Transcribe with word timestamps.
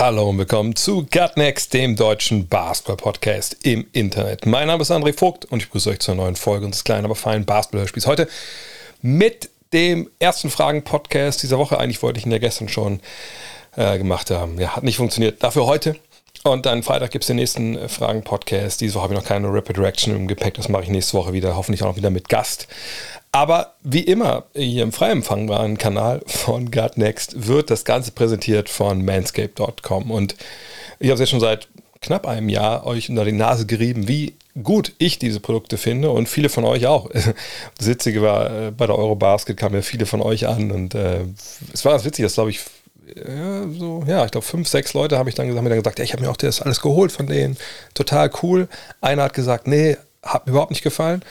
Hallo 0.00 0.30
und 0.30 0.38
willkommen 0.38 0.74
zu 0.74 1.06
Gutnext, 1.06 1.72
dem 1.72 1.94
deutschen 1.94 2.48
Basketball-Podcast 2.48 3.58
im 3.62 3.86
Internet. 3.92 4.44
Mein 4.44 4.66
Name 4.66 4.82
ist 4.82 4.90
André 4.90 5.16
Vogt 5.16 5.44
und 5.44 5.60
ich 5.60 5.66
begrüße 5.66 5.88
euch 5.88 6.00
zur 6.00 6.16
neuen 6.16 6.34
Folge 6.34 6.66
unseres 6.66 6.82
kleinen, 6.82 7.04
aber 7.04 7.14
feinen 7.14 7.44
Basketball-Hörspiels. 7.44 8.08
Heute 8.08 8.28
mit 9.02 9.50
dem 9.72 10.10
ersten 10.18 10.50
Fragen-Podcast 10.50 11.44
dieser 11.44 11.58
Woche. 11.58 11.78
Eigentlich 11.78 12.02
wollte 12.02 12.18
ich 12.18 12.26
ihn 12.26 12.32
ja 12.32 12.38
gestern 12.38 12.68
schon 12.68 12.98
äh, 13.76 13.96
gemacht 13.96 14.32
haben. 14.32 14.58
Ja, 14.58 14.74
hat 14.74 14.82
nicht 14.82 14.96
funktioniert. 14.96 15.40
Dafür 15.44 15.64
heute. 15.66 15.94
Und 16.42 16.66
dann 16.66 16.82
Freitag 16.82 17.12
gibt 17.12 17.22
es 17.22 17.28
den 17.28 17.36
nächsten 17.36 17.88
Fragen-Podcast. 17.88 18.80
Diese 18.80 18.96
Woche 18.96 19.04
habe 19.04 19.14
ich 19.14 19.20
noch 19.20 19.26
keine 19.28 19.46
Rapid 19.46 19.78
Reaction 19.78 20.16
im 20.16 20.26
Gepäck. 20.26 20.54
Das 20.54 20.68
mache 20.68 20.82
ich 20.82 20.88
nächste 20.88 21.16
Woche 21.16 21.32
wieder. 21.32 21.54
Hoffentlich 21.54 21.84
auch 21.84 21.88
noch 21.88 21.96
wieder 21.96 22.10
mit 22.10 22.28
Gast. 22.28 22.66
Aber 23.34 23.74
wie 23.82 24.04
immer 24.04 24.44
hier 24.54 24.84
im 24.84 24.92
frei 24.92 25.10
empfangbaren 25.10 25.76
Kanal 25.76 26.22
von 26.24 26.70
God 26.70 26.96
Next 26.96 27.48
wird 27.48 27.68
das 27.68 27.84
Ganze 27.84 28.12
präsentiert 28.12 28.68
von 28.68 29.04
manscape.com. 29.04 30.12
Und 30.12 30.36
ich 31.00 31.08
habe 31.08 31.14
es 31.14 31.20
jetzt 31.20 31.30
schon 31.30 31.40
seit 31.40 31.66
knapp 32.00 32.28
einem 32.28 32.48
Jahr 32.48 32.86
euch 32.86 33.10
unter 33.10 33.24
die 33.24 33.32
Nase 33.32 33.66
gerieben, 33.66 34.06
wie 34.06 34.34
gut 34.62 34.92
ich 34.98 35.18
diese 35.18 35.40
Produkte 35.40 35.78
finde 35.78 36.12
und 36.12 36.28
viele 36.28 36.48
von 36.48 36.64
euch 36.64 36.86
auch. 36.86 37.10
Das 37.76 37.88
Witzige 37.88 38.22
war, 38.22 38.68
äh, 38.68 38.70
bei 38.70 38.86
der 38.86 38.96
Eurobasket 38.96 39.56
kamen 39.56 39.74
ja 39.74 39.82
viele 39.82 40.06
von 40.06 40.22
euch 40.22 40.46
an 40.46 40.70
und 40.70 40.94
äh, 40.94 41.22
es 41.72 41.84
war 41.84 41.90
ganz 41.90 42.04
witzig, 42.04 42.24
dass 42.24 42.34
glaube 42.34 42.50
ich 42.50 42.60
ja, 43.16 43.66
so, 43.68 44.04
ja, 44.06 44.24
ich 44.24 44.30
glaube, 44.30 44.46
fünf, 44.46 44.68
sechs 44.68 44.94
Leute 44.94 45.18
habe 45.18 45.28
ich 45.28 45.34
dann 45.34 45.48
gesagt, 45.48 45.64
mir 45.64 45.70
dann 45.70 45.80
gesagt, 45.80 45.98
ja, 45.98 46.04
ich 46.04 46.12
habe 46.12 46.22
mir 46.22 46.30
auch 46.30 46.36
das 46.36 46.62
alles 46.62 46.80
geholt 46.80 47.10
von 47.10 47.26
denen. 47.26 47.56
Total 47.94 48.30
cool. 48.42 48.68
Einer 49.00 49.24
hat 49.24 49.34
gesagt, 49.34 49.66
nee, 49.66 49.96
hat 50.22 50.46
mir 50.46 50.52
überhaupt 50.52 50.70
nicht 50.70 50.82
gefallen. 50.82 51.22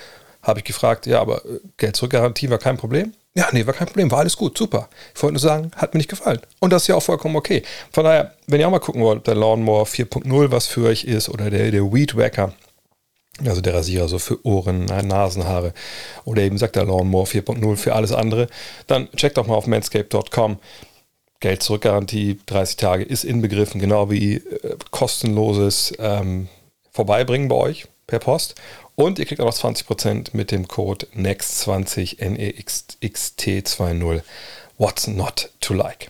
Habe 0.44 0.60
ich 0.60 0.66
gefragt, 0.66 1.08
ja, 1.08 1.22
aber 1.22 1.44
äh, 1.46 1.60
Geld 1.78 1.96
zurückgarantie 1.96 2.50
war 2.50 2.60
kein 2.60 2.78
Problem? 2.78 3.14
Ja, 3.36 3.48
nee, 3.52 3.66
war 3.66 3.74
kein 3.74 3.88
Problem, 3.88 4.12
war 4.12 4.20
alles 4.20 4.38
gut, 4.38 4.58
super. 4.58 4.90
Ich 5.16 5.24
wollte 5.24 5.34
nur 5.34 5.40
sagen, 5.40 5.72
hat 5.76 5.94
mir 5.94 5.98
nicht 5.98 6.10
gefallen. 6.10 6.40
Und 6.60 6.72
das 6.72 6.84
ist 6.84 6.88
ja 6.90 6.96
auch 6.96 7.02
vollkommen 7.02 7.36
okay. 7.36 7.64
Von 7.92 8.04
daher, 8.04 8.36
wenn 8.46 8.60
ihr 8.60 8.68
auch 8.68 8.72
mal 8.72 8.80
gucken 8.80 9.02
wollt, 9.02 9.26
der 9.26 9.34
Lawnmower 9.34 9.86
4.0, 9.86 10.52
was 10.52 10.68
für 10.68 10.86
euch 10.86 11.06
ist, 11.06 11.30
oder 11.30 11.50
der, 11.50 11.72
der 11.72 11.92
Weed 11.92 12.16
Wacker, 12.16 12.54
also 13.44 13.62
der 13.62 13.74
Rasierer 13.74 14.08
so 14.08 14.20
für 14.20 14.46
Ohren, 14.46 14.86
Nasenhaare, 14.86 15.74
oder 16.26 16.44
eben 16.44 16.60
sagt 16.60 16.76
der 16.76 16.86
Lawnmower 16.86 17.26
4.0 17.26 17.76
für 17.78 17.96
alles 17.96 18.12
andere, 18.12 18.48
dann 18.86 19.10
checkt 19.16 19.38
doch 19.38 19.48
mal 19.48 19.56
auf 19.56 19.66
manscape.com. 19.66 20.60
Geld 21.40 21.64
zurückgarantie, 21.64 22.40
30 22.46 22.78
Tage 22.78 23.04
ist 23.04 23.24
inbegriffen, 23.24 23.82
genau 23.82 24.12
wie 24.12 24.36
äh, 24.36 24.78
kostenloses 24.92 25.94
ähm, 25.98 26.48
Vorbeibringen 26.92 27.48
bei 27.48 27.56
euch 27.56 27.88
per 28.08 28.20
Post. 28.20 28.56
Und 28.96 29.20
ihr 29.20 29.26
kriegt 29.26 29.42
auch 29.42 29.46
noch 29.46 29.58
20% 29.58 30.30
mit 30.34 30.52
dem 30.52 30.68
Code 30.68 31.08
NEXT20 31.16 32.20
NEXT20. 32.20 34.22
What's 34.78 35.08
not 35.08 35.50
to 35.62 35.74
like? 35.74 36.10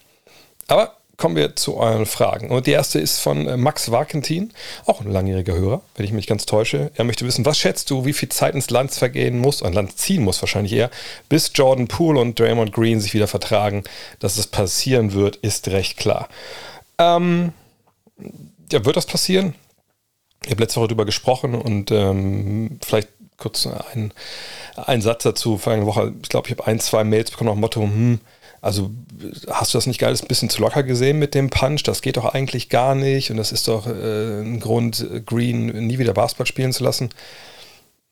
Aber 0.67 0.97
kommen 1.17 1.35
wir 1.35 1.55
zu 1.55 1.77
euren 1.77 2.05
Fragen. 2.05 2.49
Und 2.49 2.67
die 2.67 2.71
erste 2.71 2.99
ist 2.99 3.19
von 3.19 3.47
äh, 3.47 3.55
Max 3.55 3.91
Warkentin, 3.91 4.51
auch 4.85 5.01
ein 5.01 5.11
langjähriger 5.11 5.53
Hörer, 5.53 5.81
wenn 5.95 6.05
ich 6.05 6.11
mich 6.11 6.27
ganz 6.27 6.45
täusche. 6.45 6.91
Er 6.95 7.05
möchte 7.05 7.25
wissen, 7.25 7.45
was 7.45 7.57
schätzt 7.57 7.89
du, 7.91 8.05
wie 8.05 8.13
viel 8.13 8.29
Zeit 8.29 8.55
ins 8.55 8.69
Land 8.69 8.91
vergehen 8.91 9.39
muss, 9.39 9.63
ein 9.63 9.73
Land 9.73 9.97
ziehen 9.97 10.23
muss 10.23 10.41
wahrscheinlich 10.41 10.73
eher, 10.73 10.89
bis 11.29 11.51
Jordan 11.53 11.87
Poole 11.87 12.19
und 12.19 12.39
Draymond 12.39 12.73
Green 12.73 12.99
sich 12.99 13.13
wieder 13.13 13.27
vertragen. 13.27 13.83
Dass 14.19 14.37
es 14.37 14.47
passieren 14.47 15.13
wird, 15.13 15.37
ist 15.37 15.69
recht 15.69 15.97
klar. 15.97 16.27
Ähm, 16.97 17.53
ja, 18.71 18.83
wird 18.83 18.97
das 18.97 19.05
passieren? 19.05 19.53
Ich 20.45 20.51
habe 20.51 20.61
letzte 20.61 20.79
Woche 20.79 20.89
darüber 20.89 21.05
gesprochen 21.05 21.55
und 21.55 21.91
ähm, 21.91 22.79
vielleicht 22.83 23.09
kurz 23.37 23.67
ein, 23.67 24.11
ein 24.75 25.01
Satz 25.01 25.23
dazu. 25.23 25.57
Vergangene 25.57 25.87
Woche, 25.87 26.13
ich 26.21 26.29
glaube, 26.29 26.47
ich 26.47 26.57
habe 26.57 26.67
ein, 26.67 26.79
zwei 26.79 27.03
Mails 27.03 27.31
bekommen 27.31 27.49
nach 27.49 27.55
dem 27.55 27.61
Motto, 27.61 27.81
hm, 27.81 28.19
also 28.61 28.91
hast 29.49 29.73
du 29.73 29.77
das 29.77 29.87
nicht 29.87 30.01
alles 30.03 30.21
ein 30.21 30.27
bisschen 30.27 30.49
zu 30.49 30.61
locker 30.61 30.83
gesehen 30.83 31.19
mit 31.19 31.35
dem 31.35 31.49
Punch? 31.49 31.83
Das 31.83 32.01
geht 32.01 32.17
doch 32.17 32.33
eigentlich 32.33 32.69
gar 32.69 32.95
nicht 32.95 33.29
und 33.29 33.37
das 33.37 33.51
ist 33.51 33.67
doch 33.67 33.87
äh, 33.87 34.41
ein 34.41 34.59
Grund, 34.59 35.05
Green 35.25 35.65
nie 35.87 35.99
wieder 35.99 36.13
Basketball 36.13 36.47
spielen 36.47 36.71
zu 36.71 36.83
lassen. 36.83 37.09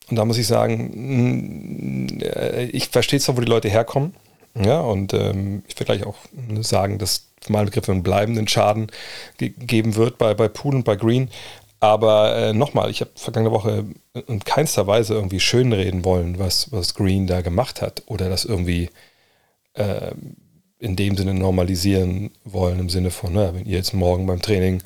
Und 0.09 0.18
da 0.18 0.25
muss 0.25 0.38
ich 0.38 0.48
sagen, 0.48 2.19
äh, 2.22 2.66
ich 2.66 2.90
verstehe 2.90 3.19
zwar, 3.19 3.38
wo 3.38 3.42
die 3.42 3.48
Leute 3.48 3.69
herkommen, 3.69 4.13
ja, 4.53 4.81
und 4.81 5.13
ähm, 5.13 5.63
ich 5.68 5.75
werde 5.75 5.98
gleich 5.98 6.06
auch 6.06 6.18
sagen, 6.62 6.98
dass 6.98 7.28
für 7.42 7.53
meinen 7.53 7.68
Begriff 7.68 7.90
einen 7.90 8.03
bleibenden 8.03 8.48
Schaden 8.48 8.88
ge 9.38 9.53
geben 9.58 9.96
wird 9.96 10.18
bei, 10.18 10.34
bei 10.34 10.48
Pool 10.48 10.75
und 10.75 10.84
bei 10.84 10.96
Green. 10.96 11.30
Aber 11.81 12.36
äh, 12.38 12.53
nochmal, 12.53 12.92
ich 12.92 13.02
habe 13.02 13.12
vergangene 13.16 13.52
Woche 13.52 13.86
in 14.28 14.40
keinster 14.44 14.86
Weise 14.86 15.16
irgendwie 15.16 15.40
schönreden 15.40 16.06
wollen, 16.06 16.38
was, 16.38 16.72
was 16.72 16.94
Green 16.94 17.25
da 17.25 17.42
gemacht 17.42 17.81
hat 17.81 18.03
oder 18.06 18.30
das 18.30 18.46
irgendwie 18.46 18.92
äh, 19.74 20.12
in 20.78 20.96
dem 20.96 21.18
Sinne 21.18 21.34
normalisieren 21.34 22.31
wollen, 22.44 22.80
im 22.80 22.90
Sinne 22.90 23.09
von, 23.09 23.34
na, 23.34 23.56
wenn 23.56 23.66
ihr 23.66 23.78
jetzt 23.78 23.94
morgen 23.96 24.28
beim 24.28 24.44
Training 24.44 24.84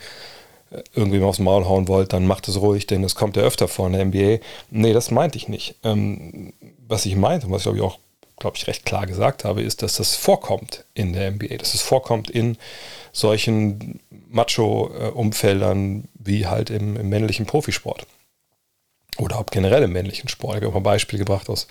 äh, 0.71 0.83
irgendwie 0.93 1.19
mal 1.19 1.27
aufs 1.27 1.39
Maul 1.39 1.65
hauen 1.65 1.89
wollt, 1.89 2.13
dann 2.13 2.27
macht 2.27 2.47
es 2.47 2.61
ruhig, 2.61 2.87
denn 2.87 3.01
das 3.01 3.15
kommt 3.15 3.35
ja 3.35 3.43
öfter 3.43 3.67
vor 3.67 3.87
in 3.87 3.93
der 3.93 4.05
NBA. 4.05 4.45
Nee, 4.71 4.93
das 4.93 5.11
meinte 5.11 5.37
ich 5.37 5.49
nicht. 5.49 5.75
Ähm, 5.83 6.53
was 6.87 7.05
ich 7.05 7.17
meinte 7.17 7.47
und 7.47 7.51
was 7.51 7.61
ich 7.61 7.63
glaube 7.63 7.77
ich 7.77 7.83
auch, 7.83 7.99
glaube 8.37 8.57
ich, 8.57 8.67
recht 8.67 8.85
klar 8.85 9.05
gesagt 9.05 9.45
habe, 9.45 9.61
ist, 9.61 9.81
dass 9.81 9.95
das 9.95 10.15
vorkommt 10.15 10.85
in 10.93 11.13
der 11.13 11.31
NBA, 11.31 11.57
dass 11.57 11.73
es 11.73 11.81
vorkommt 11.81 12.29
in 12.29 12.57
solchen 13.11 13.99
Macho-Umfeldern 14.29 16.07
wie 16.15 16.47
halt 16.47 16.69
im, 16.69 16.97
im 16.97 17.09
männlichen 17.09 17.45
Profisport 17.45 18.05
oder 19.17 19.39
auch 19.39 19.45
generell 19.45 19.83
im 19.83 19.93
männlichen 19.93 20.29
Sport. 20.29 20.57
Ich 20.57 20.63
habe 20.63 20.73
auch 20.73 20.77
ein 20.77 20.83
Beispiel 20.83 21.19
gebracht 21.19 21.49
aus, 21.49 21.67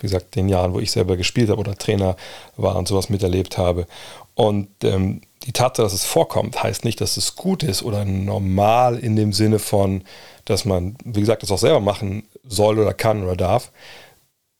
wie 0.00 0.06
gesagt, 0.06 0.34
den 0.34 0.48
Jahren, 0.48 0.72
wo 0.72 0.80
ich 0.80 0.90
selber 0.90 1.16
gespielt 1.16 1.50
habe 1.50 1.60
oder 1.60 1.76
Trainer 1.76 2.16
war 2.56 2.76
und 2.76 2.88
sowas 2.88 3.10
miterlebt 3.10 3.58
habe. 3.58 3.86
Und 4.34 4.68
ähm, 4.82 5.20
die 5.44 5.52
Tatsache, 5.52 5.84
dass 5.84 5.92
es 5.92 6.04
vorkommt, 6.04 6.62
heißt 6.62 6.84
nicht, 6.84 7.00
dass 7.00 7.16
es 7.16 7.36
gut 7.36 7.62
ist 7.62 7.82
oder 7.82 8.04
normal 8.04 8.98
in 8.98 9.14
dem 9.16 9.32
Sinne 9.32 9.58
von, 9.58 10.04
dass 10.44 10.64
man, 10.64 10.96
wie 11.04 11.20
gesagt, 11.20 11.42
das 11.42 11.50
auch 11.50 11.58
selber 11.58 11.80
machen 11.80 12.26
soll 12.44 12.78
oder 12.78 12.94
kann 12.94 13.22
oder 13.22 13.36
darf. 13.36 13.72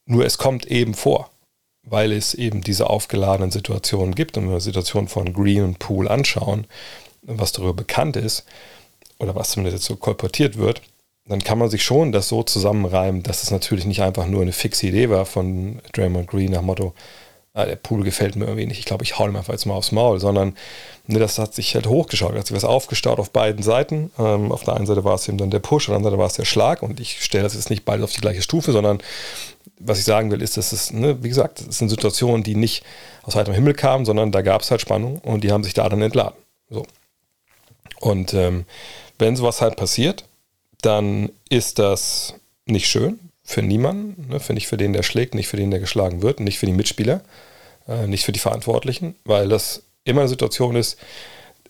Nur 0.05 0.25
es 0.25 0.39
kommt 0.39 0.67
eben 0.67 0.95
vor, 0.95 1.31
weil 1.87 2.13
es 2.13 2.35
eben 2.35 2.61
diese 2.61 2.91
aufgeladenen 2.91 3.51
Situationen 3.51 4.15
gibt. 4.15 4.37
Und 4.37 4.45
wenn 4.45 4.51
wir 4.51 4.59
die 4.59 4.65
Situation 4.65 5.09
von 5.09 5.33
Green 5.33 5.65
und 5.65 5.79
Pool 5.79 6.09
anschauen, 6.09 6.67
was 7.23 7.53
darüber 7.53 7.73
bekannt 7.73 8.17
ist, 8.17 8.45
oder 9.19 9.35
was 9.35 9.51
zumindest 9.51 9.85
so 9.85 9.97
kolportiert 9.97 10.59
wird, 10.59 10.83
dann 11.27 11.41
kann 11.41 11.59
man 11.59 11.71
sich 11.71 11.83
schon 11.83 12.13
das 12.13 12.29
so 12.29 12.43
zusammenreimen, 12.43 13.23
dass 13.23 13.43
es 13.43 13.51
natürlich 13.51 13.87
nicht 13.87 14.03
einfach 14.03 14.27
nur 14.27 14.43
eine 14.43 14.53
fixe 14.53 14.87
Idee 14.87 15.11
war 15.11 15.27
von 15.27 15.81
Draymond 15.93 16.29
Green 16.29 16.53
nach 16.53 16.63
Motto, 16.63 16.95
ah, 17.53 17.65
der 17.65 17.77
Pool 17.77 18.05
gefällt 18.05 18.37
mir 18.37 18.45
irgendwie 18.45 18.67
nicht, 18.67 18.79
ich 18.79 18.85
glaube, 18.85 19.03
ich 19.03 19.19
hau 19.19 19.27
ihm 19.27 19.35
einfach 19.35 19.53
jetzt 19.53 19.67
mal 19.67 19.75
aufs 19.75 19.91
Maul, 19.91 20.21
sondern 20.21 20.55
ne, 21.07 21.19
das 21.19 21.39
hat 21.39 21.55
sich 21.55 21.75
halt 21.75 21.87
hochgeschaut, 21.87 22.35
hat 22.35 22.47
sich 22.47 22.57
was 22.57 22.65
aufgestaut 22.65 23.19
auf 23.19 23.31
beiden 23.31 23.63
Seiten. 23.63 24.13
Ähm, 24.19 24.53
auf 24.53 24.63
der 24.63 24.75
einen 24.75 24.87
Seite 24.87 25.05
war 25.05 25.15
es 25.15 25.27
eben 25.27 25.39
dann 25.39 25.51
der 25.51 25.59
Push, 25.59 25.85
auf 25.85 25.93
der 25.93 25.97
anderen 25.97 26.13
Seite 26.13 26.21
war 26.21 26.27
es 26.29 26.35
der 26.35 26.45
Schlag 26.45 26.83
und 26.83 27.01
ich 27.01 27.25
stelle 27.25 27.45
das 27.45 27.55
jetzt 27.55 27.71
nicht 27.71 27.85
beide 27.85 28.05
auf 28.05 28.13
die 28.13 28.21
gleiche 28.21 28.43
Stufe, 28.43 28.71
sondern 28.71 29.01
was 29.79 29.99
ich 29.99 30.05
sagen 30.05 30.31
will, 30.31 30.43
ist, 30.43 30.57
dass 30.57 30.73
es, 30.73 30.93
ne, 30.93 31.23
wie 31.23 31.29
gesagt, 31.29 31.61
es 31.61 31.79
sind 31.79 31.89
Situationen, 31.89 32.43
die 32.43 32.55
nicht 32.55 32.85
aus 33.23 33.35
heiterem 33.35 33.55
Himmel 33.55 33.75
kamen, 33.75 34.05
sondern 34.05 34.33
da 34.33 34.43
gab 34.43 34.63
es 34.63 34.71
halt 34.71 34.81
Spannung 34.81 35.19
und 35.19 35.45
die 35.45 35.53
haben 35.53 35.65
sich 35.65 35.75
da 35.75 35.89
dann 35.89 36.03
entladen. 36.03 36.37
So. 36.71 36.87
Und 38.01 38.35
ähm, 38.35 38.65
wenn 39.19 39.37
sowas 39.37 39.61
halt 39.61 39.77
passiert, 39.77 40.25
dann 40.83 41.31
ist 41.49 41.79
das 41.79 42.35
nicht 42.67 42.89
schön 42.89 43.19
für 43.43 43.63
niemanden, 43.63 44.29
ne? 44.29 44.41
für 44.41 44.55
nicht 44.55 44.67
für 44.67 44.77
den, 44.77 44.93
der 44.93 45.03
schlägt, 45.03 45.35
nicht 45.35 45.49
für 45.49 45.57
den, 45.57 45.71
der 45.71 45.81
geschlagen 45.81 46.23
wird, 46.23 46.41
nicht 46.41 46.59
für 46.59 46.67
die 46.67 46.73
Mitspieler, 46.73 47.23
äh, 47.89 48.07
nicht 48.07 48.25
für 48.25 48.33
die 48.33 48.41
Verantwortlichen, 48.41 49.15
weil 49.25 49.49
das 49.49 49.83
immer 50.05 50.23
eine 50.23 50.29
Situation 50.29 50.77
ist, 50.77 50.99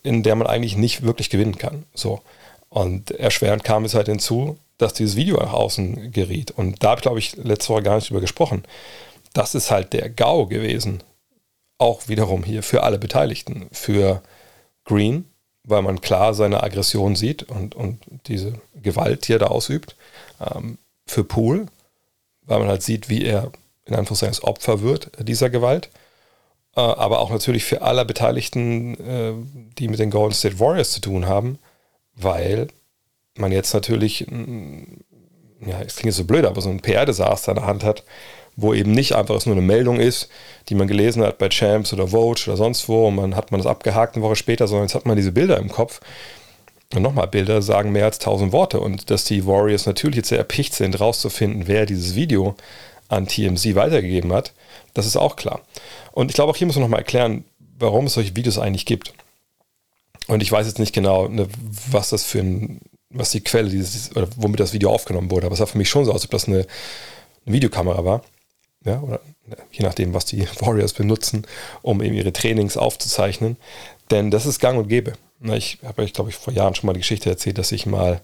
in 0.03 0.23
der 0.23 0.37
man 0.37 0.47
eigentlich 0.47 0.77
nicht 0.77 1.03
wirklich 1.03 1.31
gewinnen 1.31 1.59
kann. 1.59 1.85
So. 1.95 2.21
Und 2.69 3.11
erschwerend 3.11 3.65
kam 3.65 3.85
es 3.85 3.95
halt 3.95 4.07
hinzu, 4.07 4.59
dass 4.79 4.95
dieses 4.95 5.17
Video 5.17 5.37
nach 5.37 5.53
außen 5.53 6.13
geriet. 6.13 6.51
Und 6.51 6.83
da 6.83 6.91
habe 6.91 6.99
ich, 6.99 7.03
glaube 7.03 7.19
ich, 7.19 7.37
letzte 7.37 7.71
Woche 7.71 7.83
gar 7.83 7.97
nicht 7.97 8.11
drüber 8.11 8.21
gesprochen. 8.21 8.65
Das 9.33 9.55
ist 9.55 9.71
halt 9.71 9.93
der 9.93 10.11
GAU 10.11 10.47
gewesen. 10.47 11.03
Auch 11.79 12.09
wiederum 12.09 12.45
hier 12.45 12.63
für 12.63 12.83
alle 12.83 12.99
Beteiligten. 12.99 13.69
Für 13.73 14.23
Green, 14.85 15.27
weil 15.65 15.83
man 15.83 16.01
klar 16.01 16.35
seine 16.35 16.63
Aggression 16.63 17.17
sieht 17.17 17.43
und, 17.45 17.75
und 17.75 18.01
diese 18.27 18.55
Gewalt, 18.75 19.29
die 19.29 19.35
er 19.35 19.39
da 19.39 19.47
ausübt. 19.47 19.97
Ähm, 20.41 20.79
für 21.07 21.25
Poole, 21.25 21.67
weil 22.43 22.59
man 22.59 22.69
halt 22.69 22.83
sieht, 22.83 23.09
wie 23.09 23.25
er 23.25 23.53
in 23.85 23.95
Anführungszeichen 23.95 24.35
das 24.35 24.45
Opfer 24.45 24.83
wird 24.83 25.11
dieser 25.21 25.51
Gewalt. 25.51 25.91
Äh, 26.75 26.81
aber 26.81 27.21
auch 27.21 27.31
natürlich 27.31 27.65
für 27.65 27.83
alle 27.83 28.05
Beteiligten, 28.05 28.95
äh, 29.01 29.33
die 29.79 29.89
mit 29.89 29.99
den 29.99 30.11
Golden 30.11 30.35
State 30.35 30.61
Warriors 30.61 30.93
zu 30.93 31.01
tun 31.01 31.27
haben, 31.27 31.59
weil 32.15 32.69
man 33.39 33.53
jetzt 33.53 33.73
natürlich 33.75 34.27
ja, 35.65 35.81
es 35.81 35.97
klingt 35.97 36.15
so 36.15 36.25
blöd, 36.25 36.45
aber 36.45 36.61
so 36.61 36.69
ein 36.69 36.81
PR-Desaster 36.81 37.53
in 37.53 37.57
der 37.57 37.67
Hand 37.67 37.85
hat, 37.85 38.05
wo 38.57 38.73
eben 38.75 38.93
nicht 38.93 39.15
einfach 39.15 39.45
nur 39.47 39.55
eine 39.55 39.65
Meldung 39.65 40.01
ist, 40.01 40.29
die 40.69 40.75
man 40.75 40.89
gelesen 40.89 41.23
hat 41.23 41.39
bei 41.39 41.49
Champs 41.49 41.93
oder 41.93 42.09
Vogue 42.09 42.43
oder 42.47 42.57
sonst 42.57 42.89
wo 42.89 43.09
und 43.09 43.17
man 43.17 43.37
hat 43.37 43.53
man 43.53 43.61
das 43.61 43.67
abgehakt 43.67 44.17
eine 44.17 44.25
Woche 44.25 44.37
später, 44.37 44.67
sondern 44.67 44.87
jetzt 44.87 44.95
hat 44.95 45.07
man 45.07 45.17
diese 45.17 45.33
Bilder 45.33 45.59
im 45.59 45.69
Kopf. 45.69 46.01
Und 46.95 47.03
nochmal, 47.03 47.27
Bilder 47.27 47.63
sagen 47.63 47.91
mehr 47.91 48.05
als 48.05 48.19
tausend 48.19 48.53
Worte 48.53 48.81
und 48.81 49.11
dass 49.11 49.25
die 49.25 49.45
Warriors 49.45 49.87
natürlich 49.87 50.19
jetzt 50.19 50.29
sehr 50.29 50.39
erpicht 50.39 50.73
sind, 50.73 50.99
rauszufinden, 51.01 51.67
wer 51.67 51.85
dieses 51.85 52.15
Video 52.15 52.55
an 53.09 53.27
TMZ 53.27 53.75
weitergegeben 53.75 54.33
hat, 54.33 54.53
das 54.95 55.07
ist 55.07 55.17
auch 55.17 55.37
klar. 55.37 55.61
Und 56.13 56.31
ich 56.31 56.35
glaube, 56.35 56.53
auch 56.53 56.57
hier 56.57 56.67
muss 56.67 56.77
man 56.77 56.83
nochmal 56.83 57.01
erklären, 57.01 57.45
warum 57.79 58.07
es 58.07 58.15
solche 58.15 58.37
Videos 58.37 58.59
eigentlich 58.59 58.87
gibt. 58.87 59.13
Und 60.29 60.43
ich 60.43 60.51
weiß 60.51 60.67
jetzt 60.67 60.79
nicht 60.79 60.95
genau, 60.95 61.29
ne, 61.29 61.49
was 61.91 62.11
das 62.11 62.25
für 62.25 62.41
ein, 62.41 62.81
was 63.19 63.31
die 63.31 63.41
Quelle 63.41 63.71
dieses, 63.71 64.15
oder 64.15 64.29
womit 64.37 64.61
das 64.61 64.73
Video 64.73 64.91
aufgenommen 64.91 65.31
wurde, 65.31 65.47
aber 65.47 65.55
es 65.55 65.59
sah 65.59 65.67
für 65.67 65.79
mich 65.79 65.89
schon 65.89 66.05
so 66.05 66.11
aus, 66.11 66.17
als 66.17 66.25
ob 66.25 66.31
das 66.33 66.49
eine, 66.49 66.67
eine 67.47 67.55
Videokamera 67.55 68.05
war. 68.05 68.23
Ja, 68.85 69.01
oder 69.01 69.21
ne, 69.47 69.57
je 69.73 69.85
nachdem, 69.85 70.15
was 70.15 70.27
die 70.27 70.47
Warriors 70.61 70.93
benutzen, 70.93 71.47
um 71.83 72.03
eben 72.03 72.15
ihre 72.15 72.33
Trainings 72.33 72.77
aufzuzeichnen. 72.77 73.57
Denn 74.11 74.31
das 74.31 74.47
ist 74.47 74.61
gang 74.61 74.79
und 74.79 74.89
gäbe. 74.89 75.15
Ich 75.41 75.79
habe 75.85 76.03
euch, 76.03 76.13
glaube 76.13 76.31
ich, 76.31 76.37
vor 76.37 76.53
Jahren 76.53 76.75
schon 76.75 76.87
mal 76.87 76.93
die 76.93 77.01
Geschichte 77.01 77.29
erzählt, 77.29 77.59
dass 77.59 77.73
ich 77.73 77.85
mal, 77.87 78.21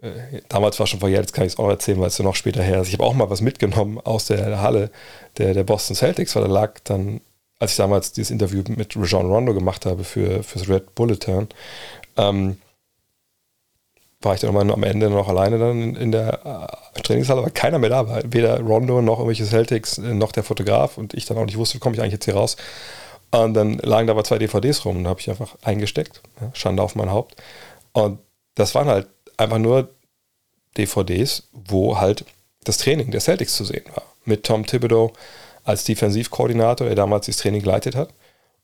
äh, 0.00 0.40
damals 0.48 0.78
war 0.78 0.86
schon 0.86 1.00
vor 1.00 1.08
Jahren, 1.08 1.22
jetzt 1.22 1.34
kann 1.34 1.44
ich 1.44 1.54
es 1.54 1.58
auch 1.58 1.68
erzählen, 1.68 2.00
weil 2.00 2.08
es 2.08 2.18
ja 2.18 2.24
noch 2.24 2.36
später 2.36 2.62
her 2.62 2.80
ist. 2.80 2.88
Ich 2.88 2.94
habe 2.94 3.04
auch 3.04 3.14
mal 3.14 3.28
was 3.28 3.40
mitgenommen 3.40 3.98
aus 3.98 4.26
der 4.26 4.62
Halle 4.62 4.90
der, 5.38 5.52
der 5.52 5.64
Boston 5.64 5.96
Celtics, 5.96 6.34
weil 6.36 6.42
da 6.42 6.48
lag 6.48 6.78
dann 6.84 7.20
als 7.62 7.70
ich 7.70 7.76
damals 7.76 8.12
dieses 8.12 8.32
Interview 8.32 8.64
mit 8.66 8.96
Rajon 8.96 9.26
Rondo 9.26 9.54
gemacht 9.54 9.86
habe 9.86 10.02
für 10.02 10.42
fürs 10.42 10.68
Red 10.68 10.96
Bulletin, 10.96 11.46
ähm, 12.16 12.56
war 14.24 14.34
ich 14.34 14.40
dann 14.40 14.50
immer 14.50 14.72
am 14.72 14.82
Ende 14.82 15.10
noch 15.10 15.28
alleine 15.28 15.58
dann 15.58 15.96
in, 15.96 16.12
der 16.12 16.68
äh, 16.96 17.00
Trainingshalle, 17.00 17.42
weil 17.42 17.50
keiner 17.50 17.78
mehr 17.78 17.90
da 17.90 18.08
war. 18.08 18.22
Weder 18.24 18.60
Rondo 18.60 19.02
noch 19.02 19.18
irgendwelche 19.18 19.44
Celtics, 19.44 19.98
äh, 19.98 20.14
noch 20.14 20.32
der 20.32 20.44
Fotograf 20.44 20.98
und 20.98 21.14
ich 21.14 21.24
dann 21.24 21.38
auch 21.38 21.44
nicht 21.44 21.58
wusste, 21.58 21.76
wie 21.76 21.78
komme 21.80 21.94
ich 21.94 22.00
eigentlich 22.00 22.14
jetzt 22.14 22.24
hier 22.24 22.34
raus. 22.34 22.56
Und 23.30 23.54
dann 23.54 23.78
lagen 23.78 24.06
da 24.06 24.12
aber 24.12 24.24
zwei 24.24 24.38
DVDs 24.38 24.84
rum 24.84 24.98
und 24.98 25.08
habe 25.08 25.20
ich 25.20 25.30
einfach 25.30 25.56
eingesteckt. 25.62 26.20
Ja, 26.40 26.50
Schande 26.54 26.82
auf 26.82 26.94
mein 26.94 27.10
Haupt. 27.10 27.36
Und 27.92 28.18
das 28.54 28.74
waren 28.74 28.88
halt 28.88 29.08
einfach 29.36 29.58
nur 29.58 29.88
DVDs, 30.76 31.48
wo 31.52 31.98
halt 31.98 32.24
das 32.64 32.78
Training 32.78 33.10
der 33.10 33.20
Celtics 33.20 33.56
zu 33.56 33.64
sehen 33.64 33.84
war. 33.94 34.02
Mit 34.24 34.44
Tom 34.44 34.66
Thibodeau, 34.66 35.12
als 35.64 35.84
Defensivkoordinator, 35.84 36.86
der 36.86 36.96
damals 36.96 37.26
das 37.26 37.36
Training 37.36 37.62
geleitet 37.62 37.94
hat. 37.96 38.10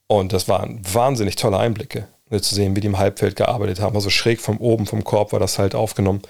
Und 0.07 0.33
das 0.33 0.49
waren 0.49 0.81
wahnsinnig 0.93 1.37
tolle 1.37 1.59
Einblicke, 1.59 2.09
zu 2.31 2.55
sehen, 2.55 2.77
wie 2.77 2.81
die 2.81 2.87
im 2.87 2.99
Halbfeld 2.99 3.37
gearbeitet 3.37 3.81
haben. 3.81 3.97
Also 3.97 4.11
schräg 4.11 4.41
von 4.41 4.59
oben 4.59 4.87
vom 4.87 5.05
Korb 5.05 5.33
war 5.33 5.41
das 5.41 5.59
halt 5.59 5.75
aufgenommen. 5.75 6.23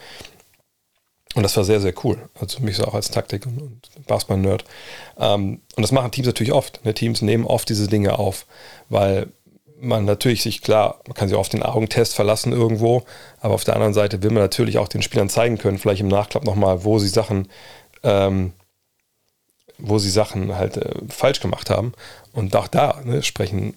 Und 1.34 1.42
das 1.42 1.56
war 1.56 1.64
sehr, 1.64 1.80
sehr 1.80 1.94
cool. 2.04 2.18
Also 2.40 2.60
mich 2.60 2.76
so 2.76 2.84
auch 2.84 2.94
als 2.94 3.10
Taktik- 3.10 3.46
und, 3.46 3.80
Basketball-Nerd. 4.06 4.64
Ähm, 5.18 5.60
und 5.76 5.82
das 5.82 5.92
machen 5.92 6.10
Teams 6.10 6.26
natürlich 6.26 6.52
oft. 6.52 6.84
Ne? 6.84 6.94
Teams 6.94 7.22
nehmen 7.22 7.44
oft 7.44 7.68
diese 7.68 7.86
Dinge 7.86 8.18
auf, 8.18 8.46
weil 8.88 9.28
man 9.80 10.04
natürlich 10.04 10.42
sich, 10.42 10.62
klar, 10.62 11.00
man 11.06 11.14
kann 11.14 11.28
sich 11.28 11.36
auf 11.36 11.48
den 11.48 11.62
Augentest 11.62 12.14
verlassen 12.14 12.52
irgendwo, 12.52 13.04
aber 13.40 13.54
auf 13.54 13.62
der 13.62 13.74
anderen 13.74 13.94
Seite 13.94 14.22
will 14.22 14.30
man 14.30 14.42
natürlich 14.42 14.78
auch 14.78 14.88
den 14.88 15.02
Spielern 15.02 15.28
zeigen 15.28 15.58
können, 15.58 15.78
vielleicht 15.78 16.00
im 16.00 16.08
Nachklapp 16.08 16.44
nochmal, 16.44 16.84
wo 16.84 16.98
sie 16.98 17.06
Sachen 17.06 17.48
ähm, 18.02 18.52
wo 19.78 19.98
sie 19.98 20.10
Sachen 20.10 20.56
halt 20.56 20.76
äh, 20.76 20.94
falsch 21.08 21.40
gemacht 21.40 21.70
haben. 21.70 21.92
Und 22.32 22.54
auch 22.56 22.68
da 22.68 23.00
ne, 23.04 23.22
sprechen 23.22 23.74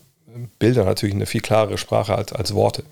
Bilder 0.59 0.85
natürlich 0.85 1.15
eine 1.15 1.25
viel 1.25 1.41
klarere 1.41 1.77
Sprache 1.77 2.15
als, 2.15 2.33
als 2.33 2.53
Worte. 2.53 2.83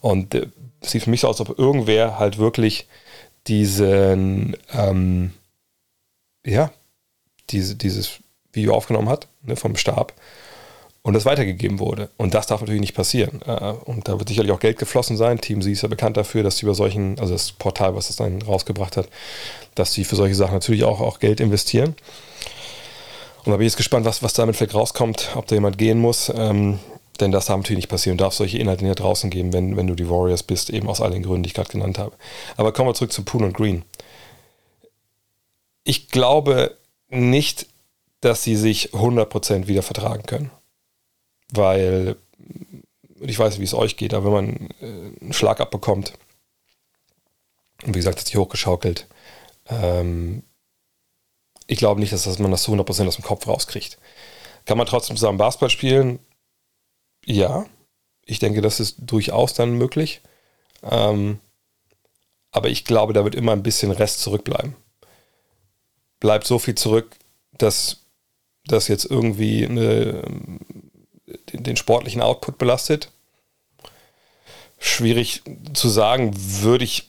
Und 0.00 0.34
äh, 0.34 0.48
sieht 0.82 1.04
für 1.04 1.10
mich 1.10 1.20
so 1.20 1.28
aus, 1.28 1.40
als 1.40 1.48
ob 1.48 1.58
irgendwer 1.58 2.18
halt 2.18 2.38
wirklich 2.38 2.86
diesen, 3.46 4.56
ähm, 4.72 5.32
ja, 6.44 6.70
diese, 7.50 7.76
dieses 7.76 8.18
Video 8.52 8.74
aufgenommen 8.74 9.08
hat 9.08 9.28
ne, 9.42 9.56
vom 9.56 9.76
Stab 9.76 10.12
und 11.02 11.12
das 11.12 11.26
weitergegeben 11.26 11.78
wurde. 11.78 12.08
Und 12.16 12.34
das 12.34 12.46
darf 12.46 12.60
natürlich 12.60 12.80
nicht 12.80 12.94
passieren. 12.94 13.42
Äh, 13.46 13.72
und 13.84 14.08
da 14.08 14.18
wird 14.18 14.28
sicherlich 14.28 14.52
auch 14.52 14.60
Geld 14.60 14.78
geflossen 14.78 15.16
sein. 15.16 15.40
Team 15.40 15.60
Sie 15.60 15.72
ist 15.72 15.82
ja 15.82 15.88
bekannt 15.88 16.16
dafür, 16.16 16.42
dass 16.42 16.56
sie 16.56 16.66
über 16.66 16.74
solchen, 16.74 17.18
also 17.18 17.32
das 17.34 17.52
Portal, 17.52 17.94
was 17.94 18.06
das 18.06 18.16
dann 18.16 18.40
rausgebracht 18.42 18.96
hat, 18.96 19.08
dass 19.74 19.92
sie 19.92 20.04
für 20.04 20.16
solche 20.16 20.34
Sachen 20.34 20.54
natürlich 20.54 20.84
auch, 20.84 21.00
auch 21.00 21.18
Geld 21.18 21.40
investieren. 21.40 21.94
Und 23.44 23.50
da 23.50 23.56
bin 23.58 23.66
ich 23.66 23.72
jetzt 23.72 23.76
gespannt, 23.76 24.06
was, 24.06 24.22
was 24.22 24.32
damit 24.32 24.56
vielleicht 24.56 24.74
rauskommt, 24.74 25.30
ob 25.34 25.46
da 25.46 25.54
jemand 25.54 25.76
gehen 25.76 25.98
muss. 25.98 26.32
Ähm, 26.34 26.78
denn 27.20 27.30
das 27.30 27.46
darf 27.46 27.58
natürlich 27.58 27.82
nicht 27.82 27.90
passieren. 27.90 28.16
Du 28.16 28.24
darfst 28.24 28.38
solche 28.38 28.58
Inhalte 28.58 28.84
nicht 28.84 28.98
draußen 28.98 29.30
geben, 29.30 29.52
wenn, 29.52 29.76
wenn 29.76 29.86
du 29.86 29.94
die 29.94 30.08
Warriors 30.08 30.42
bist, 30.42 30.70
eben 30.70 30.88
aus 30.88 31.00
all 31.00 31.10
den 31.10 31.22
Gründen, 31.22 31.44
die 31.44 31.48
ich 31.48 31.54
gerade 31.54 31.70
genannt 31.70 31.98
habe. 31.98 32.16
Aber 32.56 32.72
kommen 32.72 32.88
wir 32.88 32.94
zurück 32.94 33.12
zu 33.12 33.22
Poole 33.22 33.46
und 33.46 33.56
Green. 33.56 33.84
Ich 35.84 36.08
glaube 36.08 36.76
nicht, 37.08 37.66
dass 38.20 38.42
sie 38.42 38.56
sich 38.56 38.94
100% 38.94 39.66
wieder 39.66 39.82
vertragen 39.82 40.24
können. 40.24 40.50
Weil, 41.52 42.16
ich 43.20 43.38
weiß 43.38 43.50
nicht, 43.50 43.60
wie 43.60 43.64
es 43.64 43.74
euch 43.74 43.96
geht, 43.96 44.14
aber 44.14 44.24
wenn 44.24 44.32
man 44.32 44.68
äh, 44.80 45.22
einen 45.22 45.32
Schlag 45.34 45.60
abbekommt, 45.60 46.14
und 47.84 47.94
wie 47.94 47.98
gesagt, 47.98 48.18
hat 48.18 48.26
sich 48.26 48.36
hochgeschaukelt, 48.36 49.06
ähm, 49.68 50.42
ich 51.66 51.78
glaube 51.78 52.00
nicht, 52.00 52.12
dass 52.12 52.38
man 52.38 52.50
das 52.50 52.62
zu 52.62 52.72
100% 52.72 53.06
aus 53.06 53.16
dem 53.16 53.24
Kopf 53.24 53.46
rauskriegt. 53.46 53.98
Kann 54.66 54.78
man 54.78 54.86
trotzdem 54.86 55.16
zusammen 55.16 55.38
Basketball 55.38 55.70
spielen? 55.70 56.18
Ja, 57.24 57.66
ich 58.24 58.38
denke, 58.38 58.60
das 58.60 58.80
ist 58.80 58.96
durchaus 58.98 59.54
dann 59.54 59.72
möglich. 59.72 60.20
Ähm, 60.82 61.40
aber 62.50 62.68
ich 62.68 62.84
glaube, 62.84 63.12
da 63.12 63.24
wird 63.24 63.34
immer 63.34 63.52
ein 63.52 63.62
bisschen 63.62 63.90
Rest 63.90 64.20
zurückbleiben. 64.20 64.76
Bleibt 66.20 66.46
so 66.46 66.58
viel 66.58 66.74
zurück, 66.74 67.16
dass 67.52 68.04
das 68.66 68.88
jetzt 68.88 69.04
irgendwie 69.04 69.66
eine, 69.66 70.22
den, 71.52 71.62
den 71.64 71.76
sportlichen 71.76 72.22
Output 72.22 72.58
belastet. 72.58 73.10
Schwierig 74.78 75.42
zu 75.72 75.88
sagen, 75.88 76.32
würde 76.34 76.84
ich 76.84 77.08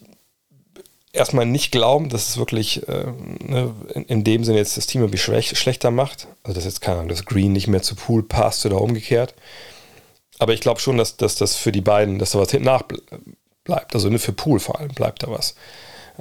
erstmal 1.16 1.46
nicht 1.46 1.72
glauben, 1.72 2.10
dass 2.10 2.30
es 2.30 2.38
wirklich 2.38 2.88
äh, 2.88 3.06
ne, 3.40 3.74
in, 3.94 4.06
in, 4.06 4.24
dem 4.24 4.44
Sinne 4.44 4.58
jetzt 4.58 4.78
das 4.78 4.88
Team 4.88 5.02
irgendwie 5.02 5.18
schwäch, 5.18 5.58
schlechter 5.58 5.92
macht. 5.92 6.28
Also 6.44 6.56
dass 6.56 6.66
jetzt 6.66 6.82
keine 6.82 6.98
Ahnung, 6.98 7.10
dass 7.10 7.26
Green 7.26 7.54
nicht 7.54 7.68
mehr 7.68 7.82
zu 7.82 7.96
Pool 7.96 8.24
passt 8.24 8.66
oder 8.66 8.82
umgekehrt. 8.82 9.34
Aber 10.40 10.54
ich 10.54 10.62
glaube 10.62 10.80
schon, 10.80 10.98
dass, 10.98 11.18
das 11.18 11.56
für 11.56 11.72
die 11.72 11.82
beiden, 11.82 12.20
dass 12.20 12.32
da 12.32 12.40
was 12.40 12.52
hinten 12.52 12.66
nach. 12.66 12.84
Also 13.94 14.10
ne, 14.10 14.20
für 14.20 14.34
Pool 14.34 14.60
vor 14.60 14.80
allem 14.80 14.94
bleibt 14.94 15.24
da 15.24 15.32
was. 15.32 15.56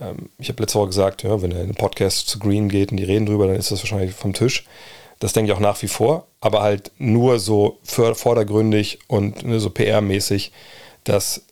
Ähm, 0.00 0.30
ich 0.38 0.48
habe 0.48 0.62
letzte 0.62 0.78
Woche 0.78 0.88
gesagt, 0.88 1.22
ja, 1.22 1.42
wenn 1.42 1.52
er 1.52 1.60
in 1.60 1.68
den 1.68 1.76
Podcast 1.76 2.28
zu 2.28 2.38
Green 2.38 2.68
geht 2.68 2.90
und 2.90 2.96
die 2.96 3.04
reden 3.04 3.26
drüber, 3.26 3.46
dann 3.46 3.56
ist 3.56 3.70
das 3.70 3.80
wahrscheinlich 3.80 4.14
vom 4.14 4.32
Tisch. 4.32 4.64
Das 5.20 5.32
denke 5.32 5.50
ich 5.50 5.56
auch 5.56 5.60
nach 5.60 5.80
wie 5.82 5.88
vor, 5.88 6.26
aber 6.40 6.62
halt 6.62 6.90
nur 6.98 7.38
so 7.38 7.78
vordergründig 7.82 8.98
und 9.06 9.44
ne, 9.44 9.60
so 9.60 9.70
PR-mäßig, 9.70 10.50
dass 11.04 11.42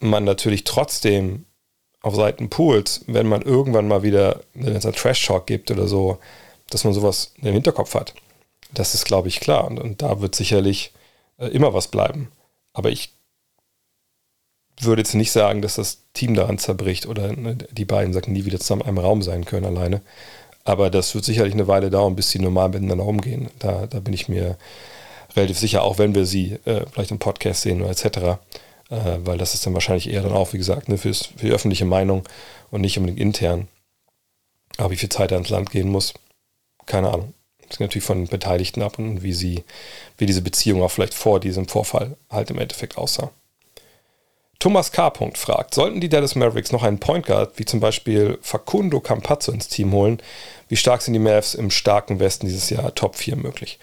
man 0.00 0.24
natürlich 0.24 0.64
trotzdem 0.64 1.44
auf 2.02 2.16
Seiten 2.16 2.50
Pools, 2.50 3.04
wenn 3.06 3.28
man 3.28 3.42
irgendwann 3.42 3.88
mal 3.88 4.02
wieder 4.02 4.40
einen 4.54 4.80
Trash-Talk 4.80 5.46
gibt 5.46 5.70
oder 5.70 5.86
so, 5.86 6.18
dass 6.68 6.84
man 6.84 6.92
sowas 6.92 7.32
im 7.40 7.52
Hinterkopf 7.52 7.94
hat. 7.94 8.14
Das 8.74 8.94
ist, 8.94 9.04
glaube 9.04 9.28
ich, 9.28 9.40
klar. 9.40 9.66
Und, 9.66 9.78
und 9.78 10.02
da 10.02 10.20
wird 10.20 10.34
sicherlich 10.34 10.92
äh, 11.38 11.46
immer 11.46 11.74
was 11.74 11.88
bleiben. 11.88 12.32
Aber 12.72 12.90
ich 12.90 13.12
würde 14.80 15.02
jetzt 15.02 15.14
nicht 15.14 15.30
sagen, 15.30 15.62
dass 15.62 15.76
das 15.76 15.98
Team 16.12 16.34
daran 16.34 16.58
zerbricht 16.58 17.06
oder 17.06 17.32
ne, 17.32 17.56
die 17.70 17.84
beiden 17.84 18.12
sagen, 18.12 18.32
nie 18.32 18.44
wieder 18.44 18.58
zusammen 18.58 18.82
in 18.82 18.88
einem 18.88 18.98
Raum 18.98 19.22
sein 19.22 19.44
können 19.44 19.66
alleine. 19.66 20.00
Aber 20.64 20.90
das 20.90 21.14
wird 21.14 21.24
sicherlich 21.24 21.54
eine 21.54 21.68
Weile 21.68 21.90
dauern, 21.90 22.16
bis 22.16 22.30
sie 22.30 22.38
normal 22.38 22.70
miteinander 22.70 23.04
umgehen. 23.04 23.50
Da, 23.58 23.86
da 23.86 24.00
bin 24.00 24.14
ich 24.14 24.28
mir 24.28 24.56
relativ 25.36 25.58
sicher, 25.58 25.82
auch 25.82 25.98
wenn 25.98 26.14
wir 26.14 26.26
sie 26.26 26.58
äh, 26.64 26.84
vielleicht 26.90 27.10
im 27.10 27.18
Podcast 27.18 27.62
sehen 27.62 27.80
oder 27.82 27.90
etc 27.90 28.38
äh, 28.92 29.26
weil 29.26 29.38
das 29.38 29.54
ist 29.54 29.64
dann 29.64 29.74
wahrscheinlich 29.74 30.10
eher 30.10 30.22
dann 30.22 30.32
auch, 30.32 30.52
wie 30.52 30.58
gesagt, 30.58 30.88
ne, 30.88 30.98
für 30.98 31.12
die 31.40 31.50
öffentliche 31.50 31.86
Meinung 31.86 32.24
und 32.70 32.82
nicht 32.82 32.98
unbedingt 32.98 33.20
intern. 33.20 33.68
Aber 34.76 34.90
wie 34.90 34.96
viel 34.96 35.08
Zeit 35.08 35.32
da 35.32 35.36
ins 35.36 35.48
Land 35.48 35.70
gehen 35.70 35.88
muss, 35.88 36.12
keine 36.86 37.08
Ahnung. 37.08 37.34
Das 37.58 37.78
hängt 37.78 37.88
natürlich 37.88 38.04
von 38.04 38.18
den 38.18 38.28
Beteiligten 38.28 38.82
ab 38.82 38.98
und 38.98 39.22
wie 39.22 39.32
sie, 39.32 39.64
wie 40.18 40.26
diese 40.26 40.42
Beziehung 40.42 40.82
auch 40.82 40.90
vielleicht 40.90 41.14
vor 41.14 41.40
diesem 41.40 41.68
Vorfall 41.68 42.16
halt 42.30 42.50
im 42.50 42.58
Endeffekt 42.58 42.98
aussah. 42.98 43.30
Thomas 44.58 44.92
K. 44.92 45.10
fragt, 45.34 45.74
sollten 45.74 46.00
die 46.00 46.08
Dallas 46.08 46.36
Mavericks 46.36 46.70
noch 46.70 46.84
einen 46.84 47.00
Point 47.00 47.26
Guard, 47.26 47.58
wie 47.58 47.64
zum 47.64 47.80
Beispiel 47.80 48.38
Facundo 48.42 49.00
Campazzo 49.00 49.50
ins 49.50 49.68
Team 49.68 49.92
holen? 49.92 50.22
Wie 50.68 50.76
stark 50.76 51.02
sind 51.02 51.14
die 51.14 51.18
Mavs 51.18 51.54
im 51.54 51.70
starken 51.70 52.20
Westen 52.20 52.46
dieses 52.46 52.70
Jahr 52.70 52.94
Top 52.94 53.16
4 53.16 53.36
möglich? 53.36 53.80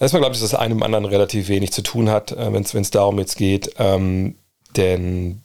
Erstmal 0.00 0.20
glaube 0.20 0.34
ich, 0.34 0.40
dass 0.40 0.50
das 0.50 0.58
einem 0.58 0.82
anderen 0.82 1.04
relativ 1.04 1.48
wenig 1.48 1.72
zu 1.72 1.82
tun 1.82 2.10
hat, 2.10 2.32
äh, 2.32 2.52
wenn 2.52 2.62
es 2.62 2.90
darum 2.90 3.18
jetzt 3.18 3.36
geht. 3.36 3.74
Ähm, 3.78 4.36
denn 4.76 5.42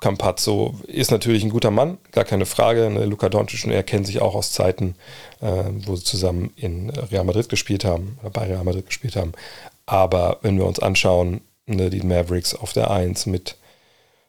Campazzo 0.00 0.74
ist 0.86 1.10
natürlich 1.10 1.42
ein 1.42 1.50
guter 1.50 1.70
Mann, 1.70 1.98
gar 2.12 2.24
keine 2.24 2.46
Frage. 2.46 2.90
Ne? 2.90 3.06
Luca 3.06 3.28
Doncic 3.28 3.64
und 3.64 3.72
er 3.72 3.82
kennen 3.82 4.04
sich 4.04 4.20
auch 4.20 4.34
aus 4.34 4.52
Zeiten, 4.52 4.94
äh, 5.40 5.64
wo 5.86 5.96
sie 5.96 6.04
zusammen 6.04 6.52
in 6.56 6.90
Real 6.90 7.24
Madrid 7.24 7.48
gespielt 7.48 7.84
haben, 7.84 8.18
oder 8.20 8.30
bei 8.30 8.44
Real 8.44 8.64
Madrid 8.64 8.86
gespielt 8.86 9.16
haben. 9.16 9.32
Aber 9.86 10.38
wenn 10.42 10.58
wir 10.58 10.66
uns 10.66 10.80
anschauen, 10.80 11.40
ne, 11.66 11.90
die 11.90 12.02
Mavericks 12.02 12.54
auf 12.54 12.72
der 12.72 12.90
1 12.90 13.26
mit 13.26 13.56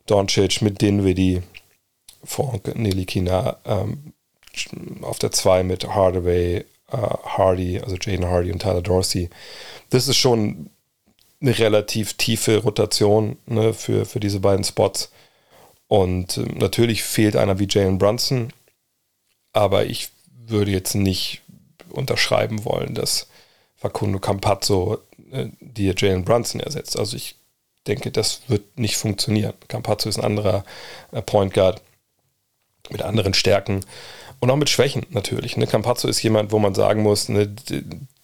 Doncic, 0.05 0.61
mit 0.61 0.81
Dinwiddie, 0.81 1.41
Frank 2.23 2.75
Nelikina 2.75 3.57
ähm, 3.65 4.13
auf 5.01 5.19
der 5.19 5.31
2 5.31 5.63
mit 5.63 5.87
Hardaway, 5.87 6.65
äh, 6.91 6.97
Hardy, 6.97 7.79
also 7.79 7.95
Jaden 7.95 8.25
Hardy 8.25 8.51
und 8.51 8.61
Tyler 8.61 8.81
Dorsey. 8.81 9.29
Das 9.89 10.07
ist 10.07 10.17
schon 10.17 10.69
eine 11.41 11.57
relativ 11.57 12.13
tiefe 12.13 12.57
Rotation 12.57 13.37
ne, 13.45 13.73
für, 13.73 14.05
für 14.05 14.19
diese 14.19 14.39
beiden 14.39 14.63
Spots. 14.63 15.11
Und 15.87 16.37
äh, 16.37 16.41
natürlich 16.55 17.03
fehlt 17.03 17.35
einer 17.35 17.59
wie 17.59 17.67
Jalen 17.69 17.97
Brunson, 17.97 18.51
aber 19.53 19.85
ich 19.85 20.09
würde 20.29 20.71
jetzt 20.71 20.95
nicht 20.95 21.41
unterschreiben 21.89 22.65
wollen, 22.65 22.93
dass 22.95 23.27
Facundo 23.75 24.19
Campazzo 24.19 24.99
äh, 25.31 25.47
dir 25.59 25.93
Jalen 25.95 26.25
Brunson 26.25 26.61
ersetzt. 26.61 26.97
Also 26.97 27.15
ich 27.15 27.35
denke, 27.85 28.11
das 28.11 28.41
wird 28.47 28.77
nicht 28.77 28.97
funktionieren. 28.97 29.53
Campazzo 29.67 30.09
ist 30.09 30.17
ein 30.17 30.25
anderer 30.25 30.65
äh, 31.11 31.21
Point 31.21 31.53
Guard 31.53 31.81
mit 32.89 33.01
anderen 33.01 33.33
Stärken 33.33 33.81
und 34.39 34.51
auch 34.51 34.55
mit 34.55 34.69
Schwächen 34.69 35.05
natürlich. 35.09 35.57
Ne? 35.57 35.67
Campazzo 35.67 36.07
ist 36.07 36.21
jemand, 36.21 36.51
wo 36.51 36.59
man 36.59 36.75
sagen 36.75 37.03
muss, 37.03 37.29
ne, 37.29 37.53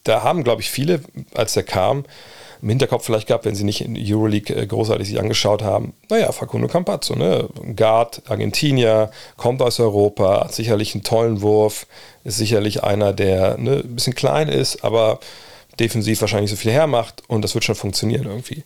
da 0.04 0.24
haben, 0.24 0.44
glaube 0.44 0.62
ich, 0.62 0.70
viele, 0.70 1.02
als 1.34 1.56
er 1.56 1.64
kam, 1.64 2.06
im 2.62 2.70
Hinterkopf 2.70 3.06
vielleicht 3.06 3.28
gehabt, 3.28 3.44
wenn 3.44 3.56
sie 3.56 3.66
nicht 3.66 3.82
in 3.82 3.98
Euroleague 3.98 4.56
äh, 4.56 4.66
großartig 4.66 5.08
sich 5.08 5.20
angeschaut 5.20 5.64
haben. 5.64 5.94
Naja, 6.10 6.32
Facundo 6.32 6.70
Campazzo, 6.70 7.16
ne? 7.16 7.50
Guard, 7.76 8.22
Argentinier, 8.30 9.12
kommt 9.36 9.62
aus 9.62 9.82
Europa, 9.82 10.46
hat 10.46 10.54
sicherlich 10.54 10.96
einen 10.96 11.04
tollen 11.04 11.42
Wurf, 11.42 11.88
ist 12.24 12.38
sicherlich 12.38 12.84
einer, 12.84 13.12
der 13.12 13.58
ne, 13.58 13.82
ein 13.84 13.96
bisschen 13.96 14.16
klein 14.16 14.48
ist, 14.48 14.84
aber 14.86 15.20
defensiv 15.80 16.22
wahrscheinlich 16.22 16.52
so 16.52 16.56
viel 16.56 16.72
hermacht 16.72 17.24
und 17.28 17.42
das 17.42 17.54
wird 17.54 17.66
schon 17.66 17.76
funktionieren 17.76 18.28
irgendwie. 18.28 18.64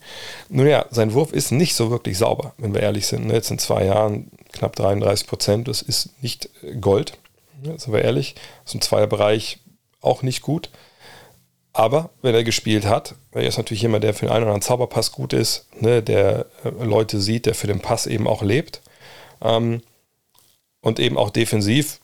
Nun 0.49 0.67
ja, 0.67 0.85
sein 0.91 1.13
Wurf 1.13 1.31
ist 1.31 1.51
nicht 1.51 1.73
so 1.73 1.89
wirklich 1.89 2.17
sauber, 2.17 2.53
wenn 2.57 2.73
wir 2.73 2.81
ehrlich 2.81 3.07
sind. 3.07 3.27
Ne? 3.27 3.33
Jetzt 3.33 3.49
in 3.49 3.57
zwei 3.57 3.85
Jahren 3.85 4.29
knapp 4.51 4.75
33 4.75 5.25
Prozent, 5.25 5.67
das 5.67 5.81
ist 5.81 6.09
nicht 6.21 6.49
Gold, 6.81 7.13
ne? 7.13 7.26
Sind 7.63 7.91
wir 7.91 8.03
ehrlich. 8.03 8.35
Aus 8.65 8.71
dem 8.71 8.81
Zweierbereich 8.81 9.59
auch 10.01 10.21
nicht 10.21 10.41
gut. 10.41 10.69
Aber 11.73 12.09
wenn 12.23 12.33
er 12.33 12.43
gespielt 12.43 12.87
hat, 12.87 13.13
er 13.33 13.43
ist 13.43 13.57
natürlich 13.57 13.83
jemand, 13.83 14.03
der 14.03 14.15
für 14.15 14.25
den 14.25 14.31
einen 14.31 14.43
oder 14.43 14.53
anderen 14.53 14.63
Zauberpass 14.63 15.11
gut 15.11 15.31
ist, 15.31 15.67
ne, 15.79 16.01
der 16.01 16.47
äh, 16.63 16.69
Leute 16.83 17.19
sieht, 17.21 17.45
der 17.45 17.53
für 17.53 17.67
den 17.67 17.81
Pass 17.81 18.07
eben 18.07 18.27
auch 18.27 18.41
lebt. 18.41 18.81
Ähm, 19.41 19.83
und 20.81 20.99
eben 20.99 21.17
auch 21.17 21.29
defensiv 21.29 21.99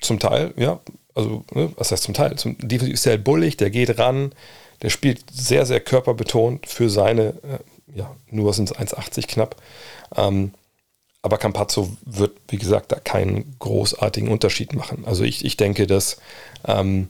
zum 0.00 0.18
Teil, 0.18 0.52
ja, 0.56 0.80
also 1.14 1.44
ne, 1.52 1.72
was 1.76 1.92
heißt 1.92 2.02
zum 2.02 2.14
Teil? 2.14 2.36
Zum, 2.36 2.56
defensiv 2.58 2.94
ist 2.94 3.06
er 3.06 3.12
halt 3.12 3.24
bullig, 3.24 3.56
der 3.56 3.70
geht 3.70 3.96
ran, 3.98 4.32
der 4.82 4.90
spielt 4.90 5.24
sehr, 5.32 5.66
sehr 5.66 5.80
körperbetont 5.80 6.66
für 6.66 6.90
seine, 6.90 7.28
äh, 7.44 7.98
ja, 7.98 8.14
nur 8.30 8.52
sind 8.54 8.72
es 8.72 8.76
1,80 8.76 9.28
knapp. 9.28 9.56
Ähm, 10.16 10.52
aber 11.26 11.38
Campazzo 11.38 11.90
wird, 12.04 12.38
wie 12.48 12.56
gesagt, 12.56 12.92
da 12.92 13.00
keinen 13.00 13.56
großartigen 13.58 14.28
Unterschied 14.28 14.74
machen. 14.74 15.02
Also 15.06 15.24
ich, 15.24 15.44
ich 15.44 15.56
denke, 15.56 15.88
dass 15.88 16.18
ähm, 16.68 17.08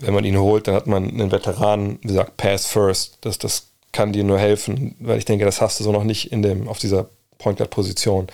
wenn 0.00 0.12
man 0.12 0.24
ihn 0.24 0.36
holt, 0.36 0.66
dann 0.66 0.74
hat 0.74 0.88
man 0.88 1.08
einen 1.08 1.30
Veteranen, 1.30 2.00
wie 2.02 2.08
gesagt, 2.08 2.36
Pass 2.36 2.66
First. 2.66 3.18
Das, 3.20 3.38
das 3.38 3.68
kann 3.92 4.12
dir 4.12 4.24
nur 4.24 4.40
helfen, 4.40 4.96
weil 4.98 5.18
ich 5.18 5.24
denke, 5.26 5.44
das 5.44 5.60
hast 5.60 5.78
du 5.78 5.84
so 5.84 5.92
noch 5.92 6.02
nicht 6.02 6.32
in 6.32 6.42
dem, 6.42 6.66
auf 6.66 6.80
dieser 6.80 7.08
Point 7.38 7.58
Guard 7.58 7.70
Position. 7.70 8.26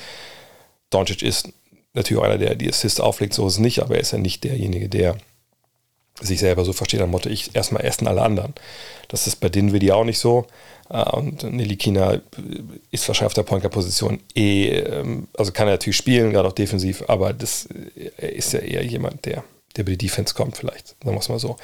Doncic 0.88 1.20
ist 1.20 1.50
natürlich 1.92 2.22
einer, 2.22 2.38
der 2.38 2.54
die 2.54 2.70
Assist 2.70 2.98
auflegt, 2.98 3.34
so 3.34 3.46
ist 3.46 3.54
es 3.54 3.58
nicht, 3.58 3.80
aber 3.82 3.96
er 3.96 4.00
ist 4.00 4.12
ja 4.12 4.18
nicht 4.18 4.44
derjenige, 4.44 4.88
der 4.88 5.18
sich 6.22 6.40
selber 6.40 6.64
so 6.64 6.72
versteht, 6.72 7.02
am 7.02 7.10
Motto, 7.10 7.28
ich 7.28 7.54
erstmal 7.54 7.84
essen 7.84 8.08
alle 8.08 8.22
anderen. 8.22 8.54
Das 9.08 9.26
ist 9.26 9.36
bei 9.36 9.50
Dinwiddie 9.50 9.92
auch 9.92 10.04
nicht 10.04 10.18
so. 10.18 10.46
Äh, 10.92 11.10
und 11.16 11.42
Nelikina 11.44 12.20
ist 12.90 13.08
wahrscheinlich 13.08 13.26
auf 13.26 13.34
der 13.34 13.42
Point 13.42 13.68
Position 13.70 14.20
eh, 14.34 14.68
ähm, 14.68 15.28
also 15.36 15.50
kann 15.52 15.66
er 15.66 15.74
natürlich 15.74 15.96
spielen, 15.96 16.32
gerade 16.32 16.48
auch 16.48 16.52
defensiv, 16.52 17.04
aber 17.08 17.32
das 17.32 17.66
ist 18.18 18.52
ja 18.52 18.60
eher 18.60 18.84
jemand, 18.84 19.24
der 19.24 19.42
der 19.76 19.82
über 19.82 19.92
die 19.92 19.98
Defense 19.98 20.34
kommt, 20.34 20.56
vielleicht, 20.56 20.88
sagen 20.88 21.16
wir 21.16 21.18
es 21.18 21.28
mal 21.28 21.38
so. 21.38 21.56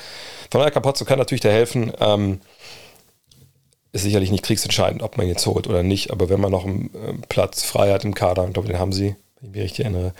Von 0.51 0.61
daher, 0.61 0.71
Capozzo 0.71 1.05
kann 1.05 1.19
natürlich 1.19 1.43
da 1.43 1.51
helfen. 1.51 1.93
Ähm, 2.01 2.41
ist 3.93 4.03
sicherlich 4.03 4.31
nicht 4.31 4.45
kriegsentscheidend, 4.45 5.03
ob 5.03 5.17
man 5.17 5.27
jetzt 5.27 5.47
holt 5.47 5.67
oder 5.67 5.83
nicht, 5.83 6.11
aber 6.11 6.29
wenn 6.29 6.41
man 6.41 6.53
noch 6.53 6.65
einen 6.65 6.91
äh, 6.95 7.15
Platz 7.29 7.63
frei 7.63 7.93
hat 7.93 8.05
im 8.05 8.15
Kader, 8.15 8.47
ich 8.47 8.53
glaube, 8.53 8.69
den 8.69 8.79
haben 8.79 8.93
sie, 8.93 9.17
wenn 9.41 9.51
ich 9.51 9.55
mich 9.55 9.63
richtig 9.65 9.85
erinnere, 9.85 10.13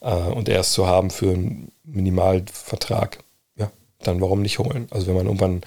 äh, 0.00 0.12
und 0.12 0.48
er 0.48 0.60
ist 0.60 0.72
zu 0.72 0.86
haben 0.86 1.10
für 1.10 1.30
einen 1.30 1.72
Minimalvertrag, 1.84 3.18
dann 4.02 4.20
warum 4.20 4.42
nicht 4.42 4.58
holen? 4.58 4.88
Also 4.90 5.06
wenn 5.06 5.16
man 5.16 5.26
irgendwann 5.26 5.62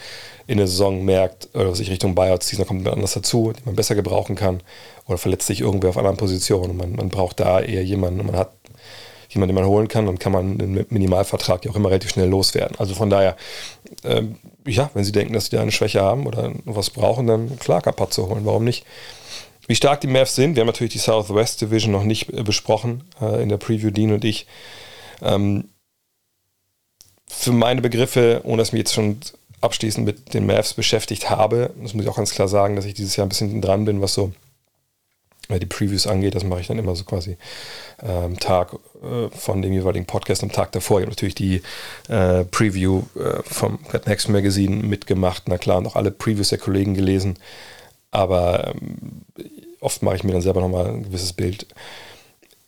in 0.47 0.57
der 0.57 0.67
Saison 0.67 1.03
merkt, 1.03 1.49
oder 1.53 1.75
sich 1.75 1.89
Richtung 1.89 2.15
Buyout 2.15 2.43
zieht, 2.43 2.59
dann 2.59 2.67
kommt 2.67 2.79
jemand 2.79 2.95
anders 2.95 3.13
dazu, 3.13 3.51
den 3.51 3.65
man 3.65 3.75
besser 3.75 3.95
gebrauchen 3.95 4.35
kann, 4.35 4.61
oder 5.07 5.17
verletzt 5.17 5.47
sich 5.47 5.61
irgendwer 5.61 5.89
auf 5.89 5.97
einer 5.97 6.13
Position 6.13 6.71
und 6.71 6.77
man, 6.77 6.93
man 6.93 7.09
braucht 7.09 7.39
da 7.39 7.59
eher 7.59 7.83
jemanden 7.83 8.19
und 8.21 8.27
man 8.27 8.37
hat 8.37 8.51
jemanden, 9.29 9.55
den 9.55 9.61
man 9.61 9.69
holen 9.69 9.87
kann, 9.87 10.05
dann 10.05 10.17
kann 10.17 10.31
man 10.31 10.59
einen 10.59 10.85
Minimalvertrag 10.89 11.63
ja 11.63 11.71
auch 11.71 11.75
immer 11.75 11.89
relativ 11.89 12.11
schnell 12.11 12.27
loswerden. 12.27 12.75
Also 12.79 12.95
von 12.95 13.09
daher, 13.09 13.35
ähm, 14.03 14.37
ja, 14.65 14.89
wenn 14.93 15.03
Sie 15.03 15.11
denken, 15.11 15.33
dass 15.33 15.45
Sie 15.45 15.55
da 15.55 15.61
eine 15.61 15.71
Schwäche 15.71 16.01
haben 16.01 16.25
oder 16.25 16.51
was 16.65 16.89
brauchen, 16.89 17.27
dann 17.27 17.59
klar 17.59 17.81
Capazzo 17.81 18.27
holen, 18.27 18.45
warum 18.45 18.63
nicht? 18.63 18.85
Wie 19.67 19.75
stark 19.75 20.01
die 20.01 20.07
Mavs 20.07 20.33
sind, 20.33 20.55
wir 20.55 20.61
haben 20.61 20.67
natürlich 20.67 20.93
die 20.93 20.99
Southwest 20.99 21.61
Division 21.61 21.91
noch 21.91 22.03
nicht 22.03 22.33
äh, 22.33 22.41
besprochen 22.41 23.03
äh, 23.21 23.41
in 23.43 23.49
der 23.49 23.57
Preview, 23.57 23.91
Dean 23.91 24.11
und 24.11 24.25
ich. 24.25 24.47
Ähm, 25.21 25.69
für 27.29 27.51
meine 27.51 27.81
Begriffe, 27.81 28.41
ohne 28.43 28.57
dass 28.57 28.69
ich 28.69 28.73
mich 28.73 28.79
jetzt 28.79 28.93
schon 28.93 29.17
abschließend 29.61 30.05
mit 30.05 30.33
den 30.33 30.45
Mavs 30.45 30.73
beschäftigt 30.73 31.29
habe, 31.29 31.71
das 31.81 31.93
muss 31.93 32.03
ich 32.03 32.09
auch 32.09 32.17
ganz 32.17 32.31
klar 32.31 32.47
sagen, 32.47 32.75
dass 32.75 32.85
ich 32.85 32.93
dieses 32.93 33.15
Jahr 33.15 33.25
ein 33.25 33.29
bisschen 33.29 33.61
dran 33.61 33.85
bin, 33.85 34.01
was 34.01 34.13
so 34.13 34.33
die 35.57 35.65
Previews 35.65 36.05
angeht, 36.05 36.35
das 36.35 36.43
mache 36.43 36.61
ich 36.61 36.67
dann 36.67 36.77
immer 36.77 36.95
so 36.95 37.03
quasi 37.03 37.37
am 37.97 38.33
ähm, 38.33 38.39
Tag 38.39 38.73
äh, 39.01 39.35
von 39.35 39.63
dem 39.63 39.73
jeweiligen 39.73 40.05
Podcast 40.05 40.43
am 40.43 40.51
Tag 40.51 40.71
davor. 40.73 40.99
Ich 40.99 41.05
habe 41.05 41.11
natürlich 41.11 41.33
die 41.33 41.63
äh, 42.07 42.45
Preview 42.45 43.01
äh, 43.15 43.41
vom 43.43 43.79
Red 43.91 44.05
Next 44.05 44.29
Magazine 44.29 44.83
mitgemacht, 44.83 45.43
na 45.47 45.57
klar, 45.57 45.81
noch 45.81 45.95
alle 45.95 46.11
Previews 46.11 46.49
der 46.49 46.59
Kollegen 46.59 46.93
gelesen, 46.93 47.39
aber 48.11 48.75
ähm, 48.75 49.23
oft 49.79 50.03
mache 50.03 50.17
ich 50.17 50.23
mir 50.23 50.33
dann 50.33 50.41
selber 50.43 50.61
nochmal 50.61 50.87
ein 50.87 51.03
gewisses 51.03 51.33
Bild. 51.33 51.65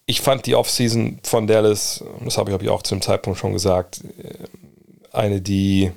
Ich 0.05 0.21
fand 0.21 0.45
die 0.45 0.55
Offseason 0.55 1.19
von 1.23 1.47
Dallas, 1.47 2.03
das 2.23 2.37
habe 2.37 2.49
ich, 2.49 2.53
hab 2.53 2.61
ich 2.61 2.69
auch 2.69 2.83
zu 2.83 2.95
dem 2.95 3.01
Zeitpunkt 3.01 3.39
schon 3.39 3.53
gesagt, 3.53 4.01
äh, 4.17 4.47
eine, 5.11 5.41
die 5.41 5.91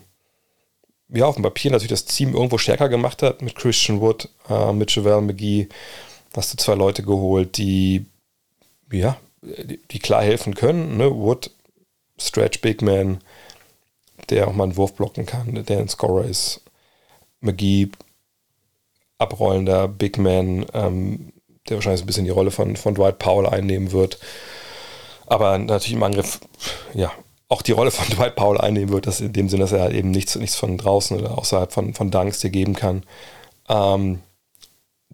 ja, 1.09 1.27
auf 1.27 1.37
dem 1.37 1.45
Papier 1.45 1.71
natürlich 1.71 1.91
das 1.91 2.05
Team 2.05 2.35
irgendwo 2.35 2.59
stärker 2.59 2.89
gemacht 2.89 3.23
hat 3.23 3.43
mit 3.43 3.55
Christian 3.55 4.01
Wood, 4.01 4.29
äh, 4.49 4.73
mit 4.73 4.95
Javel 4.95 5.21
McGee, 5.21 5.69
hast 6.35 6.53
du 6.53 6.57
zwei 6.57 6.75
Leute 6.75 7.03
geholt, 7.03 7.57
die, 7.57 8.07
ja, 8.91 9.17
die, 9.43 9.81
die 9.91 9.99
klar 9.99 10.23
helfen 10.23 10.55
können. 10.55 10.97
Ne? 10.97 11.15
Wood, 11.15 11.51
Stretch 12.19 12.61
Big 12.61 12.83
Man, 12.83 13.21
der 14.31 14.49
auch 14.49 14.53
mal 14.53 14.65
einen 14.65 14.77
Wurf 14.77 14.95
blocken 14.95 15.27
kann, 15.27 15.65
der 15.65 15.79
ein 15.79 15.89
Scorer 15.89 16.25
ist. 16.25 16.63
McGee, 17.41 17.91
abrollender 19.19 19.89
Big 19.89 20.19
Man, 20.19 20.67
ähm, 20.73 21.33
der 21.69 21.77
wahrscheinlich 21.77 22.03
ein 22.03 22.07
bisschen 22.07 22.25
die 22.25 22.31
Rolle 22.31 22.51
von, 22.51 22.77
von 22.77 22.95
Dwight 22.95 23.19
Powell 23.19 23.47
einnehmen 23.47 23.93
wird. 23.93 24.19
Aber 25.27 25.57
natürlich 25.59 25.95
im 25.95 26.03
Angriff, 26.03 26.41
ja, 26.93 27.13
auch 27.49 27.63
die 27.63 27.73
Rolle 27.73 27.91
von 27.91 28.07
Dwight 28.17 28.37
Powell 28.37 28.61
einnehmen 28.61 28.93
wird, 28.93 29.07
dass 29.07 29.21
in 29.21 29.33
dem 29.33 29.49
Sinne, 29.49 29.63
dass 29.63 29.73
er 29.73 29.91
eben 29.93 30.11
nichts, 30.11 30.37
nichts 30.37 30.57
von 30.57 30.77
draußen 30.77 31.19
oder 31.19 31.39
außerhalb 31.39 31.73
von, 31.73 31.95
von 31.95 32.11
Dunks 32.11 32.41
dir 32.41 32.51
geben 32.51 32.75
kann. 32.75 33.05
Ähm, 33.69 34.21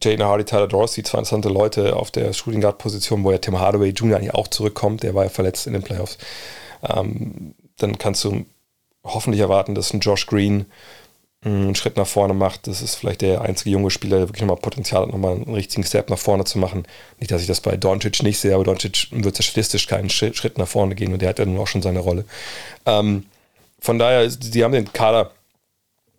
Jaden 0.03 0.25
Hardy, 0.25 0.45
Tyler 0.45 0.67
Dorsey, 0.67 1.05
zwei 1.05 1.19
interessante 1.19 1.51
Leute 1.51 1.95
auf 1.95 2.11
der 2.11 2.33
Shooting 2.33 2.63
Guard 2.63 2.79
Position, 2.79 3.23
wo 3.23 3.33
ja 3.33 3.39
Tim 3.39 3.59
Hardaway 3.61 3.91
Jr. 3.91 4.17
eigentlich 4.17 4.35
auch 4.35 4.49
zurückkommt, 4.49 5.03
der 5.03 5.15
war 5.15 5.25
ja 5.25 5.31
verletzt 5.31 5.67
in 5.67 5.75
den 5.75 5.83
Playoffs. 5.83 6.17
Ähm, 6.83 7.55
dann 7.77 7.99
kannst 7.99 8.25
du 8.25 8.47
hoffentlich 9.05 9.41
erwarten, 9.41 9.75
dass 9.75 9.93
ein 9.93 10.01
Josh 10.01 10.27
Green 10.27 10.67
einen 11.43 11.75
Schritt 11.75 11.97
nach 11.97 12.07
vorne 12.07 12.35
macht. 12.35 12.67
Das 12.67 12.83
ist 12.83 12.97
vielleicht 12.97 13.23
der 13.23 13.41
einzige 13.41 13.71
junge 13.71 13.91
Spieler, 13.91 14.19
der 14.19 14.29
wirklich 14.29 14.43
nochmal 14.43 14.61
Potenzial 14.61 15.03
hat, 15.03 15.11
nochmal 15.11 15.37
einen 15.37 15.55
richtigen 15.55 15.85
Step 15.85 16.11
nach 16.11 16.19
vorne 16.19 16.45
zu 16.45 16.59
machen. 16.59 16.87
Nicht, 17.19 17.31
dass 17.31 17.41
ich 17.41 17.47
das 17.47 17.61
bei 17.61 17.77
Doncic 17.77 18.23
nicht 18.23 18.39
sehe, 18.39 18.55
aber 18.55 18.65
Doncic 18.65 19.09
wird 19.11 19.43
statistisch 19.43 19.87
keinen 19.87 20.11
Schritt 20.11 20.59
nach 20.59 20.69
vorne 20.69 20.95
gehen 20.95 21.13
und 21.13 21.23
der 21.23 21.31
hat 21.31 21.39
ja 21.39 21.47
nun 21.47 21.59
auch 21.59 21.67
schon 21.67 21.83
seine 21.83 22.01
Rolle. 22.01 22.27
Ähm, 22.85 23.25
von 23.81 23.99
daher, 23.99 24.31
sie 24.31 24.63
haben 24.63 24.73
den 24.73 24.93
Kader 24.93 25.31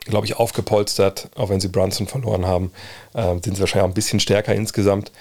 glaube 0.05 0.25
ich, 0.25 0.35
aufgepolstert, 0.35 1.29
auch 1.35 1.49
wenn 1.49 1.59
sie 1.59 1.67
Brunson 1.67 2.07
verloren 2.07 2.47
haben. 2.47 2.71
Äh, 3.13 3.35
sind 3.43 3.55
sie 3.55 3.59
wahrscheinlich 3.59 3.83
auch 3.83 3.91
ein 3.91 3.93
bisschen 3.93 4.19
stärker 4.19 4.55
insgesamt. 4.55 5.11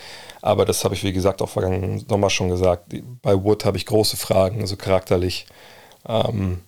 Aber 0.42 0.64
das 0.64 0.84
habe 0.84 0.94
ich, 0.94 1.04
wie 1.04 1.12
gesagt, 1.12 1.42
auch 1.42 1.50
vergangenen 1.50 2.06
Sommer 2.08 2.30
schon 2.30 2.48
gesagt. 2.48 2.94
Bei 3.20 3.34
Wood 3.34 3.64
habe 3.64 3.76
ich 3.76 3.84
große 3.84 4.16
Fragen, 4.16 4.62
also 4.62 4.76
charakterlich. 4.76 5.46
Ähm, 6.08 6.62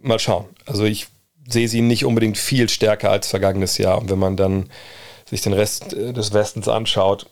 mal 0.00 0.20
schauen. 0.20 0.46
Also 0.64 0.84
ich 0.84 1.08
sehe 1.48 1.68
sie 1.68 1.80
nicht 1.80 2.04
unbedingt 2.04 2.38
viel 2.38 2.68
stärker 2.68 3.10
als 3.10 3.28
vergangenes 3.28 3.78
Jahr. 3.78 3.98
Und 3.98 4.10
wenn 4.10 4.18
man 4.18 4.36
dann 4.36 4.70
sich 5.28 5.40
den 5.40 5.52
Rest 5.52 5.94
äh, 5.94 6.12
des 6.12 6.32
Westens 6.32 6.68
anschaut 6.68 7.26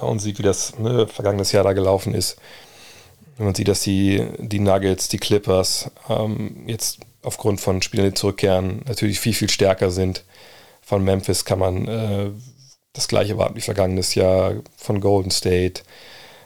und 0.00 0.18
sieht, 0.20 0.38
wie 0.38 0.42
das 0.42 0.78
ne, 0.78 1.06
vergangenes 1.06 1.52
Jahr 1.52 1.64
da 1.64 1.72
gelaufen 1.72 2.14
ist, 2.14 2.38
wenn 3.36 3.46
man 3.46 3.54
sieht, 3.54 3.68
dass 3.68 3.82
die, 3.82 4.26
die 4.38 4.60
Nuggets, 4.60 5.08
die 5.08 5.18
Clippers 5.18 5.90
ähm, 6.08 6.64
jetzt 6.66 7.00
aufgrund 7.22 7.60
von 7.60 7.82
Spielern, 7.82 8.06
die 8.06 8.14
zurückkehren, 8.14 8.82
natürlich 8.86 9.20
viel, 9.20 9.34
viel 9.34 9.48
stärker 9.50 9.90
sind. 9.90 10.24
Von 10.82 11.04
Memphis 11.04 11.44
kann 11.44 11.58
man 11.58 11.88
äh, 11.88 12.30
das 12.92 13.08
gleiche 13.08 13.38
warten 13.38 13.56
wie 13.56 13.60
vergangenes 13.60 14.14
Jahr, 14.14 14.54
von 14.76 15.00
Golden 15.00 15.30
State. 15.30 15.82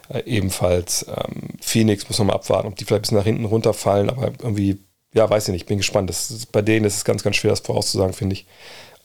Äh, 0.09 0.23
ebenfalls 0.25 1.05
ähm, 1.07 1.49
Phoenix, 1.61 2.07
muss 2.07 2.19
man 2.19 2.27
mal 2.27 2.33
abwarten, 2.33 2.67
ob 2.67 2.75
die 2.75 2.85
vielleicht 2.85 2.99
ein 2.99 3.01
bisschen 3.01 3.17
nach 3.17 3.25
hinten 3.25 3.45
runterfallen, 3.45 4.09
aber 4.09 4.31
irgendwie, 4.41 4.77
ja, 5.15 5.29
weiß 5.29 5.47
ich 5.47 5.53
nicht, 5.53 5.65
bin 5.65 5.77
gespannt. 5.77 6.09
Das 6.09 6.29
ist, 6.29 6.51
bei 6.51 6.61
denen 6.61 6.85
ist 6.85 6.97
es 6.97 7.05
ganz, 7.05 7.23
ganz 7.23 7.37
schwer, 7.37 7.51
das 7.51 7.61
vorauszusagen, 7.61 8.13
finde 8.13 8.33
ich. 8.33 8.45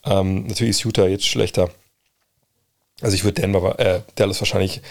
Ähm, 0.05 0.47
natürlich 0.47 0.71
ist 0.71 0.85
Utah 0.85 1.07
jetzt 1.07 1.27
schlechter. 1.27 1.71
Also 3.01 3.15
ich 3.15 3.25
würde 3.25 3.41
Denver, 3.41 3.79
äh, 3.79 4.03
Dallas 4.17 4.41
wahrscheinlich 4.41 4.83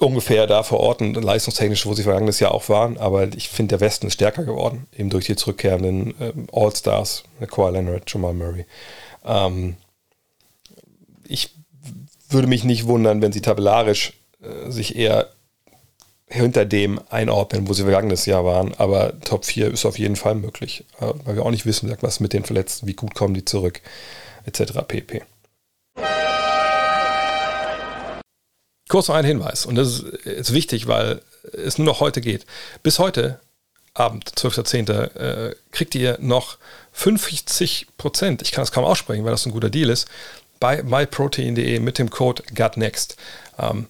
ungefähr 0.00 0.46
da 0.46 0.62
verorten, 0.62 1.12
leistungstechnisch, 1.14 1.86
wo 1.86 1.92
sie 1.92 2.04
vergangenes 2.04 2.38
Jahr 2.38 2.52
auch 2.54 2.68
waren, 2.68 2.98
aber 2.98 3.34
ich 3.34 3.48
finde, 3.48 3.76
der 3.76 3.80
Westen 3.80 4.06
ist 4.06 4.14
stärker 4.14 4.44
geworden, 4.44 4.86
eben 4.96 5.10
durch 5.10 5.26
die 5.26 5.34
zurückkehrenden 5.34 6.14
ähm, 6.20 6.46
All-Stars, 6.52 7.24
Kawhi 7.50 7.72
Leonard, 7.72 8.04
Jamal 8.06 8.34
Murray. 8.34 8.64
Ähm, 9.24 9.76
ich 11.26 11.50
würde 12.30 12.46
mich 12.46 12.62
nicht 12.62 12.86
wundern, 12.86 13.22
wenn 13.22 13.32
sie 13.32 13.40
tabellarisch 13.40 14.12
äh, 14.40 14.70
sich 14.70 14.94
eher 14.94 15.30
hinter 16.30 16.64
dem 16.64 17.00
einordnen, 17.08 17.68
wo 17.68 17.72
sie 17.72 17.82
vergangenes 17.82 18.26
Jahr 18.26 18.44
waren, 18.44 18.74
aber 18.74 19.18
Top 19.20 19.44
4 19.44 19.72
ist 19.72 19.86
auf 19.86 19.98
jeden 19.98 20.16
Fall 20.16 20.34
möglich, 20.34 20.84
äh, 21.00 21.12
weil 21.24 21.36
wir 21.36 21.44
auch 21.44 21.50
nicht 21.50 21.66
wissen, 21.66 21.94
was 22.00 22.20
mit 22.20 22.32
den 22.32 22.44
Verletzten, 22.44 22.86
wie 22.86 22.94
gut 22.94 23.14
kommen 23.14 23.34
die 23.34 23.44
zurück, 23.44 23.80
etc. 24.44 24.72
pp. 24.86 25.22
Kurz 28.88 29.08
noch 29.08 29.16
ein 29.16 29.24
Hinweis, 29.24 29.66
und 29.66 29.74
das 29.74 30.00
ist, 30.00 30.52
wichtig, 30.52 30.86
weil 30.86 31.20
es 31.52 31.78
nur 31.78 31.86
noch 31.86 32.00
heute 32.00 32.20
geht. 32.20 32.46
Bis 32.82 32.98
heute 32.98 33.40
Abend, 33.94 34.30
12.10., 34.30 35.16
äh, 35.16 35.54
kriegt 35.72 35.94
ihr 35.94 36.18
noch 36.20 36.58
50 36.92 37.88
Prozent, 37.96 38.42
ich 38.42 38.52
kann 38.52 38.62
das 38.62 38.72
kaum 38.72 38.84
aussprechen, 38.84 39.24
weil 39.24 39.32
das 39.32 39.46
ein 39.46 39.52
guter 39.52 39.70
Deal 39.70 39.90
ist, 39.90 40.08
bei 40.60 40.82
myprotein.de 40.82 41.80
mit 41.80 41.98
dem 41.98 42.10
Code 42.10 42.42
GutNext. 42.54 43.16
Ähm, 43.58 43.86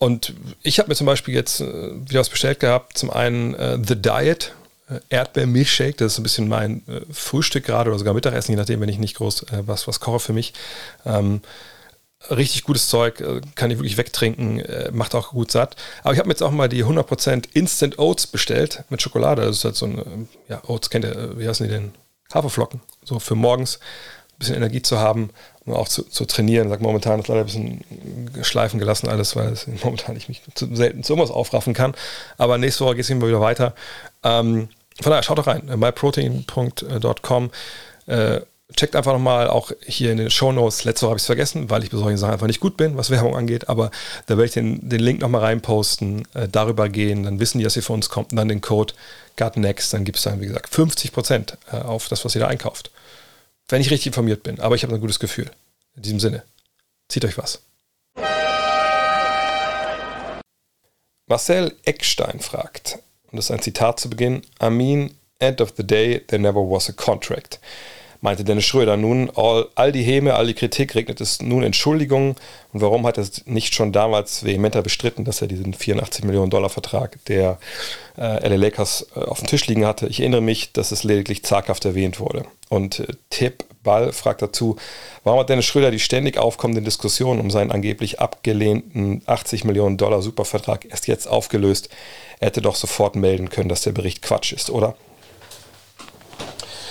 und 0.00 0.32
ich 0.62 0.78
habe 0.78 0.88
mir 0.88 0.94
zum 0.94 1.06
Beispiel 1.06 1.34
jetzt 1.34 1.60
äh, 1.60 1.66
wieder 2.08 2.20
was 2.20 2.30
bestellt 2.30 2.58
gehabt. 2.58 2.96
Zum 2.96 3.10
einen 3.10 3.54
äh, 3.54 3.78
The 3.86 4.00
Diet, 4.00 4.54
äh, 4.88 5.00
Erdbeermilchshake, 5.10 5.98
das 5.98 6.14
ist 6.14 6.18
ein 6.18 6.22
bisschen 6.22 6.48
mein 6.48 6.82
äh, 6.88 7.02
Frühstück 7.12 7.66
gerade 7.66 7.90
oder 7.90 7.98
sogar 7.98 8.14
Mittagessen, 8.14 8.52
je 8.52 8.56
nachdem, 8.56 8.80
wenn 8.80 8.88
ich 8.88 8.98
nicht 8.98 9.16
groß 9.16 9.42
äh, 9.42 9.62
was, 9.66 9.86
was 9.86 10.00
koche 10.00 10.18
für 10.18 10.32
mich. 10.32 10.54
Ähm, 11.04 11.42
richtig 12.30 12.64
gutes 12.64 12.88
Zeug, 12.88 13.20
äh, 13.20 13.42
kann 13.56 13.70
ich 13.70 13.76
wirklich 13.76 13.98
wegtrinken, 13.98 14.60
äh, 14.60 14.90
macht 14.90 15.14
auch 15.14 15.32
gut 15.32 15.50
satt. 15.50 15.76
Aber 16.02 16.14
ich 16.14 16.18
habe 16.18 16.28
mir 16.28 16.32
jetzt 16.32 16.42
auch 16.42 16.50
mal 16.50 16.70
die 16.70 16.82
100% 16.82 17.50
Instant 17.52 17.98
Oats 17.98 18.26
bestellt 18.26 18.84
mit 18.88 19.02
Schokolade. 19.02 19.42
Das 19.42 19.58
ist 19.58 19.64
halt 19.66 19.76
so 19.76 19.84
ein, 19.84 20.30
ja, 20.48 20.62
Oats 20.66 20.88
kennt 20.88 21.04
ihr, 21.04 21.38
wie 21.38 21.46
heißen 21.46 21.66
die 21.66 21.72
denn? 21.72 21.92
Haferflocken. 22.32 22.80
So 23.04 23.18
für 23.18 23.34
morgens 23.34 23.76
ein 23.76 24.38
bisschen 24.38 24.56
Energie 24.56 24.80
zu 24.80 24.98
haben 24.98 25.28
und 25.66 25.74
auch 25.74 25.88
zu, 25.88 26.04
zu 26.04 26.24
trainieren. 26.24 26.68
Sag 26.68 26.80
momentan 26.80 27.20
ist 27.20 27.28
leider 27.28 27.40
ein 27.40 27.46
bisschen 27.46 27.84
schleifen 28.42 28.78
gelassen 28.78 29.08
alles, 29.08 29.36
weil 29.36 29.52
es 29.52 29.66
momentan 29.84 30.16
ich 30.16 30.28
mich 30.28 30.42
zu 30.54 30.74
selten 30.74 31.02
zu 31.02 31.12
irgendwas 31.12 31.34
aufraffen 31.34 31.74
kann. 31.74 31.94
Aber 32.38 32.58
nächste 32.58 32.84
Woche 32.84 32.96
geht 32.96 33.04
es 33.04 33.10
immer 33.10 33.28
wieder 33.28 33.40
weiter. 33.40 33.74
Ähm, 34.22 34.68
von 35.00 35.10
daher, 35.10 35.22
schaut 35.22 35.38
doch 35.38 35.46
rein, 35.46 35.62
myprotein.com. 35.76 37.50
Äh, 38.06 38.40
checkt 38.76 38.94
einfach 38.94 39.12
nochmal 39.12 39.48
auch 39.48 39.72
hier 39.84 40.12
in 40.12 40.18
den 40.18 40.30
Show 40.30 40.52
Notes. 40.52 40.84
Letzte 40.84 41.02
Woche 41.02 41.10
habe 41.10 41.18
ich 41.18 41.22
es 41.22 41.26
vergessen, 41.26 41.70
weil 41.70 41.82
ich 41.82 41.90
bei 41.90 41.98
solchen 41.98 42.18
Sachen 42.18 42.32
einfach 42.32 42.46
nicht 42.46 42.60
gut 42.60 42.76
bin, 42.76 42.96
was 42.96 43.10
Werbung 43.10 43.36
angeht. 43.36 43.68
Aber 43.68 43.90
da 44.26 44.36
werde 44.36 44.44
ich 44.44 44.52
den, 44.52 44.88
den 44.88 45.00
Link 45.00 45.20
nochmal 45.20 45.42
reinposten, 45.42 46.26
äh, 46.34 46.48
darüber 46.48 46.88
gehen. 46.88 47.24
Dann 47.24 47.40
wissen 47.40 47.58
die, 47.58 47.64
dass 47.64 47.76
ihr 47.76 47.82
von 47.82 47.96
uns 47.96 48.08
kommt 48.08 48.32
und 48.32 48.36
dann 48.36 48.48
den 48.48 48.60
Code 48.60 48.94
GutNext. 49.36 49.92
Dann 49.92 50.04
gibt 50.04 50.18
es 50.18 50.24
dann, 50.24 50.40
wie 50.40 50.46
gesagt, 50.46 50.72
50% 50.72 51.54
äh, 51.72 51.76
auf 51.76 52.08
das, 52.08 52.24
was 52.24 52.34
ihr 52.34 52.42
da 52.42 52.48
einkauft. 52.48 52.90
Wenn 53.70 53.80
ich 53.80 53.90
richtig 53.90 54.08
informiert 54.08 54.42
bin. 54.42 54.58
Aber 54.60 54.74
ich 54.74 54.82
habe 54.82 54.94
ein 54.94 55.00
gutes 55.00 55.20
Gefühl. 55.20 55.50
In 55.94 56.02
diesem 56.02 56.20
Sinne, 56.20 56.42
zieht 57.08 57.24
euch 57.24 57.38
was. 57.38 57.60
Marcel 61.26 61.76
Eckstein 61.84 62.40
fragt, 62.40 62.98
und 63.30 63.36
das 63.36 63.46
ist 63.46 63.50
ein 63.52 63.62
Zitat 63.62 64.00
zu 64.00 64.10
Beginn: 64.10 64.42
I 64.60 64.68
mean, 64.70 65.14
end 65.38 65.60
of 65.60 65.74
the 65.76 65.86
day, 65.86 66.18
there 66.18 66.42
never 66.42 66.60
was 66.60 66.88
a 66.88 66.92
contract 66.92 67.60
meinte 68.20 68.44
Dennis 68.44 68.64
Schröder. 68.64 68.96
Nun, 68.96 69.30
all, 69.34 69.68
all 69.74 69.92
die 69.92 70.02
Häme, 70.02 70.34
all 70.34 70.46
die 70.46 70.54
Kritik 70.54 70.94
regnet 70.94 71.20
es 71.20 71.40
nun 71.40 71.62
Entschuldigungen. 71.62 72.36
Und 72.72 72.80
warum 72.80 73.06
hat 73.06 73.16
er 73.16 73.22
es 73.22 73.46
nicht 73.46 73.74
schon 73.74 73.92
damals 73.92 74.44
vehementer 74.44 74.82
bestritten, 74.82 75.24
dass 75.24 75.40
er 75.40 75.48
diesen 75.48 75.74
84 75.74 76.24
Millionen 76.24 76.50
Dollar 76.50 76.70
Vertrag 76.70 77.18
der 77.26 77.58
äh, 78.18 78.48
LA 78.48 78.56
Lakers 78.56 79.06
äh, 79.16 79.20
auf 79.20 79.38
dem 79.38 79.46
Tisch 79.46 79.66
liegen 79.66 79.86
hatte? 79.86 80.06
Ich 80.06 80.20
erinnere 80.20 80.42
mich, 80.42 80.72
dass 80.72 80.92
es 80.92 81.04
lediglich 81.04 81.44
zaghaft 81.44 81.84
erwähnt 81.84 82.20
wurde. 82.20 82.44
Und 82.68 83.00
äh, 83.00 83.06
Tipp 83.30 83.64
Ball 83.82 84.12
fragt 84.12 84.42
dazu, 84.42 84.76
warum 85.24 85.40
hat 85.40 85.48
Dennis 85.48 85.64
Schröder 85.64 85.90
die 85.90 85.98
ständig 85.98 86.36
aufkommenden 86.36 86.84
Diskussionen 86.84 87.40
um 87.40 87.50
seinen 87.50 87.70
angeblich 87.70 88.20
abgelehnten 88.20 89.22
80 89.24 89.64
Millionen 89.64 89.96
Dollar 89.96 90.20
Supervertrag 90.20 90.86
erst 90.90 91.06
jetzt 91.06 91.26
aufgelöst? 91.26 91.88
Er 92.40 92.48
hätte 92.48 92.60
doch 92.60 92.74
sofort 92.74 93.16
melden 93.16 93.48
können, 93.48 93.68
dass 93.68 93.82
der 93.82 93.92
Bericht 93.92 94.22
Quatsch 94.22 94.52
ist, 94.52 94.70
oder? 94.70 94.96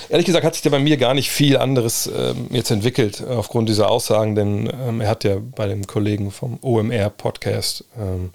Ehrlich 0.10 0.26
gesagt 0.26 0.44
hat 0.44 0.56
sich 0.56 0.64
da 0.64 0.72
bei 0.72 0.80
mir 0.80 0.98
gar 0.98 1.14
nicht 1.14 1.30
viel 1.30 1.56
anderes 1.56 2.08
ähm, 2.08 2.48
jetzt 2.50 2.72
entwickelt 2.72 3.24
aufgrund 3.26 3.70
dieser 3.70 3.92
Aussagen, 3.92 4.34
denn 4.34 4.68
ähm, 4.74 5.02
er 5.02 5.08
hat 5.08 5.24
ja 5.24 5.38
bei 5.40 5.68
dem 5.68 5.86
Kollegen 5.86 6.32
vom 6.32 6.58
OMR 6.64 7.12
Podcast, 7.12 7.86
ähm, 7.96 8.32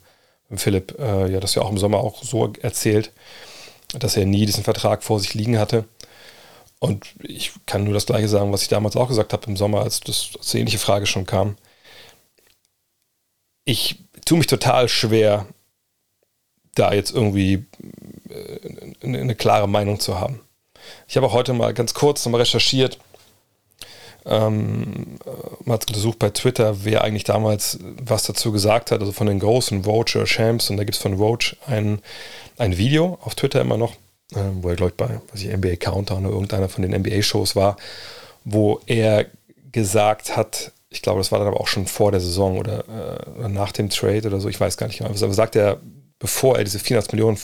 Philipp, 0.54 0.96
äh, 1.00 1.32
ja 1.32 1.40
das 1.40 1.56
ja 1.56 1.62
auch 1.62 1.70
im 1.70 1.78
Sommer 1.78 1.98
auch 1.98 2.22
so 2.22 2.52
erzählt, 2.62 3.10
dass 3.98 4.16
er 4.16 4.24
nie 4.24 4.46
diesen 4.46 4.62
Vertrag 4.62 5.02
vor 5.02 5.18
sich 5.18 5.34
liegen 5.34 5.58
hatte. 5.58 5.84
Und 6.78 7.06
ich 7.22 7.52
kann 7.66 7.82
nur 7.82 7.94
das 7.94 8.06
Gleiche 8.06 8.28
sagen, 8.28 8.52
was 8.52 8.62
ich 8.62 8.68
damals 8.68 8.94
auch 8.94 9.08
gesagt 9.08 9.32
habe 9.32 9.46
im 9.46 9.56
Sommer, 9.56 9.80
als 9.82 9.98
das 10.00 10.30
als 10.38 10.54
ähnliche 10.54 10.78
Frage 10.78 11.06
schon 11.06 11.26
kam. 11.26 11.56
Ich 13.64 13.96
tue 14.24 14.38
mich 14.38 14.46
total 14.46 14.88
schwer, 14.88 15.46
da 16.76 16.92
jetzt 16.92 17.12
irgendwie 17.12 17.64
äh, 18.28 19.02
eine 19.02 19.34
klare 19.34 19.68
Meinung 19.68 19.98
zu 19.98 20.20
haben. 20.20 20.43
Ich 21.08 21.16
habe 21.16 21.26
auch 21.26 21.32
heute 21.32 21.52
mal 21.52 21.74
ganz 21.74 21.94
kurz 21.94 22.24
nochmal 22.24 22.40
recherchiert, 22.40 22.98
ähm, 24.26 25.18
mal 25.64 25.74
untersucht 25.74 26.18
bei 26.18 26.30
Twitter, 26.30 26.84
wer 26.84 27.04
eigentlich 27.04 27.24
damals 27.24 27.78
was 28.02 28.24
dazu 28.24 28.52
gesagt 28.52 28.90
hat, 28.90 29.00
also 29.00 29.12
von 29.12 29.26
den 29.26 29.38
großen 29.38 29.84
Vogue 29.84 30.24
Champs. 30.24 30.70
Und 30.70 30.78
da 30.78 30.84
gibt 30.84 30.96
es 30.96 31.02
von 31.02 31.18
Vogue 31.18 31.56
ein, 31.66 32.00
ein 32.56 32.78
Video 32.78 33.18
auf 33.22 33.34
Twitter 33.34 33.60
immer 33.60 33.76
noch, 33.76 33.92
äh, 34.34 34.40
wo 34.62 34.70
er, 34.70 34.76
glaube 34.76 34.92
ich, 34.92 34.96
bei 34.96 35.20
was 35.30 35.42
ich, 35.42 35.54
NBA 35.54 35.76
Countdown 35.76 36.24
oder 36.24 36.34
irgendeiner 36.34 36.68
von 36.68 36.82
den 36.82 36.98
NBA-Shows 36.98 37.54
war, 37.54 37.76
wo 38.44 38.80
er 38.86 39.26
gesagt 39.72 40.36
hat, 40.36 40.72
ich 40.88 41.02
glaube, 41.02 41.18
das 41.18 41.32
war 41.32 41.40
dann 41.40 41.48
aber 41.48 41.60
auch 41.60 41.66
schon 41.66 41.86
vor 41.86 42.12
der 42.12 42.20
Saison 42.20 42.56
oder 42.56 42.84
äh, 43.42 43.48
nach 43.48 43.72
dem 43.72 43.90
Trade 43.90 44.26
oder 44.28 44.40
so, 44.40 44.48
ich 44.48 44.60
weiß 44.60 44.76
gar 44.76 44.86
nicht 44.86 44.98
genau. 44.98 45.10
Aber 45.10 45.34
sagt 45.34 45.56
er, 45.56 45.80
bevor 46.18 46.56
er 46.56 46.64
diese 46.64 46.78
400 46.78 47.12
Millionen, 47.12 47.38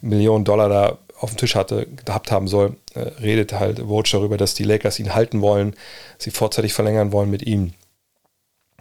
Millionen 0.00 0.44
Dollar 0.44 0.68
da 0.68 0.98
auf 1.20 1.30
dem 1.30 1.36
Tisch 1.36 1.54
hatte, 1.54 1.86
gehabt 1.86 2.32
haben 2.32 2.48
soll, 2.48 2.76
äh, 2.94 3.00
redet 3.00 3.52
halt 3.52 3.86
Woj 3.86 4.04
darüber, 4.10 4.38
dass 4.38 4.54
die 4.54 4.64
Lakers 4.64 4.98
ihn 4.98 5.14
halten 5.14 5.42
wollen, 5.42 5.76
sie 6.18 6.30
vorzeitig 6.30 6.72
verlängern 6.72 7.12
wollen 7.12 7.30
mit 7.30 7.42
ihm, 7.42 7.74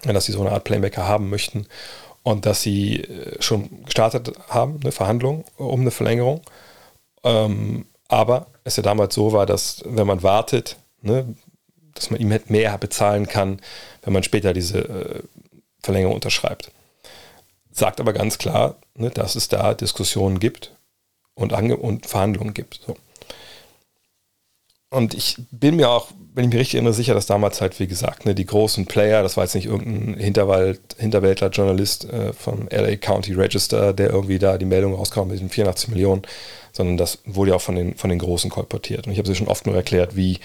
dass 0.04 0.26
sie 0.26 0.32
so 0.32 0.40
eine 0.42 0.52
Art 0.52 0.64
Playmaker 0.64 1.06
haben 1.06 1.30
möchten 1.30 1.68
und 2.24 2.46
dass 2.46 2.62
sie 2.62 3.02
äh, 3.02 3.42
schon 3.42 3.84
gestartet 3.84 4.32
haben, 4.48 4.80
eine 4.82 4.94
Verhandlung 4.94 5.44
um 5.58 5.82
eine 5.82 5.92
Verlängerung. 5.92 6.42
Ähm, 7.24 7.86
aber 8.08 8.48
es 8.64 8.78
ja 8.78 8.84
damals 8.84 9.14
so 9.14 9.34
war, 9.34 9.46
dass 9.46 9.84
wenn 9.86 10.08
man 10.08 10.24
wartet, 10.24 10.78
ne, 11.02 11.36
dass 11.94 12.10
man 12.10 12.22
ihm 12.22 12.34
mehr 12.48 12.78
bezahlen 12.78 13.28
kann, 13.28 13.60
wenn 14.04 14.14
man 14.14 14.24
später 14.24 14.54
diese 14.54 14.80
äh, 14.80 15.24
Verlängerung 15.84 16.16
unterschreibt. 16.16 16.72
Sagt 17.72 18.00
aber 18.00 18.14
ganz 18.14 18.38
klar, 18.38 18.78
ne, 18.96 19.10
dass 19.10 19.36
es 19.36 19.50
da 19.50 19.74
Diskussionen 19.74 20.40
gibt 20.40 20.72
und, 21.40 21.54
Ange 21.54 21.78
und 21.78 22.06
Verhandlungen 22.06 22.54
gibt. 22.54 22.82
So. 22.86 22.96
Und 24.92 25.14
ich 25.14 25.38
bin 25.52 25.76
mir 25.76 25.90
auch, 25.90 26.08
wenn 26.34 26.46
ich 26.46 26.50
mich 26.50 26.60
richtig 26.60 26.76
erinnere, 26.76 26.94
sicher, 26.94 27.14
dass 27.14 27.28
damals 27.28 27.62
halt, 27.62 27.80
wie 27.80 27.86
gesagt, 27.86 28.26
ne, 28.26 28.34
die 28.34 28.46
großen 28.46 28.88
Player, 28.88 29.22
das 29.22 29.38
war 29.38 29.44
jetzt 29.44 29.54
nicht 29.54 29.68
irgendein 29.68 30.20
Hinterwald, 30.20 30.80
Hinterwäldler-Journalist 30.98 32.06
äh, 32.06 32.34
vom 32.34 32.68
LA 32.72 32.96
County 32.96 33.34
Register, 33.34 33.94
der 33.94 34.10
irgendwie 34.10 34.40
da 34.40 34.58
die 34.58 34.66
Meldung 34.66 34.96
rauskam 34.96 35.28
mit 35.28 35.34
diesen 35.34 35.50
84 35.50 35.90
Millionen, 35.90 36.24
sondern 36.72 36.98
das 36.98 37.20
wurde 37.26 37.52
ja 37.52 37.58
auch 37.58 37.62
von 37.62 37.76
den, 37.76 37.96
von 37.96 38.10
den 38.10 38.20
Großen 38.20 38.50
kolportiert. 38.50 39.06
Und 39.06 39.14
ich 39.14 39.20
habe 39.20 39.28
sie 39.28 39.36
schon 39.36 39.48
oft 39.48 39.68
nur 39.68 39.76
erklärt, 39.76 40.16
wie 40.16 40.40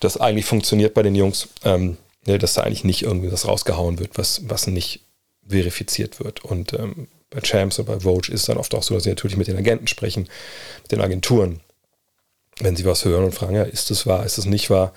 das 0.00 0.16
eigentlich 0.16 0.46
funktioniert 0.46 0.94
bei 0.94 1.02
den 1.02 1.14
Jungs, 1.14 1.48
ähm, 1.64 1.98
ne, 2.26 2.38
dass 2.38 2.54
da 2.54 2.62
eigentlich 2.62 2.84
nicht 2.84 3.02
irgendwie 3.02 3.30
was 3.30 3.46
rausgehauen 3.46 3.98
wird, 3.98 4.16
was, 4.16 4.48
was 4.48 4.66
nicht 4.66 5.02
verifiziert 5.50 6.22
wird. 6.22 6.44
Und 6.44 6.72
ähm, 6.72 7.08
bei 7.30 7.40
Champs 7.40 7.78
oder 7.78 7.94
bei 7.94 8.00
Vogue 8.00 8.32
ist 8.32 8.48
dann 8.48 8.58
oft 8.58 8.74
auch 8.74 8.82
so, 8.82 8.94
dass 8.94 9.04
sie 9.04 9.10
natürlich 9.10 9.36
mit 9.36 9.46
den 9.46 9.56
Agenten 9.56 9.86
sprechen, 9.86 10.28
mit 10.82 10.92
den 10.92 11.00
Agenturen, 11.00 11.60
wenn 12.58 12.76
sie 12.76 12.84
was 12.84 13.04
hören 13.04 13.24
und 13.24 13.34
fragen, 13.34 13.54
ja, 13.54 13.62
ist 13.62 13.90
das 13.90 14.06
wahr, 14.06 14.24
ist 14.24 14.38
das 14.38 14.46
nicht 14.46 14.70
wahr? 14.70 14.92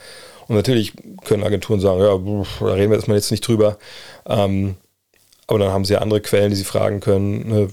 Und 0.48 0.56
natürlich 0.56 0.94
können 1.24 1.44
Agenturen 1.44 1.80
sagen, 1.80 2.00
ja, 2.00 2.08
da 2.08 2.74
reden 2.74 2.92
wir 2.92 2.98
erstmal 2.98 3.18
jetzt 3.18 3.32
nicht 3.32 3.48
drüber. 3.48 3.78
Ähm, 4.26 4.76
aber 5.48 5.60
dann 5.60 5.72
haben 5.72 5.86
sie 5.86 5.94
ja 5.94 6.00
andere 6.00 6.22
Quellen, 6.22 6.50
die 6.50 6.56
sie 6.56 6.64
fragen 6.64 7.00
können, 7.00 7.48
ne? 7.48 7.70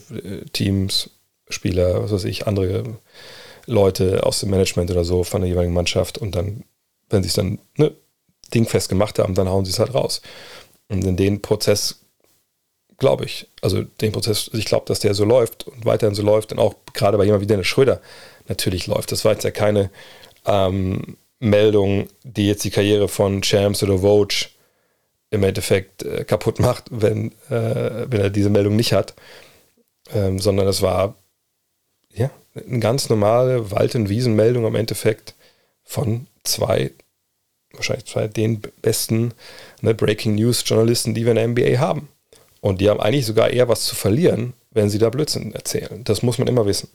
Teams, 0.53 1.11
Spieler, 1.49 2.03
was 2.03 2.13
weiß 2.13 2.25
ich, 2.25 2.47
andere 2.47 2.85
Leute 3.67 4.25
aus 4.25 4.41
dem 4.41 4.51
Management 4.51 4.91
oder 4.91 5.05
so 5.05 5.25
von 5.25 5.41
der 5.41 5.51
jeweiligen 5.51 5.75
Mannschaft. 5.75 6.19
Und 6.19 6.35
dann, 6.35 6.65
wenn 7.09 7.23
sie 7.23 7.29
es 7.29 7.35
dann 7.35 7.59
ne, 7.77 7.93
dingfest 8.53 8.89
gemacht 8.89 9.19
haben, 9.19 9.35
dann 9.35 9.49
hauen 9.49 9.65
sie 9.65 9.71
es 9.71 9.79
halt 9.79 9.95
raus. 9.95 10.23
Und 10.89 11.05
in 11.05 11.17
den 11.17 11.43
Prozess 11.43 12.00
glaube 13.01 13.25
ich. 13.25 13.49
Also 13.61 13.83
den 13.83 14.13
Prozess, 14.13 14.47
also 14.49 14.59
ich 14.59 14.67
glaube, 14.67 14.87
dass 14.87 15.01
der 15.01 15.15
so 15.15 15.25
läuft 15.25 15.67
und 15.67 15.85
weiterhin 15.85 16.15
so 16.15 16.23
läuft 16.23 16.53
und 16.53 16.61
auch 16.61 16.75
gerade 16.95 17.19
bei 17.19 17.25
jemand 17.25 17.43
wie 17.43 17.47
Dennis 17.49 17.67
Schröder 17.67 18.01
natürlich 18.47 18.87
läuft. 18.87 19.11
Das 19.11 19.25
war 19.25 19.33
jetzt 19.33 19.43
ja 19.43 19.51
keine 19.51 19.91
ähm, 20.47 21.17
Meldung, 21.41 22.09
die 22.23 22.47
jetzt 22.47 22.63
die 22.63 22.71
Karriere 22.71 23.09
von 23.09 23.43
Champs 23.43 23.83
oder 23.83 23.99
Vogue 23.99 24.37
im 25.31 25.43
Endeffekt 25.43 26.05
äh, 26.05 26.25
kaputt 26.25 26.59
macht, 26.61 26.85
wenn, 26.91 27.33
äh, 27.49 28.07
wenn 28.09 28.21
er 28.21 28.31
diese 28.31 28.51
Meldung 28.51 28.77
nicht 28.77 28.93
hat, 28.93 29.15
ähm, 30.13 30.39
sondern 30.39 30.69
es 30.69 30.83
war 30.83 31.17
ja 32.15 32.31
eine 32.55 32.81
ganz 32.81 33.09
normale 33.09 33.71
Wald- 33.71 33.95
und 33.95 34.09
Wiesenmeldung 34.09 34.67
im 34.67 34.75
Endeffekt 34.75 35.35
von 35.85 36.27
zwei, 36.45 36.91
wahrscheinlich 37.73 38.07
zwei 38.07 38.29
den 38.29 38.61
besten 38.83 39.33
ne, 39.81 39.95
Breaking 39.95 40.35
News 40.35 40.65
Journalisten, 40.67 41.15
die 41.15 41.25
wir 41.25 41.33
in 41.33 41.37
der 41.37 41.49
NBA 41.49 41.79
haben. 41.79 42.09
Und 42.61 42.81
die 42.81 42.91
haben 42.91 43.01
eigentlich 43.01 43.27
sogar 43.27 43.51
eher 43.51 43.69
was 43.69 43.85
zu 43.85 43.95
verlieren, 43.95 44.55
wenn 44.71 44.91
sie 44.91 44.99
da 44.99 45.11
Blödsinn 45.11 45.55
erzählen. 45.55 46.05
Das 46.05 46.23
muss 46.23 46.39
man 46.39 46.49
immer 46.49 46.67
wissen. 46.67 46.91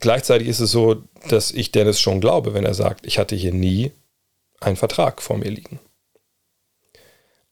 Gleichzeitig 0.00 0.48
ist 0.48 0.60
es 0.60 0.72
so, 0.72 1.02
dass 1.28 1.52
ich 1.52 1.70
Dennis 1.70 2.00
schon 2.00 2.20
glaube, 2.20 2.54
wenn 2.54 2.64
er 2.64 2.74
sagt, 2.74 3.06
ich 3.06 3.18
hatte 3.18 3.36
hier 3.36 3.52
nie 3.52 3.92
einen 4.60 4.76
Vertrag 4.76 5.22
vor 5.22 5.38
mir 5.38 5.50
liegen. 5.50 5.78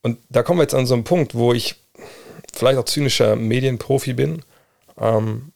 Und 0.01 0.17
da 0.29 0.43
kommen 0.43 0.59
wir 0.59 0.63
jetzt 0.63 0.73
an 0.73 0.85
so 0.85 0.93
einen 0.93 1.05
Punkt, 1.05 1.35
wo 1.35 1.53
ich 1.53 1.75
vielleicht 2.53 2.77
auch 2.77 2.85
zynischer 2.85 3.35
Medienprofi 3.35 4.13
bin, 4.13 4.43
ähm, 4.97 5.51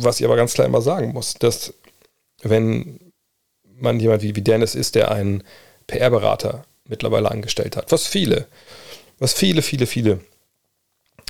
was 0.00 0.20
ich 0.20 0.26
aber 0.26 0.36
ganz 0.36 0.54
klar 0.54 0.66
immer 0.66 0.82
sagen 0.82 1.12
muss, 1.12 1.34
dass 1.34 1.74
wenn 2.42 3.00
man 3.76 3.98
jemand 3.98 4.22
wie, 4.22 4.36
wie 4.36 4.42
Dennis 4.42 4.74
ist, 4.74 4.94
der 4.94 5.10
einen 5.10 5.42
PR-Berater 5.86 6.64
mittlerweile 6.86 7.30
angestellt 7.30 7.76
hat, 7.76 7.90
was 7.90 8.06
viele, 8.06 8.46
was 9.22 9.34
viele, 9.34 9.62
viele, 9.62 9.86
viele 9.86 10.20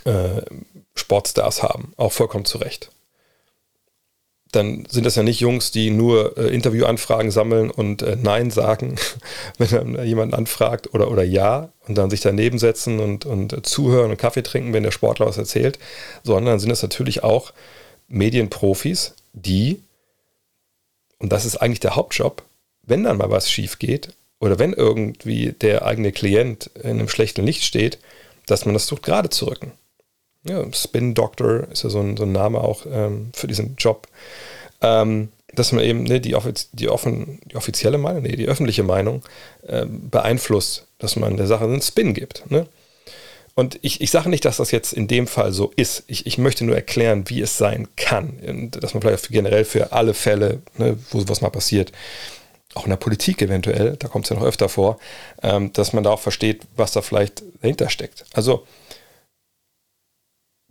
äh, 0.05 0.41
Sportstars 0.95 1.63
haben, 1.63 1.93
auch 1.99 2.13
vollkommen 2.13 2.47
zu 2.47 2.59
Recht. 2.59 2.91
Dann 4.51 4.87
sind 4.89 5.05
das 5.05 5.17
ja 5.17 5.23
nicht 5.23 5.41
Jungs, 5.41 5.71
die 5.71 5.91
nur 5.91 6.37
äh, 6.39 6.55
Interviewanfragen 6.55 7.31
sammeln 7.31 7.71
und 7.71 8.01
äh, 8.01 8.17
Nein 8.21 8.51
sagen, 8.51 8.97
wenn 9.59 9.69
dann 9.69 10.07
jemand 10.07 10.33
anfragt 10.33 10.95
oder, 10.95 11.11
oder 11.11 11.23
Ja 11.23 11.71
und 11.87 11.97
dann 11.97 12.09
sich 12.09 12.23
daneben 12.23 12.59
setzen 12.59 12.99
und, 12.99 13.27
und 13.27 13.53
äh, 13.53 13.63
zuhören 13.63 14.11
und 14.11 14.17
Kaffee 14.17 14.43
trinken, 14.43 14.73
wenn 14.73 14.83
der 14.83 14.91
Sportler 14.91 15.27
was 15.27 15.37
erzählt, 15.37 15.79
sondern 16.23 16.61
sind 16.61 16.71
es 16.71 16.83
natürlich 16.83 17.23
auch 17.23 17.53
Medienprofis, 18.09 19.15
die, 19.35 19.83
und 21.19 21.31
das 21.31 21.45
ist 21.45 21.57
eigentlich 21.57 21.81
der 21.81 21.97
Hauptjob, 21.97 22.43
wenn 22.83 23.05
dann 23.05 23.19
mal 23.19 23.31
was 23.31 23.51
schief 23.51 23.79
geht 23.79 24.15
oder 24.43 24.59
wenn 24.59 24.75
irgendwie 24.75 25.53
der 25.53 25.87
eigene 25.87 26.13
Klient 26.13 26.71
in 26.83 26.91
einem 26.91 27.09
schlechten 27.09 27.47
Licht 27.47 27.63
steht, 27.63 27.99
dass 28.45 28.67
man 28.67 28.75
das 28.75 28.85
versucht 28.85 29.05
gerade 29.05 29.31
zu 29.31 29.47
rücken 29.47 29.73
ja, 30.45 30.65
Spin 30.73 31.15
Doctor 31.15 31.69
ist 31.71 31.85
ja 31.85 31.91
so 31.91 32.01
ein, 32.01 32.17
so 32.17 32.25
ein 32.25 32.33
Name 32.33 32.61
auch 32.61 32.85
ähm, 32.91 33.31
für 33.35 33.47
diesen 33.47 33.77
Job, 33.77 34.09
ähm, 34.81 35.29
dass 35.55 35.73
man 35.73 35.85
eben 35.85 36.03
ne, 36.05 36.21
die, 36.21 36.35
offiz 36.35 36.71
die, 36.73 36.89
offen, 36.89 37.41
die 37.51 37.57
offizielle 37.57 37.99
Meinung, 37.99 38.23
nee, 38.23 38.37
die 38.37 38.49
öffentliche 38.49 38.83
Meinung 38.83 39.23
äh, 39.67 39.87
beeinflusst, 39.87 40.87
dass 40.99 41.17
man 41.17 41.37
der 41.37 41.47
Sache 41.47 41.65
einen 41.65 41.83
Spin 41.83 42.15
gibt. 42.15 42.51
Ne? 42.51 42.67
Und 43.55 43.79
ich, 43.83 44.01
ich 44.01 44.11
sage 44.11 44.31
nicht, 44.31 44.47
dass 44.47 44.57
das 44.57 44.71
jetzt 44.71 44.95
in 44.95 45.09
dem 45.09 45.27
Fall 45.27 45.53
so 45.53 45.73
ist. 45.77 46.05
Ich, 46.07 46.27
ich 46.27 46.39
möchte 46.39 46.65
nur 46.65 46.75
erklären, 46.75 47.25
wie 47.29 47.43
es 47.43 47.59
sein 47.59 47.87
kann. 47.97 48.39
Und 48.47 48.83
dass 48.83 48.95
man 48.95 49.03
vielleicht 49.03 49.29
generell 49.29 49.67
für 49.67 49.93
alle 49.93 50.15
Fälle, 50.15 50.63
ne, 50.79 50.97
wo 51.11 51.21
sowas 51.21 51.43
mal 51.43 51.51
passiert, 51.51 51.93
auch 52.75 52.85
in 52.85 52.91
der 52.91 52.97
Politik 52.97 53.43
eventuell, 53.43 53.97
da 53.99 54.09
kommt 54.09 54.25
es 54.27 54.31
ja 54.31 54.37
noch 54.37 54.45
öfter 54.45 54.69
vor, 54.69 54.99
ähm, 55.43 55.73
dass 55.73 55.93
man 55.93 56.05
da 56.05 56.11
auch 56.11 56.21
versteht, 56.21 56.63
was 56.77 56.93
da 56.93 57.03
vielleicht 57.03 57.43
dahinter 57.61 57.89
steckt. 57.89 58.25
Also 58.35 58.67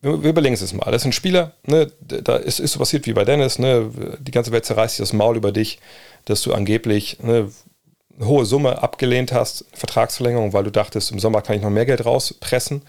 wir, 0.01 0.23
wir 0.23 0.31
überlegen 0.31 0.53
es 0.53 0.61
jetzt 0.61 0.73
mal. 0.73 0.89
Das 0.91 1.05
ein 1.05 1.11
Spieler, 1.11 1.53
ne, 1.65 1.91
da 2.01 2.37
ist, 2.37 2.59
ist 2.59 2.73
so 2.73 2.79
passiert 2.79 3.05
wie 3.05 3.13
bei 3.13 3.23
Dennis, 3.23 3.59
ne, 3.59 3.89
die 4.19 4.31
ganze 4.31 4.51
Welt 4.51 4.65
zerreißt 4.65 4.95
sich 4.95 5.03
das 5.03 5.13
Maul 5.13 5.37
über 5.37 5.51
dich, 5.51 5.79
dass 6.25 6.41
du 6.41 6.53
angeblich 6.53 7.19
ne, 7.21 7.49
eine 8.17 8.27
hohe 8.27 8.45
Summe 8.45 8.81
abgelehnt 8.81 9.31
hast, 9.31 9.65
Vertragsverlängerung, 9.73 10.53
weil 10.53 10.63
du 10.63 10.71
dachtest, 10.71 11.11
im 11.11 11.19
Sommer 11.19 11.41
kann 11.41 11.55
ich 11.55 11.61
noch 11.61 11.69
mehr 11.69 11.85
Geld 11.85 12.05
rauspressen. 12.05 12.81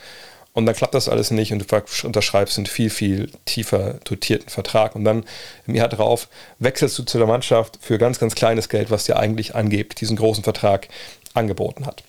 Und 0.54 0.66
dann 0.66 0.74
klappt 0.74 0.94
das 0.94 1.08
alles 1.08 1.30
nicht 1.30 1.52
und 1.52 1.60
du 1.60 2.06
unterschreibst 2.06 2.58
einen 2.58 2.66
viel, 2.66 2.90
viel 2.90 3.30
tiefer 3.46 3.94
dotierten 4.04 4.50
Vertrag. 4.50 4.94
Und 4.94 5.04
dann 5.04 5.24
im 5.66 5.74
Jahr 5.74 5.88
drauf 5.88 6.28
wechselst 6.58 6.98
du 6.98 7.04
zu 7.04 7.18
der 7.18 7.26
Mannschaft 7.26 7.78
für 7.80 7.96
ganz, 7.96 8.18
ganz 8.18 8.34
kleines 8.34 8.68
Geld, 8.68 8.90
was 8.90 9.04
dir 9.04 9.18
eigentlich 9.18 9.54
angeblich 9.54 9.94
diesen 9.94 10.16
großen 10.16 10.44
Vertrag 10.44 10.88
angeboten 11.32 11.86
hat. 11.86 12.04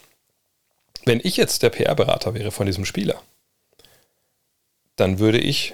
Wenn 1.06 1.22
ich 1.24 1.38
jetzt 1.38 1.64
der 1.64 1.70
PR-Berater 1.70 2.34
wäre 2.34 2.52
von 2.52 2.66
diesem 2.66 2.84
Spieler, 2.84 3.22
dann 4.98 5.20
würde 5.20 5.40
ich 5.40 5.74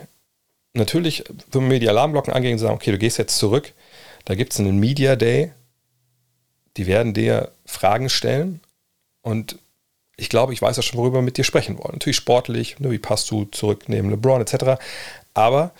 natürlich, 0.74 1.24
wenn 1.52 1.68
mir 1.68 1.80
die 1.80 1.90
Alarmglocken 1.90 2.34
angehen 2.34 2.54
und 2.54 2.60
sagen, 2.60 2.76
okay, 2.76 2.92
du 2.92 3.00
gehst 3.00 3.18
jetzt 3.18 3.38
zurück, 3.38 3.74
da 4.26 4.36
gibt 4.36 4.54
es 4.54 4.60
einen 4.60 4.80
Media 4.80 5.16
Day, 5.16 5.52
die 6.78 6.86
werden 6.86 7.14
dir 7.14 7.52
Fragen 7.66 8.10
stellen 8.10 8.62
und 9.22 9.58
ich 10.20 10.30
glaube, 10.30 10.54
ich 10.54 10.62
weiß 10.62 10.78
ja 10.78 10.84
schon, 10.84 11.00
worüber 11.00 11.20
wir 11.20 11.24
mit 11.24 11.38
dir 11.38 11.44
sprechen 11.44 11.78
wollen. 11.78 11.94
Natürlich 11.94 12.18
sportlich, 12.18 12.80
ne, 12.80 12.92
wie 12.92 13.00
passt 13.00 13.30
du 13.32 13.46
zurück 13.46 13.84
neben 13.88 14.10
LeBron 14.10 14.42
etc. 14.42 14.82
Aber, 15.34 15.72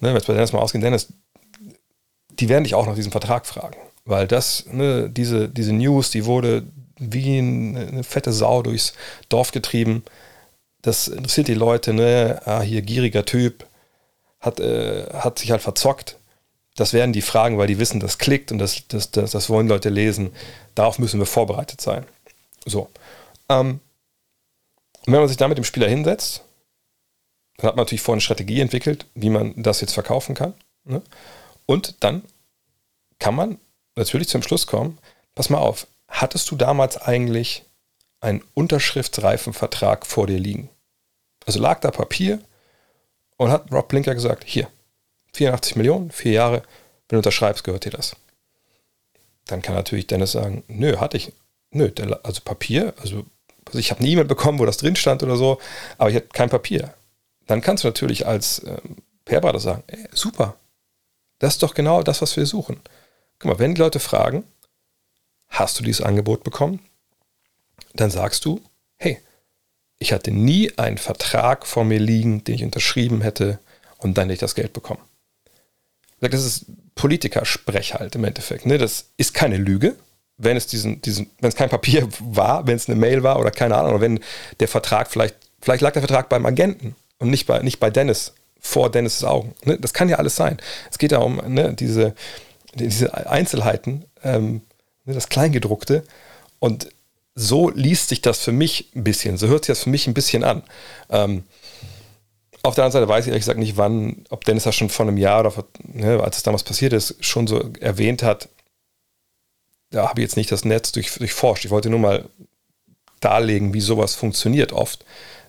ne, 0.00 0.10
wenn 0.10 0.16
es 0.16 0.24
bei 0.24 0.34
Dennis 0.34 0.52
mal 0.52 0.60
ausgehen, 0.60 0.82
Dennis, 0.82 1.08
die 2.30 2.48
werden 2.48 2.64
dich 2.64 2.74
auch 2.74 2.86
nach 2.86 2.94
diesem 2.94 3.12
Vertrag 3.12 3.46
fragen. 3.46 3.76
Weil 4.04 4.26
das, 4.26 4.66
ne, 4.70 5.10
diese, 5.10 5.48
diese 5.48 5.72
News, 5.72 6.10
die 6.10 6.24
wurde 6.24 6.64
wie 6.98 7.38
eine 7.38 8.02
fette 8.04 8.32
Sau 8.32 8.62
durchs 8.62 8.94
Dorf 9.28 9.52
getrieben 9.52 10.02
das 10.82 11.08
interessiert 11.08 11.48
die 11.48 11.54
Leute, 11.54 11.92
ne? 11.92 12.40
Ah, 12.44 12.60
hier 12.60 12.82
gieriger 12.82 13.24
Typ, 13.24 13.66
hat, 14.40 14.60
äh, 14.60 15.06
hat 15.12 15.38
sich 15.38 15.50
halt 15.50 15.62
verzockt. 15.62 16.16
Das 16.76 16.92
werden 16.92 17.12
die 17.12 17.22
Fragen, 17.22 17.58
weil 17.58 17.66
die 17.66 17.80
wissen, 17.80 17.98
das 17.98 18.18
klickt 18.18 18.52
und 18.52 18.58
das, 18.58 18.86
das, 18.88 19.10
das, 19.10 19.32
das 19.32 19.50
wollen 19.50 19.66
Leute 19.66 19.88
lesen. 19.88 20.30
Darauf 20.74 20.98
müssen 20.98 21.18
wir 21.18 21.26
vorbereitet 21.26 21.80
sein. 21.80 22.06
So. 22.64 22.88
Ähm, 23.48 23.80
und 25.06 25.12
wenn 25.12 25.20
man 25.20 25.28
sich 25.28 25.36
da 25.36 25.48
mit 25.48 25.58
dem 25.58 25.64
Spieler 25.64 25.88
hinsetzt, 25.88 26.44
dann 27.56 27.68
hat 27.68 27.76
man 27.76 27.84
natürlich 27.84 28.02
vorher 28.02 28.16
eine 28.16 28.22
Strategie 28.22 28.60
entwickelt, 28.60 29.06
wie 29.14 29.30
man 29.30 29.54
das 29.62 29.80
jetzt 29.80 29.94
verkaufen 29.94 30.34
kann. 30.34 30.54
Ne? 30.84 31.02
Und 31.66 32.02
dann 32.04 32.22
kann 33.18 33.34
man 33.34 33.58
natürlich 33.96 34.28
zum 34.28 34.42
Schluss 34.42 34.66
kommen, 34.66 34.98
pass 35.34 35.50
mal 35.50 35.58
auf, 35.58 35.86
hattest 36.08 36.50
du 36.50 36.56
damals 36.56 36.96
eigentlich 36.96 37.64
einen 38.20 38.42
unterschriftsreifen 38.54 39.52
Vertrag 39.52 40.06
vor 40.06 40.26
dir 40.26 40.38
liegen. 40.38 40.70
Also 41.46 41.60
lag 41.60 41.80
da 41.80 41.90
Papier 41.90 42.40
und 43.36 43.50
hat 43.50 43.72
Rob 43.72 43.88
Blinker 43.88 44.14
gesagt, 44.14 44.44
hier, 44.44 44.68
84 45.34 45.76
Millionen, 45.76 46.10
vier 46.10 46.32
Jahre, 46.32 46.62
wenn 47.08 47.16
du 47.16 47.16
unterschreibst, 47.18 47.64
gehört 47.64 47.84
dir 47.84 47.90
das. 47.90 48.16
Dann 49.46 49.62
kann 49.62 49.74
natürlich 49.74 50.06
Dennis 50.06 50.32
sagen, 50.32 50.64
nö, 50.68 50.98
hatte 50.98 51.16
ich, 51.16 51.32
nö, 51.70 51.90
also 52.22 52.42
Papier, 52.42 52.94
also, 53.00 53.24
also 53.68 53.78
ich 53.78 53.90
habe 53.90 54.02
nie 54.02 54.10
jemand 54.10 54.28
bekommen, 54.28 54.58
wo 54.58 54.66
das 54.66 54.76
drin 54.76 54.96
stand 54.96 55.22
oder 55.22 55.36
so, 55.36 55.58
aber 55.96 56.10
ich 56.10 56.16
hatte 56.16 56.28
kein 56.32 56.50
Papier. 56.50 56.94
Dann 57.46 57.60
kannst 57.60 57.84
du 57.84 57.88
natürlich 57.88 58.26
als 58.26 58.62
ähm, 58.66 58.96
PR-Berater 59.24 59.60
sagen, 59.60 59.84
ey, 59.86 60.08
super, 60.12 60.56
das 61.38 61.54
ist 61.54 61.62
doch 61.62 61.74
genau 61.74 62.02
das, 62.02 62.20
was 62.20 62.36
wir 62.36 62.46
suchen. 62.46 62.80
Guck 63.38 63.50
mal, 63.50 63.58
wenn 63.58 63.74
die 63.74 63.80
Leute 63.80 64.00
fragen, 64.00 64.44
hast 65.48 65.78
du 65.78 65.84
dieses 65.84 66.04
Angebot 66.04 66.44
bekommen? 66.44 66.80
dann 67.94 68.10
sagst 68.10 68.44
du, 68.44 68.60
hey, 68.96 69.18
ich 69.98 70.12
hatte 70.12 70.30
nie 70.30 70.76
einen 70.78 70.98
Vertrag 70.98 71.66
vor 71.66 71.84
mir 71.84 71.98
liegen, 71.98 72.44
den 72.44 72.54
ich 72.54 72.64
unterschrieben 72.64 73.20
hätte 73.20 73.58
und 73.98 74.16
dann 74.16 74.24
hätte 74.24 74.34
ich 74.34 74.40
das 74.40 74.54
Geld 74.54 74.72
bekommen. 74.72 75.02
Das 76.20 76.44
ist 76.44 76.66
Politikersprech 76.94 77.94
halt 77.94 78.14
im 78.14 78.24
Endeffekt. 78.24 78.66
Ne? 78.66 78.78
Das 78.78 79.06
ist 79.16 79.34
keine 79.34 79.56
Lüge, 79.56 79.96
wenn 80.38 80.56
es 80.56 80.66
diesen, 80.66 81.02
diesen, 81.02 81.30
wenn 81.40 81.48
es 81.48 81.56
kein 81.56 81.68
Papier 81.68 82.08
war, 82.20 82.66
wenn 82.66 82.76
es 82.76 82.88
eine 82.88 82.98
Mail 82.98 83.22
war 83.22 83.38
oder 83.38 83.50
keine 83.50 83.76
Ahnung, 83.76 83.92
oder 83.92 84.00
wenn 84.00 84.20
der 84.60 84.68
Vertrag 84.68 85.10
vielleicht, 85.10 85.36
vielleicht 85.60 85.82
lag 85.82 85.92
der 85.92 86.02
Vertrag 86.02 86.28
beim 86.28 86.46
Agenten 86.46 86.96
und 87.18 87.30
nicht 87.30 87.46
bei, 87.46 87.60
nicht 87.60 87.80
bei 87.80 87.90
Dennis, 87.90 88.32
vor 88.60 88.90
Dennis' 88.90 89.24
Augen. 89.24 89.54
Ne? 89.64 89.78
Das 89.78 89.92
kann 89.92 90.08
ja 90.08 90.16
alles 90.16 90.36
sein. 90.36 90.58
Es 90.90 90.98
geht 90.98 91.12
ja 91.12 91.18
um 91.18 91.36
ne, 91.46 91.74
diese, 91.74 92.14
diese 92.74 93.14
Einzelheiten, 93.28 94.04
ähm, 94.22 94.62
ne, 95.04 95.14
das 95.14 95.28
Kleingedruckte. 95.28 96.04
Und 96.58 96.88
so 97.34 97.70
liest 97.70 98.08
sich 98.08 98.20
das 98.20 98.40
für 98.40 98.52
mich 98.52 98.90
ein 98.96 99.04
bisschen, 99.04 99.36
so 99.36 99.46
hört 99.46 99.64
sich 99.64 99.72
das 99.72 99.84
für 99.84 99.90
mich 99.90 100.06
ein 100.06 100.14
bisschen 100.14 100.42
an. 100.42 100.62
Ähm, 101.08 101.44
auf 102.62 102.74
der 102.74 102.84
anderen 102.84 103.04
Seite 103.04 103.08
weiß 103.08 103.24
ich 103.24 103.28
ehrlich 103.28 103.42
gesagt 103.42 103.60
nicht, 103.60 103.76
wann, 103.76 104.24
ob 104.30 104.44
Dennis 104.44 104.64
das 104.64 104.74
schon 104.74 104.88
vor 104.88 105.06
einem 105.06 105.16
Jahr 105.16 105.40
oder 105.40 105.50
vor, 105.52 105.64
ne, 105.84 106.20
als 106.22 106.38
es 106.38 106.42
damals 106.42 106.64
passiert 106.64 106.92
ist, 106.92 107.24
schon 107.24 107.46
so 107.46 107.70
erwähnt 107.80 108.22
hat. 108.22 108.48
Da 109.90 110.08
habe 110.08 110.20
ich 110.20 110.24
jetzt 110.24 110.36
nicht 110.36 110.52
das 110.52 110.64
Netz 110.64 110.92
durch, 110.92 111.14
durchforscht. 111.14 111.64
Ich 111.64 111.70
wollte 111.70 111.90
nur 111.90 111.98
mal 111.98 112.28
darlegen, 113.20 113.74
wie 113.74 113.80
sowas 113.80 114.14
funktioniert 114.14 114.72
oft 114.72 115.04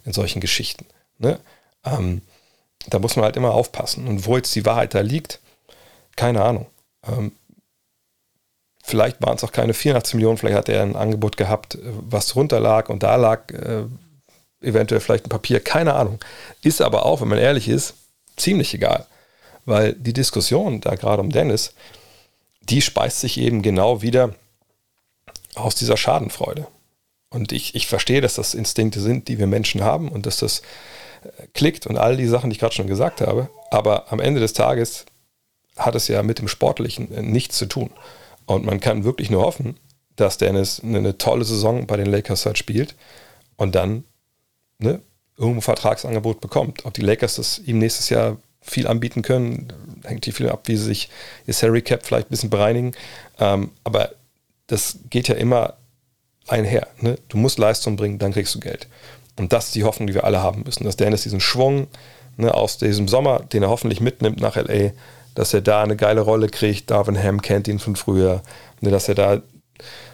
in 0.06 0.14
solchen 0.14 0.40
Geschichten. 0.40 0.86
Ne? 1.18 1.40
Ähm, 1.86 2.22
da 2.88 3.00
muss 3.00 3.16
man 3.16 3.26
halt 3.26 3.36
immer 3.36 3.54
aufpassen. 3.54 4.08
Und 4.08 4.26
wo 4.26 4.38
jetzt 4.38 4.56
die 4.56 4.66
Wahrheit 4.66 4.94
da 4.94 5.02
liegt, 5.02 5.40
keine 6.16 6.44
Ahnung. 6.44 6.68
Ähm, 7.06 7.34
Vielleicht 8.90 9.22
waren 9.22 9.36
es 9.36 9.44
auch 9.44 9.52
keine 9.52 9.76
84 9.76 10.16
Millionen, 10.16 10.38
vielleicht 10.38 10.58
hat 10.58 10.68
er 10.68 10.82
ein 10.82 10.96
Angebot 10.96 11.38
gehabt, 11.38 11.78
was 11.84 12.26
drunter 12.26 12.60
lag 12.60 12.90
und 12.90 13.04
da 13.04 13.18
lag 13.18 13.52
äh, 13.52 13.84
eventuell 14.62 15.00
vielleicht 15.00 15.28
ein 15.28 15.30
Papier, 15.30 15.60
keine 15.60 15.94
Ahnung. 15.94 16.18
Ist 16.64 16.82
aber 16.82 17.06
auch, 17.06 17.22
wenn 17.22 17.28
man 17.28 17.38
ehrlich 17.38 17.70
ist, 17.70 17.94
ziemlich 18.36 18.74
egal. 18.74 19.06
Weil 19.66 19.94
die 19.94 20.14
Diskussion 20.14 20.82
da 20.82 20.96
gerade 20.96 21.22
um 21.22 21.30
Dennis, 21.30 21.74
die 22.70 22.82
speist 22.82 23.20
sich 23.20 23.40
eben 23.40 23.62
genau 23.62 24.02
wieder 24.02 24.36
aus 25.56 25.76
dieser 25.76 25.98
Schadenfreude. 25.98 26.68
Und 27.30 27.52
ich, 27.52 27.76
ich 27.76 27.88
verstehe, 27.88 28.22
dass 28.22 28.36
das 28.36 28.54
Instinkte 28.54 29.00
sind, 29.02 29.28
die 29.28 29.38
wir 29.38 29.48
Menschen 29.48 29.84
haben 29.84 30.10
und 30.10 30.26
dass 30.26 30.38
das 30.38 30.62
äh, 31.24 31.48
klickt 31.54 31.86
und 31.86 31.98
all 31.98 32.18
die 32.18 32.28
Sachen, 32.28 32.50
die 32.50 32.56
ich 32.56 32.60
gerade 32.60 32.74
schon 32.74 32.88
gesagt 32.88 33.22
habe. 33.22 33.50
Aber 33.70 34.12
am 34.12 34.20
Ende 34.20 34.40
des 34.40 34.54
Tages 34.54 35.06
hat 35.78 35.96
es 35.96 36.08
ja 36.08 36.24
mit 36.24 36.40
dem 36.40 36.48
Sportlichen 36.48 37.12
äh, 37.14 37.22
nichts 37.22 37.58
zu 37.58 37.68
tun. 37.68 37.92
Und 38.46 38.66
man 38.66 38.80
kann 38.80 39.04
wirklich 39.04 39.30
nur 39.30 39.44
hoffen, 39.44 39.80
dass 40.16 40.38
Dennis 40.38 40.82
eine, 40.84 41.18
tolle 41.18 41.46
Saison 41.46 41.86
bei 41.86 41.98
den 41.98 42.08
Lakers 42.08 42.46
halt 42.46 42.58
spielt 42.58 42.96
und 43.58 43.76
dann 43.76 44.04
ne, 44.80 45.02
irgendwo 45.38 45.62
Vertragsangebot 45.62 46.42
bekommt. 46.42 46.86
Ob 46.86 46.94
die 46.94 47.02
Lakers 47.02 47.36
das 47.36 47.60
ihm 47.60 47.78
nächstes 47.78 48.10
Jahr 48.10 48.38
viel 48.62 48.88
anbieten 48.88 49.22
können, 49.22 49.74
hängt 50.04 50.26
hier 50.26 50.34
viel 50.34 50.50
ab, 50.50 50.64
wie 50.66 50.76
sie 50.76 50.86
sich 50.86 51.10
ihr 51.48 51.54
Salary 51.54 51.82
Cap 51.82 52.06
vielleicht 52.06 52.28
ein 52.28 52.32
bisschen 52.32 52.50
bereinigen. 52.50 52.94
Ähm, 53.40 53.72
aber 53.84 54.12
das 54.68 55.00
geht 55.10 55.28
ja 55.28 55.36
immer 55.36 55.76
einher. 56.48 56.88
Ne? 57.00 57.18
Du 57.30 57.38
musst 57.38 57.60
Leistung 57.60 57.96
bringen, 57.96 58.20
dann 58.20 58.34
kriegst 58.34 58.54
du 58.56 58.60
Geld. 58.60 58.88
Und 59.38 59.54
das 59.54 59.68
ist 59.68 59.76
die 59.76 59.84
Hoffnung, 59.84 60.08
die 60.08 60.14
wir 60.14 60.26
alle 60.26 60.42
haben 60.42 60.64
müssen, 60.64 60.84
dass 60.84 60.98
Dennis 60.98 61.24
diesen 61.24 61.40
Schwung 61.40 61.88
ne, 62.38 62.54
aus 62.54 62.78
diesem 62.78 63.08
Sommer, 63.08 63.40
den 63.40 63.64
er 63.64 63.70
hoffentlich 63.70 64.02
mitnimmt 64.02 64.42
nach 64.42 64.56
LA, 64.56 64.92
dass 65.36 65.54
er 65.54 65.62
da 65.62 65.82
eine 65.82 65.96
geile 65.96 66.22
Rolle 66.22 66.50
kriegt. 66.50 66.92
Darvin 66.92 67.22
Ham 67.22 67.42
kennt 67.42 67.68
ihn 67.68 67.80
von 67.80 67.96
früher, 67.96 68.42
ne, 68.82 68.92
dass 68.92 69.08
er 69.08 69.16
da 69.16 69.42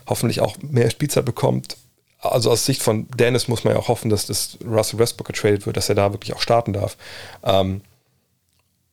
hoffentlich 0.08 0.42
auch 0.42 0.58
mehr 0.62 0.90
Spielzeit 0.92 1.26
bekommt. 1.26 1.78
Also 2.20 2.52
aus 2.52 2.66
Sicht 2.66 2.82
von 2.82 3.08
Dennis 3.10 3.48
muss 3.48 3.64
man 3.64 3.74
ja 3.74 3.80
auch 3.80 3.88
hoffen, 3.88 4.10
dass 4.10 4.26
das 4.26 4.58
Russell 4.66 5.00
Westbrook 5.00 5.28
getradet 5.28 5.66
wird, 5.66 5.78
dass 5.78 5.90
er 5.90 5.96
da 5.96 6.12
wirklich 6.14 6.34
auch 6.36 6.42
starten 6.42 6.74
darf. 6.74 6.98
Ähm, 7.44 7.82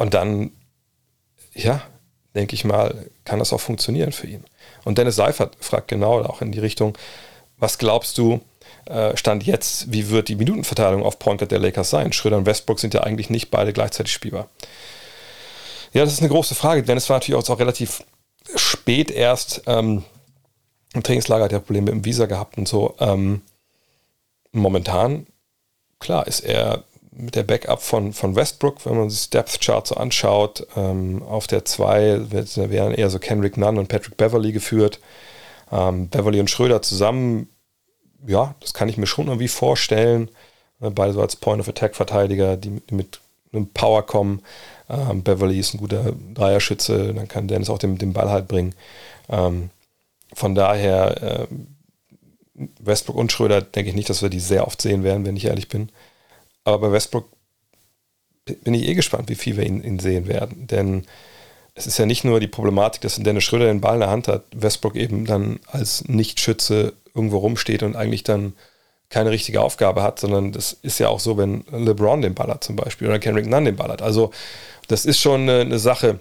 und 0.03 0.15
dann, 0.15 0.51
ja, 1.55 1.81
denke 2.35 2.57
ich 2.57 2.65
mal, 2.65 3.07
kann 3.25 3.39
das 3.39 3.53
auch 3.53 3.61
funktionieren 3.61 4.11
für 4.11 4.27
ihn. 4.27 4.43
Und 4.83 4.99
Dennis 4.99 5.15
Seifert 5.15 5.57
fragt 5.61 5.87
genau 5.87 6.21
auch 6.23 6.43
in 6.43 6.51
die 6.51 6.59
Richtung, 6.59 6.99
was 7.57 7.79
glaubst 7.79 8.19
du, 8.19 8.41
äh, 8.87 9.17
Stand 9.17 9.45
jetzt, 9.45 9.93
wie 9.93 10.11
wird 10.11 10.27
die 10.27 10.35
Minutenverteilung 10.35 11.05
auf 11.05 11.21
Point 11.21 11.39
Guard 11.39 11.53
der 11.53 11.61
Lakers 11.61 11.91
sein? 11.91 12.13
Schröder 12.13 12.37
und 12.37 12.47
Westbrook 12.47 12.81
sind 12.81 12.95
ja 12.95 13.05
eigentlich 13.05 13.31
nicht 13.31 13.53
beide 13.53 13.73
gleichzeitig 13.73 14.13
spielbar. 14.13 14.49
Ja, 15.93 16.03
das 16.03 16.15
ist 16.15 16.19
eine 16.19 16.31
große 16.31 16.57
Frage, 16.57 16.83
denn 16.83 16.97
es 16.97 17.09
war 17.09 17.19
natürlich 17.19 17.49
auch, 17.49 17.61
relativ 17.61 18.03
spät 18.57 19.13
erst. 19.13 19.63
Ähm, 19.67 20.03
Im 20.95 21.05
Trainingslager 21.05 21.45
hat 21.45 21.53
er 21.53 21.61
Probleme 21.61 21.93
dem 21.93 22.05
Visa 22.05 22.27
gehabt 22.27 22.59
und 22.59 22.67
so. 22.67 22.97
Ähm, 22.99 23.43
momentan, 24.51 25.29
klar, 26.01 26.27
ist 26.27 26.41
er 26.41 26.83
mit 27.15 27.37
der 27.37 27.43
Backup 27.43 27.83
von, 27.83 28.13
von 28.13 28.35
Westbrook, 28.35 28.87
wenn 28.87 28.97
man 28.97 29.11
sich 29.11 29.29
Depth 29.31 29.61
Chart 29.61 29.87
so 29.87 29.97
anschaut, 29.97 30.67
ähm, 30.77 31.23
auf 31.23 31.47
der 31.47 31.65
2 31.65 32.31
wären 32.31 32.95
eher 32.95 33.11
so 33.11 33.19
Kenrick 33.19 33.57
Nunn 33.57 33.79
und 33.79 33.89
Patrick 33.89 34.17
Beverly 34.17 34.53
geführt. 34.53 34.99
Ähm, 35.71 36.09
Beverly 36.09 36.41
und 36.41 36.51
Schröder 36.51 36.81
zusammen, 36.83 37.49
ja, 38.27 38.55
das 38.61 38.73
kann 38.73 38.89
ich 38.89 38.97
mir 38.97 39.07
schon 39.07 39.27
irgendwie 39.27 39.49
vorstellen. 39.49 40.31
Ne, 40.81 40.91
beide 40.91 41.13
so 41.13 41.21
als 41.21 41.37
Point-of-Attack-Verteidiger, 41.37 42.57
die, 42.57 42.81
die, 42.81 42.95
mit 42.95 43.21
einem 43.53 43.69
Power 43.69 44.07
kommen. 44.07 44.43
Ähm, 44.89 45.23
Beverly 45.23 45.59
ist 45.59 45.75
ein 45.75 45.79
guter 45.79 46.13
Dreierschütze, 46.35 47.13
dann 47.13 47.29
kann 47.29 47.49
Dennis 47.49 47.69
auch 47.69 47.79
den, 47.79 47.99
den 47.99 48.15
Ball 48.15 48.31
halt 48.31 48.49
bringen. 48.49 48.75
Ähm, 49.29 49.71
von 50.33 50.55
daher, 50.55 51.23
äh, 51.23 51.47
Westbrook 52.81 53.17
und 53.17 53.33
Schröder 53.33 53.61
denke 53.61 53.91
ich 53.91 53.97
nicht, 53.97 54.09
dass 54.09 54.23
wir 54.23 54.31
die 54.31 54.41
sehr 54.41 54.67
oft 54.67 54.81
sehen 54.81 55.05
werden, 55.05 55.27
wenn 55.27 55.37
ich 55.37 55.47
ehrlich 55.47 55.69
bin. 55.69 55.91
Aber 56.65 56.79
bei 56.79 56.93
Westbrook 56.93 57.29
bin 58.63 58.75
ich 58.75 58.89
eh 58.89 58.95
gespannt, 58.95 59.29
wie 59.29 59.35
viel 59.35 59.57
wir 59.57 59.65
ihn, 59.65 59.83
ihn 59.83 59.99
sehen 59.99 60.27
werden. 60.27 60.67
Denn 60.67 61.05
es 61.75 61.87
ist 61.87 61.99
ja 61.99 62.07
nicht 62.07 62.25
nur 62.25 62.41
die 62.41 62.49
Problematik, 62.49 63.01
dass 63.03 63.17
Dennis 63.17 63.45
Schröder 63.45 63.67
den 63.67 63.81
Ball 63.81 63.95
in 63.95 64.01
der 64.01 64.11
Hand 64.11 64.29
hat, 64.29 64.45
Westbrook 64.55 64.97
eben 64.97 65.25
dann 65.25 65.61
als 65.67 66.05
Nichtschütze 66.09 66.95
irgendwo 67.15 67.39
rumsteht 67.39 67.83
und 67.83 67.97
eigentlich 67.97 68.25
dann 68.25 68.55
keine 69.09 69.31
richtige 69.31 69.61
Aufgabe 69.61 70.03
hat, 70.03 70.19
sondern 70.19 70.53
das 70.53 70.73
ist 70.73 70.99
ja 70.99 71.09
auch 71.09 71.21
so, 71.21 71.37
wenn 71.37 71.65
LeBron 71.71 72.23
den 72.23 72.35
Ball 72.35 72.49
hat 72.49 72.65
zum 72.65 72.77
Beispiel 72.77 73.09
oder 73.09 73.19
Kendrick 73.19 73.47
Nunn 73.47 73.67
den 73.67 73.77
Ball 73.77 73.91
hat. 73.91 74.03
Also 74.03 74.31
das 74.89 75.05
ist 75.05 75.21
schon 75.21 75.43
eine, 75.43 75.61
eine 75.61 75.79
Sache, 75.79 76.19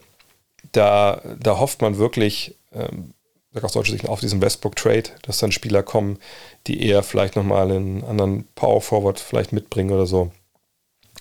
da, 0.74 1.22
da 1.40 1.58
hofft 1.58 1.82
man 1.82 1.98
wirklich, 1.98 2.56
ähm, 2.74 3.14
sag 3.54 3.64
aus 3.64 3.74
deutscher 3.74 3.94
Sicht, 3.94 4.08
auf 4.08 4.20
diesen 4.20 4.42
Westbrook-Trade, 4.42 5.10
dass 5.24 5.40
dann 5.40 5.54
Spieler 5.54 5.84
kommen, 5.84 6.20
die 6.68 6.86
eher 6.86 7.04
vielleicht 7.04 7.36
nochmal 7.36 7.72
einen 7.72 8.04
anderen 8.04 8.48
Power-Forward 8.56 9.20
vielleicht 9.20 9.52
mitbringen 9.54 9.92
oder 9.92 10.06
so. 10.06 10.32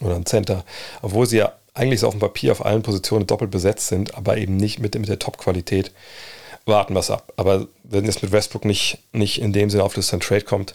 Oder 0.01 0.15
einen 0.15 0.27
Center. 0.27 0.65
Obwohl 1.03 1.27
sie 1.27 1.39
ja 1.39 1.53
eigentlich 1.75 2.01
so 2.01 2.09
auf 2.09 2.15
dem 2.15 2.21
Papier 2.21 2.53
auf 2.53 2.65
allen 2.65 2.83
Positionen 2.83 3.27
doppelt 3.27 3.51
besetzt 3.51 3.89
sind, 3.89 4.15
aber 4.15 4.37
eben 4.37 4.57
nicht 4.57 4.79
mit, 4.79 4.95
mit 4.99 5.09
der 5.09 5.19
Top-Qualität. 5.19 5.93
Warten 6.67 6.95
wir 6.95 7.01
es 7.01 7.11
ab. 7.11 7.33
Aber 7.37 7.69
wenn 7.85 8.05
jetzt 8.05 8.23
mit 8.23 8.33
Westbrook 8.33 8.65
nicht, 8.65 8.99
nicht 9.13 9.41
in 9.41 9.53
dem 9.53 9.71
Sinne 9.71 9.85
auf 9.85 9.95
das 9.95 10.09
Trade 10.09 10.43
kommt, 10.43 10.75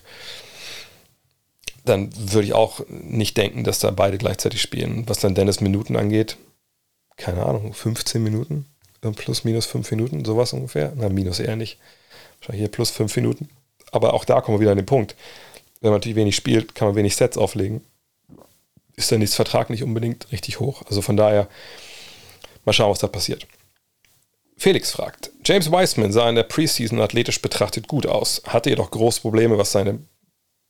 dann 1.85 2.09
würde 2.17 2.47
ich 2.47 2.53
auch 2.53 2.81
nicht 2.89 3.37
denken, 3.37 3.63
dass 3.63 3.79
da 3.79 3.91
beide 3.91 4.17
gleichzeitig 4.17 4.61
spielen. 4.61 5.07
Was 5.07 5.19
dann 5.19 5.35
Dennis 5.35 5.61
Minuten 5.61 5.95
angeht, 5.95 6.37
keine 7.17 7.45
Ahnung, 7.45 7.73
15 7.73 8.23
Minuten, 8.23 8.65
plus 9.15 9.43
minus 9.43 9.67
5 9.67 9.91
Minuten, 9.91 10.25
sowas 10.25 10.53
ungefähr. 10.53 10.93
Na, 10.95 11.09
minus 11.09 11.39
eher 11.39 11.55
nicht. 11.55 11.77
Wahrscheinlich 12.39 12.61
hier 12.61 12.71
plus 12.71 12.89
5 12.89 13.15
Minuten. 13.15 13.49
Aber 13.95 14.13
auch 14.13 14.25
da 14.25 14.41
kommen 14.41 14.57
wir 14.57 14.61
wieder 14.61 14.71
an 14.71 14.77
den 14.77 14.85
Punkt. 14.85 15.15
Wenn 15.81 15.91
man 15.91 15.99
natürlich 15.99 16.15
wenig 16.15 16.35
spielt, 16.35 16.75
kann 16.75 16.87
man 16.87 16.95
wenig 16.95 17.15
Sets 17.15 17.37
auflegen. 17.37 17.81
Ist 18.95 19.11
dann 19.11 19.21
das 19.21 19.35
Vertrag 19.35 19.69
nicht 19.69 19.83
unbedingt 19.83 20.31
richtig 20.31 20.59
hoch. 20.59 20.83
Also 20.87 21.01
von 21.01 21.17
daher, 21.17 21.47
mal 22.65 22.73
schauen, 22.73 22.91
was 22.91 22.99
da 22.99 23.07
passiert. 23.07 23.47
Felix 24.57 24.91
fragt, 24.91 25.31
James 25.43 25.71
Wiseman 25.71 26.11
sah 26.11 26.29
in 26.29 26.35
der 26.35 26.43
Preseason 26.43 27.01
athletisch 27.01 27.41
betrachtet 27.41 27.87
gut 27.87 28.05
aus, 28.05 28.41
hatte 28.47 28.69
jedoch 28.69 28.89
große 28.89 29.21
Probleme, 29.21 29.57
was 29.57 29.73
seine 29.73 29.99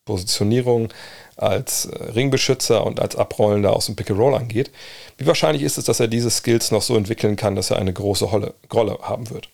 Positionierung 0.06 0.90
als 1.36 1.86
äh, 1.86 2.04
Ringbeschützer 2.12 2.86
und 2.86 3.00
als 3.00 3.16
Abrollender 3.16 3.76
aus 3.76 3.88
dem 3.88 3.96
Pick-and-Roll 3.96 4.36
angeht. 4.36 4.72
Wie 5.18 5.28
wahrscheinlich 5.28 5.64
ist 5.64 5.78
es, 5.78 5.86
dass 5.86 6.00
er 6.00 6.08
diese 6.08 6.30
Skills 6.30 6.72
noch 6.72 6.82
so 6.82 6.96
entwickeln 6.96 7.36
kann, 7.36 7.56
dass 7.56 7.72
er 7.72 7.78
eine 7.78 7.94
große 7.94 8.26
Rolle, 8.26 8.54
Rolle 8.72 9.00
haben 9.02 9.30
wird? 9.30 9.50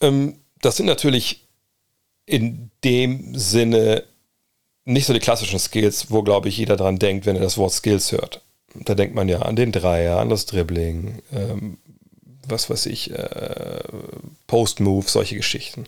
Ähm, 0.00 0.40
das 0.60 0.76
sind 0.76 0.86
natürlich 0.86 1.41
in 2.32 2.70
dem 2.82 3.34
Sinne 3.38 4.04
nicht 4.84 5.06
so 5.06 5.12
die 5.12 5.20
klassischen 5.20 5.58
Skills, 5.58 6.10
wo, 6.10 6.22
glaube 6.22 6.48
ich, 6.48 6.56
jeder 6.56 6.76
dran 6.76 6.98
denkt, 6.98 7.26
wenn 7.26 7.36
er 7.36 7.42
das 7.42 7.58
Wort 7.58 7.72
Skills 7.72 8.10
hört. 8.10 8.40
Da 8.74 8.94
denkt 8.94 9.14
man 9.14 9.28
ja 9.28 9.40
an 9.40 9.54
den 9.54 9.70
Dreier, 9.70 10.18
an 10.18 10.30
das 10.30 10.46
Dribbling, 10.46 11.22
ähm, 11.32 11.78
was 12.48 12.70
weiß 12.70 12.86
ich, 12.86 13.10
äh, 13.10 13.82
Post-Move, 14.46 15.08
solche 15.08 15.36
Geschichten. 15.36 15.84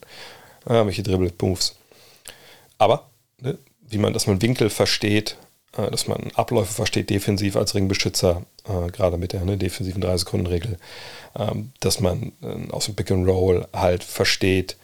Äh, 0.66 0.84
welche 0.84 1.02
Dribble-Moves. 1.02 1.76
Aber, 2.76 3.08
ne, 3.40 3.58
wie 3.88 3.98
man, 3.98 4.12
dass 4.12 4.26
man 4.26 4.42
Winkel 4.42 4.68
versteht, 4.68 5.36
äh, 5.76 5.90
dass 5.90 6.06
man 6.06 6.30
Abläufe 6.34 6.74
versteht, 6.74 7.08
defensiv 7.08 7.56
als 7.56 7.74
Ringbeschützer, 7.74 8.42
äh, 8.68 8.90
gerade 8.90 9.16
mit 9.16 9.32
der 9.32 9.44
ne, 9.44 9.56
defensiven 9.56 10.02
3-Sekunden-Regel, 10.02 10.78
ähm, 11.36 11.72
dass 11.80 12.00
man 12.00 12.32
äh, 12.42 12.70
aus 12.70 12.84
dem 12.84 12.94
Pick 12.94 13.10
and 13.10 13.26
Roll 13.26 13.66
halt 13.72 14.04
versteht, 14.04 14.76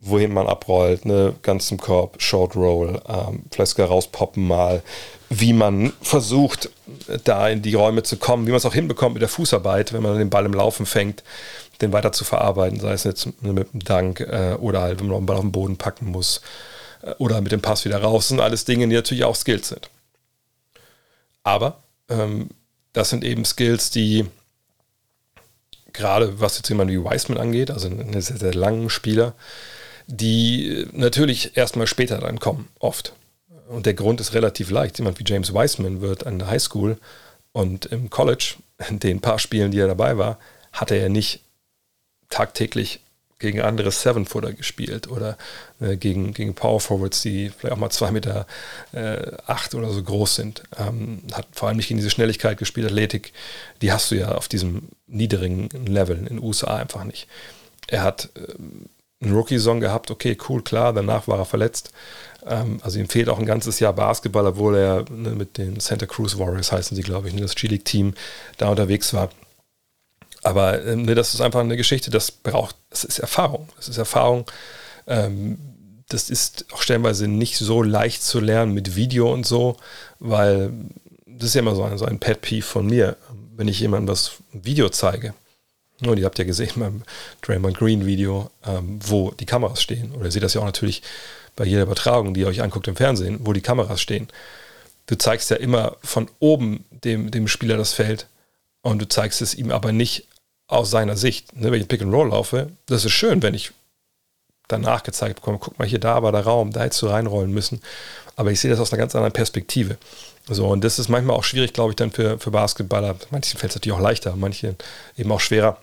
wohin 0.00 0.32
man 0.32 0.46
abrollt, 0.46 1.04
ne, 1.04 1.34
ganz 1.42 1.66
zum 1.68 1.78
Korb, 1.78 2.20
Short 2.20 2.54
Roll, 2.54 3.00
ähm, 3.08 3.44
sogar 3.64 3.88
rauspoppen 3.88 4.46
mal, 4.46 4.82
wie 5.30 5.52
man 5.52 5.92
versucht, 6.02 6.70
da 7.24 7.48
in 7.48 7.62
die 7.62 7.74
Räume 7.74 8.02
zu 8.02 8.16
kommen, 8.16 8.46
wie 8.46 8.50
man 8.50 8.58
es 8.58 8.66
auch 8.66 8.74
hinbekommt 8.74 9.14
mit 9.14 9.22
der 9.22 9.28
Fußarbeit, 9.28 9.92
wenn 9.92 10.02
man 10.02 10.18
den 10.18 10.30
Ball 10.30 10.46
im 10.46 10.54
Laufen 10.54 10.86
fängt, 10.86 11.24
den 11.80 11.92
weiter 11.92 12.12
zu 12.12 12.24
verarbeiten, 12.24 12.78
sei 12.78 12.92
es 12.92 13.04
jetzt 13.04 13.42
mit 13.42 13.72
dem 13.72 13.80
Dank 13.80 14.20
äh, 14.20 14.56
oder 14.60 14.82
halt, 14.82 15.00
wenn 15.00 15.08
man 15.08 15.20
den 15.20 15.26
Ball 15.26 15.36
auf 15.36 15.42
den 15.42 15.52
Boden 15.52 15.76
packen 15.76 16.06
muss 16.06 16.42
äh, 17.02 17.12
oder 17.18 17.40
mit 17.40 17.52
dem 17.52 17.62
Pass 17.62 17.84
wieder 17.84 18.00
raus. 18.00 18.24
Das 18.24 18.28
sind 18.28 18.40
alles 18.40 18.64
Dinge, 18.64 18.86
die 18.88 18.94
natürlich 18.94 19.24
auch 19.24 19.36
Skills 19.36 19.68
sind. 19.68 19.90
Aber 21.42 21.82
ähm, 22.08 22.50
das 22.92 23.10
sind 23.10 23.24
eben 23.24 23.44
Skills, 23.44 23.90
die 23.90 24.26
gerade 25.92 26.40
was 26.40 26.56
jetzt 26.56 26.68
jemand 26.68 26.90
wie 26.90 27.02
Wiseman 27.02 27.38
angeht, 27.38 27.70
also 27.70 27.88
einen 27.88 28.20
sehr, 28.20 28.36
sehr 28.36 28.54
langen 28.54 28.90
Spieler, 28.90 29.34
die 30.06 30.86
natürlich 30.92 31.56
erstmal 31.56 31.86
später 31.86 32.18
dann 32.18 32.38
kommen, 32.38 32.68
oft. 32.78 33.12
Und 33.68 33.86
der 33.86 33.94
Grund 33.94 34.20
ist 34.20 34.34
relativ 34.34 34.70
leicht. 34.70 34.98
Jemand 34.98 35.18
wie 35.18 35.24
James 35.26 35.52
Wiseman 35.52 36.00
wird 36.00 36.26
an 36.26 36.38
der 36.38 36.48
Highschool 36.48 36.98
und 37.52 37.86
im 37.86 38.10
College, 38.10 38.54
in 38.88 39.00
den 39.00 39.20
paar 39.20 39.38
Spielen, 39.38 39.70
die 39.70 39.78
er 39.78 39.88
dabei 39.88 40.18
war, 40.18 40.38
hatte 40.72 40.94
er 40.94 41.08
nicht 41.08 41.40
tagtäglich 42.28 43.00
gegen 43.38 43.60
andere 43.60 43.90
Seven-Footer 43.90 44.52
gespielt 44.52 45.08
oder 45.08 45.36
äh, 45.80 45.96
gegen, 45.96 46.32
gegen 46.32 46.54
Power 46.54 46.80
Forwards, 46.80 47.20
die 47.20 47.50
vielleicht 47.50 47.74
auch 47.74 47.78
mal 47.78 47.90
zwei 47.90 48.10
Meter 48.10 48.46
äh, 48.92 49.32
acht 49.46 49.74
oder 49.74 49.90
so 49.90 50.02
groß 50.02 50.36
sind. 50.36 50.62
Ähm, 50.78 51.22
hat 51.32 51.46
vor 51.52 51.68
allem 51.68 51.76
nicht 51.76 51.88
gegen 51.88 51.98
diese 51.98 52.10
Schnelligkeit 52.10 52.56
gespielt, 52.56 52.86
Athletik, 52.86 53.32
die 53.82 53.92
hast 53.92 54.10
du 54.10 54.14
ja 54.14 54.32
auf 54.32 54.48
diesem 54.48 54.88
niedrigen 55.06 55.68
Level 55.86 56.16
in 56.16 56.24
den 56.26 56.42
USA 56.42 56.76
einfach 56.76 57.04
nicht. 57.04 57.28
Er 57.88 58.02
hat 58.02 58.30
ähm, 58.36 58.88
einen 59.20 59.34
Rookie-Song 59.34 59.80
gehabt, 59.80 60.10
okay, 60.10 60.36
cool, 60.48 60.62
klar, 60.62 60.92
danach 60.92 61.26
war 61.26 61.38
er 61.38 61.44
verletzt. 61.44 61.90
Ähm, 62.46 62.80
also 62.82 62.98
ihm 62.98 63.08
fehlt 63.08 63.28
auch 63.28 63.38
ein 63.38 63.46
ganzes 63.46 63.80
Jahr 63.80 63.92
Basketball, 63.92 64.46
obwohl 64.46 64.76
er 64.76 65.04
ne, 65.10 65.30
mit 65.30 65.58
den 65.58 65.80
Santa 65.80 66.06
Cruz 66.06 66.38
Warriors 66.38 66.72
heißen 66.72 66.94
sie, 66.96 67.02
glaube 67.02 67.28
ich, 67.28 67.34
ne, 67.34 67.40
das 67.40 67.54
G-League-Team 67.54 68.14
da 68.58 68.68
unterwegs 68.68 69.14
war. 69.14 69.30
Aber 70.42 70.84
ähm, 70.84 71.02
ne, 71.02 71.14
das 71.14 71.34
ist 71.34 71.40
einfach 71.40 71.60
eine 71.60 71.76
Geschichte, 71.76 72.10
das 72.10 72.30
braucht, 72.30 72.76
das 72.90 73.04
ist 73.04 73.18
Erfahrung. 73.18 73.68
Das 73.76 73.88
ist 73.88 73.98
Erfahrung. 73.98 74.44
Ähm, 75.06 75.58
das 76.08 76.30
ist 76.30 76.66
auch 76.72 76.82
stellenweise 76.82 77.26
nicht 77.26 77.56
so 77.56 77.82
leicht 77.82 78.22
zu 78.22 78.38
lernen 78.38 78.72
mit 78.72 78.94
Video 78.94 79.32
und 79.32 79.44
so, 79.44 79.76
weil 80.20 80.72
das 81.26 81.48
ist 81.48 81.54
ja 81.54 81.62
immer 81.62 81.74
so 81.74 81.82
ein, 81.82 81.98
so 81.98 82.04
ein 82.04 82.20
Pet 82.20 82.42
Peeve 82.42 82.64
von 82.64 82.86
mir, 82.86 83.16
wenn 83.56 83.66
ich 83.66 83.80
jemandem 83.80 84.06
das 84.06 84.34
Video 84.52 84.88
zeige. 84.88 85.34
Und 86.04 86.18
ihr 86.18 86.26
habt 86.26 86.38
ja 86.38 86.44
gesehen 86.44 86.72
beim 86.76 87.02
Draymond 87.42 87.78
Green 87.78 88.04
Video, 88.04 88.50
ähm, 88.66 88.98
wo 89.02 89.30
die 89.30 89.46
Kameras 89.46 89.82
stehen. 89.82 90.12
Oder 90.12 90.26
ihr 90.26 90.30
seht 90.30 90.42
das 90.42 90.54
ja 90.54 90.60
auch 90.60 90.66
natürlich 90.66 91.02
bei 91.54 91.64
jeder 91.64 91.82
Übertragung, 91.82 92.34
die 92.34 92.40
ihr 92.40 92.48
euch 92.48 92.62
anguckt 92.62 92.86
im 92.86 92.96
Fernsehen, 92.96 93.40
wo 93.42 93.52
die 93.52 93.62
Kameras 93.62 94.00
stehen. 94.00 94.28
Du 95.06 95.16
zeigst 95.16 95.50
ja 95.50 95.56
immer 95.56 95.96
von 96.02 96.28
oben 96.38 96.84
dem, 96.90 97.30
dem 97.30 97.48
Spieler 97.48 97.76
das 97.76 97.94
Feld 97.94 98.26
und 98.82 98.98
du 99.00 99.08
zeigst 99.08 99.40
es 99.40 99.54
ihm 99.54 99.70
aber 99.70 99.92
nicht 99.92 100.26
aus 100.68 100.90
seiner 100.90 101.16
Sicht. 101.16 101.56
Ne, 101.56 101.70
wenn 101.70 101.80
ich 101.80 101.88
Pick 101.88 102.02
and 102.02 102.12
Roll 102.12 102.28
laufe, 102.28 102.70
das 102.86 103.04
ist 103.04 103.12
schön, 103.12 103.42
wenn 103.42 103.54
ich 103.54 103.72
danach 104.68 105.02
gezeigt 105.02 105.36
bekomme, 105.36 105.58
guck 105.60 105.78
mal, 105.78 105.86
hier, 105.86 106.00
da 106.00 106.22
war 106.22 106.32
der 106.32 106.42
Raum, 106.42 106.72
da 106.72 106.82
hättest 106.82 107.02
du 107.02 107.06
reinrollen 107.06 107.52
müssen. 107.52 107.80
Aber 108.34 108.50
ich 108.50 108.60
sehe 108.60 108.70
das 108.70 108.80
aus 108.80 108.92
einer 108.92 108.98
ganz 108.98 109.14
anderen 109.14 109.32
Perspektive. 109.32 109.96
So, 110.48 110.66
und 110.66 110.84
das 110.84 110.98
ist 110.98 111.08
manchmal 111.08 111.36
auch 111.36 111.44
schwierig, 111.44 111.72
glaube 111.72 111.92
ich, 111.92 111.96
dann 111.96 112.10
für, 112.10 112.38
für 112.38 112.50
Basketballer. 112.50 113.16
Manchen 113.30 113.58
fällt 113.58 113.70
es 113.70 113.76
natürlich 113.76 113.96
auch 113.96 114.02
leichter, 114.02 114.36
manchen 114.36 114.76
eben 115.16 115.32
auch 115.32 115.40
schwerer, 115.40 115.78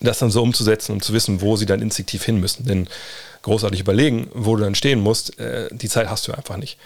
das 0.00 0.18
dann 0.18 0.30
so 0.30 0.42
umzusetzen 0.42 0.92
und 0.92 1.04
zu 1.04 1.12
wissen, 1.12 1.40
wo 1.40 1.56
sie 1.56 1.66
dann 1.66 1.82
instinktiv 1.82 2.24
hin 2.24 2.38
müssen. 2.38 2.66
Denn 2.66 2.88
großartig 3.42 3.80
überlegen, 3.80 4.28
wo 4.34 4.56
du 4.56 4.64
dann 4.64 4.74
stehen 4.74 5.00
musst, 5.00 5.38
äh, 5.38 5.68
die 5.70 5.88
Zeit 5.88 6.08
hast 6.08 6.26
du 6.28 6.32
einfach 6.32 6.56
nicht. 6.56 6.78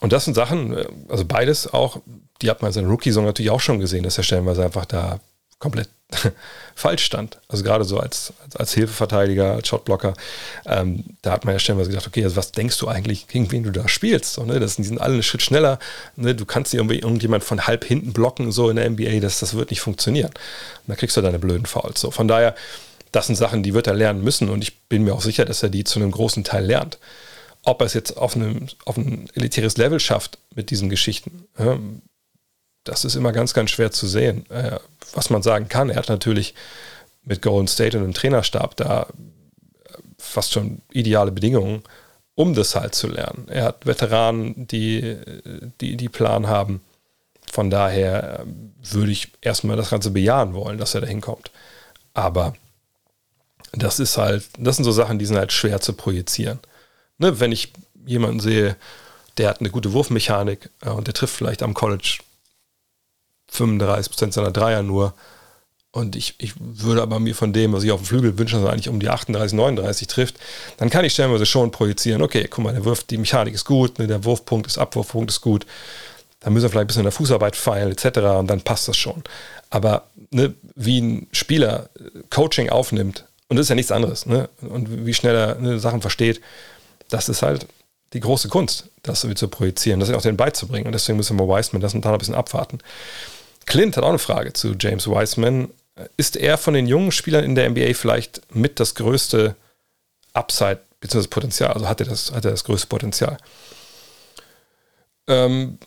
Und 0.00 0.12
das 0.12 0.24
sind 0.24 0.34
Sachen, 0.34 0.76
äh, 0.76 0.86
also 1.08 1.24
beides 1.24 1.72
auch, 1.72 2.00
die 2.42 2.50
hat 2.50 2.60
man 2.60 2.70
in 2.70 2.72
seinem 2.74 2.90
Rookie-Song 2.90 3.24
natürlich 3.24 3.50
auch 3.50 3.60
schon 3.60 3.80
gesehen, 3.80 4.02
dass 4.02 4.18
er 4.18 4.24
stellenweise 4.24 4.64
einfach 4.64 4.84
da 4.84 5.20
komplett 5.58 5.88
falsch 6.74 7.04
stand. 7.04 7.40
Also 7.48 7.64
gerade 7.64 7.84
so 7.84 7.98
als, 7.98 8.32
als, 8.54 8.74
Hilfeverteidiger, 8.74 9.54
als 9.54 9.68
Shotblocker, 9.68 10.14
ähm, 10.66 11.04
da 11.22 11.32
hat 11.32 11.44
man 11.44 11.54
ja 11.54 11.58
stellenweise 11.58 11.90
gedacht, 11.90 12.06
okay, 12.06 12.22
also 12.22 12.36
was 12.36 12.52
denkst 12.52 12.78
du 12.78 12.88
eigentlich, 12.88 13.26
gegen 13.28 13.50
wen 13.50 13.64
du 13.64 13.70
da 13.72 13.88
spielst? 13.88 14.34
So, 14.34 14.44
ne? 14.44 14.60
das, 14.60 14.76
die 14.76 14.84
sind 14.84 15.00
alle 15.00 15.14
einen 15.14 15.22
Schritt 15.22 15.42
schneller. 15.42 15.78
Ne? 16.14 16.34
Du 16.34 16.44
kannst 16.44 16.72
dir 16.72 16.78
irgendwie 16.78 17.00
irgendjemand 17.00 17.44
von 17.44 17.66
halb 17.66 17.84
hinten 17.84 18.12
blocken, 18.12 18.52
so 18.52 18.70
in 18.70 18.76
der 18.76 18.88
NBA, 18.88 19.20
das, 19.20 19.40
das 19.40 19.54
wird 19.54 19.70
nicht 19.70 19.80
funktionieren. 19.80 20.30
Und 20.30 20.88
da 20.88 20.94
kriegst 20.94 21.16
du 21.16 21.20
deine 21.22 21.38
blöden 21.38 21.66
Fouls. 21.66 22.00
So. 22.00 22.10
Von 22.10 22.28
daher, 22.28 22.54
das 23.10 23.26
sind 23.26 23.36
Sachen, 23.36 23.62
die 23.62 23.74
wird 23.74 23.86
er 23.86 23.94
lernen 23.94 24.22
müssen 24.22 24.48
und 24.48 24.62
ich 24.62 24.82
bin 24.82 25.02
mir 25.02 25.14
auch 25.14 25.22
sicher, 25.22 25.44
dass 25.44 25.62
er 25.62 25.70
die 25.70 25.84
zu 25.84 25.98
einem 25.98 26.10
großen 26.10 26.44
Teil 26.44 26.64
lernt. 26.64 26.98
Ob 27.64 27.80
er 27.80 27.86
es 27.86 27.94
jetzt 27.94 28.16
auf, 28.16 28.36
einem, 28.36 28.68
auf 28.84 28.96
ein 28.96 29.28
elitäres 29.34 29.76
Level 29.76 29.98
schafft 29.98 30.38
mit 30.54 30.70
diesen 30.70 30.88
Geschichten, 30.88 31.48
ja, 31.58 31.78
das 32.88 33.04
ist 33.04 33.14
immer 33.14 33.32
ganz, 33.32 33.54
ganz 33.54 33.70
schwer 33.70 33.90
zu 33.90 34.06
sehen. 34.06 34.48
Äh, 34.50 34.78
was 35.12 35.30
man 35.30 35.42
sagen 35.42 35.68
kann, 35.68 35.90
er 35.90 35.96
hat 35.96 36.08
natürlich 36.08 36.54
mit 37.24 37.42
Golden 37.42 37.68
State 37.68 37.96
und 37.96 38.04
dem 38.04 38.14
Trainerstab 38.14 38.76
da 38.76 39.02
äh, 39.02 39.06
fast 40.18 40.52
schon 40.52 40.80
ideale 40.92 41.32
Bedingungen, 41.32 41.82
um 42.34 42.54
das 42.54 42.74
halt 42.74 42.94
zu 42.94 43.08
lernen. 43.08 43.46
Er 43.48 43.64
hat 43.64 43.86
Veteranen, 43.86 44.66
die, 44.68 45.16
die, 45.80 45.96
die 45.96 46.08
Plan 46.08 46.46
haben. 46.46 46.80
Von 47.50 47.70
daher 47.70 48.40
äh, 48.40 48.44
würde 48.82 49.12
ich 49.12 49.32
erstmal 49.40 49.76
das 49.76 49.90
Ganze 49.90 50.10
bejahen 50.10 50.54
wollen, 50.54 50.78
dass 50.78 50.94
er 50.94 51.00
da 51.00 51.06
hinkommt. 51.06 51.50
Aber 52.14 52.54
das 53.72 53.98
ist 54.00 54.16
halt, 54.16 54.44
das 54.58 54.76
sind 54.76 54.84
so 54.84 54.92
Sachen, 54.92 55.18
die 55.18 55.26
sind 55.26 55.36
halt 55.36 55.52
schwer 55.52 55.80
zu 55.80 55.92
projizieren. 55.92 56.60
Ne, 57.18 57.40
wenn 57.40 57.52
ich 57.52 57.72
jemanden 58.06 58.40
sehe, 58.40 58.76
der 59.38 59.48
hat 59.48 59.60
eine 59.60 59.70
gute 59.70 59.92
Wurfmechanik 59.92 60.70
äh, 60.82 60.90
und 60.90 61.06
der 61.06 61.14
trifft 61.14 61.34
vielleicht 61.34 61.62
am 61.62 61.74
College 61.74 62.18
35% 63.52 64.32
seiner 64.32 64.50
Dreier 64.50 64.82
nur. 64.82 65.14
Und 65.92 66.14
ich, 66.14 66.34
ich 66.38 66.52
würde 66.58 67.00
aber 67.00 67.18
mir 67.20 67.34
von 67.34 67.54
dem, 67.54 67.72
was 67.72 67.82
ich 67.82 67.90
auf 67.90 68.02
dem 68.02 68.06
Flügel 68.06 68.38
wünsche, 68.38 68.56
dass 68.56 68.64
er 68.64 68.72
eigentlich 68.72 68.90
um 68.90 69.00
die 69.00 69.08
38, 69.08 69.56
39 69.56 70.06
trifft, 70.08 70.36
dann 70.76 70.90
kann 70.90 71.06
ich 71.06 71.14
stellenweise 71.14 71.46
schon 71.46 71.70
projizieren, 71.70 72.20
okay, 72.20 72.46
guck 72.50 72.64
mal, 72.64 72.74
der 72.74 72.84
Wurf, 72.84 73.04
die 73.04 73.16
Mechanik 73.16 73.54
ist 73.54 73.64
gut, 73.64 73.98
ne, 73.98 74.06
der 74.06 74.24
Wurfpunkt 74.24 74.66
ist, 74.66 74.76
Abwurfpunkt 74.76 75.30
ist 75.30 75.40
gut, 75.40 75.64
dann 76.40 76.52
müssen 76.52 76.64
wir 76.64 76.70
vielleicht 76.70 76.84
ein 76.84 76.86
bisschen 76.88 77.00
in 77.00 77.06
der 77.06 77.12
Fußarbeit 77.12 77.56
feilen, 77.56 77.92
etc. 77.92 78.18
und 78.38 78.48
dann 78.48 78.60
passt 78.60 78.88
das 78.88 78.98
schon. 78.98 79.24
Aber 79.70 80.04
ne, 80.30 80.52
wie 80.74 81.00
ein 81.00 81.28
Spieler 81.32 81.88
Coaching 82.28 82.68
aufnimmt, 82.68 83.24
und 83.48 83.56
das 83.56 83.64
ist 83.64 83.70
ja 83.70 83.74
nichts 83.74 83.92
anderes, 83.92 84.26
ne, 84.26 84.50
und 84.60 85.06
wie 85.06 85.14
schnell 85.14 85.34
er 85.34 85.54
ne, 85.54 85.78
Sachen 85.78 86.02
versteht, 86.02 86.42
das 87.08 87.30
ist 87.30 87.40
halt 87.40 87.66
die 88.12 88.20
große 88.20 88.48
Kunst, 88.48 88.88
das 89.02 89.22
so 89.22 89.32
zu 89.34 89.48
projizieren, 89.48 90.00
das 90.00 90.10
auch 90.10 90.22
den 90.22 90.36
beizubringen. 90.36 90.86
Und 90.86 90.92
deswegen 90.92 91.16
müssen 91.16 91.38
wir 91.38 91.48
Wiseman 91.48 91.80
das 91.80 91.94
ein 91.94 92.00
bisschen 92.00 92.34
abwarten. 92.34 92.78
Clint 93.66 93.96
hat 93.96 94.04
auch 94.04 94.08
eine 94.08 94.18
Frage 94.18 94.52
zu 94.52 94.74
James 94.78 95.06
Wiseman. 95.06 95.68
Ist 96.16 96.36
er 96.36 96.56
von 96.56 96.74
den 96.74 96.86
jungen 96.86 97.12
Spielern 97.12 97.44
in 97.44 97.54
der 97.54 97.68
NBA 97.68 97.94
vielleicht 97.94 98.42
mit 98.54 98.80
das 98.80 98.94
größte 98.94 99.56
Upside 100.32 100.80
bzw. 101.00 101.26
Potenzial? 101.28 101.72
Also 101.72 101.88
hat 101.88 102.00
er 102.00 102.06
das, 102.06 102.32
hat 102.32 102.44
er 102.44 102.52
das 102.52 102.64
größte 102.64 102.86
Potenzial? 102.86 103.38
Ähm, 105.26 105.78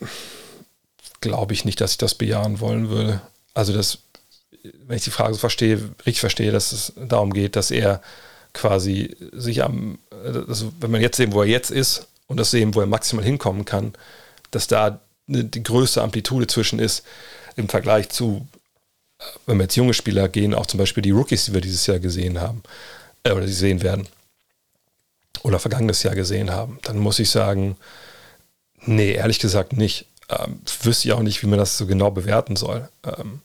Glaube 1.20 1.52
ich 1.54 1.64
nicht, 1.64 1.80
dass 1.80 1.92
ich 1.92 1.98
das 1.98 2.14
bejahen 2.14 2.60
wollen 2.60 2.88
würde. 2.88 3.20
Also 3.54 3.72
das, 3.72 3.98
wenn 4.86 4.96
ich 4.96 5.04
die 5.04 5.10
Frage 5.10 5.34
so 5.34 5.40
verstehe, 5.40 5.76
richtig 6.00 6.20
verstehe, 6.20 6.52
dass 6.52 6.72
es 6.72 6.92
darum 6.96 7.32
geht, 7.32 7.56
dass 7.56 7.70
er 7.70 8.02
quasi 8.52 9.16
sich 9.32 9.62
am, 9.62 9.98
also 10.24 10.72
wenn 10.80 10.90
man 10.90 11.00
jetzt 11.00 11.16
sehen, 11.16 11.32
wo 11.32 11.42
er 11.42 11.48
jetzt 11.48 11.70
ist 11.70 12.08
und 12.26 12.38
das 12.38 12.50
sehen, 12.50 12.74
wo 12.74 12.80
er 12.80 12.86
maximal 12.86 13.24
hinkommen 13.24 13.64
kann, 13.64 13.92
dass 14.50 14.66
da 14.66 15.00
die 15.26 15.62
größte 15.62 16.02
Amplitude 16.02 16.46
zwischen 16.46 16.78
ist 16.78 17.04
im 17.60 17.68
Vergleich 17.68 18.08
zu, 18.08 18.46
wenn 19.46 19.58
wir 19.58 19.64
jetzt 19.64 19.76
junge 19.76 19.94
Spieler 19.94 20.28
gehen, 20.28 20.54
auch 20.54 20.66
zum 20.66 20.78
Beispiel 20.78 21.02
die 21.02 21.10
Rookies, 21.10 21.44
die 21.44 21.54
wir 21.54 21.60
dieses 21.60 21.86
Jahr 21.86 21.98
gesehen 21.98 22.40
haben, 22.40 22.62
äh, 23.22 23.32
oder 23.32 23.46
die 23.46 23.52
sehen 23.52 23.82
werden, 23.82 24.08
oder 25.42 25.58
vergangenes 25.58 26.02
Jahr 26.02 26.14
gesehen 26.14 26.50
haben, 26.50 26.78
dann 26.82 26.98
muss 26.98 27.18
ich 27.18 27.30
sagen, 27.30 27.76
nee, 28.82 29.12
ehrlich 29.12 29.38
gesagt 29.38 29.72
nicht. 29.72 30.06
Ähm, 30.28 30.60
wüsste 30.82 31.08
ich 31.08 31.14
auch 31.14 31.22
nicht, 31.22 31.42
wie 31.42 31.46
man 31.46 31.58
das 31.58 31.78
so 31.78 31.86
genau 31.86 32.10
bewerten 32.10 32.56
soll. 32.56 32.88
Ähm, 33.04 33.40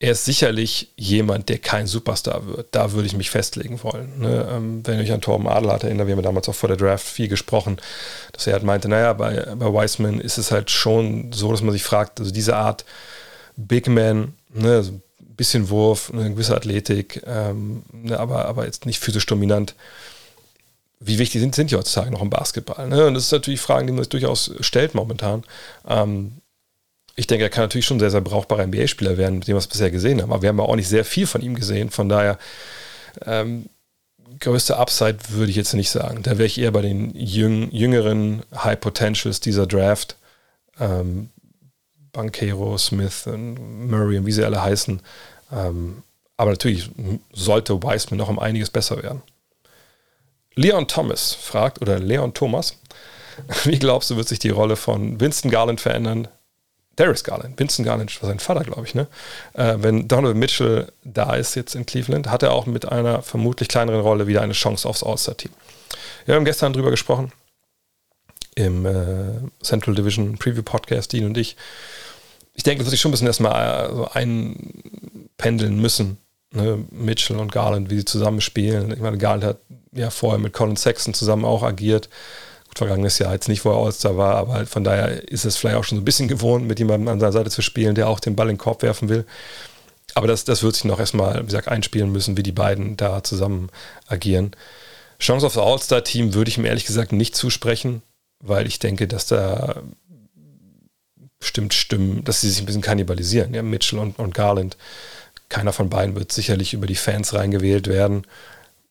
er 0.00 0.12
ist 0.12 0.24
sicherlich 0.24 0.92
jemand, 0.96 1.48
der 1.48 1.58
kein 1.58 1.86
Superstar 1.86 2.46
wird. 2.46 2.68
Da 2.72 2.92
würde 2.92 3.06
ich 3.06 3.16
mich 3.16 3.30
festlegen 3.30 3.82
wollen. 3.82 4.18
Ne? 4.18 4.48
Ähm, 4.50 4.80
wenn 4.84 5.00
ich 5.00 5.12
an 5.12 5.20
Torben 5.20 5.46
Adler 5.46 5.82
erinnere, 5.82 6.08
wir 6.08 6.16
haben 6.16 6.22
damals 6.22 6.48
auch 6.48 6.54
vor 6.54 6.68
der 6.68 6.76
Draft 6.76 7.06
viel 7.06 7.28
gesprochen, 7.28 7.78
dass 8.32 8.46
er 8.46 8.54
halt 8.54 8.64
meinte, 8.64 8.88
naja, 8.88 9.12
bei, 9.12 9.54
bei 9.54 9.66
Wiseman 9.66 10.20
ist 10.20 10.36
es 10.36 10.50
halt 10.50 10.70
schon 10.70 11.32
so, 11.32 11.50
dass 11.50 11.62
man 11.62 11.72
sich 11.72 11.84
fragt, 11.84 12.20
also 12.20 12.32
diese 12.32 12.56
Art 12.56 12.84
Big 13.56 13.88
Man, 13.88 14.34
ne, 14.52 14.76
also 14.76 14.92
ein 14.92 15.02
bisschen 15.20 15.70
Wurf, 15.70 16.10
eine 16.12 16.30
gewisse 16.30 16.56
Athletik, 16.56 17.22
ähm, 17.26 17.84
ne, 17.92 18.18
aber, 18.18 18.46
aber 18.46 18.66
jetzt 18.66 18.86
nicht 18.86 18.98
physisch 18.98 19.26
dominant. 19.26 19.74
Wie 20.98 21.18
wichtig 21.18 21.40
sind, 21.40 21.54
sind 21.54 21.70
die 21.70 21.76
heutzutage 21.76 22.10
noch 22.10 22.22
im 22.22 22.30
Basketball? 22.30 22.88
Ne? 22.88 23.06
Und 23.06 23.14
das 23.14 23.24
ist 23.24 23.32
natürlich 23.32 23.60
Fragen, 23.60 23.86
die 23.86 23.92
man 23.92 24.02
sich 24.02 24.08
durchaus 24.08 24.52
stellt 24.60 24.94
momentan. 24.94 25.44
Ähm, 25.86 26.40
ich 27.16 27.26
denke, 27.26 27.44
er 27.44 27.50
kann 27.50 27.64
natürlich 27.64 27.86
schon 27.86 28.00
sehr, 28.00 28.10
sehr 28.10 28.20
brauchbarer 28.20 28.66
NBA-Spieler 28.66 29.16
werden, 29.16 29.38
mit 29.38 29.48
dem 29.48 29.54
wir 29.54 29.58
es 29.58 29.68
bisher 29.68 29.90
gesehen 29.90 30.20
haben. 30.20 30.32
Aber 30.32 30.42
wir 30.42 30.48
haben 30.48 30.58
ja 30.58 30.64
auch 30.64 30.76
nicht 30.76 30.88
sehr 30.88 31.04
viel 31.04 31.26
von 31.26 31.42
ihm 31.42 31.54
gesehen. 31.54 31.90
Von 31.90 32.08
daher, 32.08 32.38
ähm, 33.24 33.66
größte 34.40 34.76
Upside 34.76 35.18
würde 35.28 35.50
ich 35.50 35.56
jetzt 35.56 35.74
nicht 35.74 35.90
sagen. 35.90 36.22
Da 36.22 36.32
wäre 36.32 36.46
ich 36.46 36.58
eher 36.58 36.72
bei 36.72 36.82
den 36.82 37.14
jüng, 37.14 37.70
jüngeren 37.70 38.42
High 38.54 38.80
Potentials 38.80 39.40
dieser 39.40 39.66
Draft. 39.66 40.16
Ähm, 40.80 41.30
Banquero, 42.12 42.78
Smith 42.78 43.26
Murray 43.26 44.18
und 44.18 44.26
wie 44.26 44.32
sie 44.32 44.44
alle 44.44 44.62
heißen. 44.62 45.00
Ähm, 45.52 46.02
aber 46.36 46.52
natürlich 46.52 46.90
sollte 47.32 47.82
Wiseman 47.82 48.18
noch 48.18 48.28
um 48.28 48.38
einiges 48.38 48.70
besser 48.70 49.02
werden. 49.02 49.22
Leon 50.54 50.88
Thomas 50.88 51.32
fragt, 51.32 51.80
oder 51.82 51.98
Leon 51.98 52.34
Thomas, 52.34 52.78
wie 53.64 53.78
glaubst 53.78 54.10
du, 54.10 54.16
wird 54.16 54.28
sich 54.28 54.38
die 54.38 54.50
Rolle 54.50 54.76
von 54.76 55.20
Winston 55.20 55.50
Garland 55.50 55.80
verändern, 55.80 56.28
Darius 56.96 57.24
Garland, 57.24 57.58
Vincent 57.58 57.86
Garland 57.86 58.22
war 58.22 58.28
sein 58.28 58.38
Vater, 58.38 58.62
glaube 58.62 58.86
ich, 58.86 58.94
ne? 58.94 59.06
Äh, 59.54 59.76
wenn 59.78 60.08
Donald 60.08 60.36
Mitchell 60.36 60.92
da 61.02 61.34
ist 61.34 61.54
jetzt 61.54 61.74
in 61.74 61.86
Cleveland, 61.86 62.30
hat 62.30 62.42
er 62.42 62.52
auch 62.52 62.66
mit 62.66 62.86
einer 62.86 63.22
vermutlich 63.22 63.68
kleineren 63.68 64.00
Rolle 64.00 64.26
wieder 64.26 64.42
eine 64.42 64.52
Chance 64.52 64.88
aufs 64.88 65.02
All-Star-Team. 65.02 65.52
Wir 66.26 66.34
haben 66.34 66.44
gestern 66.44 66.72
drüber 66.72 66.90
gesprochen 66.90 67.32
im 68.54 68.86
äh, 68.86 69.40
Central 69.62 69.94
Division 69.94 70.38
Preview 70.38 70.62
Podcast, 70.62 71.12
Dean 71.12 71.26
und 71.26 71.36
ich. 71.36 71.56
Ich 72.54 72.62
denke, 72.62 72.78
das 72.78 72.86
wird 72.86 72.92
sich 72.92 73.00
schon 73.00 73.10
ein 73.10 73.12
bisschen 73.12 73.26
erstmal 73.26 73.86
äh, 73.86 73.94
so 73.94 74.08
einpendeln 74.12 75.80
müssen. 75.80 76.18
Ne? 76.52 76.84
Mitchell 76.90 77.36
und 77.38 77.50
Garland, 77.50 77.90
wie 77.90 77.98
sie 77.98 78.04
zusammen 78.04 78.40
spielen. 78.40 78.92
Ich 78.92 79.00
meine, 79.00 79.18
Garland 79.18 79.44
hat 79.44 79.58
ja 79.92 80.10
vorher 80.10 80.38
mit 80.38 80.52
Colin 80.52 80.76
Sexton 80.76 81.14
zusammen 81.14 81.44
auch 81.44 81.64
agiert 81.64 82.08
vergangenes 82.74 83.18
Jahr 83.18 83.32
jetzt 83.32 83.48
nicht, 83.48 83.64
wo 83.64 83.70
er 83.70 83.84
All-Star 83.84 84.16
war, 84.16 84.36
aber 84.36 84.66
von 84.66 84.84
daher 84.84 85.28
ist 85.28 85.44
es 85.44 85.56
vielleicht 85.56 85.76
auch 85.76 85.84
schon 85.84 85.98
so 85.98 86.02
ein 86.02 86.04
bisschen 86.04 86.28
gewohnt, 86.28 86.66
mit 86.66 86.78
jemandem 86.78 87.08
an 87.08 87.20
seiner 87.20 87.32
Seite 87.32 87.50
zu 87.50 87.62
spielen, 87.62 87.94
der 87.94 88.08
auch 88.08 88.20
den 88.20 88.36
Ball 88.36 88.48
in 88.48 88.54
den 88.54 88.58
Korb 88.58 88.82
werfen 88.82 89.08
will. 89.08 89.24
Aber 90.14 90.26
das, 90.26 90.44
das 90.44 90.62
wird 90.62 90.74
sich 90.74 90.84
noch 90.84 91.00
erstmal, 91.00 91.40
wie 91.42 91.46
gesagt, 91.46 91.68
einspielen 91.68 92.12
müssen, 92.12 92.36
wie 92.36 92.42
die 92.42 92.52
beiden 92.52 92.96
da 92.96 93.22
zusammen 93.22 93.70
agieren. 94.06 94.54
Chance 95.18 95.46
auf 95.46 95.54
das 95.54 95.62
All-Star-Team 95.62 96.34
würde 96.34 96.50
ich 96.50 96.58
ihm 96.58 96.64
ehrlich 96.64 96.86
gesagt 96.86 97.12
nicht 97.12 97.34
zusprechen, 97.34 98.02
weil 98.40 98.66
ich 98.66 98.78
denke, 98.78 99.08
dass 99.08 99.26
da 99.26 99.82
bestimmt 101.38 101.74
Stimmen, 101.74 102.24
dass 102.24 102.40
sie 102.40 102.48
sich 102.48 102.62
ein 102.62 102.66
bisschen 102.66 102.82
kannibalisieren. 102.82 103.54
Ja, 103.54 103.62
Mitchell 103.62 103.98
und, 103.98 104.18
und 104.18 104.34
Garland. 104.34 104.76
Keiner 105.48 105.72
von 105.72 105.90
beiden 105.90 106.14
wird 106.14 106.32
sicherlich 106.32 106.72
über 106.72 106.86
die 106.86 106.94
Fans 106.94 107.34
reingewählt 107.34 107.86
werden. 107.86 108.26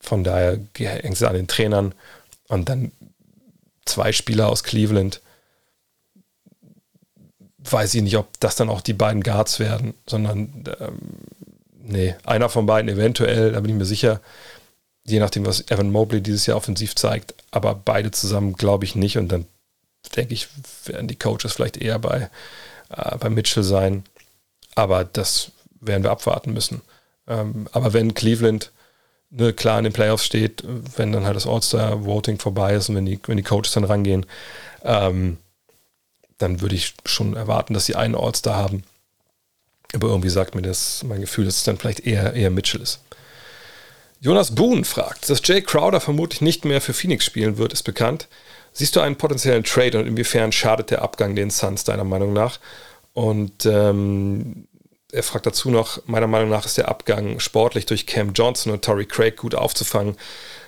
Von 0.00 0.22
daher 0.22 0.58
hängt 0.76 1.16
es 1.16 1.22
an 1.22 1.34
den 1.34 1.48
Trainern. 1.48 1.94
Und 2.48 2.68
dann 2.68 2.92
zwei 3.84 4.12
Spieler 4.12 4.48
aus 4.48 4.64
Cleveland. 4.64 5.20
Weiß 7.58 7.94
ich 7.94 8.02
nicht, 8.02 8.16
ob 8.16 8.28
das 8.40 8.56
dann 8.56 8.68
auch 8.68 8.80
die 8.80 8.92
beiden 8.92 9.22
Guards 9.22 9.58
werden, 9.58 9.94
sondern 10.06 10.64
ähm, 10.80 10.98
nee, 11.82 12.14
einer 12.24 12.48
von 12.48 12.66
beiden 12.66 12.90
eventuell, 12.90 13.52
da 13.52 13.60
bin 13.60 13.70
ich 13.70 13.76
mir 13.76 13.86
sicher 13.86 14.20
je 15.04 15.20
nachdem, 15.20 15.46
was 15.46 15.70
Evan 15.70 15.90
Mobley 15.90 16.20
dieses 16.20 16.46
Jahr 16.46 16.56
offensiv 16.56 16.94
zeigt. 16.96 17.34
Aber 17.50 17.74
beide 17.74 18.10
zusammen 18.10 18.54
glaube 18.54 18.84
ich 18.84 18.94
nicht. 18.94 19.18
Und 19.18 19.28
dann 19.28 19.46
denke 20.16 20.34
ich, 20.34 20.48
werden 20.86 21.08
die 21.08 21.18
Coaches 21.18 21.52
vielleicht 21.52 21.76
eher 21.76 21.98
bei, 21.98 22.30
äh, 22.90 23.16
bei 23.18 23.30
Mitchell 23.30 23.62
sein. 23.62 24.04
Aber 24.74 25.04
das 25.04 25.52
werden 25.80 26.02
wir 26.02 26.10
abwarten 26.10 26.52
müssen. 26.52 26.82
Ähm, 27.28 27.68
aber 27.72 27.92
wenn 27.92 28.14
Cleveland 28.14 28.72
ne, 29.36 29.52
klar 29.52 29.78
in 29.78 29.84
den 29.84 29.92
Playoffs 29.92 30.24
steht, 30.24 30.62
wenn 30.96 31.12
dann 31.12 31.24
halt 31.24 31.36
das 31.36 31.46
All-Star-Voting 31.46 32.38
vorbei 32.38 32.74
ist 32.74 32.88
und 32.88 32.96
wenn 32.96 33.06
die, 33.06 33.18
wenn 33.26 33.36
die 33.36 33.42
Coaches 33.42 33.72
dann 33.72 33.84
rangehen, 33.84 34.26
ähm, 34.82 35.38
dann 36.38 36.60
würde 36.60 36.74
ich 36.74 36.94
schon 37.04 37.34
erwarten, 37.34 37.74
dass 37.74 37.86
sie 37.86 37.96
einen 37.96 38.14
All-Star 38.14 38.56
haben. 38.56 38.84
Aber 39.94 40.08
irgendwie 40.08 40.30
sagt 40.30 40.54
mir 40.54 40.62
das 40.62 41.04
mein 41.04 41.20
Gefühl, 41.20 41.44
dass 41.44 41.58
es 41.58 41.64
dann 41.64 41.78
vielleicht 41.78 42.00
eher, 42.00 42.34
eher 42.34 42.50
Mitchell 42.50 42.80
ist. 42.80 43.00
Jonas 44.20 44.54
Boone 44.54 44.84
fragt, 44.84 45.28
dass 45.28 45.42
Jay 45.44 45.60
Crowder 45.60 46.00
vermutlich 46.00 46.40
nicht 46.40 46.64
mehr 46.64 46.80
für 46.80 46.94
Phoenix 46.94 47.24
spielen 47.24 47.58
wird, 47.58 47.72
ist 47.72 47.82
bekannt. 47.82 48.28
Siehst 48.72 48.96
du 48.96 49.00
einen 49.00 49.16
potenziellen 49.16 49.62
Trade 49.62 49.98
und 49.98 50.06
inwiefern 50.06 50.50
schadet 50.50 50.90
der 50.90 51.02
Abgang 51.02 51.36
den 51.36 51.50
Suns 51.50 51.84
deiner 51.84 52.04
Meinung 52.04 52.32
nach? 52.32 52.58
Und 53.12 53.66
ähm, 53.66 54.66
er 55.14 55.22
fragt 55.22 55.46
dazu 55.46 55.70
noch, 55.70 56.00
meiner 56.06 56.26
Meinung 56.26 56.50
nach 56.50 56.66
ist 56.66 56.76
der 56.76 56.88
Abgang 56.88 57.38
sportlich 57.38 57.86
durch 57.86 58.06
Cam 58.06 58.32
Johnson 58.32 58.72
und 58.72 58.84
Torrey 58.84 59.06
Craig 59.06 59.36
gut 59.36 59.54
aufzufangen. 59.54 60.16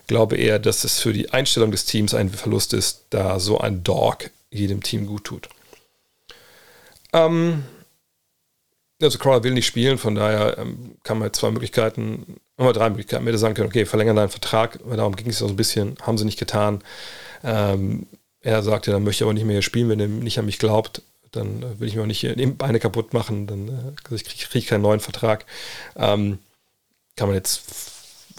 Glaube 0.06 0.36
eher, 0.36 0.60
dass 0.60 0.84
es 0.84 1.00
für 1.00 1.12
die 1.12 1.30
Einstellung 1.30 1.72
des 1.72 1.84
Teams 1.84 2.14
ein 2.14 2.30
Verlust 2.30 2.72
ist, 2.72 3.06
da 3.10 3.40
so 3.40 3.58
ein 3.58 3.82
Dog 3.82 4.30
jedem 4.50 4.82
Team 4.82 5.06
gut 5.06 5.24
tut. 5.24 5.48
Ähm, 7.12 7.64
also 9.02 9.18
Crowder 9.18 9.42
will 9.42 9.52
nicht 9.52 9.66
spielen, 9.66 9.98
von 9.98 10.14
daher 10.14 10.58
ähm, 10.58 10.96
kann 11.02 11.18
man 11.18 11.32
zwei 11.32 11.50
Möglichkeiten, 11.50 12.36
nochmal 12.56 12.72
drei 12.72 12.88
Möglichkeiten. 12.88 13.24
Man 13.24 13.32
hätte 13.32 13.38
sagen 13.38 13.54
können, 13.54 13.68
okay, 13.68 13.84
verlängern 13.84 14.16
deinen 14.16 14.28
Vertrag, 14.28 14.78
weil 14.84 14.96
darum 14.96 15.16
ging 15.16 15.28
es 15.28 15.38
so 15.38 15.48
ein 15.48 15.56
bisschen, 15.56 15.96
haben 16.02 16.18
sie 16.18 16.24
nicht 16.24 16.38
getan. 16.38 16.82
Ähm, 17.42 18.06
er 18.40 18.62
sagte, 18.62 18.92
dann 18.92 19.02
möchte 19.02 19.24
ich 19.24 19.26
aber 19.26 19.34
nicht 19.34 19.44
mehr 19.44 19.54
hier 19.54 19.62
spielen, 19.62 19.88
wenn 19.88 20.00
er 20.00 20.06
nicht 20.06 20.38
an 20.38 20.46
mich 20.46 20.60
glaubt, 20.60 21.02
dann 21.36 21.62
äh, 21.62 21.80
will 21.80 21.88
ich 21.88 21.96
mir 21.96 22.02
auch 22.02 22.06
nicht 22.06 22.22
die 22.22 22.46
Beine 22.46 22.80
kaputt 22.80 23.12
machen, 23.12 23.46
dann 23.46 23.68
äh, 23.68 24.14
ich 24.14 24.24
kriege 24.24 24.46
krieg 24.46 24.66
keinen 24.66 24.82
neuen 24.82 25.00
Vertrag. 25.00 25.46
Ähm, 25.96 26.38
kann 27.16 27.28
man 27.28 27.36
jetzt 27.36 27.62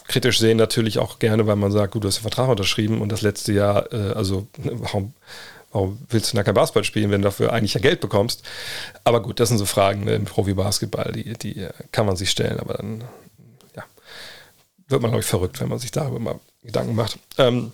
kritisch 0.06 0.38
sehen 0.38 0.56
natürlich 0.56 0.98
auch 0.98 1.18
gerne, 1.18 1.46
weil 1.46 1.56
man 1.56 1.72
sagt, 1.72 1.92
gut, 1.92 2.04
du 2.04 2.08
hast 2.08 2.18
den 2.18 2.22
Vertrag 2.22 2.48
unterschrieben 2.48 3.00
und 3.00 3.10
das 3.10 3.22
letzte 3.22 3.52
Jahr, 3.52 3.92
äh, 3.92 4.12
also 4.12 4.46
warum 4.56 5.12
Warum 5.70 5.98
willst 6.08 6.32
du 6.32 6.36
da 6.36 6.42
kein 6.42 6.54
Basketball 6.54 6.84
spielen, 6.84 7.10
wenn 7.10 7.20
du 7.20 7.26
dafür 7.26 7.52
eigentlich 7.52 7.74
ja 7.74 7.80
Geld 7.80 8.00
bekommst? 8.00 8.42
Aber 9.04 9.20
gut, 9.20 9.38
das 9.38 9.50
sind 9.50 9.58
so 9.58 9.66
Fragen 9.66 10.04
ne, 10.04 10.14
im 10.14 10.24
Profi-Basketball, 10.24 11.12
die, 11.12 11.34
die 11.34 11.58
äh, 11.58 11.72
kann 11.92 12.06
man 12.06 12.16
sich 12.16 12.30
stellen, 12.30 12.58
aber 12.58 12.74
dann 12.74 13.04
ja, 13.76 13.84
wird 14.88 15.02
man, 15.02 15.10
glaube 15.10 15.20
ich, 15.20 15.26
verrückt, 15.26 15.60
wenn 15.60 15.68
man 15.68 15.78
sich 15.78 15.90
darüber 15.90 16.18
mal 16.18 16.40
Gedanken 16.62 16.94
macht. 16.94 17.18
Ähm, 17.36 17.72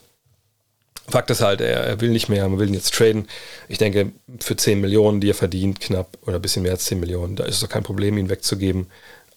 Fakt 1.08 1.30
ist 1.30 1.42
halt, 1.42 1.60
er, 1.60 1.80
er, 1.80 2.00
will 2.00 2.10
nicht 2.10 2.28
mehr, 2.28 2.48
man 2.48 2.58
will 2.58 2.68
ihn 2.68 2.74
jetzt 2.74 2.94
traden. 2.94 3.28
Ich 3.68 3.78
denke, 3.78 4.12
für 4.40 4.56
10 4.56 4.80
Millionen, 4.80 5.20
die 5.20 5.30
er 5.30 5.34
verdient, 5.34 5.80
knapp 5.80 6.16
oder 6.22 6.36
ein 6.36 6.42
bisschen 6.42 6.62
mehr 6.62 6.72
als 6.72 6.86
10 6.86 6.98
Millionen, 6.98 7.36
da 7.36 7.44
ist 7.44 7.56
es 7.56 7.60
doch 7.60 7.68
kein 7.68 7.82
Problem, 7.82 8.16
ihn 8.16 8.30
wegzugeben. 8.30 8.86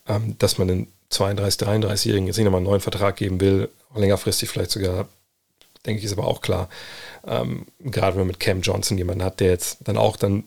Ähm, 0.08 0.36
dass 0.40 0.58
man 0.58 0.70
den 0.70 0.88
32, 1.10 1.68
33-Jährigen 1.68 2.28
jetzt 2.28 2.38
nicht 2.38 2.46
nochmal 2.46 2.60
einen 2.60 2.70
neuen 2.70 2.82
Vertrag 2.82 3.18
geben 3.18 3.42
will, 3.42 3.70
längerfristig 3.96 4.50
vielleicht 4.50 4.72
sogar, 4.72 5.08
denke 5.86 6.00
ich, 6.00 6.06
ist 6.06 6.14
aber 6.14 6.28
auch 6.28 6.42
klar. 6.42 6.70
Ähm, 7.26 7.66
gerade 7.80 8.14
wenn 8.14 8.22
man 8.22 8.28
mit 8.28 8.40
Cam 8.40 8.62
Johnson 8.62 8.98
jemanden 8.98 9.24
hat, 9.24 9.40
der 9.40 9.50
jetzt 9.50 9.80
dann 9.84 9.98
auch 9.98 10.16
dann 10.16 10.46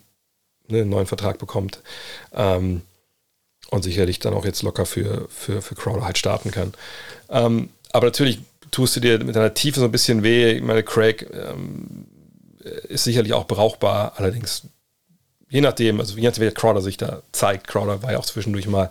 ne, 0.68 0.80
einen 0.80 0.90
neuen 0.90 1.06
Vertrag 1.06 1.38
bekommt 1.38 1.82
ähm, 2.34 2.82
und 3.70 3.82
sicherlich 3.82 4.18
dann 4.20 4.34
auch 4.34 4.44
jetzt 4.44 4.62
locker 4.62 4.86
für, 4.86 5.28
für, 5.28 5.60
für 5.60 5.74
Crowder 5.74 6.04
halt 6.04 6.18
starten 6.18 6.50
kann. 6.50 6.72
Ähm, 7.28 7.70
aber 7.92 8.06
natürlich 8.06 8.40
tust 8.70 8.96
du 8.96 9.00
dir 9.00 9.22
mit 9.22 9.36
deiner 9.36 9.54
Tiefe 9.54 9.80
so 9.80 9.86
ein 9.86 9.92
bisschen 9.92 10.22
weh. 10.22 10.52
Ich 10.52 10.62
meine, 10.62 10.82
Craig 10.82 11.28
ähm, 11.32 12.06
ist 12.88 13.04
sicherlich 13.04 13.32
auch 13.32 13.46
brauchbar, 13.46 14.14
allerdings 14.16 14.62
je 15.50 15.60
nachdem, 15.60 16.00
also 16.00 16.16
je 16.16 16.22
nachdem, 16.22 16.46
wie 16.46 16.54
Crowder 16.54 16.80
sich 16.80 16.96
da 16.96 17.22
zeigt. 17.32 17.66
Crowder 17.68 18.02
war 18.02 18.12
ja 18.12 18.18
auch 18.18 18.24
zwischendurch 18.24 18.66
mal 18.66 18.88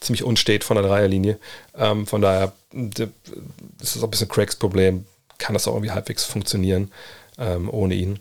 ziemlich 0.00 0.24
unstet 0.24 0.64
von 0.64 0.76
der 0.76 0.84
Dreierlinie. 0.84 1.38
Ähm, 1.76 2.06
von 2.06 2.20
daher, 2.20 2.52
das 2.72 3.96
ist 3.96 3.98
auch 3.98 4.04
ein 4.04 4.10
bisschen 4.10 4.28
Craigs 4.28 4.56
Problem. 4.56 5.06
Kann 5.38 5.54
das 5.54 5.66
auch 5.66 5.74
irgendwie 5.74 5.92
halbwegs 5.92 6.24
funktionieren 6.24 6.90
ähm, 7.38 7.70
ohne 7.70 7.94
ihn. 7.94 8.18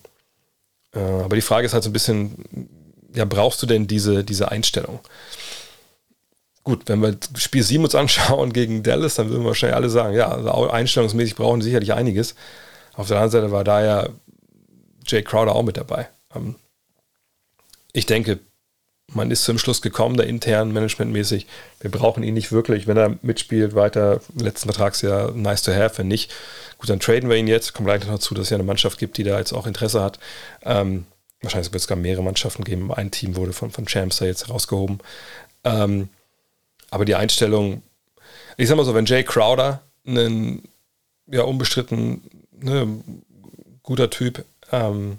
Äh, 0.94 1.00
aber 1.00 1.36
die 1.36 1.42
Frage 1.42 1.66
ist 1.66 1.74
halt 1.74 1.84
so 1.84 1.90
ein 1.90 1.94
bisschen, 1.94 2.70
ja, 3.14 3.26
brauchst 3.26 3.62
du 3.62 3.66
denn 3.66 3.88
diese, 3.88 4.24
diese 4.24 4.52
Einstellung? 4.52 5.00
Gut, 6.64 6.84
wenn 6.88 7.02
wir 7.02 7.18
Spiel 7.36 7.64
7 7.64 7.84
uns 7.84 7.96
anschauen 7.96 8.54
gegen 8.54 8.84
Dallas, 8.84 9.16
dann 9.16 9.30
würden 9.30 9.44
wir 9.44 9.48
wahrscheinlich 9.48 9.76
alle 9.76 9.90
sagen, 9.90 10.16
ja, 10.16 10.30
also 10.30 10.70
einstellungsmäßig 10.70 11.36
brauchen 11.36 11.62
sicherlich 11.62 11.94
einiges. 11.94 12.36
Auf 12.94 13.08
der 13.08 13.18
anderen 13.18 13.32
Seite 13.32 13.52
war 13.52 13.64
da 13.64 13.84
ja 13.84 14.10
Jay 15.08 15.24
Crowder 15.24 15.56
auch 15.56 15.64
mit 15.64 15.78
dabei. 15.78 16.10
Ähm, 16.36 16.56
ich 17.94 18.06
denke, 18.06 18.40
man 19.14 19.32
ist 19.32 19.44
zum 19.44 19.58
Schluss 19.58 19.82
gekommen, 19.82 20.16
da 20.16 20.24
intern, 20.24 20.72
managementmäßig, 20.72 21.48
wir 21.80 21.92
brauchen 21.92 22.24
ihn 22.24 22.34
nicht 22.34 22.52
wirklich. 22.52 22.88
Wenn 22.88 22.98
er 22.98 23.18
mitspielt, 23.22 23.76
weiter, 23.76 24.22
letzten 24.38 24.70
Vertragsjahr, 24.70 25.32
nice 25.32 25.64
to 25.64 25.74
have. 25.74 25.98
Wenn 25.98 26.08
nicht, 26.08 26.32
gut, 26.78 26.90
dann 26.90 27.00
traden 27.00 27.30
wir 27.30 27.36
ihn 27.36 27.48
jetzt. 27.48 27.74
Kommt 27.74 27.88
gleich 27.88 28.02
noch 28.02 28.12
dazu, 28.12 28.34
dass 28.34 28.46
es 28.46 28.50
ja 28.52 28.58
eine 28.58 28.64
Mannschaft 28.64 29.00
gibt, 29.00 29.18
die 29.18 29.24
da 29.24 29.38
jetzt 29.38 29.54
auch 29.54 29.68
Interesse 29.68 30.02
hat. 30.02 30.20
Ähm, 30.64 31.06
wahrscheinlich 31.42 31.74
wird 31.74 31.82
es 31.82 31.88
gar 31.88 31.98
mehrere 31.98 32.24
Mannschaften 32.24 32.64
geben. 32.64 32.94
Ein 32.94 33.12
Team 33.12 33.36
wurde 33.36 33.54
von, 33.54 33.72
von 33.72 33.86
Champs 33.86 34.18
da 34.18 34.26
jetzt 34.26 34.50
rausgehoben. 34.50 35.00
Ähm, 35.64 36.10
aber 36.92 37.06
die 37.06 37.16
Einstellung, 37.16 37.82
ich 38.58 38.68
sag 38.68 38.78
mal 38.78 38.86
so, 38.86 38.94
wenn 38.94 39.06
Jay 39.06 39.24
Crowder 39.24 39.82
ein 40.06 40.62
ja, 41.26 41.42
unbestritten 41.44 42.22
ne, 42.52 43.04
guter 43.82 44.10
Typ 44.10 44.46
ähm, 44.72 45.18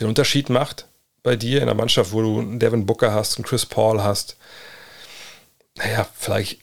den 0.00 0.06
Unterschied 0.06 0.48
macht, 0.48 0.86
bei 1.22 1.36
dir 1.36 1.60
in 1.60 1.66
der 1.66 1.74
Mannschaft, 1.74 2.12
wo 2.12 2.22
du 2.22 2.40
einen 2.40 2.58
Devin 2.58 2.86
Booker 2.86 3.12
hast, 3.12 3.36
einen 3.36 3.44
Chris 3.44 3.66
Paul 3.66 4.02
hast, 4.02 4.36
naja, 5.74 6.08
vielleicht 6.16 6.60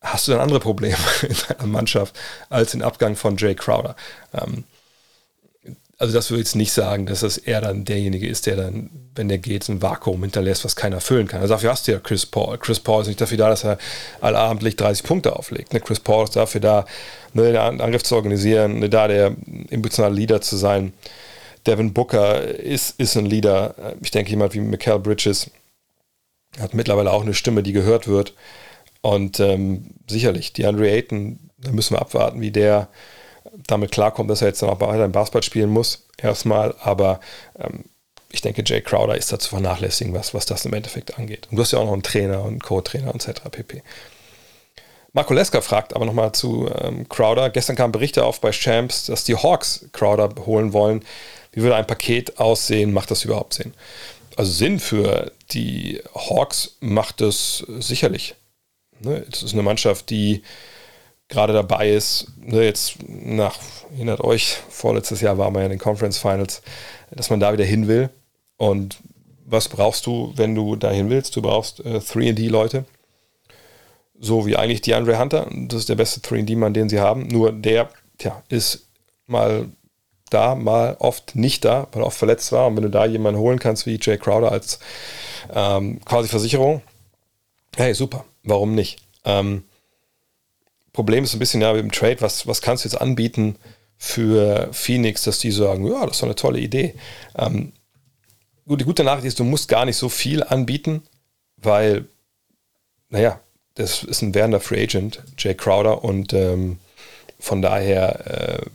hast 0.00 0.26
du 0.26 0.32
dann 0.32 0.40
andere 0.40 0.60
Probleme 0.60 0.96
in 1.22 1.36
deiner 1.48 1.66
Mannschaft 1.66 2.18
als 2.48 2.72
den 2.72 2.82
Abgang 2.82 3.16
von 3.16 3.36
Jay 3.36 3.54
Crowder. 3.54 3.96
Ähm, 4.32 4.64
also 6.00 6.14
das 6.14 6.30
würde 6.30 6.40
ich 6.40 6.46
jetzt 6.46 6.54
nicht 6.54 6.72
sagen, 6.72 7.06
dass 7.06 7.20
das 7.20 7.38
er 7.38 7.60
dann 7.60 7.84
derjenige 7.84 8.28
ist, 8.28 8.46
der 8.46 8.54
dann, 8.54 8.90
wenn 9.16 9.28
der 9.28 9.38
geht, 9.38 9.68
ein 9.68 9.82
Vakuum 9.82 10.22
hinterlässt, 10.22 10.64
was 10.64 10.76
keiner 10.76 11.00
füllen 11.00 11.26
kann. 11.26 11.40
Also 11.40 11.54
dafür 11.54 11.72
hast 11.72 11.88
du 11.88 11.92
ja 11.92 11.98
Chris 11.98 12.24
Paul. 12.24 12.56
Chris 12.58 12.78
Paul 12.78 13.02
ist 13.02 13.08
nicht 13.08 13.20
dafür 13.20 13.36
da, 13.36 13.48
dass 13.48 13.64
er 13.64 13.78
allabendlich 14.20 14.76
30 14.76 15.04
Punkte 15.04 15.34
auflegt. 15.34 15.72
Ne? 15.72 15.80
Chris 15.80 15.98
Paul 15.98 16.22
ist 16.22 16.36
dafür 16.36 16.60
da, 16.60 16.86
ne, 17.32 17.52
den 17.52 17.80
Angriff 17.80 18.04
zu 18.04 18.14
organisieren, 18.14 18.78
ne, 18.78 18.88
da 18.88 19.08
der 19.08 19.34
emotionale 19.70 20.14
Leader 20.14 20.40
zu 20.40 20.56
sein. 20.56 20.92
Devin 21.66 21.92
Booker 21.92 22.44
ist, 22.44 22.98
ist 23.00 23.16
ein 23.16 23.26
Leader. 23.26 23.74
Ich 24.00 24.12
denke, 24.12 24.30
jemand 24.30 24.54
wie 24.54 24.60
Michael 24.60 25.00
Bridges 25.00 25.50
hat 26.60 26.74
mittlerweile 26.74 27.10
auch 27.10 27.22
eine 27.22 27.34
Stimme, 27.34 27.64
die 27.64 27.72
gehört 27.72 28.06
wird. 28.06 28.34
Und 29.00 29.40
ähm, 29.40 29.94
sicherlich, 30.08 30.52
DeAndre 30.52 30.90
Ayton, 30.90 31.50
da 31.58 31.72
müssen 31.72 31.96
wir 31.96 32.00
abwarten, 32.00 32.40
wie 32.40 32.52
der 32.52 32.88
damit 33.68 33.92
klarkommt, 33.92 34.28
dass 34.30 34.42
er 34.42 34.48
jetzt 34.48 34.62
auch 34.64 34.80
weiter 34.80 35.04
im 35.04 35.12
Basketball 35.12 35.44
spielen 35.44 35.70
muss, 35.70 36.06
erstmal. 36.20 36.74
Aber 36.80 37.20
ähm, 37.58 37.84
ich 38.30 38.40
denke, 38.40 38.62
Jay 38.66 38.80
Crowder 38.80 39.16
ist 39.16 39.32
da 39.32 39.38
zu 39.38 39.50
vernachlässigen, 39.50 40.12
was, 40.14 40.34
was 40.34 40.46
das 40.46 40.64
im 40.64 40.72
Endeffekt 40.72 41.16
angeht. 41.18 41.46
Und 41.50 41.56
du 41.56 41.62
hast 41.62 41.72
ja 41.72 41.78
auch 41.78 41.84
noch 41.84 41.92
einen 41.92 42.02
Trainer 42.02 42.42
und 42.42 42.62
Co-Trainer 42.62 43.14
etc. 43.14 43.42
pp. 43.50 43.82
Marco 45.12 45.32
Leska 45.32 45.60
fragt 45.60 45.94
aber 45.96 46.04
nochmal 46.04 46.32
zu 46.32 46.70
ähm, 46.80 47.08
Crowder. 47.08 47.50
Gestern 47.50 47.76
kamen 47.76 47.92
Berichte 47.92 48.24
auf 48.24 48.40
bei 48.40 48.50
Champs, 48.50 49.06
dass 49.06 49.24
die 49.24 49.36
Hawks 49.36 49.86
Crowder 49.92 50.30
holen 50.44 50.72
wollen. 50.72 51.04
Wie 51.52 51.62
würde 51.62 51.76
ein 51.76 51.86
Paket 51.86 52.38
aussehen? 52.38 52.92
Macht 52.92 53.10
das 53.10 53.24
überhaupt 53.24 53.54
Sinn? 53.54 53.72
Also 54.36 54.52
Sinn 54.52 54.78
für 54.78 55.32
die 55.50 56.00
Hawks 56.14 56.76
macht 56.80 57.20
es 57.20 57.64
sicherlich. 57.78 58.34
Ne? 59.00 59.24
Es 59.32 59.42
ist 59.42 59.54
eine 59.54 59.62
Mannschaft, 59.62 60.10
die 60.10 60.42
gerade 61.28 61.52
dabei 61.52 61.90
ist, 61.90 62.28
ne, 62.40 62.64
jetzt 62.64 62.96
nach, 63.06 63.58
erinnert 63.92 64.20
euch, 64.20 64.56
vorletztes 64.68 65.20
Jahr 65.20 65.38
waren 65.38 65.54
wir 65.54 65.60
ja 65.60 65.66
in 65.66 65.70
den 65.70 65.78
Conference 65.78 66.18
Finals, 66.18 66.62
dass 67.10 67.30
man 67.30 67.40
da 67.40 67.52
wieder 67.52 67.64
hin 67.64 67.88
will. 67.88 68.10
Und 68.56 68.98
was 69.44 69.68
brauchst 69.68 70.06
du, 70.06 70.32
wenn 70.36 70.54
du 70.54 70.76
dahin 70.76 71.10
willst? 71.10 71.36
Du 71.36 71.42
brauchst 71.42 71.80
äh, 71.80 71.98
3D-Leute. 71.98 72.84
So 74.20 74.46
wie 74.46 74.56
eigentlich 74.56 74.80
DeAndre 74.80 75.18
Hunter. 75.18 75.48
Das 75.50 75.80
ist 75.80 75.88
der 75.88 75.94
beste 75.94 76.20
3D-Mann, 76.20 76.74
den 76.74 76.88
sie 76.88 77.00
haben. 77.00 77.28
Nur 77.28 77.52
der 77.52 77.88
tja, 78.18 78.42
ist 78.48 78.88
mal 79.26 79.68
da, 80.30 80.54
mal 80.54 80.96
oft 80.98 81.36
nicht 81.36 81.64
da, 81.64 81.86
weil 81.92 82.02
er 82.02 82.06
oft 82.06 82.18
verletzt 82.18 82.52
war. 82.52 82.66
Und 82.66 82.76
wenn 82.76 82.82
du 82.82 82.90
da 82.90 83.06
jemanden 83.06 83.40
holen 83.40 83.58
kannst 83.58 83.86
wie 83.86 83.98
Jay 84.00 84.18
Crowder 84.18 84.52
als 84.52 84.80
ähm, 85.54 86.00
quasi 86.04 86.28
Versicherung, 86.28 86.82
hey, 87.76 87.94
super, 87.94 88.24
warum 88.42 88.74
nicht? 88.74 89.00
Ähm, 89.24 89.64
Problem 90.98 91.22
ist 91.22 91.32
ein 91.32 91.38
bisschen 91.38 91.60
ja 91.60 91.72
mit 91.72 91.80
dem 91.80 91.92
Trade, 91.92 92.20
was, 92.22 92.48
was 92.48 92.60
kannst 92.60 92.84
du 92.84 92.88
jetzt 92.88 93.00
anbieten 93.00 93.54
für 93.98 94.68
Phoenix, 94.72 95.22
dass 95.22 95.38
die 95.38 95.52
sagen, 95.52 95.86
ja, 95.86 96.04
das 96.04 96.16
ist 96.16 96.22
doch 96.22 96.26
eine 96.26 96.34
tolle 96.34 96.58
Idee. 96.58 96.94
Ähm, 97.36 97.72
gut, 98.66 98.80
die 98.80 98.84
gute 98.84 99.04
Nachricht 99.04 99.28
ist, 99.28 99.38
du 99.38 99.44
musst 99.44 99.68
gar 99.68 99.84
nicht 99.84 99.96
so 99.96 100.08
viel 100.08 100.42
anbieten, 100.42 101.04
weil, 101.56 102.06
naja, 103.10 103.38
das 103.76 104.02
ist 104.02 104.22
ein 104.22 104.34
werdender 104.34 104.58
Free 104.58 104.82
Agent, 104.82 105.22
Jay 105.38 105.54
Crowder, 105.54 106.02
und 106.02 106.32
ähm, 106.32 106.80
von 107.38 107.62
daher 107.62 108.66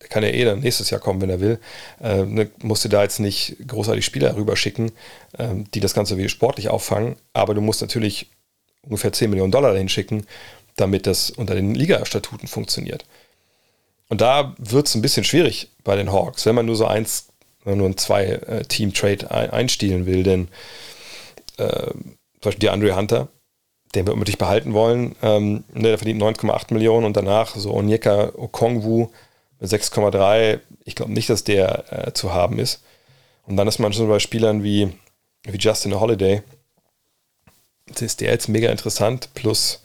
äh, 0.00 0.08
kann 0.08 0.22
er 0.22 0.32
eh 0.32 0.46
dann 0.46 0.60
nächstes 0.60 0.88
Jahr 0.88 1.02
kommen, 1.02 1.20
wenn 1.20 1.28
er 1.28 1.40
will. 1.40 1.60
Äh, 2.02 2.24
ne, 2.24 2.50
musst 2.62 2.82
du 2.86 2.88
da 2.88 3.02
jetzt 3.02 3.20
nicht 3.20 3.56
großartig 3.68 4.06
Spieler 4.06 4.36
rüberschicken, 4.36 4.90
äh, 5.36 5.48
die 5.74 5.80
das 5.80 5.92
Ganze 5.92 6.16
wie 6.16 6.30
sportlich 6.30 6.70
auffangen, 6.70 7.16
aber 7.34 7.52
du 7.52 7.60
musst 7.60 7.82
natürlich 7.82 8.30
ungefähr 8.82 9.12
10 9.12 9.30
Millionen 9.30 9.52
Dollar 9.52 9.72
dahin 9.72 9.88
schicken, 9.88 10.26
damit 10.76 11.06
das 11.06 11.30
unter 11.30 11.54
den 11.54 11.74
Liga-Statuten 11.74 12.48
funktioniert. 12.48 13.04
Und 14.08 14.20
da 14.20 14.54
wird 14.58 14.86
es 14.86 14.94
ein 14.94 15.02
bisschen 15.02 15.24
schwierig 15.24 15.70
bei 15.84 15.96
den 15.96 16.12
Hawks, 16.12 16.44
wenn 16.46 16.54
man 16.54 16.66
nur 16.66 16.76
so 16.76 16.86
eins, 16.86 17.28
nur 17.64 17.88
ein 17.88 17.96
zwei-Team-Trade 17.96 19.30
einstielen 19.30 20.06
will, 20.06 20.22
denn 20.22 20.48
äh, 21.56 21.92
zum 21.92 22.40
Beispiel 22.40 22.60
die 22.60 22.70
Andre 22.70 22.96
Hunter, 22.96 23.28
den 23.94 24.06
wir 24.06 24.12
unbedingt 24.14 24.38
behalten 24.38 24.74
wollen, 24.74 25.14
ähm, 25.22 25.64
ne, 25.72 25.88
der 25.88 25.98
verdient 25.98 26.22
9,8 26.22 26.72
Millionen 26.74 27.06
und 27.06 27.16
danach 27.16 27.54
so 27.56 27.72
Onyeka 27.72 28.32
Okongwu 28.36 29.10
6,3, 29.62 30.60
ich 30.84 30.94
glaube 30.94 31.12
nicht, 31.12 31.30
dass 31.30 31.44
der 31.44 32.08
äh, 32.08 32.12
zu 32.12 32.34
haben 32.34 32.58
ist. 32.58 32.82
Und 33.46 33.56
dann 33.56 33.68
ist 33.68 33.78
man 33.78 33.92
schon 33.92 34.08
bei 34.08 34.18
Spielern 34.18 34.62
wie, 34.64 34.92
wie 35.44 35.58
Justin 35.58 35.98
Holiday. 35.98 36.42
Ist 37.98 38.20
der 38.20 38.30
jetzt 38.30 38.48
mega 38.48 38.70
interessant, 38.70 39.30
plus 39.34 39.82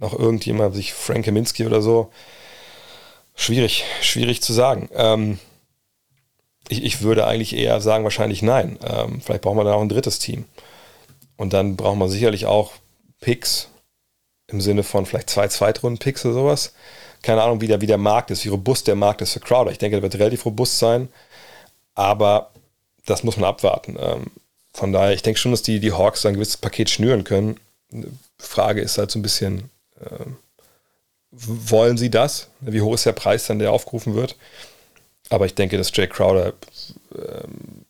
noch 0.00 0.18
irgendjemand, 0.18 0.74
sich 0.74 0.92
Frank 0.92 1.24
Kaminski 1.24 1.66
oder 1.66 1.82
so. 1.82 2.10
Schwierig, 3.34 3.84
schwierig 4.02 4.42
zu 4.42 4.52
sagen. 4.52 4.88
Ähm, 4.94 5.38
ich, 6.68 6.84
ich, 6.84 7.02
würde 7.02 7.26
eigentlich 7.26 7.54
eher 7.54 7.80
sagen, 7.80 8.04
wahrscheinlich 8.04 8.42
nein. 8.42 8.78
Ähm, 8.84 9.20
vielleicht 9.20 9.42
braucht 9.42 9.56
man 9.56 9.66
da 9.66 9.74
auch 9.74 9.80
ein 9.80 9.88
drittes 9.88 10.18
Team. 10.18 10.44
Und 11.36 11.52
dann 11.52 11.76
braucht 11.76 11.96
man 11.96 12.08
sicherlich 12.08 12.46
auch 12.46 12.72
Picks 13.20 13.68
im 14.48 14.60
Sinne 14.60 14.82
von 14.82 15.06
vielleicht 15.06 15.30
zwei 15.30 15.48
Zweitrunden-Picks 15.48 16.24
oder 16.24 16.34
sowas 16.34 16.72
keine 17.22 17.42
Ahnung, 17.42 17.60
wie 17.60 17.66
der, 17.66 17.80
wie 17.80 17.86
der 17.86 17.98
Markt 17.98 18.30
ist, 18.30 18.44
wie 18.44 18.48
robust 18.48 18.86
der 18.86 18.96
Markt 18.96 19.20
ist 19.20 19.32
für 19.32 19.40
Crowder. 19.40 19.70
Ich 19.70 19.78
denke, 19.78 19.96
der 19.96 20.02
wird 20.02 20.14
relativ 20.14 20.46
robust 20.46 20.78
sein, 20.78 21.08
aber 21.94 22.50
das 23.06 23.24
muss 23.24 23.36
man 23.36 23.48
abwarten. 23.48 23.96
Ähm, 23.98 24.26
von 24.72 24.92
daher, 24.92 25.12
ich 25.12 25.22
denke 25.22 25.38
schon, 25.38 25.50
dass 25.50 25.62
die, 25.62 25.80
die 25.80 25.92
Hawks 25.92 26.24
ein 26.24 26.34
gewisses 26.34 26.56
Paket 26.56 26.88
schnüren 26.88 27.24
können. 27.24 27.58
Frage 28.38 28.80
ist 28.80 28.98
halt 28.98 29.10
so 29.10 29.18
ein 29.18 29.22
bisschen, 29.22 29.70
wollen 31.30 31.96
sie 31.96 32.10
das? 32.10 32.48
Wie 32.60 32.80
hoch 32.80 32.94
ist 32.94 33.06
der 33.06 33.12
Preis 33.12 33.46
dann, 33.46 33.58
der 33.58 33.72
aufgerufen 33.72 34.14
wird? 34.14 34.36
Aber 35.28 35.46
ich 35.46 35.54
denke, 35.54 35.78
dass 35.78 35.94
Jay 35.94 36.08
Crowder 36.08 36.54
ähm, 37.14 37.84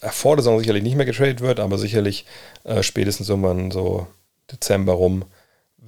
vor 0.00 0.36
der 0.36 0.42
Saison 0.42 0.58
sicherlich 0.58 0.82
nicht 0.82 0.96
mehr 0.96 1.06
getradet 1.06 1.40
wird, 1.40 1.60
aber 1.60 1.78
sicherlich 1.78 2.24
äh, 2.64 2.82
spätestens 2.82 3.28
irgendwann 3.28 3.70
so 3.70 4.06
Dezember 4.50 4.94
rum 4.94 5.24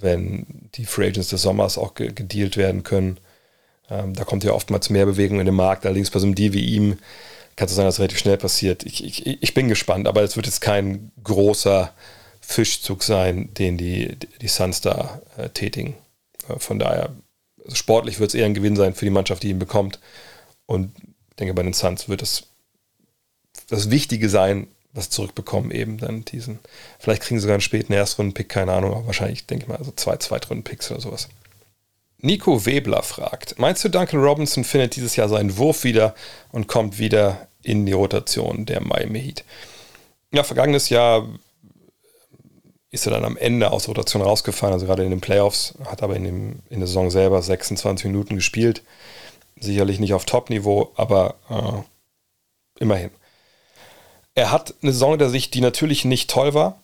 wenn 0.00 0.46
die 0.74 0.84
Free 0.84 1.08
Agents 1.08 1.28
des 1.28 1.42
Sommers 1.42 1.78
auch 1.78 1.94
gedealt 1.94 2.56
werden 2.56 2.82
können. 2.82 3.18
Ähm, 3.88 4.14
da 4.14 4.24
kommt 4.24 4.44
ja 4.44 4.52
oftmals 4.52 4.90
mehr 4.90 5.06
Bewegung 5.06 5.40
in 5.40 5.46
den 5.46 5.54
Markt. 5.54 5.86
Allerdings 5.86 6.10
bei 6.10 6.18
so 6.18 6.26
einem 6.26 6.34
Deal 6.34 6.52
wie 6.52 6.64
ihm 6.64 6.98
kann 7.56 7.66
es 7.66 7.74
sein, 7.74 7.84
dass 7.84 7.94
es 7.94 8.00
relativ 8.00 8.18
schnell 8.18 8.36
passiert. 8.36 8.84
Ich, 8.84 9.04
ich, 9.04 9.42
ich 9.42 9.54
bin 9.54 9.68
gespannt, 9.68 10.08
aber 10.08 10.22
es 10.22 10.36
wird 10.36 10.46
jetzt 10.46 10.60
kein 10.60 11.12
großer 11.22 11.92
Fischzug 12.46 13.02
sein, 13.02 13.52
den 13.54 13.78
die, 13.78 14.16
die 14.40 14.48
Suns 14.48 14.80
da 14.80 15.20
äh, 15.36 15.48
tätigen. 15.48 15.94
Äh, 16.48 16.58
von 16.58 16.78
daher, 16.78 17.10
also 17.64 17.76
sportlich 17.76 18.20
wird 18.20 18.30
es 18.30 18.34
eher 18.34 18.46
ein 18.46 18.54
Gewinn 18.54 18.76
sein 18.76 18.94
für 18.94 19.04
die 19.04 19.10
Mannschaft, 19.10 19.42
die 19.42 19.50
ihn 19.50 19.58
bekommt. 19.58 19.98
Und 20.66 20.92
ich 21.30 21.36
denke, 21.36 21.54
bei 21.54 21.62
den 21.62 21.72
Suns 21.72 22.08
wird 22.08 22.22
es 22.22 22.44
das 23.68 23.90
Wichtige 23.90 24.28
sein, 24.28 24.68
was 24.92 25.10
zurückbekommen, 25.10 25.70
eben 25.70 25.98
dann 25.98 26.24
diesen. 26.24 26.60
Vielleicht 26.98 27.22
kriegen 27.22 27.38
sie 27.38 27.42
sogar 27.42 27.54
einen 27.54 27.60
späten 27.62 27.92
Erstrunden-Pick, 27.92 28.48
keine 28.48 28.72
Ahnung, 28.72 28.92
aber 28.92 29.06
wahrscheinlich, 29.06 29.46
denke 29.46 29.64
ich 29.64 29.68
mal, 29.68 29.82
so 29.82 29.92
zwei 29.96 30.16
Zweitrunden-Picks 30.16 30.90
oder 30.90 31.00
sowas. 31.00 31.28
Nico 32.18 32.64
Webler 32.64 33.02
fragt: 33.02 33.58
Meinst 33.58 33.82
du, 33.84 33.88
Duncan 33.88 34.20
Robinson 34.20 34.64
findet 34.64 34.96
dieses 34.96 35.16
Jahr 35.16 35.28
seinen 35.28 35.56
Wurf 35.56 35.82
wieder 35.82 36.14
und 36.52 36.68
kommt 36.68 36.98
wieder 36.98 37.48
in 37.62 37.86
die 37.86 37.92
Rotation 37.92 38.66
der 38.66 38.80
Miami 38.80 39.20
Heat? 39.20 39.44
Ja, 40.32 40.44
vergangenes 40.44 40.88
Jahr 40.90 41.28
ist 42.94 43.06
er 43.06 43.12
dann 43.12 43.24
am 43.24 43.36
Ende 43.36 43.70
aus 43.72 43.84
der 43.84 43.94
Rotation 43.94 44.22
rausgefallen, 44.22 44.72
also 44.72 44.86
gerade 44.86 45.04
in 45.04 45.10
den 45.10 45.20
Playoffs, 45.20 45.74
hat 45.84 46.02
aber 46.02 46.16
in, 46.16 46.24
dem, 46.24 46.60
in 46.70 46.80
der 46.80 46.86
Saison 46.86 47.10
selber 47.10 47.42
26 47.42 48.06
Minuten 48.06 48.36
gespielt. 48.36 48.82
Sicherlich 49.60 49.98
nicht 49.98 50.14
auf 50.14 50.24
Top-Niveau, 50.24 50.92
aber 50.96 51.34
äh, 51.50 52.82
immerhin. 52.82 53.10
Er 54.34 54.50
hat 54.50 54.74
eine 54.82 54.92
Saison 54.92 55.18
der 55.18 55.30
Sicht, 55.30 55.54
die 55.54 55.60
natürlich 55.60 56.04
nicht 56.04 56.30
toll 56.30 56.54
war. 56.54 56.78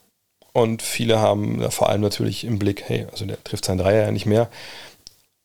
Und 0.53 0.83
viele 0.83 1.21
haben 1.21 1.71
vor 1.71 1.89
allem 1.89 2.01
natürlich 2.01 2.45
im 2.45 2.59
Blick, 2.59 2.83
hey, 2.89 3.07
also 3.13 3.25
der 3.25 3.43
trifft 3.45 3.65
seinen 3.65 3.79
Dreier 3.79 4.07
ja 4.07 4.11
nicht 4.11 4.27
mehr. 4.27 4.51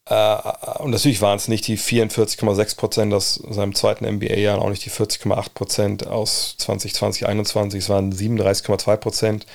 Äh, 0.08 0.38
und 0.80 0.92
natürlich 0.92 1.22
waren 1.22 1.38
es 1.38 1.48
nicht 1.48 1.68
die 1.68 1.78
44,6 1.78 2.76
Prozent 2.78 3.14
aus 3.14 3.36
seinem 3.36 3.76
zweiten 3.76 4.06
NBA-Jahr 4.06 4.60
auch 4.60 4.70
nicht 4.70 4.86
die 4.86 4.92
40,8 4.92 5.50
Prozent 5.54 6.08
aus 6.08 6.56
2020, 6.58 6.94
2021. 6.96 7.84
Es 7.84 7.90
waren 7.90 8.14
37,2 8.14 8.98
Prozent, 8.98 9.46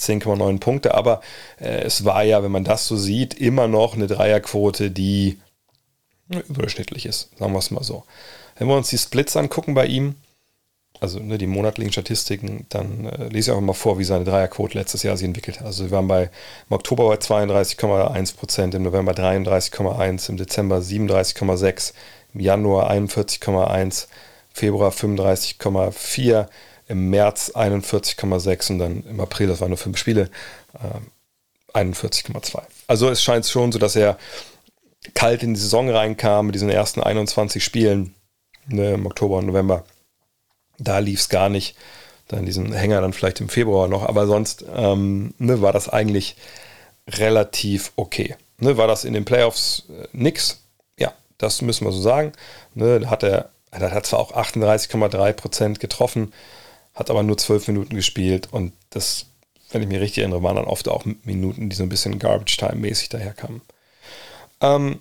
10,9 0.00 0.58
Punkte. 0.60 0.94
Aber 0.94 1.20
äh, 1.58 1.82
es 1.82 2.04
war 2.04 2.24
ja, 2.24 2.42
wenn 2.42 2.52
man 2.52 2.64
das 2.64 2.86
so 2.86 2.96
sieht, 2.96 3.34
immer 3.34 3.68
noch 3.68 3.94
eine 3.94 4.06
Dreierquote, 4.06 4.90
die 4.90 5.38
überdurchschnittlich 6.28 7.06
ist, 7.06 7.30
sagen 7.38 7.52
wir 7.52 7.58
es 7.58 7.70
mal 7.70 7.82
so. 7.82 8.04
Wenn 8.56 8.68
wir 8.68 8.76
uns 8.76 8.90
die 8.90 8.98
Splits 8.98 9.36
angucken 9.36 9.74
bei 9.74 9.86
ihm, 9.86 10.14
also 11.00 11.18
ne, 11.18 11.38
die 11.38 11.46
monatlichen 11.46 11.92
Statistiken, 11.92 12.66
dann 12.68 13.06
äh, 13.06 13.28
lese 13.28 13.50
ich 13.50 13.56
auch 13.56 13.60
mal 13.60 13.72
vor, 13.72 13.98
wie 13.98 14.04
seine 14.04 14.24
Dreierquote 14.24 14.76
letztes 14.78 15.02
Jahr 15.02 15.16
sich 15.16 15.26
entwickelt 15.26 15.60
hat. 15.60 15.66
Also 15.66 15.84
wir 15.84 15.90
waren 15.90 16.08
bei 16.08 16.24
im 16.24 16.74
Oktober 16.74 17.08
bei 17.08 17.14
32,1 17.14 18.36
Prozent, 18.36 18.74
im 18.74 18.82
November 18.82 19.12
33,1, 19.12 20.28
im 20.28 20.36
Dezember 20.36 20.78
37,6, 20.78 21.94
im 22.34 22.40
Januar 22.40 22.90
41,1, 22.90 24.08
Februar 24.52 24.90
35,4, 24.90 26.48
im 26.90 27.10
März 27.10 27.52
41,6 27.54 28.72
und 28.72 28.78
dann 28.78 29.04
im 29.08 29.20
April, 29.20 29.46
das 29.46 29.60
waren 29.60 29.70
nur 29.70 29.78
fünf 29.78 29.96
Spiele, 29.96 30.30
äh, 30.74 31.78
41,2. 31.78 32.62
Also 32.86 33.08
es 33.08 33.22
scheint 33.22 33.46
schon 33.46 33.72
so, 33.72 33.78
dass 33.78 33.96
er 33.96 34.18
kalt 35.14 35.42
in 35.42 35.54
die 35.54 35.60
Saison 35.60 35.88
reinkam 35.88 36.46
mit 36.46 36.54
diesen 36.54 36.68
ersten 36.68 37.00
21 37.00 37.62
Spielen 37.64 38.14
ne, 38.66 38.94
im 38.94 39.06
Oktober 39.06 39.38
und 39.38 39.46
November 39.46 39.84
da 40.80 40.98
lief 40.98 41.20
es 41.20 41.28
gar 41.28 41.48
nicht. 41.48 41.76
Dann 42.28 42.46
diesen 42.46 42.72
Hänger 42.72 43.00
dann 43.00 43.12
vielleicht 43.12 43.40
im 43.40 43.48
Februar 43.48 43.88
noch, 43.88 44.08
aber 44.08 44.26
sonst 44.26 44.64
ähm, 44.74 45.34
ne, 45.38 45.62
war 45.62 45.72
das 45.72 45.88
eigentlich 45.88 46.36
relativ 47.08 47.92
okay. 47.96 48.36
Ne, 48.58 48.76
war 48.76 48.86
das 48.86 49.04
in 49.04 49.12
den 49.12 49.24
Playoffs 49.24 49.84
äh, 49.90 50.06
nix? 50.12 50.62
Ja, 50.98 51.12
das 51.38 51.60
müssen 51.60 51.84
wir 51.84 51.92
so 51.92 52.00
sagen. 52.00 52.32
Ne, 52.74 53.08
hat 53.10 53.22
er, 53.22 53.50
er 53.70 53.90
hat 53.90 54.06
zwar 54.06 54.20
auch 54.20 54.32
38,3% 54.32 55.78
getroffen, 55.78 56.32
hat 57.00 57.10
aber 57.10 57.22
nur 57.22 57.36
12 57.36 57.68
Minuten 57.68 57.96
gespielt 57.96 58.48
und 58.52 58.72
das, 58.90 59.26
wenn 59.72 59.82
ich 59.82 59.88
mich 59.88 59.98
richtig 59.98 60.18
erinnere, 60.18 60.42
waren 60.42 60.56
dann 60.56 60.66
oft 60.66 60.88
auch 60.88 61.04
Minuten, 61.24 61.68
die 61.70 61.76
so 61.76 61.82
ein 61.82 61.88
bisschen 61.88 62.18
Garbage-Time-mäßig 62.18 63.08
daherkamen. 63.08 63.62
Ähm, 64.60 65.00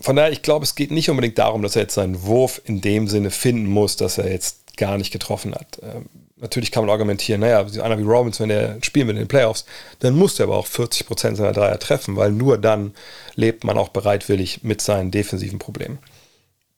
von 0.00 0.16
daher, 0.16 0.32
ich 0.32 0.42
glaube, 0.42 0.64
es 0.64 0.74
geht 0.74 0.90
nicht 0.90 1.10
unbedingt 1.10 1.38
darum, 1.38 1.62
dass 1.62 1.76
er 1.76 1.82
jetzt 1.82 1.94
seinen 1.94 2.22
Wurf 2.24 2.60
in 2.64 2.80
dem 2.80 3.06
Sinne 3.06 3.30
finden 3.30 3.66
muss, 3.66 3.96
dass 3.96 4.18
er 4.18 4.30
jetzt 4.30 4.76
gar 4.76 4.98
nicht 4.98 5.12
getroffen 5.12 5.54
hat. 5.54 5.78
Ähm, 5.82 6.06
natürlich 6.36 6.72
kann 6.72 6.84
man 6.84 6.90
argumentieren, 6.90 7.42
naja, 7.42 7.64
einer 7.82 7.98
wie 7.98 8.02
Robbins, 8.02 8.40
wenn 8.40 8.50
er 8.50 8.78
spielen 8.82 9.08
will 9.08 9.14
in 9.14 9.22
den 9.22 9.28
Playoffs, 9.28 9.64
dann 10.00 10.16
muss 10.16 10.40
er 10.40 10.44
aber 10.46 10.56
auch 10.56 10.66
40% 10.66 11.36
seiner 11.36 11.52
Dreier 11.52 11.78
treffen, 11.78 12.16
weil 12.16 12.32
nur 12.32 12.58
dann 12.58 12.94
lebt 13.36 13.62
man 13.62 13.78
auch 13.78 13.90
bereitwillig 13.90 14.64
mit 14.64 14.80
seinen 14.80 15.10
defensiven 15.10 15.58
Problemen. 15.58 15.98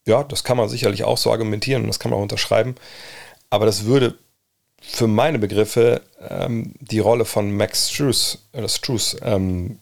Ja, 0.07 0.25
das 0.25 0.45
kann 0.45 0.57
man 0.57 0.69
sicherlich 0.69 1.05
auch 1.05 1.19
so 1.19 1.31
argumentieren 1.31 1.83
und 1.83 1.89
das 1.89 1.99
kann 2.01 2.11
man 2.11 2.19
auch 2.19 2.23
unterschreiben. 2.25 2.75
Aber 3.51 3.67
das 3.67 3.85
würde 3.85 4.19
für 4.81 5.07
meine 5.07 5.39
Begriffe 5.39 6.03
ähm, 6.29 6.75
die 6.81 6.99
Rolle 7.01 7.25
von 7.25 7.57
Max 7.57 7.91
Struess, 7.91 8.39
oder 8.53 8.69
Struess 8.69 9.17
ähm, 9.23 9.79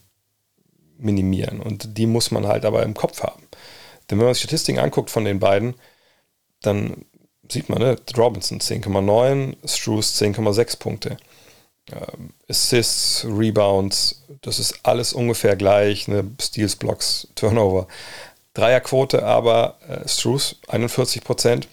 minimieren. 0.97 1.59
Und 1.59 1.97
die 1.97 2.05
muss 2.05 2.31
man 2.31 2.47
halt 2.47 2.65
aber 2.65 2.83
im 2.83 2.93
Kopf 2.93 3.23
haben. 3.23 3.43
Denn 4.09 4.19
wenn 4.19 4.25
man 4.25 4.33
sich 4.33 4.43
Statistiken 4.43 4.79
anguckt 4.79 5.09
von 5.09 5.25
den 5.25 5.39
beiden, 5.39 5.75
dann 6.61 7.05
sieht 7.49 7.69
man, 7.69 7.79
ne, 7.79 7.97
Robinson 8.17 8.59
10,9, 8.59 9.55
Struce 9.67 10.21
10,6 10.21 10.79
Punkte. 10.79 11.17
ähm, 11.91 12.33
Assists, 12.49 13.25
Rebounds, 13.25 14.23
das 14.41 14.59
ist 14.59 14.79
alles 14.83 15.13
ungefähr 15.13 15.55
gleich, 15.55 16.07
ne? 16.07 16.25
Steals, 16.41 16.75
Blocks, 16.75 17.27
Turnover. 17.35 17.87
Dreierquote, 18.53 19.23
aber 19.23 19.77
äh, 19.87 20.07
Struce 20.07 20.57
41 20.67 21.23
Prozent 21.23 21.67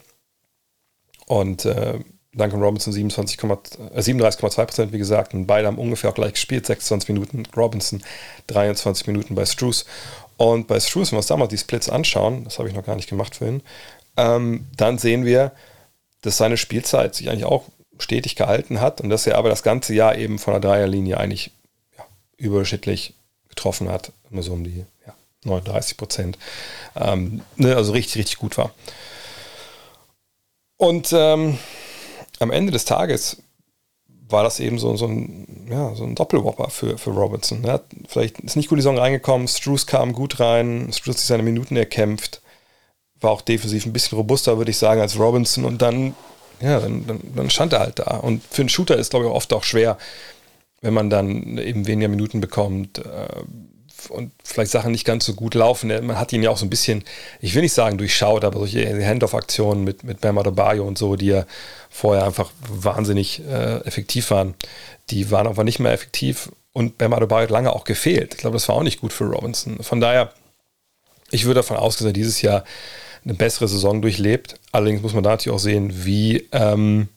und 1.26 1.64
äh, 1.64 1.98
Duncan 2.32 2.62
Robinson 2.62 2.92
27, 2.92 3.42
äh, 3.42 4.00
37,2 4.00 4.38
Prozent, 4.64 4.92
wie 4.92 4.98
gesagt. 4.98 5.34
Und 5.34 5.46
beide 5.46 5.66
haben 5.66 5.78
ungefähr 5.78 6.10
auch 6.10 6.14
gleich 6.14 6.34
gespielt, 6.34 6.66
26 6.66 7.08
Minuten. 7.08 7.44
Robinson 7.56 8.02
23 8.46 9.06
Minuten 9.06 9.34
bei 9.34 9.44
Struce. 9.44 9.86
Und 10.36 10.68
bei 10.68 10.78
Struce, 10.78 11.10
wenn 11.10 11.16
wir 11.16 11.18
uns 11.18 11.26
da 11.26 11.36
mal 11.36 11.48
die 11.48 11.58
Splits 11.58 11.88
anschauen, 11.88 12.44
das 12.44 12.58
habe 12.58 12.68
ich 12.68 12.74
noch 12.74 12.84
gar 12.84 12.96
nicht 12.96 13.08
gemacht 13.08 13.34
vorhin, 13.34 13.62
ähm, 14.16 14.66
dann 14.76 14.98
sehen 14.98 15.24
wir, 15.24 15.52
dass 16.22 16.36
seine 16.36 16.56
Spielzeit 16.56 17.14
sich 17.14 17.28
eigentlich 17.28 17.44
auch 17.44 17.64
stetig 17.98 18.36
gehalten 18.36 18.80
hat 18.80 19.00
und 19.00 19.10
dass 19.10 19.26
er 19.26 19.36
aber 19.36 19.48
das 19.48 19.62
ganze 19.62 19.94
Jahr 19.94 20.16
eben 20.16 20.38
von 20.38 20.52
der 20.52 20.60
Dreierlinie 20.60 21.18
eigentlich 21.18 21.50
ja, 21.96 22.04
überschnittlich 22.36 23.14
getroffen 23.48 23.90
hat. 23.90 24.12
Immer 24.30 24.42
so 24.42 24.52
um 24.52 24.62
die 24.62 24.84
39 25.44 25.96
Prozent. 25.96 26.38
Ähm, 26.96 27.42
ne, 27.56 27.76
also 27.76 27.92
richtig, 27.92 28.16
richtig 28.16 28.38
gut 28.38 28.58
war. 28.58 28.72
Und 30.76 31.12
ähm, 31.12 31.58
am 32.38 32.50
Ende 32.50 32.72
des 32.72 32.84
Tages 32.84 33.42
war 34.28 34.42
das 34.42 34.60
eben 34.60 34.78
so, 34.78 34.96
so 34.96 35.06
ein, 35.06 35.68
ja, 35.70 35.94
so 35.94 36.04
ein 36.04 36.14
Doppelwopper 36.14 36.70
für, 36.70 36.98
für 36.98 37.10
Robinson. 37.10 37.66
Hat 37.66 37.84
vielleicht 38.08 38.38
ist 38.40 38.56
nicht 38.56 38.68
gut 38.68 38.78
die 38.78 38.82
Saison 38.82 38.98
reingekommen, 38.98 39.48
Struce 39.48 39.86
kam 39.86 40.12
gut 40.12 40.38
rein, 40.40 40.90
Struce 40.92 41.14
hat 41.14 41.18
sich 41.18 41.28
seine 41.28 41.42
Minuten 41.42 41.76
erkämpft, 41.76 42.42
war 43.20 43.30
auch 43.30 43.40
defensiv 43.40 43.86
ein 43.86 43.92
bisschen 43.92 44.18
robuster, 44.18 44.58
würde 44.58 44.70
ich 44.70 44.78
sagen, 44.78 45.00
als 45.00 45.18
Robinson 45.18 45.64
und 45.64 45.82
dann, 45.82 46.14
ja, 46.60 46.78
dann, 46.80 47.06
dann, 47.06 47.20
dann 47.34 47.50
stand 47.50 47.72
er 47.72 47.80
halt 47.80 47.98
da. 47.98 48.18
Und 48.18 48.42
für 48.44 48.62
einen 48.62 48.68
Shooter 48.68 48.96
ist, 48.96 49.10
glaube 49.10 49.26
ich, 49.26 49.32
oft 49.32 49.52
auch 49.52 49.64
schwer, 49.64 49.98
wenn 50.80 50.94
man 50.94 51.10
dann 51.10 51.58
eben 51.58 51.86
weniger 51.86 52.08
Minuten 52.08 52.40
bekommt, 52.40 52.98
äh, 52.98 53.28
und 54.08 54.32
vielleicht 54.44 54.70
Sachen 54.70 54.92
nicht 54.92 55.04
ganz 55.04 55.24
so 55.24 55.34
gut 55.34 55.54
laufen. 55.54 55.88
Man 56.06 56.18
hat 56.18 56.32
ihn 56.32 56.42
ja 56.42 56.50
auch 56.50 56.56
so 56.56 56.66
ein 56.66 56.70
bisschen, 56.70 57.04
ich 57.40 57.54
will 57.54 57.62
nicht 57.62 57.72
sagen 57.72 57.98
durchschaut, 57.98 58.44
aber 58.44 58.58
solche 58.58 59.04
Handoff-Aktionen 59.04 59.84
mit, 59.84 60.04
mit 60.04 60.20
Bam 60.20 60.38
Adebayo 60.38 60.86
und 60.86 60.98
so, 60.98 61.16
die 61.16 61.26
ja 61.26 61.46
vorher 61.90 62.24
einfach 62.24 62.50
wahnsinnig 62.68 63.42
äh, 63.46 63.78
effektiv 63.84 64.30
waren, 64.30 64.54
die 65.10 65.30
waren 65.30 65.46
einfach 65.46 65.64
nicht 65.64 65.78
mehr 65.78 65.92
effektiv 65.92 66.50
und 66.72 66.98
Bam 66.98 67.12
Adebayo 67.12 67.42
hat 67.42 67.50
lange 67.50 67.72
auch 67.72 67.84
gefehlt. 67.84 68.34
Ich 68.34 68.40
glaube, 68.40 68.54
das 68.54 68.68
war 68.68 68.76
auch 68.76 68.82
nicht 68.82 69.00
gut 69.00 69.12
für 69.12 69.24
Robinson. 69.24 69.82
Von 69.82 70.00
daher, 70.00 70.32
ich 71.30 71.44
würde 71.44 71.60
davon 71.60 71.76
ausgehen, 71.76 72.06
dass 72.06 72.10
er 72.10 72.14
dieses 72.14 72.42
Jahr 72.42 72.64
eine 73.24 73.34
bessere 73.34 73.68
Saison 73.68 74.00
durchlebt. 74.00 74.54
Allerdings 74.72 75.02
muss 75.02 75.14
man 75.14 75.24
da 75.24 75.30
natürlich 75.30 75.54
auch 75.54 75.60
sehen, 75.60 76.04
wie, 76.04 76.48
ähm, 76.52 77.08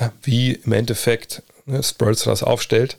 ja, 0.00 0.12
wie 0.22 0.52
im 0.52 0.72
Endeffekt 0.72 1.42
ne, 1.66 1.82
Spurs 1.82 2.24
das 2.24 2.42
aufstellt. 2.42 2.98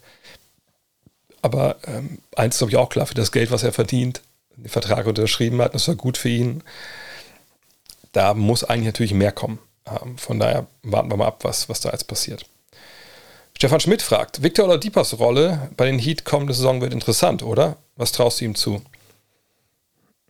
Aber 1.46 1.76
ähm, 1.86 2.18
eins 2.36 2.56
ist, 2.56 2.58
glaube 2.58 2.72
ich, 2.72 2.78
auch 2.78 2.90
klar, 2.90 3.06
für 3.06 3.14
das 3.14 3.32
Geld, 3.32 3.52
was 3.52 3.62
er 3.62 3.72
verdient, 3.72 4.24
den 4.56 4.68
Vertrag 4.68 5.06
unterschrieben 5.06 5.62
hat, 5.62 5.76
das 5.76 5.88
war 5.88 5.94
gut 5.94 6.18
für 6.18 6.30
ihn. 6.30 6.64
Da 8.14 8.34
muss 8.34 8.64
eigentlich 8.64 8.88
natürlich 8.88 9.14
mehr 9.14 9.32
kommen. 9.32 9.60
Ähm, 9.86 10.18
von 10.18 10.40
daher 10.40 10.66
warten 10.82 11.12
wir 11.12 11.18
mal 11.18 11.28
ab, 11.28 11.44
was, 11.44 11.70
was 11.70 11.82
da 11.82 11.92
jetzt 11.92 12.08
passiert. 12.08 12.48
Stefan 13.56 13.80
Schmidt 13.80 14.02
fragt, 14.02 14.42
Victor 14.42 14.76
Deepers 14.80 15.20
Rolle 15.20 15.70
bei 15.78 15.86
den 15.86 16.00
Heat 16.00 16.26
kommende 16.26 16.56
Saison 16.56 16.82
wird 16.82 16.94
interessant, 16.94 17.44
oder? 17.44 17.78
Was 17.96 18.12
traust 18.12 18.42
du 18.42 18.46
ihm 18.46 18.56
zu? 18.56 18.82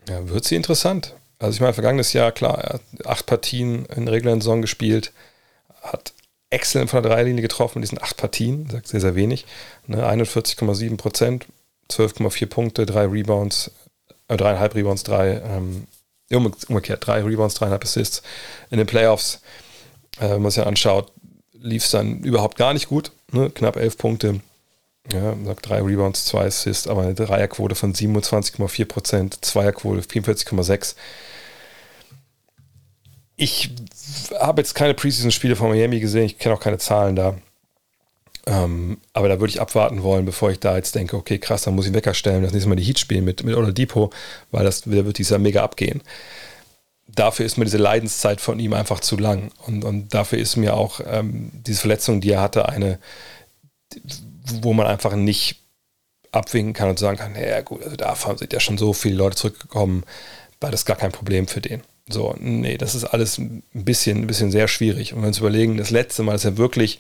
Ja, 0.10 0.28
wird 0.28 0.44
sie 0.44 0.58
interessant. 0.58 1.16
Also 1.40 1.56
ich 1.56 1.62
meine, 1.62 1.74
vergangenes 1.74 2.12
Jahr, 2.12 2.34
klar, 2.34 2.62
er 2.62 2.74
hat 2.74 2.82
acht 3.06 3.26
Partien 3.26 3.86
in 3.86 4.10
regulären 4.10 4.42
Saison 4.42 4.62
gespielt, 4.62 5.14
hat 5.82 6.12
exzellent 6.56 6.90
von 6.90 7.04
der 7.04 7.12
Dreilinie 7.12 7.42
getroffen 7.42 7.80
in 7.80 7.82
diesen 7.82 8.02
acht 8.02 8.18
Partien, 8.18 8.70
sagt 8.70 8.88
sehr, 8.88 9.02
sehr 9.02 9.16
wenig. 9.16 9.46
Ne, 9.88 10.08
41,7 10.08 10.98
Prozent, 10.98 11.46
12,4 11.92 12.46
Punkte, 12.48 12.86
drei 12.86 13.06
Rebounds, 13.06 13.72
äh, 14.28 14.38
dreieinhalb 14.38 14.74
Rebounds, 14.74 15.04
drei, 15.04 15.42
ähm, 15.46 15.88
umgekehrt, 16.32 17.06
drei 17.06 17.22
Rebounds, 17.22 17.56
dreieinhalb 17.56 17.84
Assists. 17.84 18.24
In 18.72 18.78
den 18.78 18.88
Playoffs, 18.88 19.42
äh, 20.18 20.30
wenn 20.30 20.42
man 20.42 20.52
sich 20.52 20.66
anschaut, 20.66 21.12
lief 21.54 21.84
es 21.84 21.92
dann 21.92 22.20
überhaupt 22.20 22.58
gar 22.58 22.74
nicht 22.74 22.88
gut. 22.88 23.12
Ne? 23.32 23.50
Knapp 23.50 23.76
elf 23.76 23.98
Punkte, 23.98 24.40
ja, 25.12 25.36
sagt 25.44 25.70
drei 25.70 25.82
Rebounds, 25.82 26.26
zwei 26.26 26.46
Assists, 26.46 26.88
aber 26.88 27.04
eine 27.04 27.14
Dreierquote 27.14 27.76
von 27.76 27.94
27,4 27.94 28.86
Prozent, 28.86 29.46
Zweierquote 29.46 30.02
44,6 30.02 30.96
ich 33.38 33.72
habe 34.40 34.62
jetzt 34.62 34.76
keine 34.76 34.94
Preseason-Spiele 34.94 35.56
von 35.56 35.70
Miami 35.70 36.00
gesehen, 36.00 36.26
ich 36.26 36.38
kenne 36.38 36.56
auch 36.56 36.60
keine 36.60 36.78
Zahlen 36.78 37.16
da. 37.16 37.36
Ähm, 38.48 39.00
aber 39.14 39.28
da 39.28 39.40
würde 39.40 39.50
ich 39.50 39.60
abwarten 39.60 40.04
wollen, 40.04 40.26
bevor 40.26 40.52
ich 40.52 40.60
da 40.60 40.76
jetzt 40.76 40.94
denke, 40.96 41.18
okay, 41.18 41.40
krass, 41.40 41.64
dann 41.64 41.76
muss 41.76 41.88
ich 41.88 41.94
Wecker 41.94 42.14
stellen, 42.14 42.44
das 42.44 42.52
nächste 42.52 42.70
Mal 42.70 42.76
die 42.76 42.84
Heat 42.84 43.00
spielen 43.00 43.26
mit, 43.26 43.44
mit 43.44 43.56
Oladipo, 43.56 44.12
weil 44.52 44.64
das 44.64 44.82
da 44.82 44.92
wird 44.92 45.18
dieser 45.18 45.40
mega 45.40 45.64
abgehen. 45.64 46.02
Dafür 47.08 47.46
ist 47.46 47.58
mir 47.58 47.66
diese 47.66 47.78
Leidenszeit 47.78 48.42
von 48.42 48.60
ihm 48.60 48.74
einfach 48.74 49.00
zu 49.00 49.18
lang. 49.18 49.52
Und, 49.66 49.84
und 49.84 50.14
dafür 50.14 50.40
ist 50.40 50.58
mir 50.58 50.76
auch 50.76 51.02
ähm, 51.06 51.52
diese 51.54 51.82
Verletzung, 51.82 52.22
die 52.22 52.32
er 52.32 52.42
hatte, 52.42 52.70
eine, 52.70 53.00
wo 54.62 54.74
man 54.74 54.86
einfach 54.86 55.16
nicht 55.16 55.62
abwinken 56.32 56.74
kann 56.74 56.90
und 56.90 57.00
sagen 57.00 57.18
kann, 57.18 57.36
ja 57.36 57.62
gut, 57.62 57.84
also 57.84 57.96
da 57.96 58.16
sind 58.16 58.54
ja 58.54 58.60
schon 58.60 58.78
so 58.78 58.94
viele 58.94 59.16
Leute 59.16 59.38
zurückgekommen, 59.38 60.04
war 60.60 60.72
das 60.72 60.86
gar 60.86 60.98
kein 60.98 61.12
Problem 61.12 61.48
für 61.48 61.62
den. 61.62 61.82
So, 62.08 62.36
nee, 62.38 62.78
das 62.78 62.94
ist 62.94 63.04
alles 63.04 63.40
ein 63.40 63.64
bisschen, 63.74 64.20
ein 64.20 64.28
bisschen 64.28 64.52
sehr 64.52 64.68
schwierig. 64.68 65.14
Und 65.14 65.18
wenn 65.18 65.24
wir 65.24 65.28
uns 65.30 65.40
überlegen, 65.40 65.78
das 65.78 65.90
letzte 65.90 66.22
Mal, 66.22 66.34
dass 66.34 66.46
er 66.46 66.58
wirklich 66.58 67.00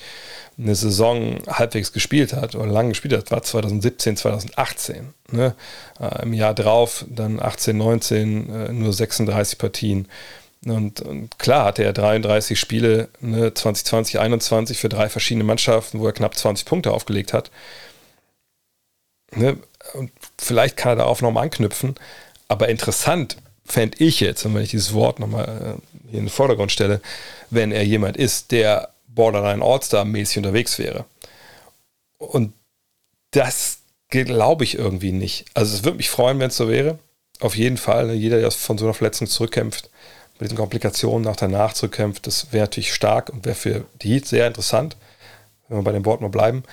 eine 0.57 0.73
Saison 0.73 1.41
halbwegs 1.47 1.91
gespielt 1.93 2.33
hat 2.33 2.55
oder 2.55 2.65
lange 2.65 2.89
gespielt 2.89 3.13
hat, 3.13 3.29
war 3.29 3.43
2017, 3.43 4.17
2018. 4.17 5.13
Ne? 5.31 5.53
Äh, 5.99 6.23
Im 6.23 6.33
Jahr 6.33 6.55
drauf 6.55 7.05
dann 7.07 7.39
18, 7.39 7.77
19, 7.77 8.49
äh, 8.49 8.71
nur 8.71 8.93
36 8.93 9.59
Partien. 9.59 10.07
Und, 10.65 11.01
und, 11.01 11.37
klar 11.37 11.65
hatte 11.65 11.83
er 11.83 11.93
33 11.93 12.59
Spiele, 12.59 13.09
ne, 13.19 13.53
2020, 13.53 14.19
21 14.19 14.79
für 14.79 14.89
drei 14.89 15.09
verschiedene 15.09 15.43
Mannschaften, 15.43 15.99
wo 15.99 16.07
er 16.07 16.13
knapp 16.13 16.35
20 16.35 16.65
Punkte 16.65 16.91
aufgelegt 16.91 17.33
hat. 17.33 17.51
Ne? 19.35 19.57
Und 19.93 20.11
vielleicht 20.39 20.77
kann 20.77 20.93
er 20.93 20.95
darauf 21.03 21.21
nochmal 21.21 21.43
anknüpfen. 21.43 21.93
Aber 22.47 22.69
interessant 22.69 23.37
fände 23.65 23.97
ich 24.03 24.19
jetzt, 24.19 24.45
wenn 24.45 24.61
ich 24.61 24.71
dieses 24.71 24.93
Wort 24.93 25.19
nochmal 25.19 25.45
äh, 25.45 26.09
hier 26.09 26.19
in 26.19 26.25
den 26.25 26.29
Vordergrund 26.29 26.71
stelle, 26.71 27.01
wenn 27.49 27.71
er 27.71 27.83
jemand 27.83 28.17
ist, 28.17 28.51
der 28.51 28.89
Borderline 29.07 29.63
All-Star-mäßig 29.63 30.37
unterwegs 30.37 30.77
wäre. 30.77 31.05
Und 32.17 32.53
das 33.31 33.79
glaube 34.09 34.63
ich 34.63 34.77
irgendwie 34.77 35.11
nicht. 35.11 35.45
Also 35.53 35.75
es 35.75 35.83
würde 35.83 35.97
mich 35.97 36.09
freuen, 36.09 36.39
wenn 36.39 36.49
es 36.49 36.57
so 36.57 36.69
wäre. 36.69 36.99
Auf 37.39 37.57
jeden 37.57 37.77
Fall. 37.77 38.07
Ne? 38.07 38.13
Jeder, 38.13 38.39
der 38.39 38.51
von 38.51 38.77
so 38.77 38.85
einer 38.85 38.93
Verletzung 38.93 39.27
zurückkämpft, 39.27 39.89
mit 40.39 40.49
diesen 40.49 40.57
Komplikationen 40.57 41.23
nach 41.23 41.35
danach 41.35 41.73
zurückkämpft, 41.73 42.27
das 42.27 42.51
wäre 42.51 42.63
natürlich 42.63 42.93
stark 42.93 43.29
und 43.29 43.45
wäre 43.45 43.55
für 43.55 43.85
die 44.01 44.13
Heat 44.13 44.25
sehr 44.25 44.47
interessant, 44.47 44.95
wenn 45.67 45.79
wir 45.79 45.83
bei 45.83 45.91
dem 45.91 46.05
Wort 46.05 46.21
mal 46.21 46.29
bleiben. 46.29 46.63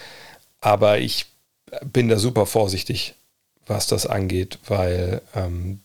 Aber 0.60 0.98
ich 0.98 1.26
bin 1.84 2.08
da 2.08 2.18
super 2.18 2.46
vorsichtig, 2.46 3.14
was 3.66 3.86
das 3.86 4.06
angeht, 4.06 4.58
weil 4.66 5.22
ähm, 5.34 5.80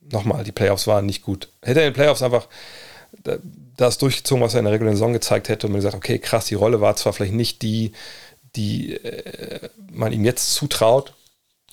nochmal, 0.00 0.44
die 0.44 0.52
Playoffs 0.52 0.86
waren 0.86 1.06
nicht 1.06 1.22
gut. 1.22 1.48
Hätte 1.62 1.80
er 1.80 1.86
in 1.86 1.92
den 1.92 1.96
Playoffs 1.96 2.22
einfach 2.22 2.48
das 3.76 3.98
durchgezogen, 3.98 4.42
was 4.42 4.54
er 4.54 4.60
in 4.60 4.64
der 4.64 4.74
regulären 4.74 4.96
Saison 4.96 5.12
gezeigt 5.12 5.48
hätte 5.48 5.66
und 5.66 5.72
man 5.72 5.80
gesagt, 5.80 5.96
okay, 5.96 6.18
krass, 6.18 6.46
die 6.46 6.54
Rolle 6.54 6.80
war 6.80 6.96
zwar 6.96 7.12
vielleicht 7.12 7.34
nicht 7.34 7.62
die, 7.62 7.92
die 8.54 8.94
äh, 8.94 9.68
man 9.90 10.12
ihm 10.12 10.24
jetzt 10.24 10.54
zutraut, 10.54 11.14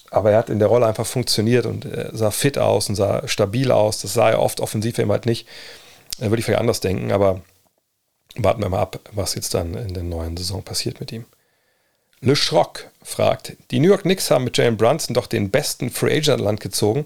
aber 0.09 0.31
er 0.31 0.37
hat 0.37 0.49
in 0.49 0.59
der 0.59 0.67
Rolle 0.67 0.85
einfach 0.85 1.05
funktioniert 1.05 1.65
und 1.65 1.85
äh, 1.85 2.09
sah 2.13 2.31
fit 2.31 2.57
aus 2.57 2.89
und 2.89 2.95
sah 2.95 3.27
stabil 3.27 3.71
aus. 3.71 4.01
Das 4.01 4.13
sah 4.13 4.29
er 4.29 4.41
oft 4.41 4.59
offensiv 4.59 4.99
eben 4.99 5.11
halt 5.11 5.25
nicht. 5.25 5.47
Da 6.19 6.29
würde 6.29 6.39
ich 6.39 6.45
vielleicht 6.45 6.61
anders 6.61 6.81
denken, 6.81 7.11
aber 7.11 7.41
warten 8.35 8.61
wir 8.61 8.69
mal 8.69 8.81
ab, 8.81 8.99
was 9.11 9.35
jetzt 9.35 9.53
dann 9.53 9.73
in 9.75 9.93
der 9.93 10.03
neuen 10.03 10.37
Saison 10.37 10.61
passiert 10.63 10.99
mit 10.99 11.11
ihm. 11.11 11.25
Le 12.21 12.35
Schrock 12.35 12.89
fragt, 13.01 13.57
die 13.71 13.79
New 13.79 13.89
York 13.89 14.03
Knicks 14.03 14.31
haben 14.31 14.45
mit 14.45 14.57
Jalen 14.57 14.77
Brunson 14.77 15.13
doch 15.13 15.27
den 15.27 15.49
besten 15.49 15.89
Free 15.89 16.17
Agent 16.17 16.39
Land 16.39 16.61
gezogen 16.61 17.03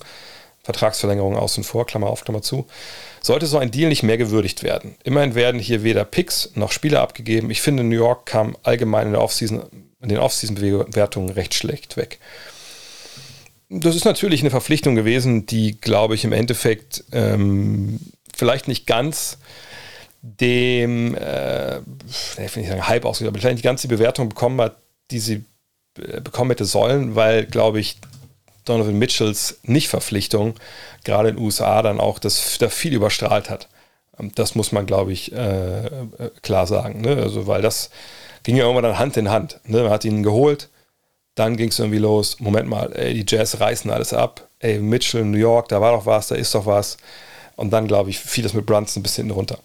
Vertragsverlängerung 0.67 1.37
außen 1.37 1.63
vor, 1.63 1.85
Klammer 1.85 2.07
auf, 2.07 2.25
Klammer 2.25 2.41
zu, 2.41 2.67
sollte 3.21 3.45
so 3.45 3.57
ein 3.57 3.71
Deal 3.71 3.87
nicht 3.87 4.03
mehr 4.03 4.17
gewürdigt 4.17 4.63
werden. 4.63 4.97
Immerhin 5.05 5.33
werden 5.33 5.61
hier 5.61 5.81
weder 5.81 6.03
Picks 6.03 6.51
noch 6.55 6.73
Spieler 6.73 6.99
abgegeben. 6.99 7.49
Ich 7.49 7.61
finde, 7.61 7.85
New 7.85 7.95
York 7.95 8.25
kam 8.25 8.57
allgemein 8.63 9.07
in, 9.07 9.13
der 9.13 9.21
Offseason, 9.21 9.63
in 10.01 10.09
den 10.09 10.17
Offseason-Bewertungen 10.17 11.29
recht 11.29 11.53
schlecht 11.53 11.95
weg. 11.95 12.19
Das 13.69 13.95
ist 13.95 14.03
natürlich 14.03 14.41
eine 14.41 14.49
Verpflichtung 14.49 14.95
gewesen, 14.95 15.45
die, 15.45 15.79
glaube 15.79 16.15
ich, 16.15 16.25
im 16.25 16.33
Endeffekt 16.33 17.05
ähm, 17.13 18.01
vielleicht 18.35 18.67
nicht 18.67 18.87
ganz 18.87 19.37
dem, 20.21 21.15
äh, 21.15 21.77
ich 21.77 22.55
will 22.57 22.67
sagen 22.67 22.89
Hype 22.89 23.05
ausgeht, 23.05 23.29
aber 23.29 23.39
vielleicht 23.39 23.55
nicht 23.55 23.63
ganz 23.63 23.83
die 23.83 23.87
Bewertung 23.87 24.27
bekommen 24.27 24.59
hat, 24.59 24.75
die 25.11 25.19
sie 25.19 25.45
äh, 25.97 26.19
bekommen 26.19 26.51
hätte 26.51 26.65
sollen, 26.65 27.15
weil, 27.15 27.45
glaube 27.45 27.79
ich, 27.79 27.95
Donovan 28.69 28.97
Mitchells 28.97 29.59
Nichtverpflichtung 29.63 30.55
gerade 31.03 31.29
in 31.29 31.35
den 31.35 31.43
USA 31.45 31.81
dann 31.81 31.99
auch 31.99 32.19
das 32.19 32.57
da 32.59 32.69
viel 32.69 32.93
überstrahlt 32.93 33.49
hat. 33.49 33.67
Ähm, 34.19 34.31
das 34.35 34.55
muss 34.55 34.71
man, 34.71 34.85
glaube 34.85 35.13
ich, 35.13 35.31
äh, 35.31 35.85
äh, 35.85 36.09
klar 36.41 36.67
sagen. 36.67 37.01
Ne? 37.01 37.17
Also, 37.17 37.47
weil 37.47 37.61
das 37.61 37.89
ging 38.43 38.55
ja 38.55 38.63
irgendwann 38.63 38.83
dann 38.83 38.99
Hand 38.99 39.17
in 39.17 39.29
Hand. 39.29 39.59
Ne? 39.65 39.83
Man 39.83 39.91
hat 39.91 40.05
ihn 40.05 40.23
geholt, 40.23 40.69
dann 41.35 41.57
ging 41.57 41.69
es 41.69 41.79
irgendwie 41.79 41.99
los. 41.99 42.39
Moment 42.39 42.67
mal, 42.67 42.91
ey, 42.93 43.13
die 43.13 43.25
Jazz 43.27 43.59
reißen 43.59 43.89
alles 43.91 44.13
ab. 44.13 44.47
Ey, 44.59 44.79
Mitchell, 44.79 45.23
New 45.23 45.37
York, 45.37 45.69
da 45.69 45.81
war 45.81 45.91
doch 45.91 46.05
was, 46.05 46.27
da 46.27 46.35
ist 46.35 46.53
doch 46.55 46.65
was. 46.65 46.97
Und 47.55 47.71
dann, 47.71 47.87
glaube 47.87 48.09
ich, 48.09 48.19
fiel 48.19 48.43
das 48.43 48.53
mit 48.53 48.65
Brunson 48.65 49.01
ein 49.01 49.03
bisschen 49.03 49.31
runter. 49.31 49.59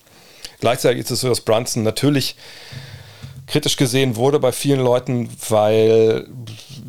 Gleichzeitig 0.60 1.00
ist 1.00 1.10
es 1.10 1.20
so, 1.20 1.28
dass 1.28 1.40
Brunson 1.40 1.82
natürlich 1.82 2.36
kritisch 3.46 3.76
gesehen 3.76 4.16
wurde 4.16 4.38
bei 4.38 4.52
vielen 4.52 4.80
Leuten, 4.80 5.28
weil 5.48 6.26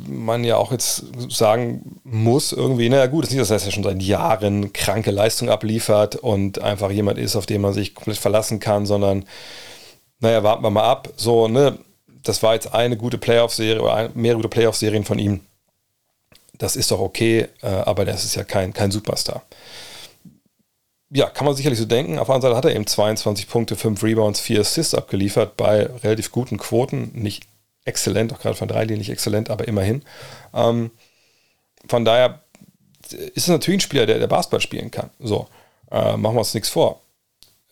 man 0.07 0.43
ja 0.43 0.57
auch 0.57 0.71
jetzt 0.71 1.05
sagen 1.29 1.99
muss, 2.03 2.51
irgendwie, 2.51 2.89
naja 2.89 3.07
gut, 3.07 3.23
das 3.23 3.29
ist 3.29 3.37
nicht, 3.37 3.49
dass 3.49 3.65
er 3.65 3.71
schon 3.71 3.83
seit 3.83 4.01
Jahren 4.01 4.73
kranke 4.73 5.11
Leistung 5.11 5.49
abliefert 5.49 6.15
und 6.15 6.61
einfach 6.61 6.91
jemand 6.91 7.17
ist, 7.17 7.35
auf 7.35 7.45
den 7.45 7.61
man 7.61 7.73
sich 7.73 7.95
komplett 7.95 8.17
verlassen 8.17 8.59
kann, 8.59 8.85
sondern 8.85 9.25
naja, 10.19 10.43
warten 10.43 10.63
wir 10.63 10.69
mal 10.69 10.83
ab. 10.83 11.09
So, 11.17 11.47
ne, 11.47 11.77
das 12.23 12.43
war 12.43 12.53
jetzt 12.53 12.73
eine 12.73 12.97
gute 12.97 13.17
Playoff-Serie 13.17 13.81
oder 13.81 14.09
mehrere 14.13 14.37
gute 14.37 14.49
Playoff-Serien 14.49 15.03
von 15.03 15.19
ihm. 15.19 15.41
Das 16.57 16.75
ist 16.75 16.91
doch 16.91 16.99
okay, 16.99 17.47
äh, 17.61 17.67
aber 17.67 18.05
das 18.05 18.23
ist 18.23 18.35
ja 18.35 18.43
kein, 18.43 18.73
kein 18.73 18.91
Superstar 18.91 19.43
ja, 21.13 21.29
kann 21.29 21.45
man 21.45 21.55
sicherlich 21.55 21.79
so 21.79 21.85
denken. 21.85 22.17
Auf 22.17 22.27
der 22.27 22.35
anderen 22.35 22.53
Seite 22.53 22.57
hat 22.57 22.65
er 22.65 22.75
eben 22.75 22.87
22 22.87 23.47
Punkte, 23.47 23.75
5 23.75 24.01
Rebounds, 24.01 24.39
4 24.39 24.61
Assists 24.61 24.95
abgeliefert 24.95 25.55
bei 25.57 25.85
relativ 26.03 26.31
guten 26.31 26.57
Quoten. 26.57 27.11
Nicht 27.13 27.43
exzellent, 27.85 28.33
auch 28.33 28.39
gerade 28.39 28.55
von 28.55 28.67
drei 28.67 28.85
nicht 28.85 29.11
exzellent, 29.11 29.49
aber 29.49 29.67
immerhin. 29.67 30.03
Ähm, 30.53 30.89
von 31.87 32.03
daher 32.03 32.41
ist 33.11 33.43
es 33.43 33.47
natürlich 33.47 33.79
ein 33.79 33.81
Spieler, 33.81 34.05
der, 34.07 34.17
der 34.17 34.27
Basketball 34.27 34.61
spielen 34.61 34.89
kann. 34.89 35.11
So, 35.19 35.47
äh, 35.91 36.17
machen 36.17 36.35
wir 36.35 36.39
uns 36.39 36.55
nichts 36.55 36.69
vor. 36.69 37.01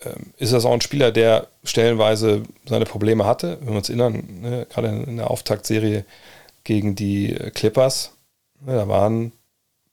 Ähm, 0.04 0.34
ist 0.38 0.54
das 0.54 0.66
auch 0.66 0.74
ein 0.74 0.82
Spieler, 0.82 1.12
der 1.12 1.48
stellenweise 1.64 2.44
seine 2.66 2.86
Probleme 2.86 3.26
hatte? 3.26 3.58
Wenn 3.62 3.70
wir 3.70 3.78
uns 3.78 3.90
erinnern, 3.90 4.42
ne, 4.42 4.68
gerade 4.70 4.90
in 4.90 5.18
der 5.18 5.32
Auftaktserie 5.32 6.06
gegen 6.64 6.94
die 6.96 7.34
Clippers, 7.56 8.12
ne, 8.60 8.76
da 8.76 8.88
waren 8.88 9.24
ein 9.24 9.32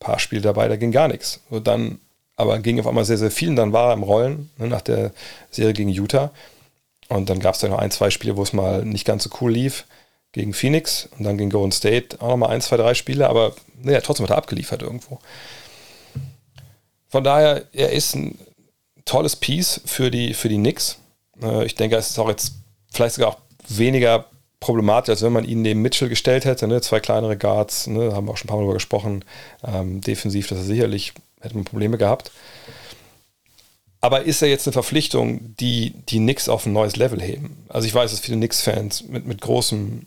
paar 0.00 0.18
Spiele 0.18 0.42
dabei, 0.42 0.68
da 0.68 0.76
ging 0.76 0.92
gar 0.92 1.08
nichts. 1.08 1.40
Und 1.48 1.66
dann 1.66 2.00
aber 2.38 2.60
ging 2.60 2.78
auf 2.78 2.86
einmal 2.86 3.04
sehr, 3.04 3.18
sehr 3.18 3.32
viel. 3.32 3.50
Und 3.50 3.56
dann 3.56 3.72
war 3.72 3.88
er 3.88 3.94
im 3.94 4.04
Rollen 4.04 4.48
ne, 4.56 4.68
nach 4.68 4.80
der 4.80 5.12
Serie 5.50 5.74
gegen 5.74 5.90
Utah. 5.90 6.30
Und 7.08 7.28
dann 7.28 7.40
gab 7.40 7.54
es 7.54 7.60
da 7.60 7.68
noch 7.68 7.78
ein, 7.78 7.90
zwei 7.90 8.10
Spiele, 8.10 8.36
wo 8.36 8.42
es 8.42 8.52
mal 8.52 8.84
nicht 8.84 9.04
ganz 9.04 9.24
so 9.24 9.30
cool 9.40 9.52
lief. 9.52 9.84
Gegen 10.32 10.52
Phoenix 10.52 11.08
und 11.18 11.24
dann 11.24 11.38
gegen 11.38 11.50
Golden 11.50 11.72
State 11.72 12.20
auch 12.20 12.28
nochmal 12.28 12.50
ein, 12.50 12.60
zwei, 12.60 12.76
drei 12.76 12.94
Spiele. 12.94 13.28
Aber 13.28 13.54
naja, 13.82 14.00
trotzdem 14.00 14.24
hat 14.24 14.30
er 14.30 14.36
abgeliefert 14.36 14.82
irgendwo. 14.82 15.18
Von 17.08 17.24
daher, 17.24 17.64
er 17.72 17.92
ist 17.92 18.14
ein 18.14 18.38
tolles 19.04 19.34
Piece 19.34 19.80
für 19.84 20.10
die, 20.10 20.32
für 20.34 20.48
die 20.48 20.58
Knicks. 20.58 20.98
Äh, 21.42 21.64
ich 21.64 21.74
denke, 21.74 21.96
es 21.96 22.10
ist 22.10 22.18
auch 22.18 22.28
jetzt 22.28 22.52
vielleicht 22.92 23.16
sogar 23.16 23.30
auch 23.30 23.38
weniger 23.68 24.26
problematisch, 24.60 25.10
als 25.10 25.22
wenn 25.22 25.32
man 25.32 25.44
ihn 25.44 25.62
neben 25.62 25.82
Mitchell 25.82 26.08
gestellt 26.08 26.44
hätte. 26.44 26.66
Ne? 26.66 26.80
Zwei 26.80 27.00
kleinere 27.00 27.36
Guards, 27.36 27.86
ne? 27.86 28.12
haben 28.14 28.26
wir 28.26 28.32
auch 28.32 28.36
schon 28.36 28.46
ein 28.46 28.48
paar 28.48 28.56
Mal 28.56 28.62
darüber 28.62 28.74
gesprochen. 28.74 29.24
Ähm, 29.64 30.00
defensiv, 30.00 30.48
das 30.48 30.60
ist 30.60 30.66
sicherlich 30.66 31.14
hätte 31.40 31.54
man 31.54 31.64
Probleme 31.64 31.98
gehabt. 31.98 32.30
Aber 34.00 34.22
ist 34.22 34.42
er 34.42 34.48
jetzt 34.48 34.66
eine 34.66 34.72
Verpflichtung, 34.72 35.56
die 35.56 35.90
die 36.08 36.18
Knicks 36.18 36.48
auf 36.48 36.66
ein 36.66 36.72
neues 36.72 36.96
Level 36.96 37.20
heben? 37.20 37.64
Also 37.68 37.86
ich 37.86 37.94
weiß, 37.94 38.10
dass 38.10 38.20
viele 38.20 38.36
Knicks-Fans 38.36 39.04
mit, 39.08 39.26
mit 39.26 39.40
großem, 39.40 40.06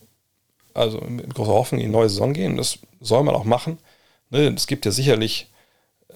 also 0.73 0.99
mit 1.01 1.33
großer 1.33 1.51
Hoffnung 1.51 1.81
in 1.81 1.87
die 1.87 1.91
neue 1.91 2.09
Saison 2.09 2.33
gehen. 2.33 2.57
Das 2.57 2.79
soll 3.01 3.23
man 3.23 3.35
auch 3.35 3.43
machen. 3.43 3.79
Ne, 4.29 4.53
es 4.55 4.67
gibt 4.67 4.85
ja 4.85 4.91
sicherlich 4.91 5.47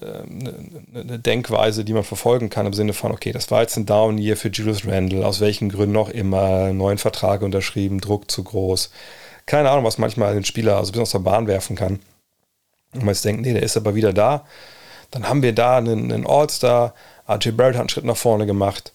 eine, 0.01 1.19
Denkweise, 1.19 1.85
die 1.85 1.93
man 1.93 2.03
verfolgen 2.03 2.49
kann 2.49 2.65
im 2.65 2.73
Sinne 2.73 2.93
von, 2.93 3.11
okay, 3.11 3.31
das 3.31 3.51
war 3.51 3.61
jetzt 3.61 3.77
ein 3.77 3.85
Down-Year 3.85 4.37
für 4.37 4.49
Julius 4.49 4.85
Randle, 4.85 5.25
aus 5.25 5.41
welchen 5.41 5.69
Gründen 5.69 5.97
auch 5.97 6.09
immer, 6.09 6.73
neuen 6.73 6.97
Vertrag 6.97 7.41
unterschrieben, 7.41 8.01
Druck 8.01 8.29
zu 8.29 8.43
groß. 8.43 8.91
Keine 9.45 9.69
Ahnung, 9.69 9.85
was 9.85 9.97
manchmal 9.97 10.33
den 10.33 10.45
Spieler 10.45 10.77
also 10.77 10.91
bis 10.91 11.01
aus 11.01 11.11
der 11.11 11.19
Bahn 11.19 11.47
werfen 11.47 11.75
kann. 11.75 11.99
Und 12.93 13.03
man 13.03 13.13
jetzt 13.13 13.25
denkt, 13.25 13.41
nee, 13.41 13.53
der 13.53 13.63
ist 13.63 13.77
aber 13.77 13.95
wieder 13.95 14.13
da 14.13 14.45
dann 15.15 15.29
haben 15.29 15.41
wir 15.41 15.53
da 15.53 15.77
einen, 15.77 16.11
einen 16.11 16.27
All-Star. 16.27 16.93
RJ 17.27 17.51
Barrett 17.51 17.75
hat 17.75 17.81
einen 17.81 17.89
Schritt 17.89 18.05
nach 18.05 18.17
vorne 18.17 18.45
gemacht. 18.45 18.93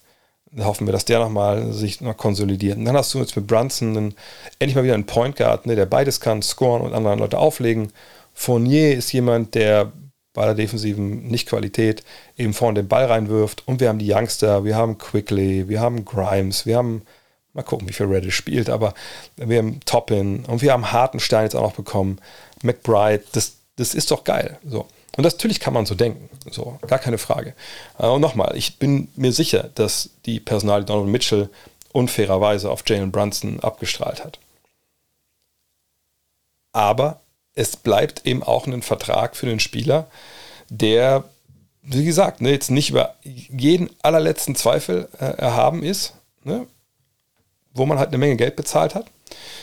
Dann 0.53 0.67
hoffen 0.67 0.87
wir, 0.87 0.93
dass 0.93 1.05
der 1.05 1.21
nochmal 1.21 1.73
sich 1.73 2.01
noch 2.01 2.17
konsolidiert. 2.17 2.77
Und 2.77 2.85
dann 2.85 2.97
hast 2.97 3.15
du 3.15 3.19
jetzt 3.19 3.37
mit 3.37 3.47
Brunson 3.47 3.97
einen, 3.97 4.15
endlich 4.59 4.77
mal 4.77 4.85
wieder 4.85 4.95
einen 4.95 5.07
Point 5.07 5.37
Guard, 5.37 5.67
ne, 5.67 5.77
der 5.77 5.87
beides 5.87 6.21
kann, 6.21 6.43
scoren 6.43 6.83
und 6.83 6.93
anderen 6.93 7.21
Leute 7.21 7.39
auflegen. 7.39 7.93
Fournier 8.35 8.95
ist 8.95 9.13
jemand, 9.13 9.55
der 9.55 9.93
bei 10.33 10.45
der 10.45 10.55
defensiven 10.55 11.27
Nicht-Qualität 11.27 12.05
eben 12.37 12.55
vorne 12.55 12.81
den 12.81 12.89
Ball 12.89 13.07
reinwirft. 13.07 13.67
Und 13.67 13.81
wir 13.81 13.89
haben 13.89 13.99
die 13.99 14.13
Youngster, 14.13 14.65
wir 14.65 14.77
haben 14.77 14.99
Quickly, 14.99 15.69
wir 15.69 15.81
haben 15.81 16.05
Grimes, 16.05 16.67
wir 16.67 16.77
haben, 16.77 17.03
mal 17.53 17.63
gucken, 17.63 17.89
wie 17.89 17.93
viel 17.93 18.07
Reddish 18.07 18.37
spielt, 18.37 18.71
aber 18.71 18.95
wir 19.37 19.59
haben 19.59 19.81
Toppin 19.85 20.45
und 20.45 20.63
wir 20.63 20.73
haben 20.73 20.93
Hartenstein 20.93 21.45
jetzt 21.45 21.57
auch 21.57 21.63
noch 21.63 21.75
bekommen. 21.75 22.21
McBride, 22.63 23.25
das, 23.33 23.57
das 23.77 23.95
ist 23.95 24.11
doch 24.11 24.25
geil. 24.25 24.59
So. 24.65 24.87
Und 25.17 25.25
das, 25.25 25.35
natürlich 25.35 25.59
kann 25.59 25.75
man 25.75 25.87
so 25.87 25.95
denken, 25.95 26.29
so, 26.51 26.79
gar 26.87 26.99
keine 26.99 27.19
Frage. 27.19 27.55
Äh, 27.99 28.07
und 28.07 28.21
nochmal, 28.21 28.57
ich 28.57 28.79
bin 28.79 29.09
mir 29.17 29.33
sicher, 29.33 29.71
dass 29.75 30.11
die 30.27 30.39
Personalie 30.39 30.85
Donald 30.85 31.09
Mitchell 31.09 31.51
unfairerweise 31.93 32.71
auf 32.71 32.85
Jalen 32.87 33.11
Brunson 33.11 33.59
abgestrahlt 33.61 34.25
hat. 34.25 34.39
Aber 36.73 37.21
es 37.55 37.77
bleibt 37.77 38.27
eben 38.27 38.43
auch 38.43 38.67
ein 38.67 38.83
Vertrag 38.83 39.37
für 39.37 39.47
den 39.47 39.61
Spieler, 39.61 40.09
der, 40.69 41.25
wie 41.83 42.05
gesagt, 42.05 42.41
ne, 42.41 42.51
jetzt 42.51 42.71
nicht 42.71 42.91
über 42.91 43.15
jeden 43.23 43.91
allerletzten 44.03 44.55
Zweifel 44.55 45.09
äh, 45.19 45.25
erhaben 45.25 45.83
ist, 45.83 46.15
ne, 46.45 46.67
wo 47.73 47.87
man 47.87 47.99
halt 47.99 48.09
eine 48.09 48.19
Menge 48.19 48.37
Geld 48.37 48.57
bezahlt 48.57 48.95
hat 48.95 49.07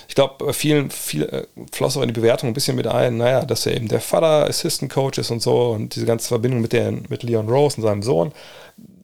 ich 0.07 0.15
glaube, 0.15 0.53
vielen 0.53 0.89
viel, 0.89 1.23
äh, 1.23 1.45
floss 1.71 1.97
auch 1.97 2.01
in 2.01 2.07
die 2.07 2.19
Bewertung 2.19 2.49
ein 2.49 2.53
bisschen 2.53 2.75
mit 2.75 2.87
ein, 2.87 3.17
naja, 3.17 3.45
dass 3.45 3.65
er 3.65 3.75
eben 3.75 3.87
der 3.87 4.01
Vater 4.01 4.47
Assistant 4.47 4.91
Coach 4.91 5.17
ist 5.17 5.31
und 5.31 5.41
so 5.41 5.71
und 5.71 5.95
diese 5.95 6.05
ganze 6.05 6.27
Verbindung 6.27 6.61
mit, 6.61 6.73
der, 6.73 6.91
mit 6.91 7.23
Leon 7.23 7.49
Rose 7.49 7.77
und 7.77 7.83
seinem 7.83 8.03
Sohn, 8.03 8.31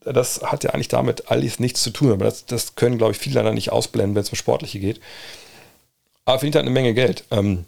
das 0.06 0.42
hat 0.42 0.64
ja 0.64 0.72
eigentlich 0.72 0.90
damit 0.90 1.32
alles 1.32 1.60
nichts 1.60 1.82
zu 1.82 1.90
tun, 1.90 2.12
aber 2.12 2.26
das, 2.26 2.46
das 2.46 2.76
können, 2.76 2.98
glaube 2.98 3.14
ich, 3.14 3.18
viele 3.18 3.36
leider 3.36 3.54
nicht 3.54 3.72
ausblenden, 3.72 4.16
wenn 4.16 4.24
es 4.24 4.30
um 4.30 4.36
Sportliche 4.36 4.80
geht. 4.80 5.00
Aber 6.26 6.40
verdient 6.40 6.56
halt 6.56 6.66
eine 6.66 6.74
Menge 6.74 6.94
Geld. 6.94 7.26
Ähm, 7.32 7.66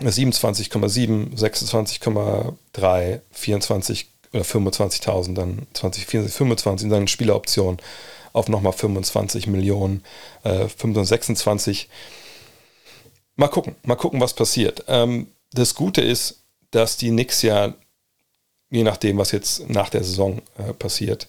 27,7, 0.00 1.36
26,3, 1.36 3.20
24 3.30 4.06
oder 4.32 4.42
25.000, 4.42 5.34
dann 5.34 5.66
20, 5.72 6.06
24, 6.06 6.36
25 6.36 6.90
dann 6.90 7.08
Spieleroption 7.08 7.78
auf 8.32 8.48
nochmal 8.48 8.72
25 8.72 9.46
Millionen, 9.46 10.02
äh, 10.44 10.68
25, 10.68 11.88
Mal 13.36 13.48
gucken, 13.48 13.76
mal 13.82 13.96
gucken, 13.96 14.20
was 14.20 14.34
passiert. 14.34 14.84
Ähm, 14.88 15.28
das 15.52 15.74
Gute 15.74 16.00
ist, 16.00 16.42
dass 16.70 16.96
die 16.96 17.10
Knicks 17.10 17.42
ja, 17.42 17.74
je 18.70 18.82
nachdem, 18.82 19.18
was 19.18 19.30
jetzt 19.30 19.68
nach 19.68 19.90
der 19.90 20.02
Saison 20.02 20.40
äh, 20.56 20.72
passiert, 20.72 21.28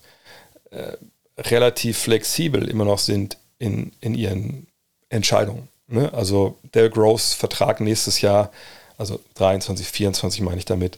äh, 0.72 0.94
relativ 1.38 2.00
flexibel 2.00 2.68
immer 2.70 2.86
noch 2.86 3.00
sind 3.00 3.38
in, 3.60 3.92
in 4.00 4.16
ihren 4.16 4.68
Entscheidungen. 5.10 5.68
Ne? 5.88 6.14
Also 6.14 6.58
der 6.74 6.90
Gross 6.90 7.34
Vertrag 7.34 7.80
nächstes 7.80 8.22
Jahr, 8.22 8.52
also 8.98 9.20
23, 9.36 9.88
24 9.88 10.42
meine 10.42 10.58
ich 10.58 10.66
damit, 10.66 10.98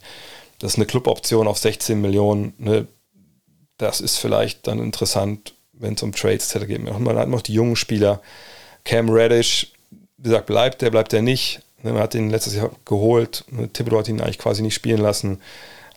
das 0.59 0.73
ist 0.73 0.77
eine 0.77 0.85
Cluboption 0.85 1.47
auf 1.47 1.57
16 1.57 1.99
Millionen. 1.99 2.53
Ne? 2.57 2.87
Das 3.77 4.01
ist 4.01 4.17
vielleicht 4.17 4.67
dann 4.67 4.79
interessant, 4.79 5.53
wenn 5.73 5.93
es 5.93 6.03
um 6.03 6.11
Trades 6.11 6.51
geht. 6.51 6.83
Man 6.83 7.17
hat 7.17 7.29
noch 7.29 7.41
die 7.41 7.53
jungen 7.53 7.77
Spieler. 7.77 8.21
Cam 8.83 9.09
Reddish 9.09 9.71
wie 10.19 10.23
gesagt, 10.23 10.47
bleibt 10.47 10.81
der, 10.81 10.91
bleibt 10.91 11.11
der 11.11 11.21
nicht. 11.21 11.61
Ne, 11.81 11.93
man 11.93 12.01
hat 12.01 12.13
ihn 12.13 12.29
letztes 12.29 12.55
Jahr 12.55 12.71
geholt. 12.85 13.45
Ne, 13.49 13.69
Thibodeau 13.71 13.99
hat 13.99 14.07
ihn 14.07 14.21
eigentlich 14.21 14.37
quasi 14.37 14.61
nicht 14.61 14.73
spielen 14.73 14.99
lassen. 14.99 15.41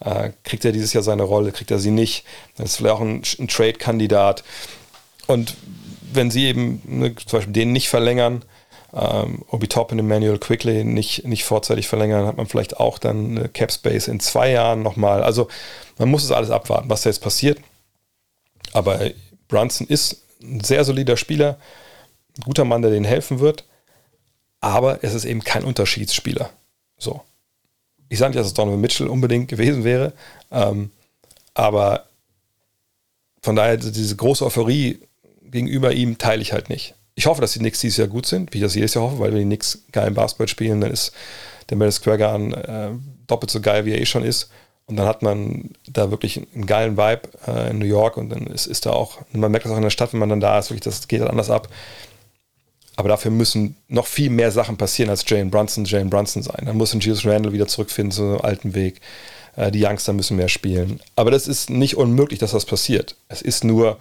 Äh, 0.01 0.31
kriegt 0.45 0.65
er 0.65 0.73
dieses 0.73 0.93
Jahr 0.93 1.03
seine 1.03 1.25
Rolle, 1.25 1.53
kriegt 1.53 1.71
er 1.71 1.79
sie 1.79 1.91
nicht. 1.91 2.25
Das 2.57 2.71
ist 2.71 2.77
vielleicht 2.77 2.95
auch 2.95 3.01
ein, 3.01 3.23
ein 3.39 3.49
Trade-Kandidat. 3.49 4.45
Und 5.27 5.57
wenn 6.13 6.31
sie 6.31 6.47
eben 6.47 6.83
ne, 6.85 7.15
zum 7.17 7.39
Beispiel 7.39 7.53
den 7.53 7.73
nicht 7.73 7.89
verlängern, 7.89 8.45
ähm, 8.95 9.45
Obi 9.51 9.69
Toppin, 9.69 9.99
Emmanuel 9.99 10.39
Quickly 10.39 10.85
nicht, 10.85 11.25
nicht 11.25 11.45
vorzeitig 11.45 11.89
verlängern, 11.89 12.27
hat 12.27 12.37
man 12.37 12.47
vielleicht 12.47 12.79
auch 12.79 12.99
dann 12.99 13.37
eine 13.37 13.49
Cap 13.49 13.73
Space 13.73 14.09
in 14.09 14.21
zwei 14.21 14.51
Jahren 14.51 14.83
nochmal. 14.83 15.23
Also 15.23 15.49
man 15.99 16.11
muss 16.11 16.25
es 16.25 16.33
alles 16.33 16.51
abwarten, 16.51 16.91
was 16.91 17.03
da 17.03 17.11
jetzt 17.11 17.23
passiert. 17.23 17.59
Aber 18.73 19.01
Brunson 19.49 19.87
ist 19.87 20.23
ein 20.43 20.61
sehr 20.61 20.85
solider 20.85 21.17
Spieler, 21.17 21.59
ein 22.37 22.43
guter 22.43 22.65
Mann, 22.65 22.83
der 22.83 22.91
denen 22.91 23.05
helfen 23.05 23.41
wird 23.41 23.65
aber 24.63 25.03
es 25.03 25.13
ist 25.13 25.27
eben 25.27 25.45
kein 25.45 25.65
Unterschiedsspieler. 25.65 26.49
So. 26.97 27.21
Ich 28.09 28.19
sage 28.19 28.31
nicht, 28.31 28.39
dass 28.39 28.47
es 28.47 28.55
Donovan 28.55 28.81
Mitchell 28.81 29.09
unbedingt 29.09 29.49
gewesen 29.49 29.85
wäre, 29.85 30.13
ähm, 30.51 30.91
aber 31.53 32.07
von 33.43 33.57
daher 33.57 33.77
diese 33.77 34.17
große 34.17 34.47
Euphorie 34.47 35.01
gegenüber 35.43 35.93
ihm 35.93 36.17
teile 36.17 36.41
ich 36.41 36.53
halt 36.53 36.71
nicht. 36.71 36.95
Ich 37.15 37.27
hoffe, 37.27 37.41
dass 37.41 37.53
die 37.53 37.59
Knicks 37.59 37.81
dieses 37.81 37.99
Jahr 37.99 38.09
gut 38.09 38.27
sind, 38.27 38.53
wie 38.53 38.59
ich 38.59 38.65
das 38.65 38.75
jedes 38.75 38.95
Jahr 38.95 39.05
hoffe, 39.05 39.19
weil 39.19 39.33
wenn 39.33 39.41
die 39.41 39.45
Knicks 39.45 39.83
geilen 39.93 40.15
Basketball 40.15 40.49
spielen, 40.49 40.81
dann 40.81 40.91
ist 40.91 41.13
der 41.69 41.77
Madison 41.77 42.03
Square 42.03 42.19
Garden 42.19 42.55
äh, 42.55 42.91
doppelt 43.27 43.51
so 43.51 43.61
geil, 43.61 43.85
wie 43.85 43.93
er 43.93 44.01
eh 44.01 44.07
schon 44.07 44.25
ist. 44.25 44.51
Und 44.87 44.97
dann 44.97 45.07
hat 45.07 45.23
man 45.23 45.71
da 45.87 46.11
wirklich 46.11 46.41
einen 46.55 46.67
geilen 46.67 46.97
Vibe 46.97 47.23
äh, 47.47 47.71
in 47.71 47.79
New 47.79 47.87
York 47.87 48.17
und 48.17 48.31
dann 48.31 48.47
ist, 48.47 48.67
ist 48.67 48.87
da 48.87 48.91
auch, 48.91 49.21
man 49.33 49.51
merkt 49.51 49.65
das 49.65 49.73
auch 49.73 49.77
in 49.77 49.83
der 49.83 49.91
Stadt, 49.91 50.13
wenn 50.13 50.21
man 50.21 50.29
dann 50.29 50.41
da 50.41 50.59
ist, 50.59 50.71
wirklich, 50.71 50.83
das 50.83 51.07
geht 51.07 51.21
halt 51.21 51.31
anders 51.31 51.51
ab. 51.51 51.69
Aber 52.97 53.09
dafür 53.09 53.31
müssen 53.31 53.77
noch 53.89 54.07
viel 54.07 54.29
mehr 54.29 54.51
Sachen 54.51 54.77
passieren 54.77 55.09
als 55.09 55.25
Jalen 55.27 55.51
Brunson 55.51 55.85
Jalen 55.85 56.11
Brunson 56.11 56.43
sein. 56.43 56.65
Dann 56.67 56.77
muss 56.77 56.93
ein 56.93 57.01
Jesus 57.01 57.25
Randall 57.25 57.53
wieder 57.53 57.67
zurückfinden 57.67 58.13
zu 58.13 58.23
einem 58.23 58.41
alten 58.43 58.75
Weg. 58.75 59.01
Äh, 59.57 59.71
die 59.71 59.85
Youngster 59.85 60.13
müssen 60.13 60.37
mehr 60.37 60.49
spielen. 60.49 61.01
Aber 61.17 61.31
das 61.31 61.47
ist 61.49 61.71
nicht 61.71 61.97
unmöglich, 61.97 62.39
dass 62.39 62.53
das 62.53 62.67
passiert. 62.67 63.17
Es 63.29 63.41
ist 63.41 63.65
nur, 63.65 63.99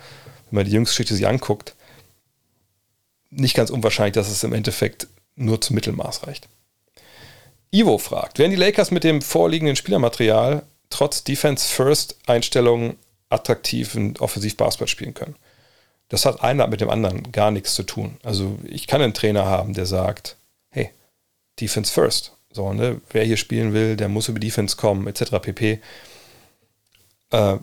wenn 0.49 0.57
man 0.57 0.65
die 0.65 0.71
Jungsgeschichte 0.71 1.15
sich 1.15 1.27
anguckt, 1.27 1.73
nicht 3.31 3.55
ganz 3.55 3.69
unwahrscheinlich, 3.69 4.13
dass 4.13 4.29
es 4.29 4.43
im 4.43 4.53
Endeffekt 4.53 5.07
nur 5.35 5.59
zum 5.61 5.75
Mittelmaß 5.75 6.27
reicht. 6.27 6.47
Ivo 7.71 7.97
fragt, 7.97 8.37
werden 8.37 8.51
die 8.51 8.57
Lakers 8.57 8.91
mit 8.91 9.03
dem 9.03 9.21
vorliegenden 9.21 9.77
Spielermaterial 9.77 10.63
trotz 10.89 11.23
Defense-First-Einstellungen 11.23 12.97
attraktiv 13.29 13.95
und 13.95 14.19
offensiv 14.19 14.57
Basketball 14.57 14.89
spielen 14.89 15.13
können? 15.13 15.35
Das 16.09 16.25
hat 16.25 16.43
einer 16.43 16.67
mit 16.67 16.81
dem 16.81 16.89
anderen 16.89 17.31
gar 17.31 17.51
nichts 17.51 17.73
zu 17.73 17.83
tun. 17.83 18.17
Also 18.23 18.59
ich 18.65 18.87
kann 18.87 19.01
einen 19.01 19.13
Trainer 19.13 19.45
haben, 19.45 19.73
der 19.73 19.85
sagt, 19.85 20.35
hey, 20.69 20.89
Defense 21.59 21.91
First. 21.91 22.33
So, 22.51 22.73
ne, 22.73 22.99
wer 23.11 23.23
hier 23.23 23.37
spielen 23.37 23.73
will, 23.73 23.95
der 23.95 24.09
muss 24.09 24.27
über 24.27 24.39
Defense 24.39 24.75
kommen, 24.75 25.07
etc. 25.07 25.39
pp. 25.41 25.79
Äh, 27.29 27.57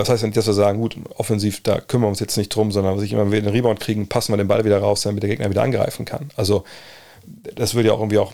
das 0.00 0.08
heißt 0.08 0.22
ja 0.22 0.28
nicht, 0.28 0.36
dass 0.36 0.46
wir 0.46 0.54
sagen, 0.54 0.80
gut, 0.80 0.96
offensiv, 1.16 1.62
da 1.62 1.80
kümmern 1.80 2.06
wir 2.06 2.10
uns 2.10 2.20
jetzt 2.20 2.36
nicht 2.36 2.48
drum, 2.48 2.72
sondern 2.72 3.00
wenn 3.00 3.32
wir 3.32 3.42
den 3.42 3.50
Rebound 3.50 3.80
kriegen, 3.80 4.08
passen 4.08 4.32
wir 4.32 4.38
den 4.38 4.48
Ball 4.48 4.64
wieder 4.64 4.78
raus, 4.78 5.02
damit 5.02 5.22
der 5.22 5.30
Gegner 5.30 5.50
wieder 5.50 5.62
angreifen 5.62 6.04
kann. 6.04 6.30
Also 6.36 6.64
das 7.54 7.74
würde 7.74 7.88
ja 7.88 7.94
auch 7.94 8.00
irgendwie 8.00 8.18
auch 8.18 8.32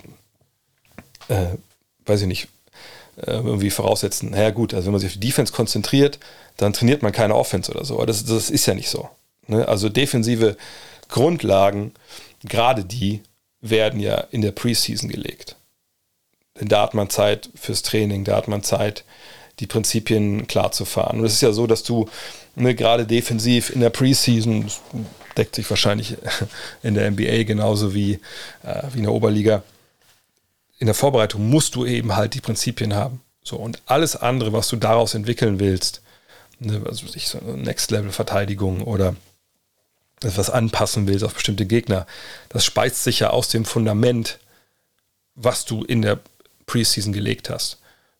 äh, 1.28 1.56
weiß 2.08 2.22
ich 2.22 2.26
nicht, 2.26 2.48
äh, 3.16 3.32
irgendwie 3.32 3.70
voraussetzen, 3.70 4.30
naja 4.30 4.50
gut, 4.50 4.74
also 4.74 4.86
wenn 4.86 4.92
man 4.92 5.00
sich 5.00 5.10
auf 5.10 5.14
die 5.14 5.26
Defense 5.26 5.52
konzentriert, 5.52 6.18
dann 6.56 6.72
trainiert 6.72 7.02
man 7.02 7.12
keine 7.12 7.36
Offense 7.36 7.70
oder 7.70 7.84
so. 7.84 7.96
Aber 7.96 8.06
das, 8.06 8.24
das 8.24 8.50
ist 8.50 8.66
ja 8.66 8.74
nicht 8.74 8.88
so. 8.88 9.08
Ne? 9.46 9.66
Also 9.68 9.88
defensive 9.88 10.56
Grundlagen, 11.08 11.92
gerade 12.42 12.84
die, 12.84 13.22
werden 13.60 13.98
ja 13.98 14.18
in 14.30 14.40
der 14.40 14.52
Preseason 14.52 15.08
gelegt. 15.08 15.56
Denn 16.60 16.68
da 16.68 16.82
hat 16.82 16.94
man 16.94 17.10
Zeit 17.10 17.50
fürs 17.56 17.82
Training, 17.82 18.22
da 18.22 18.36
hat 18.36 18.46
man 18.46 18.62
Zeit, 18.62 19.04
die 19.60 19.66
Prinzipien 19.66 20.46
klar 20.46 20.72
zu 20.72 20.84
fahren. 20.84 21.20
Und 21.20 21.26
es 21.26 21.34
ist 21.34 21.40
ja 21.40 21.52
so, 21.52 21.66
dass 21.66 21.82
du 21.82 22.08
ne, 22.54 22.74
gerade 22.74 23.06
defensiv 23.06 23.70
in 23.70 23.80
der 23.80 23.90
Preseason, 23.90 24.64
das 24.64 24.80
deckt 25.36 25.54
sich 25.54 25.68
wahrscheinlich 25.68 26.16
in 26.82 26.94
der 26.94 27.10
NBA 27.10 27.44
genauso 27.44 27.94
wie, 27.94 28.14
äh, 28.62 28.82
wie 28.92 28.98
in 28.98 29.04
der 29.04 29.12
Oberliga, 29.12 29.62
in 30.78 30.86
der 30.86 30.94
Vorbereitung 30.94 31.48
musst 31.48 31.74
du 31.74 31.84
eben 31.84 32.14
halt 32.14 32.34
die 32.34 32.40
Prinzipien 32.40 32.94
haben. 32.94 33.20
So, 33.42 33.56
und 33.56 33.80
alles 33.86 34.14
andere, 34.14 34.52
was 34.52 34.68
du 34.68 34.76
daraus 34.76 35.14
entwickeln 35.14 35.58
willst, 35.58 36.02
ne, 36.60 36.82
also 36.86 37.06
ich 37.14 37.28
so 37.28 37.38
Next-Level-Verteidigung 37.38 38.82
oder 38.82 39.16
etwas 40.22 40.50
anpassen 40.50 41.06
willst 41.06 41.24
auf 41.24 41.34
bestimmte 41.34 41.66
Gegner, 41.66 42.06
das 42.48 42.64
speist 42.64 43.04
sich 43.04 43.20
ja 43.20 43.30
aus 43.30 43.48
dem 43.48 43.64
Fundament, 43.64 44.38
was 45.34 45.64
du 45.64 45.84
in 45.84 46.02
der 46.02 46.18
Preseason 46.66 47.12
gelegt 47.12 47.50
hast. 47.50 47.78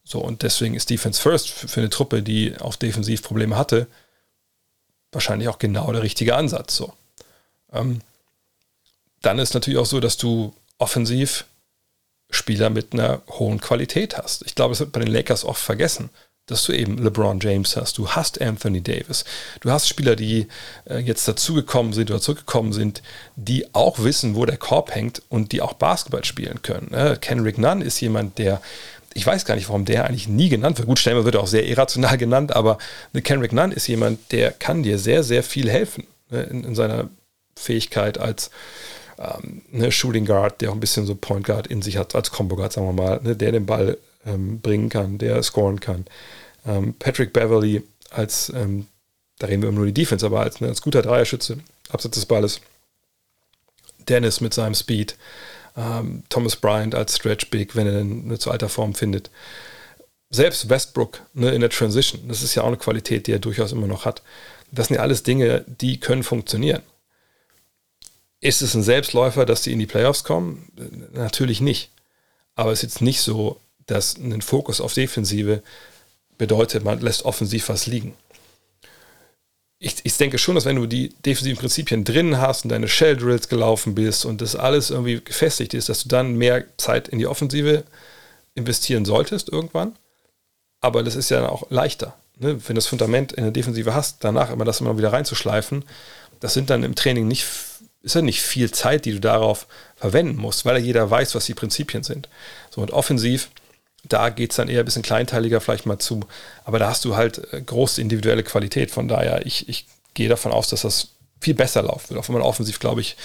So, 0.09 0.21
und 0.21 0.43
deswegen 0.43 0.75
ist 0.75 0.89
Defense 0.89 1.21
First 1.21 1.51
für 1.51 1.81
eine 1.81 1.91
Truppe, 1.91 2.23
die 2.23 2.57
auf 2.59 2.79
Defensivprobleme 2.79 3.57
hatte, 3.57 3.87
wahrscheinlich 5.13 5.49
auch 5.49 5.59
genau 5.59 5.93
der 5.93 6.03
richtige 6.03 6.35
Ansatz. 6.35 6.77
So. 6.77 6.95
Ähm, 7.73 8.01
dann 9.21 9.39
ist 9.39 9.53
natürlich 9.53 9.79
auch 9.79 9.87
so, 9.87 10.01
dass 10.01 10.17
du 10.17 10.55
offensiv 10.79 11.45
Spieler 12.31 12.71
mit 12.71 12.93
einer 12.93 13.23
hohen 13.29 13.61
Qualität 13.61 14.17
hast. 14.17 14.45
Ich 14.47 14.55
glaube, 14.55 14.73
es 14.73 14.81
wird 14.81 14.93
bei 14.93 15.01
den 15.01 15.13
Lakers 15.13 15.45
oft 15.45 15.63
vergessen, 15.63 16.09
dass 16.47 16.65
du 16.65 16.73
eben 16.73 16.97
LeBron 16.97 17.41
James 17.41 17.77
hast, 17.77 17.99
du 17.99 18.09
hast 18.09 18.41
Anthony 18.41 18.81
Davis, 18.81 19.25
du 19.61 19.71
hast 19.71 19.89
Spieler, 19.89 20.17
die 20.17 20.47
äh, 20.89 20.99
jetzt 20.99 21.29
dazugekommen 21.29 21.93
sind 21.93 22.11
oder 22.11 22.21
zurückgekommen 22.21 22.73
sind, 22.73 23.03
die 23.37 23.75
auch 23.75 23.99
wissen, 23.99 24.35
wo 24.35 24.47
der 24.47 24.57
Korb 24.57 24.95
hängt 24.95 25.23
und 25.29 25.53
die 25.53 25.61
auch 25.61 25.75
Basketball 25.75 26.25
spielen 26.25 26.63
können. 26.63 26.89
Ne? 26.91 27.19
Kendrick 27.21 27.59
Nunn 27.59 27.83
ist 27.83 28.01
jemand, 28.01 28.39
der 28.39 28.63
ich 29.15 29.27
weiß 29.27 29.45
gar 29.45 29.55
nicht, 29.55 29.69
warum 29.69 29.85
der 29.85 30.07
eigentlich 30.07 30.29
nie 30.29 30.49
genannt 30.49 30.79
wird. 30.79 30.89
Gut, 30.89 30.99
Stemmer 30.99 31.25
wird 31.25 31.37
auch 31.37 31.47
sehr 31.47 31.67
irrational 31.67 32.19
genannt, 32.19 32.55
aber 32.55 32.79
Kendrick 33.25 33.53
Nunn 33.53 33.73
ist 33.73 33.87
jemand, 33.87 34.33
der 34.33 34.51
kann 34.51 34.83
dir 34.83 34.99
sehr, 34.99 35.23
sehr 35.23 35.43
viel 35.43 35.71
helfen 35.71 36.07
ne, 36.31 36.43
in, 36.43 36.65
in, 36.65 36.75
seiner 36.75 37.09
Fähigkeit 37.57 38.19
als 38.19 38.51
ähm, 39.19 39.63
ne, 39.71 39.91
Shooting 39.91 40.27
Guard, 40.27 40.61
der 40.61 40.71
auch 40.71 40.75
ein 40.75 40.81
bisschen 40.81 41.07
so 41.07 41.15
Point 41.15 41.47
Guard 41.47 41.67
in 41.67 41.83
sich 41.83 41.97
hat, 41.97 42.15
als 42.15 42.31
Combo 42.31 42.57
Guard, 42.57 42.73
sagen 42.73 42.87
wir 42.87 42.93
mal, 42.93 43.21
ne, 43.23 43.35
der 43.35 43.53
den 43.53 43.67
Ball 43.67 43.99
ähm, 44.27 44.61
bringen 44.61 44.89
kann, 44.89 45.19
der 45.19 45.43
scoren 45.43 45.81
kann. 45.81 46.05
Ähm, 46.67 46.95
Patrick 46.99 47.33
Beverly 47.33 47.83
als, 48.11 48.53
ähm, 48.55 48.87
da 49.39 49.47
reden 49.47 49.63
wir 49.63 49.69
immer 49.69 49.79
nur 49.79 49.87
die 49.87 49.95
Defense, 49.95 50.25
aber 50.25 50.41
als, 50.41 50.61
ne, 50.61 50.69
als 50.69 50.83
guter 50.83 51.03
Dreierschütze, 51.03 51.59
abseits 51.91 52.15
des 52.15 52.27
Balles. 52.27 52.61
Dennis 54.09 54.41
mit 54.41 54.55
seinem 54.55 54.75
Speed. 54.75 55.17
Ähm, 55.79 56.25
Thomas 56.29 56.57
Bryant 56.57 56.95
als 56.95 57.17
Stretch 57.17 57.51
Big, 57.51 57.77
wenn 57.77 57.87
er 57.87 57.93
denn 57.93 58.25
eine 58.25 58.39
zu 58.39 58.51
alter 58.51 58.69
Form 58.69 58.95
findet. 58.95 59.31
Selbst 60.29 60.69
Westbrook 60.69 61.23
ne, 61.35 61.51
in 61.51 61.61
der 61.61 61.71
Transition, 61.71 62.27
das 62.27 62.43
ist 62.43 62.55
ja 62.55 62.63
auch 62.63 62.67
eine 62.67 62.77
Qualität, 62.77 63.27
die 63.27 63.33
er 63.33 63.39
durchaus 63.39 63.73
immer 63.73 63.87
noch 63.87 64.05
hat. 64.05 64.23
Das 64.73 64.89
sind 64.89 64.97
ja 64.97 65.03
alles 65.03 65.23
Dinge, 65.23 65.65
die 65.81 66.01
können 66.01 66.25
funktionieren. 66.25 66.83
Ist 68.41 68.61
es 68.61 68.75
ein 68.75 68.83
Selbstläufer, 68.83 69.47
dass 69.47 69.63
die 69.63 69.73
in 69.73 69.79
die 69.79 69.87
Playoffs 69.87 70.25
kommen? 70.25 70.71
Natürlich 71.13 71.61
nicht. 71.61 71.91
Aber 72.57 72.73
es 72.73 72.81
ist 72.81 72.95
jetzt 72.95 73.03
nicht 73.03 73.21
so, 73.21 73.61
dass 73.87 74.17
ein 74.17 74.43
Fokus 74.43 74.81
auf 74.81 74.95
Defensive 74.95 75.63
bedeutet, 76.37 76.85
man 76.85 77.01
lässt 77.01 77.25
offensiv 77.25 77.69
was 77.69 77.87
liegen. 77.87 78.15
Ich, 79.81 79.97
ich 80.03 80.17
denke 80.17 80.39
schon, 80.39 80.57
dass 80.57 80.65
wenn 80.65 80.77
du 80.77 80.87
die 80.87 81.11
defensiven 81.25 81.59
Prinzipien 81.59 82.05
drin 82.05 82.39
hast 82.39 82.65
und 82.65 82.71
deine 82.71 82.89
Shell 82.89 83.17
Drills 83.17 83.49
gelaufen 83.49 83.95
bist 83.95 84.25
und 84.25 84.41
das 84.41 84.57
alles 84.57 84.91
irgendwie 84.91 85.21
gefestigt 85.21 85.73
ist, 85.75 85.89
dass 85.89 86.03
du 86.03 86.09
dann 86.09 86.35
mehr 86.35 86.65
Zeit 86.79 87.09
in 87.09 87.19
die 87.19 87.29
Offensive 87.29 87.85
investieren 88.55 89.05
solltest 89.05 89.49
irgendwann. 89.49 89.97
Aber 90.81 91.05
das 91.05 91.15
ist 91.15 91.31
ja 91.31 91.49
auch 91.49 91.71
leichter. 91.71 92.17
Ne? 92.39 92.55
Wenn 92.55 92.75
du 92.75 92.75
das 92.75 92.87
Fundament 92.87 93.33
in 93.33 93.45
der 93.45 93.53
Defensive 93.53 93.95
hast, 93.95 94.25
danach 94.25 94.51
immer 94.51 94.65
das 94.65 94.81
immer 94.81 94.99
wieder 94.99 95.13
reinzuschleifen, 95.13 95.85
das 96.41 96.55
sind 96.55 96.71
dann 96.71 96.83
im 96.83 96.95
Training 96.95 97.29
nicht 97.29 97.47
ist 98.03 98.15
ja 98.15 98.23
nicht 98.23 98.43
viel 98.43 98.71
Zeit, 98.71 99.05
die 99.05 99.13
du 99.13 99.21
darauf 99.21 99.67
verwenden 99.97 100.37
musst, 100.37 100.65
weil 100.65 100.79
ja 100.79 100.85
jeder 100.85 101.11
weiß, 101.11 101.35
was 101.35 101.47
die 101.47 101.55
Prinzipien 101.55 102.03
sind. 102.03 102.29
So 102.71 102.81
und 102.81 102.93
offensiv, 102.93 103.51
da 104.05 104.31
geht 104.31 104.51
es 104.51 104.57
dann 104.57 104.69
eher 104.69 104.81
ein 104.81 104.85
bisschen 104.85 105.03
kleinteiliger 105.03 105.61
vielleicht 105.61 105.87
mal 105.87 105.99
zu, 105.99 106.21
aber 106.65 106.79
da 106.79 106.89
hast 106.89 107.05
du 107.05 107.17
halt 107.17 107.53
äh, 107.53 107.61
große 107.61 108.01
individuelle 108.01 108.43
Qualität. 108.43 108.91
Von 108.91 109.09
daher, 109.09 109.45
ich, 109.47 109.69
ich 109.69 109.87
gehe 110.15 110.29
davon 110.29 110.53
aus, 110.53 110.69
dass 110.69 110.83
das 110.83 111.09
viel 111.41 111.55
besser 111.55 111.83
laufen 111.83 112.11
wird. 112.11 112.21
Auch 112.21 112.29
wenn 112.29 112.35
man 112.35 112.43
offensiv, 112.43 112.79
glaube 112.81 113.01
ich, 113.01 113.17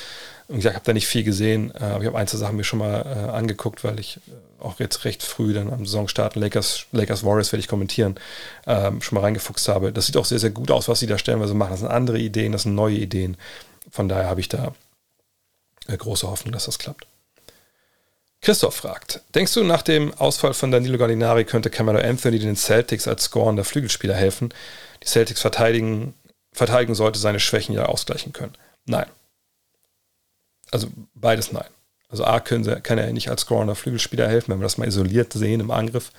wie 0.50 0.58
gesagt, 0.58 0.76
habe 0.76 0.86
da 0.86 0.94
nicht 0.94 1.08
viel 1.08 1.24
gesehen, 1.24 1.72
äh, 1.72 1.84
aber 1.84 2.02
ich 2.02 2.08
habe 2.08 2.18
einzelne 2.18 2.40
Sachen 2.40 2.58
mir 2.58 2.64
schon 2.64 2.80
mal 2.80 3.02
äh, 3.02 3.32
angeguckt, 3.32 3.84
weil 3.84 4.00
ich 4.00 4.18
äh, 4.28 4.64
auch 4.64 4.80
jetzt 4.80 5.06
recht 5.06 5.24
früh 5.24 5.54
dann 5.54 5.72
am 5.72 5.86
Saisonstart 5.86 6.36
Lakers, 6.36 6.86
Lakers 6.92 7.24
Warriors 7.24 7.52
werde 7.52 7.62
ich 7.62 7.68
kommentieren, 7.68 8.16
ähm, 8.68 9.02
schon 9.02 9.16
mal 9.16 9.22
reingefuchst 9.22 9.68
habe. 9.68 9.92
Das 9.92 10.06
sieht 10.06 10.18
auch 10.18 10.26
sehr, 10.26 10.40
sehr 10.40 10.52
gut 10.52 10.72
aus, 10.72 10.88
was 10.88 11.00
sie 11.00 11.08
da 11.08 11.18
stellenweise 11.18 11.54
machen. 11.54 11.72
Das 11.72 11.80
sind 11.80 11.90
andere 11.90 12.20
Ideen, 12.20 12.52
das 12.52 12.64
sind 12.64 12.76
neue 12.76 12.96
Ideen. 12.96 13.38
Von 13.90 14.10
daher 14.10 14.28
habe 14.28 14.42
ich 14.42 14.50
da 14.50 14.74
äh, 15.88 15.98
große 15.98 16.28
Hoffnung, 16.28 16.52
dass 16.52 16.66
das 16.66 16.80
klappt. 16.80 17.08
Christoph 18.44 18.76
fragt, 18.76 19.22
denkst 19.34 19.54
du, 19.54 19.64
nach 19.64 19.82
dem 19.82 20.14
Ausfall 20.14 20.54
von 20.54 20.70
Danilo 20.70 20.98
Gallinari 20.98 21.46
könnte 21.46 21.70
Camelo 21.70 22.00
Anthony 22.00 22.40
den 22.40 22.56
Celtics 22.56 23.08
als 23.08 23.24
scorender 23.24 23.64
Flügelspieler 23.64 24.14
helfen? 24.14 24.54
Die 25.02 25.08
Celtics 25.08 25.42
verteidigen, 25.42 26.14
verteidigen 26.52 26.94
sollte 26.94 27.20
seine 27.20 27.40
Schwächen 27.40 27.74
ja 27.74 27.86
ausgleichen 27.86 28.34
können. 28.34 28.54
Nein. 28.86 29.06
Also 30.72 30.88
beides 31.16 31.52
nein. 31.52 31.68
Also 32.10 32.26
A 32.26 32.40
können 32.40 32.64
sie, 32.64 32.80
kann 32.82 32.98
er 32.98 33.12
nicht 33.14 33.30
als 33.30 33.42
scorender 33.42 33.76
Flügelspieler 33.76 34.28
helfen, 34.28 34.52
wenn 34.52 34.60
wir 34.60 34.66
das 34.66 34.78
mal 34.78 34.88
isoliert 34.88 35.34
sehen 35.34 35.62
im 35.62 35.72
Angriff, 35.72 36.12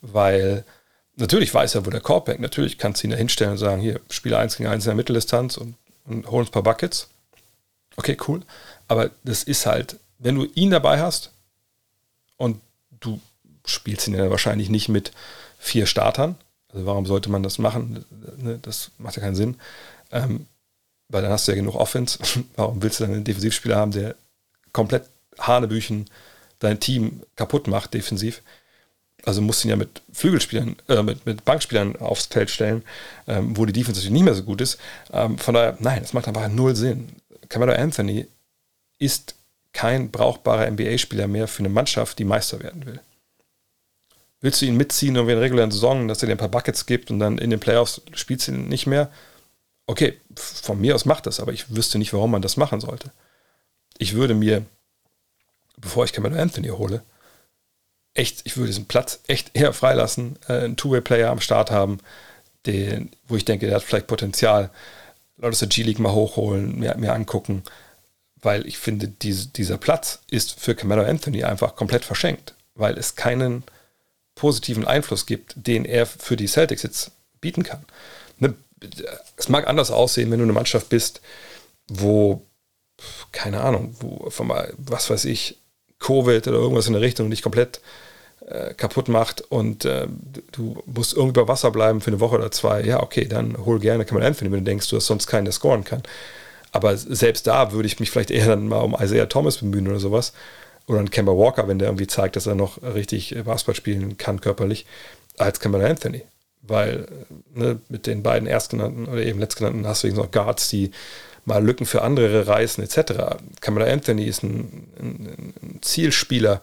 weil 0.00 0.64
natürlich 1.16 1.52
weiß 1.52 1.76
er, 1.76 1.86
wo 1.86 1.90
der 1.90 2.00
Korb 2.00 2.28
hängt. 2.28 2.40
Natürlich 2.40 2.78
kannst 2.78 3.02
du 3.02 3.06
ihn 3.06 3.10
da 3.10 3.16
hinstellen 3.16 3.52
und 3.52 3.58
sagen, 3.58 3.80
hier, 3.80 4.00
Spieler 4.10 4.38
1 4.38 4.56
gegen 4.56 4.68
1 4.68 4.84
in 4.84 4.88
der 4.88 4.96
Mitteldistanz 4.96 5.56
und 5.56 5.76
und 6.08 6.26
hol 6.30 6.40
uns 6.40 6.48
ein 6.48 6.52
paar 6.52 6.62
Buckets. 6.62 7.08
Okay, 7.96 8.16
cool. 8.26 8.42
Aber 8.88 9.10
das 9.24 9.42
ist 9.42 9.66
halt, 9.66 9.96
wenn 10.18 10.34
du 10.34 10.44
ihn 10.54 10.70
dabei 10.70 11.00
hast 11.00 11.32
und 12.38 12.60
du 13.00 13.20
spielst 13.66 14.08
ihn 14.08 14.14
ja 14.14 14.30
wahrscheinlich 14.30 14.70
nicht 14.70 14.88
mit 14.88 15.12
vier 15.58 15.84
Startern, 15.84 16.36
also 16.72 16.86
warum 16.86 17.04
sollte 17.04 17.30
man 17.30 17.42
das 17.42 17.58
machen? 17.58 18.04
Ne, 18.38 18.58
das 18.62 18.90
macht 18.98 19.16
ja 19.16 19.22
keinen 19.22 19.36
Sinn. 19.36 19.56
Ähm, 20.10 20.46
weil 21.08 21.22
dann 21.22 21.32
hast 21.32 21.46
du 21.46 21.52
ja 21.52 21.56
genug 21.56 21.74
Offense. 21.74 22.18
warum 22.56 22.82
willst 22.82 23.00
du 23.00 23.04
dann 23.04 23.14
einen 23.14 23.24
Defensivspieler 23.24 23.76
haben, 23.76 23.92
der 23.92 24.14
komplett 24.72 25.08
Hanebüchen 25.38 26.06
dein 26.58 26.80
Team 26.80 27.22
kaputt 27.36 27.66
macht, 27.66 27.92
defensiv? 27.94 28.42
also 29.24 29.42
musst 29.42 29.64
ihn 29.64 29.70
ja 29.70 29.76
mit 29.76 30.02
Flügelspielern, 30.12 30.76
äh, 30.88 31.02
mit, 31.02 31.26
mit 31.26 31.44
Bankspielern 31.44 31.96
aufs 31.96 32.26
Feld 32.26 32.50
stellen, 32.50 32.82
ähm, 33.26 33.56
wo 33.56 33.66
die 33.66 33.72
Defense 33.72 33.98
natürlich 34.00 34.12
nicht 34.12 34.24
mehr 34.24 34.34
so 34.34 34.42
gut 34.42 34.60
ist. 34.60 34.78
Ähm, 35.12 35.38
von 35.38 35.54
daher, 35.54 35.76
nein, 35.80 36.00
das 36.00 36.12
macht 36.12 36.28
einfach 36.28 36.48
null 36.48 36.74
Sinn. 36.76 37.08
Camelo 37.48 37.72
Anthony 37.72 38.26
ist 38.98 39.34
kein 39.72 40.10
brauchbarer 40.10 40.70
NBA-Spieler 40.70 41.28
mehr 41.28 41.48
für 41.48 41.60
eine 41.60 41.68
Mannschaft, 41.68 42.18
die 42.18 42.24
Meister 42.24 42.60
werden 42.60 42.86
will. 42.86 43.00
Willst 44.40 44.62
du 44.62 44.66
ihn 44.66 44.76
mitziehen 44.76 45.16
und 45.16 45.22
in 45.28 45.34
der 45.34 45.40
regulären 45.40 45.70
Saison, 45.70 46.06
dass 46.06 46.22
er 46.22 46.26
dir 46.26 46.34
ein 46.34 46.38
paar 46.38 46.48
Buckets 46.48 46.86
gibt 46.86 47.10
und 47.10 47.18
dann 47.18 47.38
in 47.38 47.50
den 47.50 47.60
Playoffs 47.60 48.02
spielst 48.14 48.48
du 48.48 48.52
ihn 48.52 48.68
nicht 48.68 48.86
mehr? 48.86 49.10
Okay, 49.86 50.20
von 50.36 50.80
mir 50.80 50.94
aus 50.94 51.04
macht 51.06 51.26
das, 51.26 51.40
aber 51.40 51.52
ich 51.52 51.74
wüsste 51.74 51.98
nicht, 51.98 52.12
warum 52.12 52.30
man 52.30 52.42
das 52.42 52.56
machen 52.56 52.80
sollte. 52.80 53.10
ich 53.98 54.14
würde 54.14 54.34
mir, 54.34 54.64
bevor 55.76 56.04
ich 56.04 56.12
Cameron 56.12 56.38
Anthony 56.38 56.68
hole, 56.68 57.02
echt, 58.14 58.42
ich 58.44 58.56
würde 58.56 58.68
diesen 58.68 58.86
Platz 58.86 59.20
echt 59.26 59.50
eher 59.54 59.72
freilassen, 59.72 60.38
äh, 60.48 60.64
einen 60.64 60.76
Two-Way-Player 60.76 61.30
am 61.30 61.40
Start 61.40 61.70
haben, 61.70 61.98
den, 62.66 63.10
wo 63.26 63.36
ich 63.36 63.44
denke, 63.44 63.66
der 63.66 63.76
hat 63.76 63.82
vielleicht 63.82 64.06
Potenzial. 64.06 64.70
Leute 65.36 65.52
aus 65.52 65.58
der 65.60 65.68
G-League 65.68 66.00
mal 66.00 66.12
hochholen, 66.12 66.78
mir, 66.78 66.96
mir 66.96 67.14
angucken, 67.14 67.62
weil 68.42 68.66
ich 68.66 68.78
finde, 68.78 69.08
diese, 69.08 69.48
dieser 69.48 69.78
Platz 69.78 70.20
ist 70.30 70.58
für 70.58 70.74
Camelo 70.74 71.02
Anthony 71.02 71.44
einfach 71.44 71.76
komplett 71.76 72.04
verschenkt, 72.04 72.54
weil 72.74 72.96
es 72.98 73.14
keinen 73.14 73.64
positiven 74.34 74.86
Einfluss 74.86 75.26
gibt, 75.26 75.54
den 75.56 75.84
er 75.84 76.06
für 76.06 76.36
die 76.36 76.46
Celtics 76.46 76.82
jetzt 76.82 77.10
bieten 77.40 77.64
kann. 77.64 77.84
Ne, 78.38 78.54
es 79.36 79.48
mag 79.48 79.66
anders 79.66 79.90
aussehen, 79.90 80.30
wenn 80.30 80.38
du 80.38 80.44
eine 80.44 80.52
Mannschaft 80.52 80.88
bist, 80.88 81.20
wo, 81.88 82.42
keine 83.32 83.60
Ahnung, 83.60 83.96
wo, 84.00 84.30
was 84.76 85.10
weiß 85.10 85.24
ich, 85.24 85.58
Covid 85.98 86.46
oder 86.46 86.58
irgendwas 86.58 86.86
in 86.86 86.92
der 86.92 87.02
Richtung 87.02 87.30
dich 87.30 87.42
komplett 87.42 87.80
äh, 88.46 88.72
kaputt 88.74 89.08
macht 89.08 89.40
und 89.40 89.84
äh, 89.84 90.06
du 90.52 90.80
musst 90.86 91.14
irgendwie 91.14 91.40
bei 91.40 91.48
Wasser 91.48 91.70
bleiben 91.70 92.00
für 92.00 92.08
eine 92.08 92.20
Woche 92.20 92.36
oder 92.36 92.50
zwei, 92.50 92.82
ja, 92.82 93.02
okay, 93.02 93.26
dann 93.26 93.56
hol 93.64 93.80
gerne 93.80 94.04
Cameron 94.04 94.28
Anthony, 94.28 94.52
wenn 94.52 94.60
du 94.60 94.70
denkst, 94.70 94.88
du 94.88 94.96
hast 94.96 95.06
sonst 95.06 95.26
keinen, 95.26 95.44
der 95.44 95.52
scoren 95.52 95.84
kann. 95.84 96.02
Aber 96.72 96.96
selbst 96.96 97.46
da 97.46 97.72
würde 97.72 97.86
ich 97.86 98.00
mich 98.00 98.10
vielleicht 98.10 98.30
eher 98.30 98.46
dann 98.46 98.68
mal 98.68 98.80
um 98.80 98.96
Isaiah 98.98 99.26
Thomas 99.26 99.58
bemühen 99.58 99.88
oder 99.88 100.00
sowas. 100.00 100.32
Oder 100.86 101.00
ein 101.00 101.10
Kemba 101.10 101.32
Walker, 101.32 101.68
wenn 101.68 101.78
der 101.78 101.88
irgendwie 101.88 102.06
zeigt, 102.06 102.36
dass 102.36 102.46
er 102.46 102.54
noch 102.54 102.82
richtig 102.82 103.34
Basketball 103.44 103.74
spielen 103.74 104.16
kann 104.16 104.40
körperlich, 104.40 104.86
als 105.36 105.60
Cameron 105.60 105.84
Anthony. 105.84 106.22
Weil 106.62 107.06
ne, 107.54 107.80
mit 107.88 108.06
den 108.06 108.22
beiden 108.22 108.48
erstgenannten 108.48 109.06
oder 109.06 109.22
eben 109.22 109.38
letztgenannten 109.38 109.86
hast 109.86 110.04
du 110.04 110.08
noch 110.08 110.30
Guards, 110.30 110.68
die 110.68 110.90
mal 111.44 111.64
Lücken 111.64 111.86
für 111.86 112.02
andere 112.02 112.46
reißen, 112.46 112.84
etc. 112.84 113.36
Cameron 113.60 113.88
Anthony 113.88 114.24
ist 114.24 114.42
ein, 114.42 114.88
ein, 114.98 115.54
ein 115.62 115.78
Zielspieler, 115.82 116.62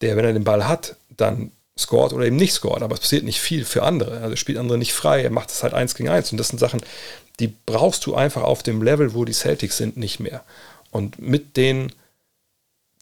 der, 0.00 0.16
wenn 0.16 0.24
er 0.24 0.32
den 0.32 0.44
Ball 0.44 0.66
hat, 0.66 0.96
dann 1.16 1.52
scored 1.78 2.12
oder 2.12 2.26
eben 2.26 2.36
nicht 2.36 2.52
scored, 2.52 2.82
aber 2.82 2.94
es 2.94 3.00
passiert 3.00 3.24
nicht 3.24 3.40
viel 3.40 3.64
für 3.64 3.82
andere. 3.82 4.20
Also 4.20 4.36
spielt 4.36 4.58
andere 4.58 4.78
nicht 4.78 4.92
frei, 4.92 5.22
er 5.22 5.30
macht 5.30 5.50
es 5.50 5.62
halt 5.62 5.74
eins 5.74 5.94
gegen 5.94 6.08
eins. 6.08 6.30
Und 6.32 6.38
das 6.38 6.48
sind 6.48 6.58
Sachen, 6.58 6.80
die 7.40 7.52
brauchst 7.66 8.06
du 8.06 8.14
einfach 8.14 8.42
auf 8.42 8.62
dem 8.62 8.82
Level, 8.82 9.14
wo 9.14 9.24
die 9.24 9.32
Celtics 9.32 9.76
sind, 9.76 9.96
nicht 9.96 10.20
mehr. 10.20 10.44
Und 10.90 11.18
mit 11.18 11.56
den 11.56 11.92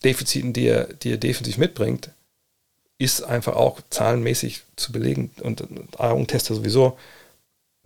Defiziten, 0.05 0.53
die 0.53 0.66
er, 0.66 0.84
die 0.84 1.12
er 1.12 1.16
defensiv 1.16 1.59
mitbringt, 1.59 2.11
ist 2.99 3.22
einfach 3.22 3.57
auch 3.57 3.80
zahlenmäßig 3.91 4.62
zu 4.76 4.93
belegen 4.93 5.30
und 5.41 5.62
Augen-Tester 5.99 6.55
sowieso, 6.55 6.99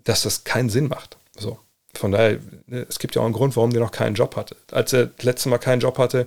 dass 0.05 0.23
das 0.23 0.45
keinen 0.45 0.71
Sinn 0.71 0.89
macht. 0.89 1.17
So. 1.37 1.59
Von 1.95 2.13
daher, 2.13 2.39
ne, 2.67 2.87
es 2.89 2.99
gibt 2.99 3.15
ja 3.15 3.23
auch 3.23 3.27
einen 3.27 3.35
Grund, 3.35 3.57
warum 3.57 3.73
der 3.73 3.83
noch 3.83 3.93
keinen 3.93 4.15
Job 4.15 4.37
hatte. 4.37 4.57
Als 4.71 4.93
er 4.93 5.07
das 5.07 5.25
letzte 5.25 5.49
Mal 5.49 5.59
keinen 5.59 5.81
Job 5.81 5.99
hatte, 5.99 6.27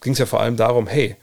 ging 0.00 0.14
es 0.14 0.18
ja 0.18 0.26
vor 0.26 0.40
allem 0.40 0.56
darum, 0.56 0.86
hey, 0.86 1.16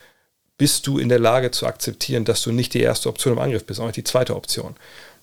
bist 0.58 0.86
du 0.88 1.00
in 1.00 1.10
der 1.10 1.20
Lage 1.20 1.52
zu 1.52 1.66
akzeptieren, 1.66 2.26
dass 2.26 2.44
du 2.44 2.52
nicht 2.52 2.74
die 2.74 2.82
erste 2.82 3.10
Option 3.10 3.34
im 3.34 3.40
Angriff 3.40 3.66
bist, 3.66 3.80
nicht 3.80 3.96
die 3.96 4.04
zweite 4.04 4.36
Option. 4.36 4.76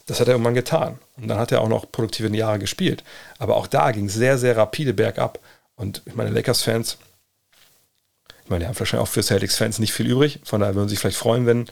Das 0.06 0.20
hat 0.20 0.28
er 0.28 0.34
irgendwann 0.34 0.54
getan. 0.54 0.98
Und 1.16 1.28
dann 1.28 1.38
hat 1.38 1.52
er 1.52 1.60
auch 1.60 1.68
noch 1.68 1.90
produktive 1.90 2.34
Jahre 2.34 2.58
gespielt. 2.58 3.02
Aber 3.38 3.56
auch 3.56 3.66
da 3.66 3.90
ging 3.90 4.06
es 4.06 4.14
sehr, 4.14 4.38
sehr 4.38 4.56
rapide 4.56 4.94
bergab. 4.94 5.40
Und 5.74 6.02
ich 6.06 6.14
meine, 6.14 6.30
Lakers-Fans, 6.30 6.96
ich 8.44 8.50
meine, 8.50 8.60
die 8.60 8.68
haben 8.68 8.78
wahrscheinlich 8.78 9.06
auch 9.06 9.12
für 9.12 9.22
Celtics-Fans 9.22 9.80
nicht 9.80 9.92
viel 9.92 10.06
übrig. 10.06 10.40
Von 10.44 10.60
daher 10.60 10.74
würden 10.74 10.88
sie 10.88 10.94
sich 10.94 11.00
vielleicht 11.00 11.18
freuen, 11.18 11.46
wenn 11.46 11.66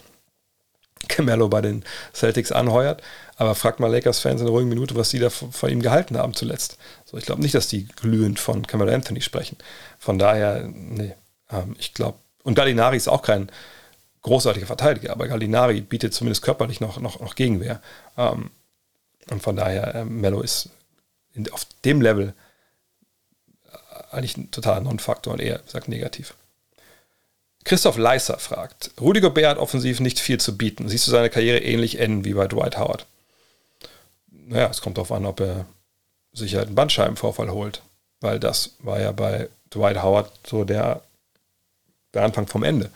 Camello 1.07 1.47
bei 1.47 1.61
den 1.61 1.83
Celtics 2.13 2.51
anheuert. 2.51 3.01
Aber 3.37 3.55
fragt 3.55 3.79
mal 3.79 3.91
Lakers-Fans 3.91 4.41
in 4.41 4.47
einer 4.47 4.53
ruhigen 4.53 4.69
Minute, 4.69 4.95
was 4.95 5.09
sie 5.09 5.19
da 5.19 5.29
von 5.29 5.69
ihm 5.69 5.81
gehalten 5.81 6.17
haben 6.17 6.33
zuletzt. 6.33 6.77
So, 7.05 7.17
ich 7.17 7.25
glaube 7.25 7.41
nicht, 7.41 7.55
dass 7.55 7.67
die 7.67 7.87
glühend 7.87 8.39
von 8.39 8.67
Camello 8.67 8.93
Anthony 8.93 9.21
sprechen. 9.21 9.57
Von 9.97 10.19
daher, 10.19 10.67
nee, 10.67 11.13
ähm, 11.51 11.75
ich 11.79 11.93
glaube, 11.93 12.17
und 12.43 12.55
Gallinari 12.55 12.97
ist 12.97 13.07
auch 13.07 13.21
kein 13.21 13.49
großartiger 14.25 14.65
Verteidiger, 14.65 15.11
aber 15.11 15.27
Gallinari 15.27 15.81
bietet 15.81 16.15
zumindest 16.15 16.41
körperlich 16.41 16.81
noch, 16.81 16.99
noch, 16.99 17.19
noch 17.19 17.35
Gegenwehr. 17.35 17.79
Ähm, 18.17 18.49
und 19.29 19.43
von 19.43 19.55
daher, 19.55 19.93
äh, 19.93 20.03
Mello 20.03 20.41
ist 20.41 20.69
in, 21.35 21.51
auf 21.51 21.65
dem 21.85 22.01
Level 22.01 22.33
äh, 23.71 24.15
eigentlich 24.15 24.35
ein 24.35 24.49
totaler 24.49 24.81
Non-Faktor 24.81 25.33
und 25.33 25.41
eher, 25.41 25.61
sagt 25.67 25.89
negativ. 25.89 26.33
Christoph 27.65 27.97
Leiser 27.97 28.39
fragt, 28.39 28.91
Rudi 28.99 29.21
Gobert 29.21 29.45
hat 29.45 29.57
offensiv 29.59 29.99
nicht 29.99 30.19
viel 30.19 30.39
zu 30.39 30.57
bieten. 30.57 30.89
Siehst 30.89 31.05
du 31.05 31.11
seine 31.11 31.29
Karriere 31.29 31.59
ähnlich 31.59 31.99
enden 31.99 32.25
wie 32.25 32.33
bei 32.33 32.47
Dwight 32.47 32.79
Howard? 32.79 33.05
Naja, 34.31 34.69
es 34.71 34.81
kommt 34.81 34.97
darauf 34.97 35.11
an, 35.11 35.27
ob 35.27 35.39
er 35.39 35.67
sich 36.33 36.55
halt 36.55 36.65
einen 36.65 36.75
Bandscheibenvorfall 36.75 37.51
holt, 37.51 37.83
weil 38.21 38.39
das 38.39 38.71
war 38.79 38.99
ja 38.99 39.11
bei 39.11 39.49
Dwight 39.71 40.01
Howard 40.01 40.31
so 40.47 40.63
der 40.63 41.01
der 42.15 42.23
Anfang 42.23 42.47
vom 42.47 42.63
Ende. 42.63 42.89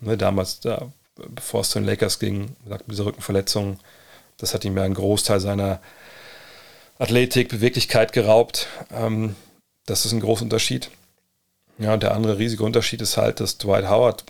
Ne, 0.00 0.16
damals, 0.16 0.60
da, 0.60 0.92
bevor 1.16 1.62
es 1.62 1.70
zu 1.70 1.78
den 1.78 1.86
Lakers 1.86 2.18
ging, 2.18 2.56
sagt 2.68 2.84
diese 2.90 3.04
Rückenverletzung, 3.04 3.78
das 4.36 4.54
hat 4.54 4.64
ihm 4.64 4.76
ja 4.76 4.84
einen 4.84 4.94
Großteil 4.94 5.40
seiner 5.40 5.80
Athletik, 6.98 7.48
Beweglichkeit 7.48 8.12
geraubt. 8.12 8.68
Ähm, 8.92 9.34
das 9.86 10.04
ist 10.04 10.12
ein 10.12 10.20
großer 10.20 10.42
Unterschied. 10.42 10.90
Ja, 11.78 11.94
und 11.94 12.02
der 12.02 12.14
andere 12.14 12.38
riesige 12.38 12.64
Unterschied 12.64 13.00
ist 13.02 13.16
halt, 13.16 13.40
dass 13.40 13.58
Dwight 13.58 13.88
Howard 13.88 14.24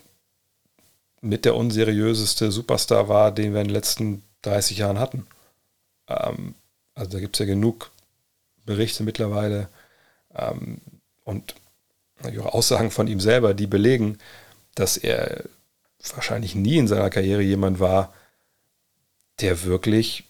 mit 1.20 1.44
der 1.44 1.56
unseriöseste 1.56 2.52
Superstar 2.52 3.08
war, 3.08 3.32
den 3.32 3.52
wir 3.52 3.60
in 3.60 3.68
den 3.68 3.74
letzten 3.74 4.22
30 4.42 4.78
Jahren 4.78 4.98
hatten. 4.98 5.26
Ähm, 6.08 6.54
also 6.94 7.10
da 7.10 7.20
gibt 7.20 7.36
es 7.36 7.40
ja 7.40 7.46
genug 7.46 7.90
Berichte 8.64 9.02
mittlerweile. 9.02 9.68
Ähm, 10.34 10.80
und 11.24 11.54
auch 12.22 12.54
Aussagen 12.54 12.90
von 12.90 13.06
ihm 13.06 13.20
selber, 13.20 13.54
die 13.54 13.66
belegen, 13.66 14.18
dass 14.74 14.96
er 14.96 15.44
wahrscheinlich 16.14 16.54
nie 16.54 16.78
in 16.78 16.88
seiner 16.88 17.10
Karriere 17.10 17.42
jemand 17.42 17.80
war, 17.80 18.12
der 19.40 19.64
wirklich 19.64 20.24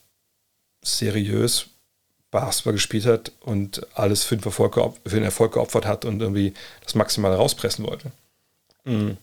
seriös 0.82 1.66
Basketball 2.30 2.74
gespielt 2.74 3.06
hat 3.06 3.32
und 3.40 3.86
alles 3.96 4.24
für 4.24 4.36
den, 4.36 4.44
Erfolg, 4.44 4.74
für 4.74 5.16
den 5.16 5.24
Erfolg 5.24 5.54
geopfert 5.54 5.86
hat 5.86 6.04
und 6.04 6.20
irgendwie 6.20 6.54
das 6.84 6.94
Maximale 6.94 7.36
rauspressen 7.36 7.86
wollte. 7.86 8.12
Mhm. 8.84 9.16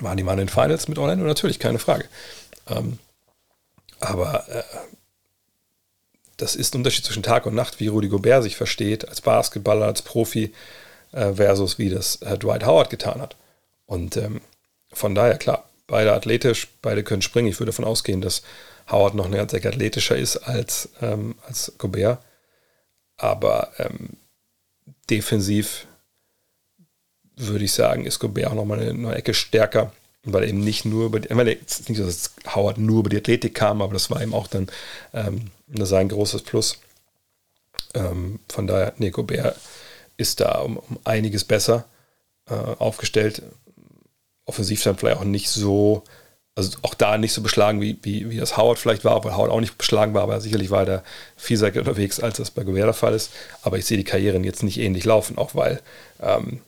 Waren 0.00 0.16
die 0.16 0.22
mal 0.22 0.32
in 0.32 0.38
den 0.38 0.48
Finals 0.48 0.88
mit 0.88 0.98
Orlando? 0.98 1.24
Natürlich, 1.24 1.58
keine 1.58 1.78
Frage. 1.78 2.06
Ähm, 2.68 2.98
aber 4.00 4.48
äh, 4.48 4.62
das 6.36 6.56
ist 6.56 6.74
ein 6.74 6.78
Unterschied 6.78 7.04
zwischen 7.04 7.22
Tag 7.22 7.46
und 7.46 7.54
Nacht, 7.54 7.78
wie 7.78 7.88
Rudy 7.88 8.08
Gobert 8.08 8.42
sich 8.42 8.56
versteht, 8.56 9.08
als 9.08 9.20
Basketballer, 9.20 9.86
als 9.86 10.02
Profi 10.02 10.52
äh, 11.12 11.34
versus 11.34 11.78
wie 11.78 11.90
das 11.90 12.16
äh, 12.22 12.36
Dwight 12.38 12.66
Howard 12.66 12.90
getan 12.90 13.20
hat. 13.20 13.36
Und 13.86 14.16
ähm, 14.16 14.40
von 14.92 15.14
daher, 15.14 15.38
klar, 15.38 15.68
beide 15.86 16.12
athletisch, 16.12 16.68
beide 16.80 17.02
können 17.04 17.22
springen. 17.22 17.48
Ich 17.48 17.60
würde 17.60 17.70
davon 17.70 17.84
ausgehen, 17.84 18.20
dass 18.20 18.42
Howard 18.90 19.14
noch 19.14 19.26
eine 19.26 19.36
ganze 19.36 19.56
Ecke 19.56 19.68
athletischer 19.68 20.16
ist 20.16 20.36
als, 20.36 20.88
ähm, 21.00 21.36
als 21.46 21.72
Gobert. 21.78 22.22
Aber 23.16 23.72
ähm, 23.78 24.16
defensiv 25.10 25.86
würde 27.36 27.64
ich 27.64 27.72
sagen, 27.72 28.04
ist 28.04 28.18
Gobert 28.18 28.48
auch 28.48 28.54
nochmal 28.54 28.80
eine, 28.80 28.90
eine 28.90 29.14
Ecke 29.14 29.34
stärker, 29.34 29.92
weil 30.24 30.48
eben 30.48 30.60
nicht 30.60 30.84
nur 30.84 31.06
über 31.06 31.20
die, 31.20 31.32
meine, 31.34 31.50
nicht, 31.50 32.00
dass 32.00 32.32
Howard 32.54 32.78
nur 32.78 33.00
über 33.00 33.10
die 33.10 33.18
Athletik 33.18 33.54
kam, 33.54 33.82
aber 33.82 33.92
das 33.92 34.10
war 34.10 34.22
eben 34.22 34.34
auch 34.34 34.46
dann 34.46 34.68
ähm, 35.12 35.50
sein 35.68 36.08
großes 36.08 36.42
Plus. 36.42 36.78
Ähm, 37.94 38.40
von 38.48 38.66
daher, 38.66 38.94
nee, 38.98 39.10
Gobert 39.10 39.56
ist 40.16 40.40
da 40.40 40.60
um, 40.60 40.76
um 40.76 40.98
einiges 41.04 41.44
besser 41.44 41.84
äh, 42.48 42.54
aufgestellt. 42.54 43.42
Offensiv 44.52 44.82
dann 44.82 44.98
vielleicht 44.98 45.16
auch 45.16 45.24
nicht 45.24 45.48
so, 45.48 46.04
also 46.54 46.76
auch 46.82 46.92
da 46.92 47.16
nicht 47.16 47.32
so 47.32 47.40
beschlagen, 47.40 47.80
wie, 47.80 47.98
wie, 48.02 48.28
wie 48.28 48.36
das 48.36 48.58
Howard 48.58 48.78
vielleicht 48.78 49.02
war, 49.02 49.16
obwohl 49.16 49.34
Howard 49.34 49.50
auch 49.50 49.60
nicht 49.60 49.78
beschlagen 49.78 50.12
war, 50.12 50.24
aber 50.24 50.42
sicherlich 50.42 50.68
war 50.68 50.80
er 50.80 50.86
da 50.86 51.02
vielseitiger 51.36 51.80
unterwegs, 51.80 52.20
als 52.20 52.36
das 52.36 52.50
bei 52.50 52.64
Gobert 52.64 52.84
der 52.84 52.92
Fall 52.92 53.14
ist. 53.14 53.30
Aber 53.62 53.78
ich 53.78 53.86
sehe 53.86 53.96
die 53.96 54.04
Karrieren 54.04 54.44
jetzt 54.44 54.62
nicht 54.62 54.78
ähnlich 54.78 55.06
laufen, 55.06 55.38
auch 55.38 55.54
weil 55.54 55.80
ähm, 56.20 56.60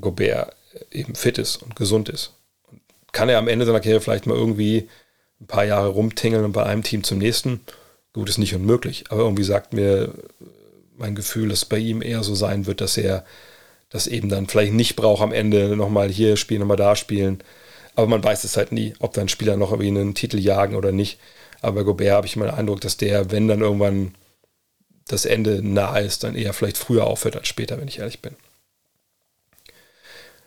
Gobert 0.00 0.56
eben 0.90 1.14
fit 1.14 1.36
ist 1.36 1.56
und 1.56 1.76
gesund 1.76 2.08
ist. 2.08 2.32
Und 2.70 2.80
kann 3.12 3.28
er 3.28 3.36
am 3.36 3.48
Ende 3.48 3.66
seiner 3.66 3.80
Karriere 3.80 4.00
vielleicht 4.00 4.26
mal 4.26 4.36
irgendwie 4.36 4.88
ein 5.42 5.46
paar 5.46 5.64
Jahre 5.64 5.88
rumtingeln 5.88 6.46
und 6.46 6.52
bei 6.52 6.64
einem 6.64 6.82
Team 6.82 7.04
zum 7.04 7.18
nächsten? 7.18 7.60
Gut, 8.14 8.30
ist 8.30 8.38
nicht 8.38 8.54
unmöglich, 8.54 9.04
aber 9.10 9.20
irgendwie 9.20 9.44
sagt 9.44 9.74
mir 9.74 10.14
mein 10.96 11.14
Gefühl, 11.14 11.50
dass 11.50 11.66
bei 11.66 11.78
ihm 11.78 12.00
eher 12.00 12.22
so 12.22 12.34
sein 12.34 12.64
wird, 12.64 12.80
dass 12.80 12.96
er 12.96 13.26
das 13.90 14.06
eben 14.06 14.28
dann 14.28 14.46
vielleicht 14.46 14.72
nicht 14.72 14.96
braucht 14.96 15.22
am 15.22 15.32
Ende 15.32 15.76
nochmal 15.76 16.08
hier 16.08 16.36
spielen, 16.36 16.60
nochmal 16.60 16.76
da 16.76 16.96
spielen. 16.96 17.42
Aber 17.94 18.06
man 18.06 18.22
weiß 18.22 18.44
es 18.44 18.56
halt 18.56 18.72
nie, 18.72 18.94
ob 19.00 19.14
dann 19.14 19.28
Spieler 19.28 19.56
noch 19.56 19.72
irgendwie 19.72 19.88
einen 19.88 20.14
Titel 20.14 20.38
jagen 20.38 20.76
oder 20.76 20.92
nicht. 20.92 21.18
Aber 21.60 21.80
bei 21.80 21.82
Gobert 21.84 22.12
habe 22.12 22.26
ich 22.26 22.36
immer 22.36 22.46
den 22.46 22.54
Eindruck, 22.54 22.80
dass 22.80 22.96
der, 22.96 23.30
wenn 23.30 23.48
dann 23.48 23.60
irgendwann 23.60 24.14
das 25.08 25.24
Ende 25.24 25.62
nahe 25.62 26.04
ist, 26.04 26.22
dann 26.22 26.36
eher 26.36 26.52
vielleicht 26.52 26.78
früher 26.78 27.06
aufhört 27.06 27.36
als 27.36 27.48
später, 27.48 27.80
wenn 27.80 27.88
ich 27.88 27.98
ehrlich 27.98 28.20
bin. 28.20 28.36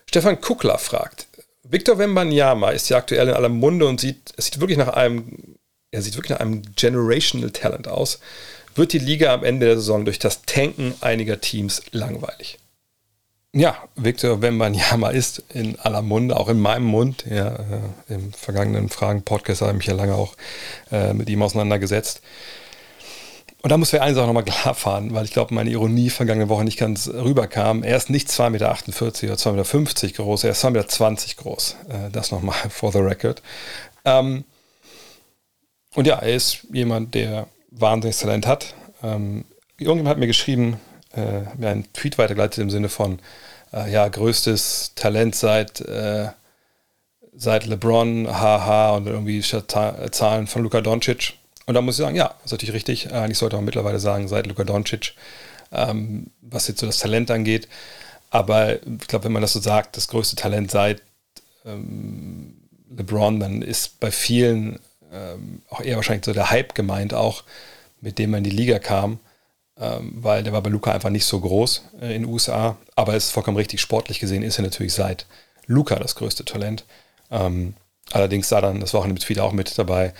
Stefan 0.05 0.39
Kuckler 0.39 0.77
fragt, 0.77 1.27
Victor 1.63 1.97
Wembanyama 1.97 2.69
ist 2.71 2.89
ja 2.89 2.97
aktuell 2.97 3.29
in 3.29 3.33
aller 3.33 3.49
Munde 3.49 3.87
und 3.87 3.99
sieht, 3.99 4.33
es 4.37 4.45
sieht 4.45 4.59
wirklich 4.59 4.77
nach 4.77 4.89
einem, 4.89 5.57
er 5.89 6.01
sieht 6.01 6.15
wirklich 6.15 6.31
nach 6.31 6.39
einem 6.39 6.61
Generational 6.75 7.51
Talent 7.51 7.87
aus 7.87 8.19
wird 8.75 8.93
die 8.93 8.99
Liga 8.99 9.33
am 9.33 9.43
Ende 9.43 9.65
der 9.65 9.75
Saison 9.75 10.05
durch 10.05 10.19
das 10.19 10.43
Tanken 10.43 10.93
einiger 11.01 11.41
Teams 11.41 11.81
langweilig. 11.91 12.59
Ja, 13.53 13.77
Victor 13.95 14.41
Wembanyama 14.41 15.09
ist 15.09 15.43
in 15.53 15.77
aller 15.79 16.01
Munde, 16.01 16.37
auch 16.37 16.47
in 16.47 16.59
meinem 16.59 16.85
Mund. 16.85 17.25
Ja, 17.29 17.55
äh, 17.55 18.13
Im 18.13 18.31
vergangenen 18.31 18.87
Fragen-Podcast 18.89 19.61
habe 19.61 19.71
ich 19.71 19.77
mich 19.77 19.87
ja 19.87 19.93
lange 19.93 20.15
auch 20.15 20.35
äh, 20.91 21.13
mit 21.13 21.29
ihm 21.29 21.41
auseinandergesetzt. 21.41 22.21
Und 23.61 23.69
da 23.69 23.77
muss 23.77 23.91
wir 23.91 24.01
eine 24.01 24.15
Sache 24.15 24.25
nochmal 24.25 24.45
klar 24.45 24.73
fahren, 24.73 25.13
weil 25.13 25.25
ich 25.25 25.31
glaube, 25.31 25.53
meine 25.53 25.69
Ironie 25.69 26.09
vergangene 26.09 26.49
Woche 26.49 26.63
nicht 26.63 26.79
ganz 26.79 27.09
rüberkam. 27.09 27.83
Er 27.83 27.97
ist 27.97 28.09
nicht 28.09 28.29
2,48 28.29 28.49
Meter 28.49 28.71
oder 28.71 29.63
2,50 29.63 30.05
Meter 30.05 30.23
groß, 30.23 30.43
er 30.45 30.51
ist 30.51 30.65
2,20 30.65 30.69
Meter 30.71 31.43
groß. 31.43 31.75
Äh, 31.89 32.09
das 32.11 32.31
nochmal 32.31 32.55
for 32.69 32.91
the 32.91 32.99
record. 32.99 33.41
Ähm, 34.05 34.45
und 35.93 36.07
ja, 36.07 36.15
er 36.19 36.35
ist 36.35 36.65
jemand, 36.71 37.13
der 37.15 37.47
wahnsinniges 37.69 38.19
Talent 38.19 38.47
hat. 38.47 38.73
Ähm, 39.03 39.43
irgendjemand 39.77 40.09
hat 40.09 40.17
mir 40.19 40.27
geschrieben, 40.27 40.79
äh, 41.15 41.41
mir 41.57 41.69
einen 41.69 41.91
Tweet 41.93 42.17
weitergeleitet 42.17 42.59
im 42.59 42.69
Sinne 42.69 42.89
von, 42.89 43.19
äh, 43.73 43.91
ja, 43.91 44.07
größtes 44.07 44.93
Talent 44.95 45.35
seit, 45.35 45.81
äh, 45.81 46.29
seit 47.35 47.65
LeBron, 47.65 48.27
haha, 48.27 48.91
und 48.91 49.07
irgendwie 49.07 49.41
Zahlen 49.41 50.47
von 50.47 50.63
Luka 50.63 50.81
Doncic. 50.81 51.33
Und 51.65 51.75
da 51.75 51.81
muss 51.81 51.95
ich 51.95 52.03
sagen, 52.03 52.15
ja, 52.15 52.33
ist 52.43 52.51
natürlich 52.51 52.75
richtig. 52.75 53.11
Eigentlich 53.11 53.37
sollte 53.37 53.55
man 53.55 53.65
mittlerweile 53.65 53.99
sagen, 53.99 54.27
seit 54.27 54.47
Luka 54.47 54.63
Doncic, 54.63 55.13
ähm, 55.71 56.27
was 56.41 56.67
jetzt 56.67 56.79
so 56.79 56.85
das 56.85 56.99
Talent 56.99 57.31
angeht. 57.31 57.67
Aber 58.29 58.75
ich 58.75 59.07
glaube, 59.07 59.25
wenn 59.25 59.31
man 59.31 59.41
das 59.41 59.53
so 59.53 59.59
sagt, 59.59 59.97
das 59.97 60.07
größte 60.07 60.35
Talent 60.35 60.71
seit 60.71 61.01
ähm, 61.65 62.57
LeBron, 62.95 63.39
dann 63.39 63.61
ist 63.61 63.99
bei 63.99 64.11
vielen 64.11 64.79
ähm, 65.13 65.61
auch 65.69 65.81
eher 65.81 65.97
wahrscheinlich 65.97 66.25
so 66.25 66.33
der 66.33 66.49
Hype 66.49 66.73
gemeint, 66.73 67.13
auch 67.13 67.43
mit 67.99 68.17
dem 68.17 68.33
er 68.33 68.39
in 68.39 68.43
die 68.43 68.49
Liga 68.49 68.79
kam 68.79 69.19
weil 70.13 70.43
der 70.43 70.53
war 70.53 70.61
bei 70.61 70.69
Luca 70.69 70.91
einfach 70.91 71.09
nicht 71.09 71.25
so 71.25 71.39
groß 71.39 71.83
äh, 72.01 72.15
in 72.15 72.23
den 72.23 72.25
USA. 72.25 72.77
Aber 72.95 73.15
es 73.15 73.25
ist 73.25 73.31
vollkommen 73.31 73.57
richtig, 73.57 73.81
sportlich 73.81 74.19
gesehen 74.19 74.43
ist 74.43 74.59
er 74.59 74.63
natürlich 74.63 74.93
seit 74.93 75.25
Luca 75.65 75.95
das 75.95 76.15
größte 76.15 76.45
Talent. 76.45 76.85
Ähm, 77.31 77.73
allerdings 78.11 78.49
sah 78.49 78.61
dann 78.61 78.79
das 78.79 78.93
Wochenende 78.93 79.27
wieder 79.27 79.43
auch 79.43 79.53
mit 79.53 79.77
dabei, 79.77 80.13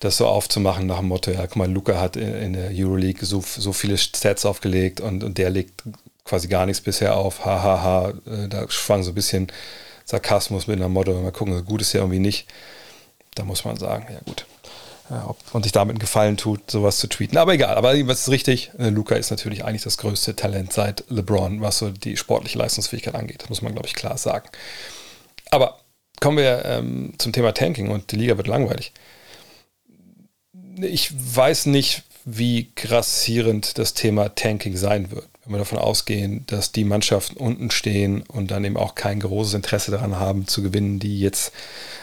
das 0.00 0.16
so 0.16 0.26
aufzumachen 0.26 0.86
nach 0.86 0.98
dem 0.98 1.08
Motto, 1.08 1.30
ja, 1.30 1.46
guck 1.46 1.56
mal, 1.56 1.70
Luca 1.70 2.00
hat 2.00 2.16
in, 2.16 2.54
der 2.54 2.70
Euroleague 2.72 3.24
so, 3.24 3.40
so 3.40 3.72
viele 3.72 3.98
Stats 3.98 4.46
aufgelegt 4.46 5.00
und, 5.00 5.22
und 5.22 5.38
der 5.38 5.50
legt 5.50 5.82
quasi 6.24 6.48
gar 6.48 6.66
nichts 6.66 6.80
bisher 6.80 7.16
auf. 7.16 7.44
Hahaha, 7.44 7.82
ha, 7.82 8.14
ha. 8.26 8.44
Äh, 8.44 8.48
da 8.48 8.68
schwang 8.68 9.02
so 9.02 9.10
ein 9.10 9.14
bisschen 9.14 9.48
Sarkasmus 10.04 10.66
mit 10.66 10.80
einem 10.80 10.92
Motto, 10.92 11.12
mal 11.20 11.32
gucken, 11.32 11.54
so 11.54 11.62
gut 11.62 11.82
ist 11.82 11.92
ja 11.92 12.00
irgendwie 12.00 12.18
nicht. 12.18 12.48
Da 13.34 13.44
muss 13.44 13.64
man 13.64 13.76
sagen, 13.76 14.06
ja 14.10 14.20
gut, 14.24 14.46
ob 15.10 15.38
man 15.52 15.62
sich 15.62 15.72
damit 15.72 15.94
einen 15.94 15.98
Gefallen 15.98 16.36
tut, 16.36 16.70
sowas 16.70 16.98
zu 16.98 17.06
tweeten. 17.06 17.36
Aber 17.36 17.54
egal, 17.54 17.74
aber 17.76 17.94
was 18.06 18.22
ist 18.22 18.28
richtig? 18.30 18.70
Äh, 18.78 18.88
Luca 18.88 19.14
ist 19.14 19.30
natürlich 19.30 19.64
eigentlich 19.64 19.82
das 19.82 19.98
größte 19.98 20.36
Talent 20.36 20.72
seit 20.72 21.04
LeBron, 21.08 21.60
was 21.60 21.78
so 21.78 21.90
die 21.90 22.16
sportliche 22.16 22.58
Leistungsfähigkeit 22.58 23.14
angeht. 23.14 23.42
Das 23.42 23.48
muss 23.48 23.62
man, 23.62 23.72
glaube 23.72 23.88
ich, 23.88 23.94
klar 23.94 24.16
sagen. 24.16 24.48
Aber 25.50 25.80
kommen 26.20 26.38
wir 26.38 26.64
ähm, 26.64 27.14
zum 27.18 27.32
Thema 27.32 27.52
Tanking 27.52 27.88
und 27.90 28.12
die 28.12 28.16
Liga 28.16 28.36
wird 28.36 28.46
langweilig. 28.46 28.92
Ich 30.76 31.12
weiß 31.12 31.66
nicht, 31.66 32.04
wie 32.24 32.70
grassierend 32.74 33.78
das 33.78 33.94
Thema 33.94 34.34
Tanking 34.34 34.76
sein 34.76 35.10
wird 35.10 35.28
wenn 35.44 35.54
wir 35.54 35.58
davon 35.58 35.78
ausgehen, 35.78 36.44
dass 36.46 36.70
die 36.70 36.84
Mannschaften 36.84 37.36
unten 37.36 37.70
stehen 37.70 38.22
und 38.22 38.50
dann 38.52 38.64
eben 38.64 38.76
auch 38.76 38.94
kein 38.94 39.18
großes 39.18 39.54
Interesse 39.54 39.90
daran 39.90 40.18
haben 40.18 40.46
zu 40.46 40.62
gewinnen, 40.62 41.00
die 41.00 41.18
jetzt 41.18 41.52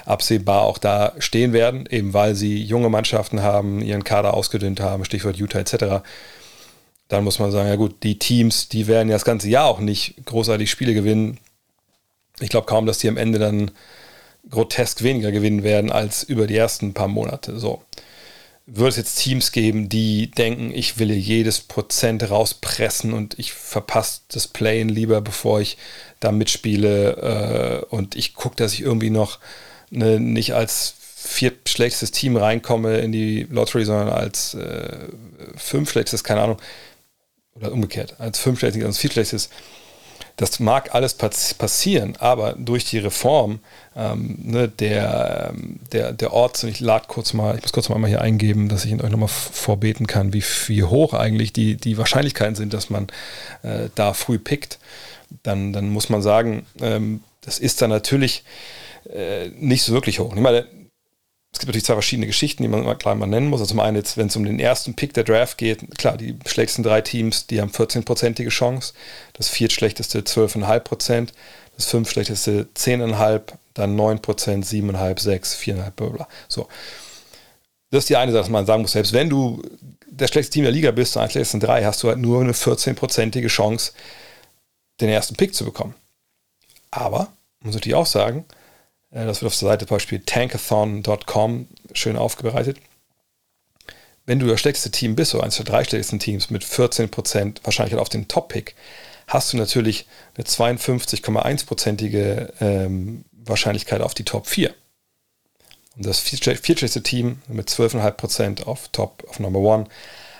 absehbar 0.09 0.63
auch 0.63 0.77
da 0.77 1.13
stehen 1.19 1.53
werden, 1.53 1.87
eben 1.89 2.13
weil 2.13 2.35
sie 2.35 2.61
junge 2.61 2.89
Mannschaften 2.89 3.41
haben, 3.41 3.81
ihren 3.81 4.03
Kader 4.03 4.33
ausgedünnt 4.33 4.79
haben, 4.79 5.05
Stichwort 5.05 5.37
Utah 5.37 5.59
etc., 5.59 6.03
dann 7.07 7.23
muss 7.23 7.39
man 7.39 7.51
sagen, 7.51 7.67
ja 7.67 7.75
gut, 7.75 8.03
die 8.03 8.19
Teams, 8.19 8.69
die 8.69 8.85
werden 8.85 9.09
ja 9.09 9.15
das 9.15 9.25
ganze 9.25 9.49
Jahr 9.49 9.65
auch 9.65 9.79
nicht 9.79 10.13
großartig 10.25 10.69
Spiele 10.69 10.93
gewinnen. 10.93 11.39
Ich 12.39 12.49
glaube 12.49 12.67
kaum, 12.67 12.85
dass 12.85 12.99
die 12.99 13.09
am 13.09 13.17
Ende 13.17 13.39
dann 13.39 13.71
grotesk 14.51 15.01
weniger 15.01 15.31
gewinnen 15.31 15.63
werden 15.63 15.91
als 15.91 16.21
über 16.21 16.45
die 16.45 16.55
ersten 16.55 16.93
paar 16.93 17.07
Monate. 17.07 17.57
So 17.57 17.81
würde 18.67 18.89
es 18.89 18.97
jetzt 18.97 19.15
Teams 19.15 19.51
geben, 19.51 19.89
die 19.89 20.29
denken, 20.29 20.71
ich 20.71 20.99
will 20.99 21.11
jedes 21.11 21.61
Prozent 21.61 22.29
rauspressen 22.29 23.13
und 23.13 23.37
ich 23.39 23.53
verpasse 23.53 24.21
das 24.31 24.47
Playen 24.47 24.89
lieber, 24.89 25.21
bevor 25.21 25.61
ich 25.61 25.77
da 26.19 26.31
mitspiele 26.31 27.81
äh, 27.89 27.95
und 27.95 28.15
ich 28.15 28.35
gucke, 28.35 28.55
dass 28.55 28.73
ich 28.73 28.81
irgendwie 28.81 29.09
noch 29.09 29.39
ne, 29.89 30.19
nicht 30.19 30.53
als 30.53 30.95
viertschlechtstes 31.15 32.11
Team 32.11 32.37
reinkomme 32.37 32.99
in 32.99 33.11
die 33.11 33.47
Lottery, 33.49 33.85
sondern 33.85 34.09
als 34.09 34.53
äh, 34.53 34.97
fünfschlechtstes, 35.57 36.23
keine 36.23 36.41
Ahnung, 36.41 36.57
oder 37.55 37.71
umgekehrt, 37.71 38.15
als 38.19 38.39
fünfschlechtstes, 38.39 38.85
als 38.85 38.97
viertschlechtstes 38.97 39.49
das 40.39 40.61
mag 40.61 40.95
alles 40.95 41.15
passieren, 41.15 42.15
aber 42.17 42.53
durch 42.53 42.85
die 42.85 42.99
Reform 42.99 43.59
ähm, 43.93 44.37
ne, 44.41 44.69
der, 44.69 45.51
ähm, 45.53 45.81
der, 45.91 46.13
der 46.13 46.31
Orts, 46.31 46.63
und 46.63 46.69
ich 46.69 46.79
lade 46.79 47.05
kurz 47.09 47.33
mal, 47.33 47.57
ich 47.57 47.61
muss 47.61 47.73
kurz 47.73 47.89
mal 47.89 48.07
hier 48.07 48.21
eingeben, 48.21 48.69
dass 48.69 48.85
ich 48.85 48.93
euch 48.93 49.09
nochmal 49.09 49.27
vorbeten 49.27 50.07
kann, 50.07 50.31
wie, 50.31 50.41
wie 50.67 50.83
hoch 50.83 51.13
eigentlich 51.13 51.51
die, 51.51 51.75
die 51.75 51.97
Wahrscheinlichkeiten 51.97 52.55
sind, 52.55 52.73
dass 52.73 52.89
man 52.89 53.07
äh, 53.63 53.89
da 53.95 54.13
früh 54.13 54.39
pickt, 54.39 54.79
dann, 55.43 55.73
dann 55.73 55.89
muss 55.89 56.07
man 56.07 56.21
sagen, 56.21 56.65
ähm, 56.79 57.21
das 57.41 57.59
ist 57.59 57.81
dann 57.81 57.89
natürlich 57.89 58.45
äh, 59.09 59.49
nicht 59.49 59.83
so 59.83 59.93
wirklich 59.93 60.19
hoch. 60.19 60.33
Ich 60.35 60.41
meine, 60.41 60.65
es 61.51 61.59
gibt 61.59 61.69
natürlich 61.69 61.85
zwei 61.85 61.93
verschiedene 61.93 62.27
Geschichten, 62.27 62.61
die 62.63 62.69
man 62.69 62.83
mal 62.83 62.95
klar 62.95 63.15
mal 63.15 63.25
nennen 63.25 63.47
muss. 63.47 63.59
Also 63.59 63.71
zum 63.71 63.79
einen 63.79 63.97
jetzt, 63.97 64.17
wenn 64.17 64.27
es 64.27 64.35
um 64.35 64.45
den 64.45 64.59
ersten 64.59 64.95
Pick 64.95 65.13
der 65.13 65.23
Draft 65.23 65.57
geht, 65.57 65.97
klar, 65.97 66.15
die 66.15 66.37
schlechtesten 66.45 66.83
drei 66.83 67.01
Teams, 67.01 67.47
die 67.47 67.59
haben 67.59 67.71
14-prozentige 67.71 68.49
Chance. 68.49 68.93
Das 69.33 69.49
viertschlechteste 69.49 70.21
12,5% 70.21 71.29
Das 71.75 71.85
fünftschlechteste 71.87 72.67
10,5 72.75 73.41
dann 73.73 73.99
9% 73.99 74.21
7,5, 74.21 75.19
6, 75.19 75.55
4,5, 75.57 75.91
bla, 75.91 76.07
bla. 76.09 76.27
So. 76.47 76.67
Das 77.91 78.03
ist 78.03 78.09
die 78.09 78.17
eine 78.17 78.31
Sache, 78.31 78.43
dass 78.43 78.49
man 78.49 78.65
sagen 78.65 78.83
muss, 78.83 78.91
selbst 78.91 79.13
wenn 79.13 79.29
du 79.29 79.61
der 80.07 80.27
schlechteste 80.27 80.53
Team 80.53 80.63
der 80.63 80.71
Liga 80.71 80.91
bist, 80.91 81.17
eines 81.17 81.29
der 81.29 81.39
schlechtesten 81.39 81.59
drei, 81.61 81.83
hast 81.83 82.03
du 82.03 82.09
halt 82.09 82.19
nur 82.19 82.41
eine 82.41 82.51
14-prozentige 82.51 83.47
Chance, 83.47 83.93
den 85.01 85.09
ersten 85.09 85.35
Pick 85.35 85.55
zu 85.55 85.65
bekommen. 85.65 85.95
Aber, 86.91 87.31
muss 87.61 87.73
natürlich 87.73 87.95
auch 87.95 88.05
sagen, 88.05 88.45
das 89.11 89.41
wird 89.41 89.51
auf 89.51 89.57
der 89.57 89.69
Seite 89.69 89.87
zum 89.87 89.95
Beispiel 89.95 90.19
tankathon.com 90.19 91.67
schön 91.93 92.17
aufbereitet. 92.17 92.77
Wenn 94.25 94.39
du 94.39 94.47
das 94.47 94.59
schlechteste 94.59 94.91
Team 94.91 95.15
bist, 95.15 95.33
oder 95.33 95.43
eines 95.43 95.55
der 95.55 95.65
drei 95.65 95.83
schlechtesten 95.83 96.19
Teams 96.19 96.51
mit 96.51 96.63
14% 96.63 97.57
wahrscheinlich 97.63 97.95
auf 97.95 98.09
den 98.09 98.27
Top-Pick, 98.27 98.75
hast 99.27 99.51
du 99.51 99.57
natürlich 99.57 100.05
eine 100.35 100.45
52,1%ige 100.45 102.53
ähm, 102.59 103.25
Wahrscheinlichkeit 103.31 104.01
auf 104.01 104.13
die 104.13 104.25
Top 104.25 104.45
4. 104.45 104.73
Und 105.95 106.05
das 106.05 106.19
viertschlechteste 106.19 107.01
Team 107.01 107.41
mit 107.47 107.69
12,5% 107.69 108.63
auf 108.63 108.89
Top, 108.89 109.25
auf 109.27 109.39
Number 109.39 109.75
1, 109.75 109.89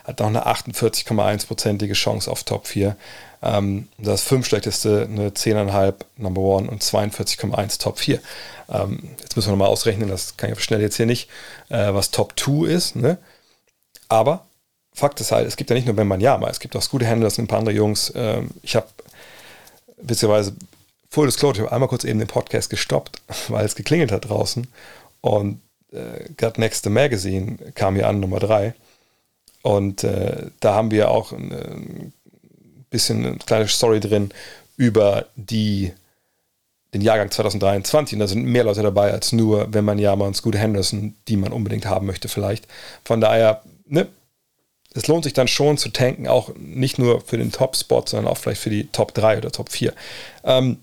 hat 0.04 0.20
noch 0.20 0.28
eine 0.28 0.46
48,1%ige 0.46 1.94
Chance 1.94 2.30
auf 2.30 2.44
Top 2.44 2.68
4. 2.68 2.96
Ähm, 3.42 3.88
das 3.98 4.24
fünfschlechteste 4.24 5.08
eine 5.10 5.30
10,5 5.30 5.96
Number 6.18 6.42
One 6.42 6.70
und 6.70 6.84
42,1 6.84 7.80
Top 7.80 8.00
4. 8.00 8.20
Ähm, 8.70 9.16
jetzt 9.20 9.36
müssen 9.36 9.48
wir 9.48 9.52
nochmal 9.52 9.70
ausrechnen, 9.70 10.10
das 10.10 10.38
kann 10.38 10.52
ich 10.52 10.60
schnell 10.60 10.82
jetzt 10.82 10.98
hier 10.98 11.06
nicht, 11.06 11.30
äh, 11.70 11.94
was 11.94 12.12
Top 12.12 12.38
2 12.38 12.68
ist. 12.68 12.96
Ne? 12.96 13.18
Aber 14.10 14.46
Fakt 14.94 15.22
ist 15.22 15.32
halt, 15.32 15.48
es 15.48 15.56
gibt 15.56 15.70
ja 15.70 15.76
nicht 15.76 15.86
nur 15.86 15.96
Ben 15.96 16.08
Manjama, 16.08 16.50
es 16.50 16.60
gibt 16.60 16.76
auch 16.76 16.82
Scooter 16.82 17.08
Handlers 17.08 17.38
und 17.38 17.46
ein 17.46 17.48
paar 17.48 17.60
andere 17.60 17.76
Jungs. 17.76 18.12
Ähm, 18.16 18.50
ich 18.62 18.76
habe 18.76 18.88
beziehungsweise 20.02 20.54
Full 21.10 21.28
Disclosure, 21.28 21.60
ich 21.60 21.66
habe 21.66 21.72
einmal 21.72 21.90
kurz 21.90 22.04
eben 22.04 22.20
den 22.20 22.28
Podcast 22.28 22.70
gestoppt, 22.70 23.22
weil 23.48 23.66
es 23.66 23.76
geklingelt 23.76 24.12
hat 24.12 24.30
draußen 24.30 24.68
und 25.22 25.62
äh, 25.92 26.30
Got 26.38 26.58
Next 26.58 26.84
the 26.84 26.90
Magazine 26.90 27.58
kam 27.74 27.96
hier 27.96 28.08
an, 28.08 28.20
Nummer 28.20 28.40
3. 28.40 28.74
Und 29.62 30.06
äh, 30.06 30.52
da 30.62 30.74
haben 30.74 30.92
wir 30.92 31.12
auch 31.12 31.34
ein 31.34 32.14
bisschen 32.90 33.26
eine 33.26 33.38
kleine 33.38 33.68
Story 33.68 34.00
drin 34.00 34.32
über 34.78 35.28
die, 35.36 35.92
den 36.94 37.02
Jahrgang 37.02 37.32
2023. 37.32 38.16
Und 38.16 38.20
da 38.20 38.28
sind 38.28 38.46
mehr 38.46 38.64
Leute 38.64 38.82
dabei 38.82 39.12
als 39.12 39.32
nur, 39.32 39.74
wenn 39.74 39.86
man 39.86 40.00
ja 40.00 40.16
mal 40.16 40.26
einen 40.26 40.34
Scooter 40.34 40.60
Henderson, 40.60 41.16
die 41.28 41.38
man 41.38 41.52
unbedingt 41.52 41.86
haben 41.86 42.06
möchte, 42.06 42.28
vielleicht. 42.28 42.68
Von 43.04 43.22
daher, 43.22 43.62
ne, 43.86 44.08
es 44.94 45.08
lohnt 45.08 45.24
sich 45.24 45.34
dann 45.34 45.48
schon 45.48 45.78
zu 45.78 45.90
tanken, 45.90 46.28
auch 46.28 46.52
nicht 46.56 46.98
nur 46.98 47.22
für 47.22 47.38
den 47.38 47.52
Top-Spot, 47.52 48.04
sondern 48.06 48.32
auch 48.32 48.38
vielleicht 48.38 48.62
für 48.62 48.72
die 48.72 48.88
Top 48.88 49.14
3 49.14 49.38
oder 49.38 49.52
Top 49.52 49.70
4. 49.70 49.94
Ähm, 50.44 50.80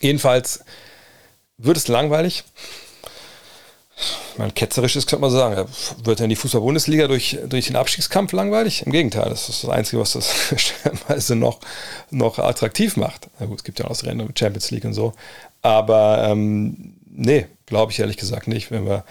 jedenfalls 0.00 0.64
wird 1.56 1.76
es 1.76 1.88
langweilig 1.88 2.44
mein 4.36 4.54
ketzerisch 4.54 4.96
ist, 4.96 5.08
könnte 5.08 5.22
man 5.22 5.30
sagen, 5.30 5.68
wird 6.04 6.20
denn 6.20 6.30
die 6.30 6.36
Fußball-Bundesliga 6.36 7.08
durch, 7.08 7.38
durch 7.48 7.66
den 7.66 7.76
Abstiegskampf 7.76 8.32
langweilig? 8.32 8.84
Im 8.86 8.92
Gegenteil, 8.92 9.28
das 9.28 9.48
ist 9.48 9.64
das 9.64 9.70
Einzige, 9.70 10.00
was 10.00 10.12
das 10.12 10.32
stellenweise 10.56 11.34
noch, 11.34 11.60
noch 12.10 12.38
attraktiv 12.38 12.96
macht. 12.96 13.28
Na 13.38 13.46
gut, 13.46 13.58
es 13.58 13.64
gibt 13.64 13.78
ja 13.78 13.86
auch 13.86 13.90
das 13.90 14.04
Rennen 14.04 14.26
mit 14.26 14.38
Champions 14.38 14.70
League 14.70 14.84
und 14.84 14.94
so. 14.94 15.14
Aber 15.62 16.28
ähm, 16.28 16.94
nee, 17.10 17.46
glaube 17.66 17.92
ich 17.92 17.98
ehrlich 17.98 18.16
gesagt 18.16 18.48
nicht. 18.48 18.70
Wenn 18.70 18.86
wir, 18.86 19.04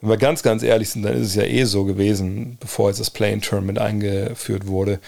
wenn 0.00 0.10
wir 0.10 0.16
ganz, 0.16 0.42
ganz 0.42 0.62
ehrlich 0.62 0.90
sind, 0.90 1.02
dann 1.02 1.14
ist 1.14 1.28
es 1.28 1.34
ja 1.34 1.44
eh 1.44 1.64
so 1.64 1.84
gewesen, 1.84 2.56
bevor 2.60 2.88
jetzt 2.88 3.00
das 3.00 3.10
Play-in-Tournament 3.10 3.78
eingeführt 3.78 4.66
wurde, 4.66 5.00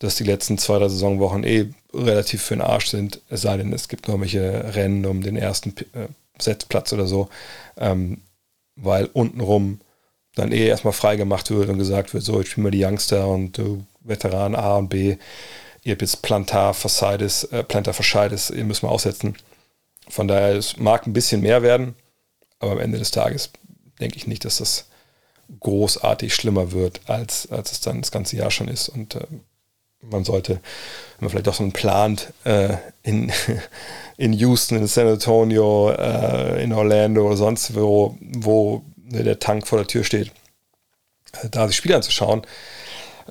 dass 0.00 0.16
die 0.16 0.24
letzten 0.24 0.58
zwei, 0.58 0.78
drei 0.78 0.88
Saisonwochen 0.88 1.44
eh 1.44 1.66
relativ 1.94 2.42
für 2.42 2.56
den 2.56 2.62
Arsch 2.62 2.86
sind, 2.86 3.20
es 3.28 3.42
sei 3.42 3.56
denn, 3.56 3.72
es 3.72 3.88
gibt 3.88 4.08
noch 4.08 4.20
welche 4.20 4.74
Rennen 4.74 5.06
um 5.06 5.22
den 5.22 5.36
ersten 5.36 5.74
äh, 5.92 6.08
Setzplatz 6.40 6.92
oder 6.92 7.06
so, 7.06 7.28
ähm, 7.76 8.18
weil 8.82 9.06
untenrum 9.06 9.80
dann 10.34 10.52
eh 10.52 10.66
erstmal 10.66 10.92
freigemacht 10.92 11.50
wird 11.50 11.68
und 11.68 11.78
gesagt 11.78 12.14
wird, 12.14 12.24
so, 12.24 12.38
jetzt 12.38 12.50
spielen 12.50 12.66
wir 12.66 12.70
die 12.70 12.84
Youngster 12.84 13.28
und 13.28 13.58
äh, 13.58 13.78
Veteran 14.00 14.54
A 14.54 14.76
und 14.76 14.88
B, 14.88 15.16
ihr 15.82 15.92
habt 15.92 16.02
jetzt 16.02 16.22
Plantar 16.22 16.74
Fascides, 16.74 17.44
äh, 17.44 17.62
Plantar 17.62 17.94
Fascides, 17.94 18.50
ihr 18.50 18.64
müsst 18.64 18.82
mal 18.82 18.88
aussetzen. 18.88 19.36
Von 20.08 20.28
daher, 20.28 20.56
es 20.56 20.78
mag 20.78 21.06
ein 21.06 21.12
bisschen 21.12 21.42
mehr 21.42 21.62
werden, 21.62 21.94
aber 22.58 22.72
am 22.72 22.80
Ende 22.80 22.98
des 22.98 23.10
Tages 23.10 23.50
denke 24.00 24.16
ich 24.16 24.26
nicht, 24.26 24.44
dass 24.44 24.58
das 24.58 24.86
großartig 25.60 26.34
schlimmer 26.34 26.72
wird, 26.72 27.00
als, 27.06 27.50
als 27.50 27.72
es 27.72 27.80
dann 27.80 28.00
das 28.00 28.10
ganze 28.10 28.36
Jahr 28.36 28.50
schon 28.50 28.68
ist. 28.68 28.88
Und 28.88 29.14
äh, 29.16 29.26
man 30.00 30.24
sollte, 30.24 30.54
wenn 30.54 30.60
man 31.20 31.30
vielleicht 31.30 31.48
auch 31.48 31.54
so 31.54 31.62
einen 31.62 31.72
plant, 31.72 32.32
äh, 32.44 32.76
in, 33.02 33.32
in 34.22 34.32
Houston, 34.34 34.76
in 34.76 34.86
San 34.86 35.08
Antonio, 35.08 35.90
äh, 35.90 36.62
in 36.62 36.72
Orlando 36.72 37.26
oder 37.26 37.36
sonst 37.36 37.74
wo, 37.74 38.16
wo 38.20 38.84
der 39.00 39.40
Tank 39.40 39.66
vor 39.66 39.78
der 39.78 39.88
Tür 39.88 40.04
steht, 40.04 40.28
äh, 41.42 41.48
da 41.50 41.66
sich 41.66 41.76
Spiele 41.76 41.96
anzuschauen, 41.96 42.42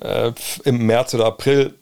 äh, 0.02 0.32
im 0.64 0.84
März 0.84 1.14
oder 1.14 1.24
April, 1.24 1.72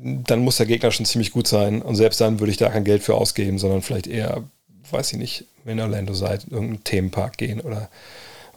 dann 0.00 0.38
muss 0.38 0.58
der 0.58 0.66
Gegner 0.66 0.92
schon 0.92 1.04
ziemlich 1.04 1.32
gut 1.32 1.48
sein. 1.48 1.82
Und 1.82 1.96
selbst 1.96 2.20
dann 2.20 2.38
würde 2.38 2.52
ich 2.52 2.56
da 2.56 2.68
kein 2.68 2.84
Geld 2.84 3.02
für 3.02 3.16
ausgeben, 3.16 3.58
sondern 3.58 3.82
vielleicht 3.82 4.06
eher, 4.06 4.44
weiß 4.88 5.12
ich 5.14 5.18
nicht, 5.18 5.44
wenn 5.64 5.78
ihr 5.78 5.84
Orlando 5.84 6.14
seid, 6.14 6.44
irgendeinen 6.48 6.84
Themenpark 6.84 7.38
gehen 7.38 7.60
oder 7.60 7.90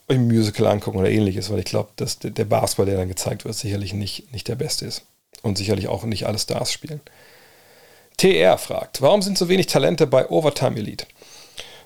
euch 0.07 0.17
ein 0.17 0.27
Musical 0.27 0.67
angucken 0.67 0.99
oder 0.99 1.09
ähnliches, 1.09 1.49
weil 1.49 1.57
ich 1.57 1.65
glaube, 1.65 1.89
dass 1.95 2.19
der 2.19 2.45
Basketball, 2.45 2.85
der 2.85 2.97
dann 2.97 3.07
gezeigt 3.07 3.45
wird, 3.45 3.55
sicherlich 3.55 3.93
nicht, 3.95 4.31
nicht 4.31 4.47
der 4.47 4.55
beste 4.55 4.85
ist. 4.85 5.05
Und 5.41 5.57
sicherlich 5.57 5.87
auch 5.87 6.03
nicht 6.03 6.27
alle 6.27 6.37
Stars 6.37 6.71
spielen. 6.71 7.01
TR 8.22 8.60
fragt, 8.60 9.02
warum 9.02 9.23
sind 9.23 9.35
so 9.35 9.49
wenig 9.49 9.65
Talente 9.65 10.06
bei 10.06 10.30
Overtime 10.30 10.77
Elite? 10.77 11.07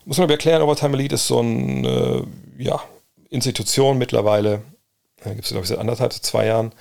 Muss 0.04 0.18
man 0.18 0.30
erklären, 0.30 0.62
Overtime 0.62 0.98
Elite 0.98 1.16
ist 1.16 1.28
so 1.28 1.40
eine 1.40 2.26
äh, 2.60 2.62
ja, 2.62 2.84
Institution 3.30 3.98
mittlerweile, 3.98 4.62
da 5.24 5.30
gibt 5.30 5.46
es 5.46 5.52
glaube 5.52 5.64
ich 5.64 5.70
seit 5.70 5.78
anderthalb, 5.78 6.12
zwei 6.12 6.48
Jahren, 6.48 6.74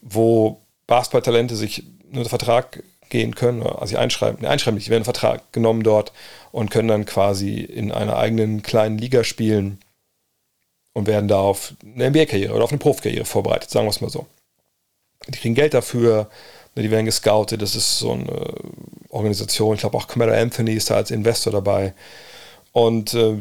wo 0.00 0.62
Basketball-Talente 0.86 1.56
sich 1.56 1.84
einen 2.10 2.24
Vertrag 2.24 2.82
gehen 3.10 3.34
können, 3.34 3.62
also 3.62 3.84
sie 3.84 3.98
einschreiben, 3.98 4.40
ne, 4.40 4.48
einschreiben 4.48 4.76
nicht, 4.76 4.86
die 4.86 4.90
werden 4.90 5.02
einen 5.02 5.12
Vertrag 5.12 5.52
genommen 5.52 5.82
dort 5.82 6.12
und 6.50 6.70
können 6.70 6.88
dann 6.88 7.04
quasi 7.04 7.60
in 7.60 7.92
einer 7.92 8.16
eigenen 8.16 8.62
kleinen 8.62 8.96
Liga 8.96 9.24
spielen 9.24 9.78
und 10.94 11.06
werden 11.06 11.28
da 11.28 11.38
auf 11.38 11.74
eine 11.84 12.08
NBA-Karriere 12.08 12.54
oder 12.54 12.64
auf 12.64 12.70
eine 12.70 12.78
Profikarriere 12.78 13.26
vorbereitet, 13.26 13.68
sagen 13.68 13.84
wir 13.84 13.90
es 13.90 14.00
mal 14.00 14.08
so. 14.08 14.26
Die 15.28 15.38
kriegen 15.38 15.54
Geld 15.54 15.74
dafür, 15.74 16.30
die 16.82 16.90
werden 16.90 17.06
gescoutet, 17.06 17.62
das 17.62 17.74
ist 17.74 17.98
so 17.98 18.12
eine 18.12 18.52
Organisation, 19.08 19.74
ich 19.74 19.80
glaube 19.80 19.96
auch 19.96 20.06
Camaro 20.06 20.32
Anthony 20.32 20.74
ist 20.74 20.90
da 20.90 20.96
als 20.96 21.10
Investor 21.10 21.52
dabei. 21.52 21.94
Und 22.72 23.14
äh, 23.14 23.36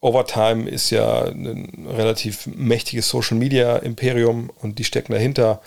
Overtime 0.00 0.68
ist 0.68 0.90
ja 0.90 1.24
ein 1.24 1.88
relativ 1.88 2.46
mächtiges 2.46 3.08
Social 3.08 3.36
Media 3.36 3.76
Imperium 3.76 4.50
und 4.60 4.78
die 4.78 4.84
stecken 4.84 5.12
dahinter 5.12 5.60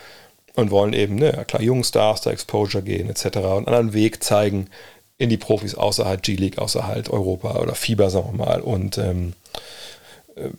und 0.55 0.71
wollen 0.71 0.93
eben, 0.93 1.15
ne, 1.15 1.43
klar, 1.47 1.61
jungen 1.61 1.83
Stars 1.83 2.21
da 2.21 2.31
Exposure 2.31 2.83
gehen 2.83 3.09
etc. 3.09 3.25
und 3.25 3.35
einen 3.35 3.67
anderen 3.67 3.93
Weg 3.93 4.23
zeigen 4.23 4.67
in 5.17 5.29
die 5.29 5.37
Profis 5.37 5.75
außerhalb 5.75 6.21
G-League, 6.21 6.57
außerhalb 6.57 7.11
Europa 7.11 7.59
oder 7.59 7.75
FIBA, 7.75 8.09
sagen 8.09 8.31
wir 8.31 8.45
mal, 8.45 8.61
und 8.61 8.97
ähm, 8.97 9.33
äh, 10.35 10.49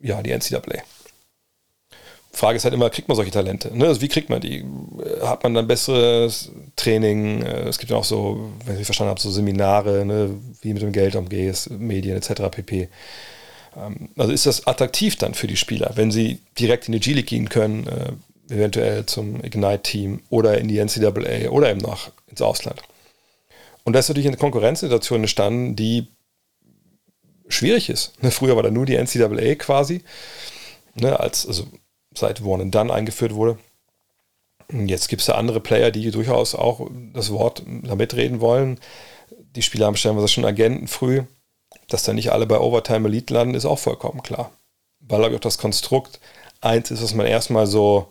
ja, 0.00 0.22
die 0.22 0.30
NCAA. 0.30 0.82
Frage 2.40 2.56
ist 2.56 2.64
halt 2.64 2.74
immer, 2.74 2.90
kriegt 2.90 3.08
man 3.08 3.16
solche 3.16 3.30
Talente? 3.30 3.76
Ne? 3.76 3.86
Also 3.86 4.00
wie 4.00 4.08
kriegt 4.08 4.30
man 4.30 4.40
die? 4.40 4.64
Hat 5.22 5.42
man 5.42 5.54
dann 5.54 5.66
besseres 5.66 6.50
Training? 6.76 7.42
Es 7.42 7.78
gibt 7.78 7.90
ja 7.90 7.96
auch 7.96 8.04
so, 8.04 8.50
wenn 8.64 8.78
ich 8.78 8.84
verstanden 8.84 9.10
habe, 9.10 9.20
so 9.20 9.30
Seminare, 9.30 10.04
ne? 10.04 10.30
wie 10.62 10.72
mit 10.72 10.82
dem 10.82 10.92
Geld 10.92 11.16
umgehst, 11.16 11.70
Medien 11.70 12.16
etc. 12.16 12.42
pp. 12.50 12.88
Ähm, 13.76 14.08
also 14.16 14.32
ist 14.32 14.46
das 14.46 14.66
attraktiv 14.66 15.16
dann 15.16 15.34
für 15.34 15.46
die 15.46 15.56
Spieler, 15.56 15.92
wenn 15.94 16.10
sie 16.10 16.40
direkt 16.58 16.88
in 16.88 16.92
die 16.92 17.00
G-League 17.00 17.26
gehen 17.26 17.48
können, 17.48 17.86
äh, 17.86 18.52
eventuell 18.52 19.06
zum 19.06 19.44
Ignite-Team 19.44 20.22
oder 20.28 20.58
in 20.58 20.68
die 20.68 20.78
NCAA 20.78 21.50
oder 21.50 21.70
eben 21.70 21.80
noch 21.80 22.10
ins 22.28 22.42
Ausland. 22.42 22.82
Und 23.84 23.92
da 23.92 24.00
ist 24.00 24.08
natürlich 24.08 24.26
eine 24.28 24.36
Konkurrenzsituation 24.36 25.20
entstanden, 25.20 25.76
die 25.76 26.08
schwierig 27.48 27.90
ist. 27.90 28.20
Ne, 28.22 28.30
früher 28.30 28.56
war 28.56 28.62
da 28.62 28.70
nur 28.70 28.86
die 28.86 28.96
NCAA 28.96 29.54
quasi, 29.54 30.02
ne, 30.94 31.18
als, 31.18 31.46
also 31.46 31.66
seit 32.14 32.42
One 32.42 32.62
and 32.62 32.74
Done 32.74 32.92
eingeführt 32.92 33.34
wurde. 33.34 33.58
Jetzt 34.72 35.08
gibt 35.08 35.20
es 35.20 35.26
da 35.26 35.34
andere 35.34 35.60
Player, 35.60 35.90
die 35.90 36.10
durchaus 36.10 36.54
auch 36.54 36.88
das 37.12 37.30
Wort 37.32 37.62
da 37.66 37.94
mitreden 37.96 38.40
wollen. 38.40 38.78
Die 39.56 39.62
Spieler 39.62 39.86
haben 39.86 39.96
stellenweise 39.96 40.28
schon 40.28 40.44
Agenten 40.44 40.86
früh. 40.86 41.22
Dass 41.88 42.04
da 42.04 42.12
nicht 42.12 42.30
alle 42.30 42.46
bei 42.46 42.58
Overtime 42.58 43.08
Elite 43.08 43.34
landen, 43.34 43.54
ist 43.54 43.64
auch 43.64 43.78
vollkommen 43.78 44.22
klar. 44.22 44.52
Weil 45.00 45.24
auch 45.24 45.40
das 45.40 45.58
Konstrukt 45.58 46.20
eins 46.60 46.90
ist, 46.90 47.02
was 47.02 47.14
man 47.14 47.26
erstmal 47.26 47.66
so 47.66 48.08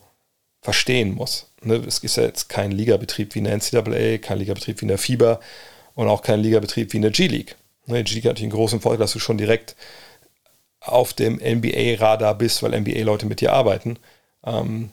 verstehen 0.61 1.15
muss. 1.15 1.51
Ne? 1.63 1.75
Es 1.75 1.99
ist 1.99 2.17
ja 2.17 2.23
jetzt 2.23 2.49
kein 2.49 2.71
Ligabetrieb 2.71 3.35
wie 3.35 3.39
in 3.39 3.45
der 3.45 3.57
NCAA, 3.57 4.17
kein 4.17 4.39
Ligabetrieb 4.39 4.81
wie 4.81 4.85
in 4.85 4.89
der 4.89 4.97
FIBA 4.97 5.39
und 5.95 6.07
auch 6.07 6.21
kein 6.21 6.41
Ligabetrieb 6.41 6.91
wie 6.91 6.97
in 6.97 7.03
der 7.03 7.11
G-League. 7.11 7.55
Ne? 7.85 8.03
Die 8.03 8.09
G-League 8.09 8.25
hat 8.25 8.31
natürlich 8.31 8.51
einen 8.51 8.59
großen 8.59 8.81
Vorteil, 8.81 8.99
dass 8.99 9.13
du 9.13 9.19
schon 9.19 9.37
direkt 9.37 9.75
auf 10.81 11.13
dem 11.13 11.35
NBA-Radar 11.35 12.35
bist, 12.35 12.63
weil 12.63 12.79
NBA-Leute 12.79 13.25
mit 13.25 13.41
dir 13.41 13.53
arbeiten. 13.53 13.97
Ähm, 14.45 14.91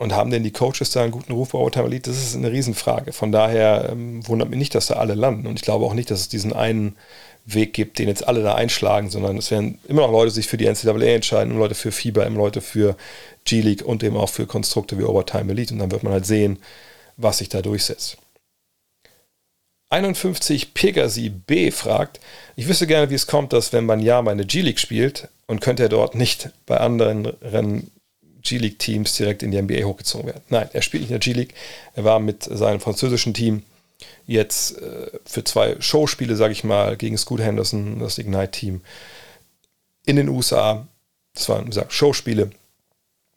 und 0.00 0.14
haben 0.14 0.30
denn 0.30 0.44
die 0.44 0.52
Coaches 0.52 0.90
da 0.90 1.02
einen 1.02 1.10
guten 1.10 1.32
Ruf 1.32 1.50
bei 1.50 1.58
Overtime 1.58 1.86
Elite? 1.86 2.08
Das 2.08 2.22
ist 2.22 2.36
eine 2.36 2.52
Riesenfrage. 2.52 3.12
Von 3.12 3.32
daher 3.32 3.88
ähm, 3.90 4.26
wundert 4.28 4.48
mich 4.48 4.58
nicht, 4.58 4.74
dass 4.76 4.86
da 4.86 4.94
alle 4.94 5.14
landen. 5.14 5.48
Und 5.48 5.56
ich 5.56 5.62
glaube 5.62 5.84
auch 5.84 5.94
nicht, 5.94 6.10
dass 6.10 6.20
es 6.20 6.28
diesen 6.28 6.52
einen 6.52 6.96
Weg 7.44 7.72
gibt, 7.72 7.98
den 7.98 8.06
jetzt 8.06 8.28
alle 8.28 8.42
da 8.42 8.54
einschlagen, 8.54 9.10
sondern 9.10 9.38
es 9.38 9.50
werden 9.50 9.78
immer 9.88 10.02
noch 10.02 10.12
Leute 10.12 10.30
sich 10.30 10.46
für 10.46 10.56
die 10.56 10.66
NCAA 10.66 11.14
entscheiden, 11.14 11.58
Leute 11.58 11.74
für 11.74 11.90
FIBA, 11.90 12.24
immer 12.24 12.38
Leute 12.38 12.60
für 12.60 12.96
G-League 13.44 13.84
und 13.84 14.04
eben 14.04 14.16
auch 14.16 14.28
für 14.28 14.46
Konstrukte 14.46 14.98
wie 14.98 15.04
Overtime 15.04 15.50
Elite. 15.50 15.74
Und 15.74 15.80
dann 15.80 15.90
wird 15.90 16.04
man 16.04 16.12
halt 16.12 16.26
sehen, 16.26 16.58
was 17.16 17.38
sich 17.38 17.48
da 17.48 17.60
durchsetzt. 17.60 18.18
51 19.90 20.74
Pegasi 20.74 21.30
B 21.30 21.70
fragt, 21.70 22.20
ich 22.56 22.68
wüsste 22.68 22.86
gerne, 22.86 23.10
wie 23.10 23.14
es 23.14 23.26
kommt, 23.26 23.52
dass 23.52 23.72
wenn 23.72 23.86
man 23.86 24.00
ja 24.00 24.20
meine 24.22 24.44
G-League 24.44 24.78
spielt 24.78 25.28
und 25.46 25.60
könnte 25.60 25.84
er 25.84 25.88
dort 25.88 26.14
nicht 26.14 26.50
bei 26.66 26.76
anderen 26.78 27.90
G-League-Teams 28.42 29.14
direkt 29.14 29.42
in 29.42 29.50
die 29.50 29.60
NBA 29.60 29.84
hochgezogen 29.84 30.26
werden. 30.26 30.42
Nein, 30.48 30.68
er 30.72 30.82
spielt 30.82 31.02
nicht 31.02 31.10
in 31.10 31.20
der 31.20 31.32
G-League. 31.32 31.54
Er 31.94 32.04
war 32.04 32.20
mit 32.20 32.44
seinem 32.44 32.80
französischen 32.80 33.34
Team 33.34 33.62
jetzt 34.26 34.80
äh, 34.80 35.10
für 35.24 35.44
zwei 35.44 35.80
Showspiele, 35.80 36.36
sage 36.36 36.52
ich 36.52 36.64
mal, 36.64 36.96
gegen 36.96 37.16
Scoot 37.16 37.40
Henderson, 37.40 37.98
das 37.98 38.18
Ignite-Team, 38.18 38.82
in 40.04 40.16
den 40.16 40.28
USA. 40.28 40.86
Das 41.34 41.48
waren, 41.48 41.64
wie 41.64 41.70
gesagt, 41.70 41.92
Showspiele. 41.92 42.50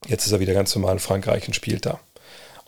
Jetzt 0.08 0.26
ist 0.26 0.32
er 0.32 0.40
wieder 0.40 0.54
ganz 0.54 0.76
normal 0.76 0.94
in 0.94 1.00
Frankreich 1.00 1.48
und 1.48 1.54
spielt 1.54 1.86
da. 1.86 2.00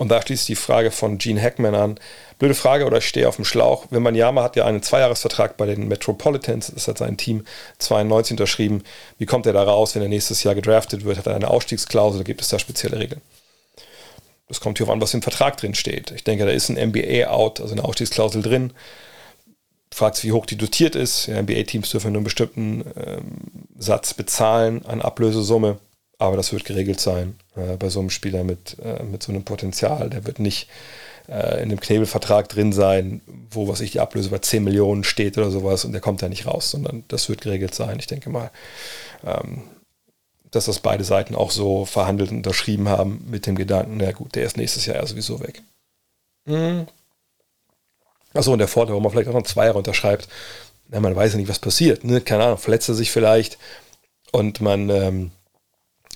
Und 0.04 0.10
da 0.10 0.22
schließt 0.22 0.50
die 0.50 0.56
Frage 0.56 0.92
von 0.92 1.18
Gene 1.18 1.42
Hackman 1.42 1.76
an. 1.76 1.98
Blöde 2.38 2.56
Frage 2.56 2.86
oder 2.86 2.98
ich 2.98 3.08
stehe 3.08 3.26
auf 3.26 3.38
dem 3.38 3.46
Schlauch. 3.46 3.86
Wembanyama 3.90 4.44
hat 4.44 4.58
ja 4.58 4.66
einen 4.66 4.84
Zweijahresvertrag 4.84 5.56
bei 5.56 5.66
den 5.66 5.88
Metropolitans, 5.88 6.74
das 6.76 6.90
hat 6.90 6.98
sein 6.98 7.16
Team 7.16 7.46
92 7.78 8.34
unterschrieben. 8.34 8.84
Wie 9.18 9.26
kommt 9.26 9.46
er 9.46 9.54
da 9.54 9.64
raus, 9.64 9.96
wenn 9.96 10.02
er 10.02 10.10
nächstes 10.10 10.44
Jahr 10.44 10.56
gedraftet 10.56 11.06
wird? 11.06 11.20
Hat 11.20 11.28
er 11.28 11.38
eine 11.38 11.50
Ausstiegsklausel? 11.50 12.26
Gibt 12.26 12.42
es 12.42 12.50
da 12.50 12.60
spezielle 12.60 13.00
Regeln? 13.00 13.22
Das 14.50 14.60
kommt 14.60 14.78
hier 14.78 14.88
auf 14.88 14.92
an, 14.92 15.00
was 15.00 15.14
im 15.14 15.22
Vertrag 15.22 15.56
drin 15.56 15.74
steht. 15.74 16.12
Ich 16.12 16.26
denke, 16.26 16.46
da 16.46 16.52
ist 16.52 16.68
ein 16.68 16.90
MBA-Out, 16.90 17.62
also 17.62 17.72
eine 17.72 17.86
Ausstiegsklausel 17.86 18.42
drin. 18.42 18.74
Fragt 19.94 20.18
sich, 20.18 20.26
wie 20.26 20.34
hoch 20.34 20.46
die 20.46 20.58
dotiert 20.58 20.98
ist. 20.98 21.28
Ja, 21.28 21.42
MBA-Teams 21.42 21.90
dürfen 21.92 22.12
nur 22.12 22.18
einen 22.18 22.26
bestimmten 22.26 22.84
ähm, 22.98 23.38
Satz 23.78 24.14
bezahlen 24.14 24.86
an 24.86 25.02
Ablösesumme. 25.02 25.80
Aber 26.24 26.38
das 26.38 26.54
wird 26.54 26.64
geregelt 26.64 27.02
sein 27.02 27.36
äh, 27.58 27.76
bei 27.76 27.90
so 27.90 28.00
einem 28.00 28.10
Spieler 28.10 28.46
mit, 28.46 28.78
äh, 28.82 29.04
mit 29.04 29.22
so 29.22 29.34
einem 29.34 29.44
Potenzial. 29.44 30.10
Der 30.10 30.26
wird 30.26 30.40
nicht 30.40 30.70
äh, 31.28 31.62
in 31.62 31.68
dem 31.68 31.82
Knebelvertrag 31.82 32.48
drin 32.48 32.72
sein, 32.72 33.20
wo, 33.52 33.68
was 33.68 33.82
ich, 33.82 33.92
die 33.92 34.00
Ablöse 34.00 34.30
bei 34.30 34.38
10 34.38 34.64
Millionen 34.64 35.04
steht 35.04 35.38
oder 35.38 35.52
sowas 35.52 35.84
und 35.84 35.92
der 35.92 36.00
kommt 36.00 36.22
da 36.22 36.30
nicht 36.30 36.48
raus, 36.48 36.72
sondern 36.72 37.04
das 37.10 37.28
wird 37.28 37.42
geregelt 37.42 37.76
sein. 37.76 38.00
Ich 38.00 38.08
denke 38.08 38.30
mal, 38.30 38.52
ähm, 39.26 39.64
dass 40.50 40.64
das 40.64 40.80
beide 40.80 41.04
Seiten 41.04 41.36
auch 41.36 41.52
so 41.52 41.84
verhandelt 41.84 42.32
und 42.32 42.38
unterschrieben 42.38 42.88
haben 42.88 43.26
mit 43.30 43.46
dem 43.46 43.56
Gedanken, 43.56 43.98
na 43.98 44.14
gut, 44.14 44.36
der 44.36 44.46
ist 44.46 44.56
nächstes 44.56 44.86
Jahr 44.86 44.96
ja 44.96 45.06
sowieso 45.06 45.42
weg. 45.42 45.62
Mhm. 46.46 46.88
Achso, 48.34 48.54
und 48.54 48.60
der 48.60 48.70
Vorteil, 48.70 48.92
warum 48.92 49.04
man 49.04 49.12
vielleicht 49.12 49.28
auch 49.28 49.34
noch 49.34 49.44
zwei 49.44 49.66
Jahre 49.66 49.80
unterschreibt, 49.80 50.30
na, 50.88 51.02
man 51.02 51.18
weiß 51.18 51.34
ja 51.34 51.38
nicht, 51.38 51.50
was 51.50 51.60
passiert. 51.60 52.06
Ne? 52.06 52.22
Keine 52.22 52.46
Ahnung, 52.46 52.60
verletzt 52.60 52.88
er 52.88 52.96
sich 52.96 53.12
vielleicht 53.12 53.58
und 54.32 54.62
man 54.62 54.90
ähm, 54.90 55.32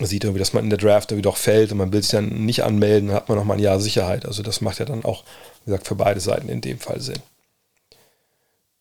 sieht 0.06 0.24
irgendwie, 0.24 0.40
dass 0.40 0.53
man 0.53 0.64
in 0.64 0.69
der 0.69 0.80
Draft 0.80 1.11
irgendwie 1.11 1.24
doch 1.24 1.38
fällt 1.38 1.72
und 1.72 1.80
man 1.80 1.91
will 1.91 2.02
sich 2.02 2.11
dann 2.11 2.45
nicht 2.45 2.64
anmelden, 2.64 3.10
dann 3.10 3.15
hat 3.15 3.30
man 3.30 3.38
noch 3.38 3.45
mal 3.45 3.56
ein 3.56 3.60
Jahr 3.60 3.80
Sicherheit. 3.80 4.26
Also 4.26 4.44
das 4.44 4.61
macht 4.61 4.80
ja 4.80 4.86
dann 4.86 5.03
auch, 5.03 5.24
wie 5.65 5.72
gesagt, 5.72 5.88
für 5.88 5.95
beide 5.95 6.19
Seiten 6.19 6.49
in 6.49 6.61
dem 6.61 6.80
Fall 6.80 6.99
Sinn. 7.02 7.22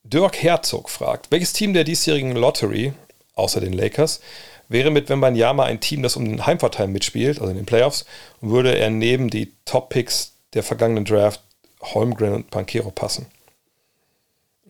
Dirk 0.04 0.42
Herzog 0.42 0.90
fragt, 0.90 1.30
welches 1.30 1.52
Team 1.52 1.72
der 1.72 1.84
diesjährigen 1.84 2.36
Lottery, 2.36 2.92
außer 3.34 3.60
den 3.60 3.72
Lakers, 3.72 4.20
wäre 4.68 4.90
mit 4.90 5.08
Wembanyama 5.08 5.64
ein 5.64 5.80
Team, 5.80 6.02
das 6.02 6.16
um 6.16 6.24
den 6.24 6.46
Heimvorteil 6.46 6.88
mitspielt, 6.88 7.40
also 7.40 7.50
in 7.50 7.56
den 7.56 7.66
Playoffs, 7.66 8.04
und 8.40 8.50
würde 8.50 8.76
er 8.76 8.90
neben 8.90 9.30
die 9.30 9.52
Top-Picks 9.64 10.32
der 10.54 10.62
vergangenen 10.62 11.04
Draft 11.04 11.40
Holmgren 11.82 12.34
und 12.34 12.50
Pankero 12.50 12.90
passen. 12.90 13.26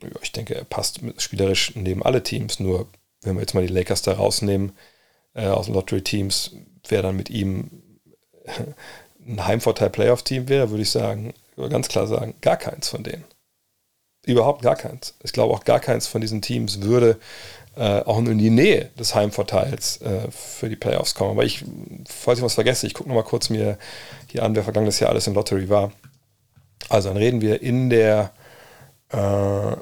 Ja, 0.01 0.09
ich 0.21 0.31
denke, 0.31 0.55
er 0.55 0.63
passt 0.63 0.99
spielerisch 1.17 1.73
neben 1.75 2.03
alle 2.03 2.21
Teams. 2.21 2.59
Nur, 2.59 2.87
wenn 3.21 3.35
wir 3.35 3.41
jetzt 3.41 3.53
mal 3.53 3.65
die 3.65 3.73
Lakers 3.73 4.03
da 4.03 4.13
rausnehmen, 4.13 4.73
äh, 5.37 5.47
aus 5.47 5.67
den 5.67 5.75
Lottery-Teams, 5.75 6.51
wer 6.89 7.01
dann 7.01 7.15
mit 7.15 7.29
ihm 7.29 7.69
ein 9.25 9.45
Heimvorteil-Playoff-Team 9.45 10.49
wäre, 10.49 10.69
würde 10.71 10.83
ich 10.83 10.91
sagen, 10.91 11.33
ganz 11.55 11.87
klar 11.87 12.07
sagen, 12.07 12.35
gar 12.41 12.57
keins 12.57 12.89
von 12.89 13.03
denen. 13.03 13.23
Überhaupt 14.25 14.61
gar 14.61 14.75
keins. 14.75 15.13
Ich 15.23 15.31
glaube 15.31 15.53
auch 15.53 15.63
gar 15.63 15.79
keins 15.79 16.07
von 16.07 16.19
diesen 16.19 16.41
Teams 16.41 16.81
würde 16.81 17.17
äh, 17.77 18.01
auch 18.01 18.19
nur 18.19 18.31
in 18.31 18.39
die 18.39 18.49
Nähe 18.49 18.89
des 18.99 19.15
Heimvorteils 19.15 20.01
äh, 20.01 20.31
für 20.31 20.67
die 20.67 20.75
Playoffs 20.75 21.13
kommen. 21.15 21.31
Aber 21.31 21.45
ich, 21.45 21.63
falls 22.07 22.39
ich 22.39 22.45
was 22.45 22.55
vergesse, 22.55 22.87
ich 22.87 22.93
gucke 22.93 23.07
nochmal 23.07 23.23
kurz 23.23 23.49
mir 23.49 23.77
hier 24.29 24.43
an, 24.43 24.55
wer 24.55 24.63
vergangenes 24.63 24.99
Jahr 24.99 25.11
alles 25.11 25.27
in 25.27 25.35
Lottery 25.35 25.69
war. 25.69 25.91
Also 26.89 27.09
dann 27.09 27.17
reden 27.17 27.41
wir 27.41 27.61
in 27.61 27.89
der 27.89 28.31
äh, 29.09 29.75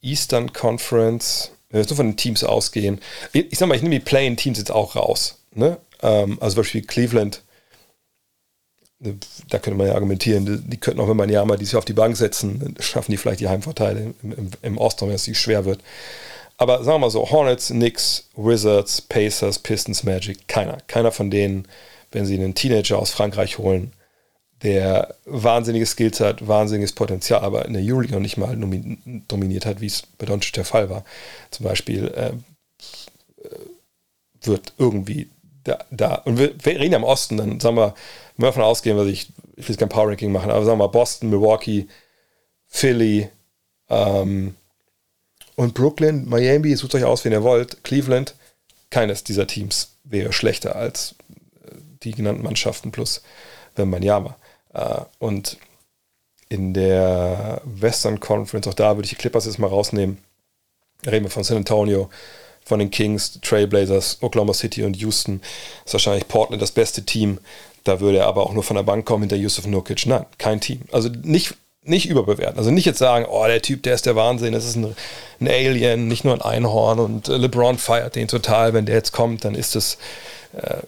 Eastern 0.00 0.52
Conference, 0.52 1.50
wenn 1.76 1.80
wir 1.80 1.82
jetzt 1.82 1.90
nur 1.90 1.96
von 1.96 2.08
den 2.08 2.16
Teams 2.16 2.44
ausgehen. 2.44 3.00
Ich, 3.32 3.52
ich 3.52 3.58
sag 3.58 3.68
mal, 3.68 3.74
ich 3.74 3.82
nehme 3.82 3.94
die 3.98 4.04
Playing-Teams 4.04 4.58
jetzt 4.58 4.70
auch 4.70 4.96
raus. 4.96 5.38
Ne? 5.54 5.78
Ähm, 6.02 6.38
also 6.40 6.54
zum 6.54 6.62
Beispiel 6.62 6.82
Cleveland 6.82 7.42
da 8.98 9.58
könnte 9.58 9.76
man 9.76 9.88
ja 9.88 9.94
argumentieren, 9.94 10.64
die 10.66 10.76
könnten 10.78 11.00
auch, 11.00 11.08
wenn 11.08 11.16
man 11.16 11.28
ja 11.28 11.44
mal 11.44 11.58
dieses 11.58 11.72
Jahr 11.72 11.80
auf 11.80 11.84
die 11.84 11.92
Bank 11.92 12.16
setzen, 12.16 12.74
schaffen 12.80 13.10
die 13.10 13.18
vielleicht 13.18 13.40
die 13.40 13.48
Heimvorteile 13.48 14.14
im, 14.22 14.32
im, 14.32 14.50
im 14.62 14.78
Osten, 14.78 15.06
wenn 15.06 15.14
es 15.14 15.24
sich 15.24 15.38
schwer 15.38 15.64
wird. 15.64 15.80
Aber 16.56 16.78
sagen 16.78 16.94
wir 16.94 17.00
mal 17.00 17.10
so, 17.10 17.30
Hornets, 17.30 17.68
Knicks, 17.68 18.30
Wizards, 18.34 19.02
Pacers, 19.02 19.58
Pistons, 19.58 20.04
Magic, 20.04 20.48
keiner. 20.48 20.78
Keiner 20.86 21.12
von 21.12 21.30
denen, 21.30 21.68
wenn 22.12 22.24
sie 22.24 22.34
einen 22.34 22.54
Teenager 22.54 22.98
aus 22.98 23.10
Frankreich 23.10 23.58
holen, 23.58 23.92
der 24.62 25.14
wahnsinniges 25.26 25.90
Skills 25.90 26.20
hat, 26.20 26.46
wahnsinniges 26.46 26.92
Potenzial, 26.92 27.42
aber 27.42 27.66
in 27.66 27.74
der 27.74 27.82
Euroleague 27.82 28.14
noch 28.14 28.22
nicht 28.22 28.36
mal 28.36 28.56
dominiert 29.28 29.66
hat, 29.66 29.80
wie 29.80 29.86
es 29.86 30.02
bei 30.18 30.26
Doncic 30.26 30.54
der 30.54 30.64
Fall 30.64 30.88
war. 30.88 31.04
Zum 31.50 31.64
Beispiel 31.64 32.08
äh, 32.08 32.32
wird 34.40 34.72
irgendwie 34.78 35.28
da, 35.64 35.84
da, 35.90 36.14
und 36.24 36.38
wir, 36.38 36.54
wir 36.64 36.78
reden 36.78 36.92
ja 36.92 36.98
im 36.98 37.04
Osten, 37.04 37.36
dann 37.36 37.60
sagen 37.60 37.76
wir, 37.76 37.94
wenn 38.36 38.44
wir 38.44 38.46
davon 38.46 38.62
ausgehen, 38.62 38.96
was 38.96 39.08
ich, 39.08 39.32
ich 39.56 39.68
will 39.68 39.76
kein 39.76 39.88
Power 39.88 40.08
Ranking 40.08 40.32
machen, 40.32 40.50
aber 40.50 40.64
sagen 40.64 40.78
wir 40.78 40.88
Boston, 40.88 41.30
Milwaukee, 41.30 41.88
Philly 42.66 43.28
ähm, 43.88 44.54
und 45.56 45.74
Brooklyn, 45.74 46.28
Miami, 46.28 46.76
sucht 46.76 46.94
euch 46.94 47.04
aus, 47.04 47.24
wen 47.24 47.32
ihr 47.32 47.42
wollt, 47.42 47.82
Cleveland, 47.82 48.34
keines 48.90 49.24
dieser 49.24 49.46
Teams 49.46 49.96
wäre 50.04 50.32
schlechter 50.32 50.76
als 50.76 51.16
äh, 51.64 51.70
die 52.04 52.12
genannten 52.12 52.42
Mannschaften 52.42 52.92
plus 52.92 53.22
Wembanyama. 53.74 54.36
Äh, 54.76 55.00
und 55.18 55.56
in 56.48 56.74
der 56.74 57.60
Western 57.64 58.20
Conference, 58.20 58.68
auch 58.68 58.74
da 58.74 58.96
würde 58.96 59.06
ich 59.06 59.10
die 59.10 59.16
Clippers 59.16 59.46
jetzt 59.46 59.58
mal 59.58 59.66
rausnehmen. 59.66 60.18
Da 61.02 61.10
reden 61.10 61.24
wir 61.24 61.30
von 61.30 61.44
San 61.44 61.56
Antonio, 61.56 62.08
von 62.64 62.78
den 62.78 62.90
Kings, 62.90 63.40
Trailblazers, 63.42 64.18
Oklahoma 64.20 64.54
City 64.54 64.84
und 64.84 64.96
Houston. 64.96 65.40
Ist 65.84 65.94
wahrscheinlich 65.94 66.28
Portland 66.28 66.62
das 66.62 66.72
beste 66.72 67.04
Team. 67.04 67.38
Da 67.84 68.00
würde 68.00 68.18
er 68.18 68.26
aber 68.26 68.44
auch 68.44 68.52
nur 68.52 68.62
von 68.62 68.76
der 68.76 68.82
Bank 68.82 69.06
kommen 69.06 69.22
hinter 69.22 69.36
Yusuf 69.36 69.66
Nurkic. 69.66 70.06
Nein, 70.06 70.26
kein 70.38 70.60
Team. 70.60 70.82
Also 70.92 71.08
nicht, 71.08 71.54
nicht 71.88 72.08
überbewerten. 72.08 72.58
Also 72.58 72.70
nicht 72.70 72.84
jetzt 72.84 72.98
sagen, 72.98 73.26
oh, 73.28 73.46
der 73.46 73.62
Typ, 73.62 73.82
der 73.82 73.94
ist 73.94 74.06
der 74.06 74.16
Wahnsinn, 74.16 74.52
das 74.52 74.66
ist 74.66 74.76
ein, 74.76 74.96
ein 75.40 75.48
Alien, 75.48 76.08
nicht 76.08 76.24
nur 76.24 76.34
ein 76.34 76.42
Einhorn 76.42 76.98
und 76.98 77.28
äh, 77.28 77.36
LeBron 77.36 77.78
feiert 77.78 78.16
den 78.16 78.28
total. 78.28 78.72
Wenn 78.72 78.86
der 78.86 78.96
jetzt 78.96 79.12
kommt, 79.12 79.44
dann 79.44 79.54
ist 79.54 79.76
es 79.76 79.98
äh, 80.52 80.78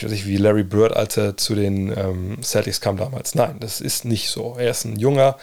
wie 0.00 0.36
Larry 0.36 0.64
Bird, 0.64 0.96
als 0.96 1.16
er 1.16 1.36
zu 1.36 1.54
den 1.54 1.92
ähm, 1.96 2.38
Celtics 2.42 2.80
kam 2.80 2.96
damals. 2.96 3.34
Nein, 3.34 3.56
das 3.60 3.80
ist 3.80 4.04
nicht 4.04 4.30
so. 4.30 4.56
Er 4.58 4.70
ist 4.70 4.84
ein 4.84 4.98
junger, 4.98 5.36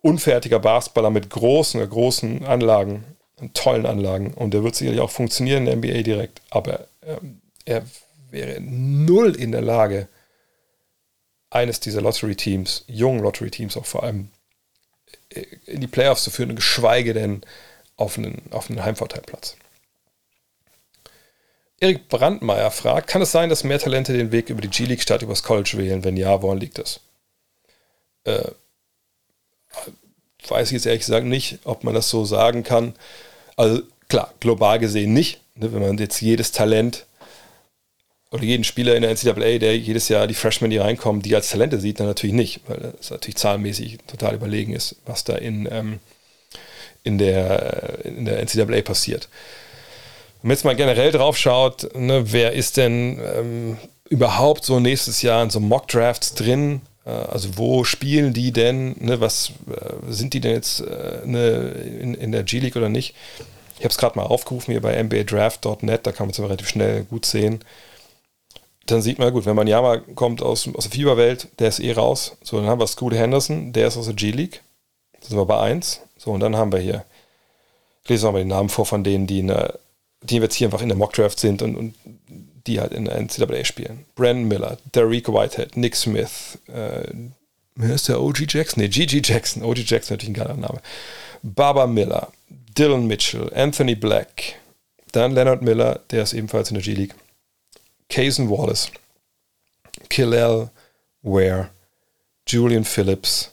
unfertiger 0.00 0.58
Basketballer 0.58 1.10
mit 1.10 1.30
großen, 1.30 1.88
großen 1.88 2.44
Anlagen 2.44 3.04
tollen 3.52 3.86
Anlagen 3.86 4.32
und 4.32 4.54
der 4.54 4.62
wird 4.62 4.74
sicherlich 4.74 5.00
auch 5.00 5.10
funktionieren 5.10 5.66
in 5.66 5.80
der 5.80 5.92
NBA 5.92 6.02
direkt, 6.02 6.40
aber 6.50 6.86
ähm, 7.06 7.40
er 7.64 7.82
wäre 8.30 8.60
null 8.60 9.34
in 9.34 9.52
der 9.52 9.62
Lage, 9.62 10.08
eines 11.54 11.80
dieser 11.80 12.00
Lottery-Teams, 12.00 12.84
jungen 12.88 13.20
Lottery-Teams 13.20 13.76
auch 13.76 13.86
vor 13.86 14.02
allem, 14.02 14.28
äh, 15.30 15.44
in 15.66 15.80
die 15.80 15.86
Playoffs 15.86 16.24
zu 16.24 16.30
führen, 16.30 16.56
geschweige 16.56 17.14
denn 17.14 17.42
auf 17.96 18.18
einen, 18.18 18.42
auf 18.50 18.68
einen 18.68 18.84
Heimvorteilplatz. 18.84 19.56
Erik 21.80 22.08
Brandmeier 22.08 22.70
fragt, 22.70 23.08
kann 23.08 23.22
es 23.22 23.32
sein, 23.32 23.50
dass 23.50 23.64
mehr 23.64 23.78
Talente 23.78 24.12
den 24.12 24.32
Weg 24.32 24.48
über 24.48 24.62
die 24.62 24.68
G-League 24.68 25.02
statt 25.02 25.22
übers 25.22 25.42
College 25.42 25.74
wählen? 25.76 26.02
Wenn 26.02 26.16
ja, 26.16 26.42
woran 26.42 26.58
liegt 26.58 26.78
das? 26.78 27.00
Äh, 28.24 28.50
weiß 30.48 30.68
ich 30.68 30.74
jetzt 30.74 30.86
ehrlich 30.86 31.02
gesagt 31.02 31.26
nicht, 31.26 31.58
ob 31.64 31.84
man 31.84 31.94
das 31.94 32.10
so 32.10 32.24
sagen 32.24 32.64
kann. 32.64 32.94
Also 33.56 33.82
klar, 34.08 34.32
global 34.40 34.78
gesehen 34.78 35.12
nicht. 35.12 35.40
Ne, 35.56 35.72
wenn 35.72 35.82
man 35.82 35.98
jetzt 35.98 36.20
jedes 36.20 36.52
Talent 36.52 37.06
oder 38.34 38.42
jeden 38.42 38.64
Spieler 38.64 38.96
in 38.96 39.02
der 39.02 39.12
NCAA, 39.12 39.58
der 39.58 39.78
jedes 39.78 40.08
Jahr 40.08 40.26
die 40.26 40.34
Freshmen, 40.34 40.68
die 40.68 40.78
reinkommen, 40.78 41.22
die 41.22 41.36
als 41.36 41.50
Talente 41.50 41.78
sieht, 41.78 42.00
dann 42.00 42.08
natürlich 42.08 42.34
nicht, 42.34 42.62
weil 42.66 42.94
das 42.98 43.10
natürlich 43.10 43.36
zahlenmäßig 43.36 43.98
total 44.08 44.34
überlegen 44.34 44.72
ist, 44.72 44.96
was 45.06 45.22
da 45.22 45.36
in, 45.36 45.68
ähm, 45.70 46.00
in, 47.04 47.18
der, 47.18 48.04
in 48.04 48.24
der 48.24 48.42
NCAA 48.42 48.82
passiert. 48.82 49.28
Wenn 50.42 50.48
man 50.48 50.56
jetzt 50.56 50.64
mal 50.64 50.74
generell 50.74 51.12
drauf 51.12 51.38
schaut, 51.38 51.94
ne, 51.94 52.32
wer 52.32 52.52
ist 52.52 52.76
denn 52.76 53.20
ähm, 53.36 53.76
überhaupt 54.08 54.64
so 54.64 54.80
nächstes 54.80 55.22
Jahr 55.22 55.40
in 55.44 55.50
so 55.50 55.60
Mock-Drafts 55.60 56.34
drin? 56.34 56.80
Äh, 57.06 57.10
also 57.10 57.56
wo 57.56 57.84
spielen 57.84 58.32
die 58.32 58.50
denn? 58.50 58.96
Ne, 58.98 59.20
was 59.20 59.52
äh, 59.70 60.12
sind 60.12 60.34
die 60.34 60.40
denn 60.40 60.54
jetzt 60.54 60.80
äh, 60.80 61.20
ne, 61.24 61.68
in, 62.00 62.14
in 62.14 62.32
der 62.32 62.42
G-League 62.42 62.74
oder 62.74 62.88
nicht? 62.88 63.14
Ich 63.78 63.84
habe 63.84 63.90
es 63.90 63.96
gerade 63.96 64.18
mal 64.18 64.26
aufgerufen 64.26 64.72
hier 64.72 64.80
bei 64.80 65.00
mbadraft.net, 65.00 66.04
da 66.04 66.10
kann 66.10 66.26
man 66.26 66.32
es 66.32 66.40
relativ 66.40 66.68
schnell 66.68 67.04
gut 67.04 67.26
sehen. 67.26 67.60
Dann 68.86 69.02
sieht 69.02 69.18
man, 69.18 69.32
gut, 69.32 69.46
wenn 69.46 69.56
man 69.56 69.66
Yama 69.66 69.98
kommt 70.14 70.42
aus, 70.42 70.68
aus 70.74 70.84
der 70.84 70.92
Fieberwelt, 70.92 71.48
der 71.58 71.68
ist 71.68 71.80
eh 71.80 71.92
raus. 71.92 72.36
So, 72.42 72.58
dann 72.58 72.66
haben 72.66 72.80
wir 72.80 72.86
Scoot 72.86 73.14
Henderson, 73.14 73.72
der 73.72 73.88
ist 73.88 73.96
aus 73.96 74.06
der 74.06 74.14
G-League. 74.14 74.62
Da 75.20 75.28
sind 75.28 75.38
wir 75.38 75.46
bei 75.46 75.58
1. 75.58 76.00
So, 76.18 76.32
und 76.32 76.40
dann 76.40 76.56
haben 76.56 76.72
wir 76.72 76.80
hier, 76.80 77.04
ich 78.02 78.10
lese 78.10 78.30
mal 78.30 78.38
den 78.38 78.48
Namen 78.48 78.68
vor 78.68 78.84
von 78.84 79.02
denen, 79.04 79.26
die, 79.26 79.40
in 79.40 79.52
die 80.22 80.36
jetzt 80.36 80.54
hier 80.54 80.68
einfach 80.68 80.82
in 80.82 80.88
der 80.88 80.98
Mockdraft 80.98 81.38
sind 81.38 81.62
und, 81.62 81.76
und 81.76 81.94
die 82.66 82.80
halt 82.80 82.92
in 82.92 83.04
der 83.04 83.16
NCAA 83.18 83.64
spielen. 83.64 84.04
Brandon 84.14 84.48
Miller, 84.48 84.78
Derek 84.94 85.28
Whitehead, 85.28 85.76
Nick 85.76 85.96
Smith, 85.96 86.58
äh, 86.68 87.12
wer 87.74 87.94
ist 87.94 88.08
der 88.08 88.20
OG 88.20 88.46
Jackson? 88.48 88.82
Ne, 88.82 88.88
GG 88.88 89.20
Jackson. 89.22 89.62
OG 89.62 89.78
Jackson 89.78 90.14
natürlich 90.14 90.30
ein 90.30 90.46
geiler 90.46 90.56
Name. 90.56 90.80
Baba 91.42 91.86
Miller, 91.86 92.28
Dylan 92.76 93.06
Mitchell, 93.06 93.52
Anthony 93.54 93.94
Black, 93.94 94.56
dann 95.12 95.32
Leonard 95.32 95.62
Miller, 95.62 96.00
der 96.10 96.22
ist 96.22 96.32
ebenfalls 96.32 96.70
in 96.70 96.74
der 96.74 96.82
G-League. 96.82 97.14
Cason 98.08 98.48
Wallace, 98.48 98.90
Killel 100.08 100.70
Ware, 101.22 101.70
Julian 102.46 102.84
Phillips, 102.84 103.50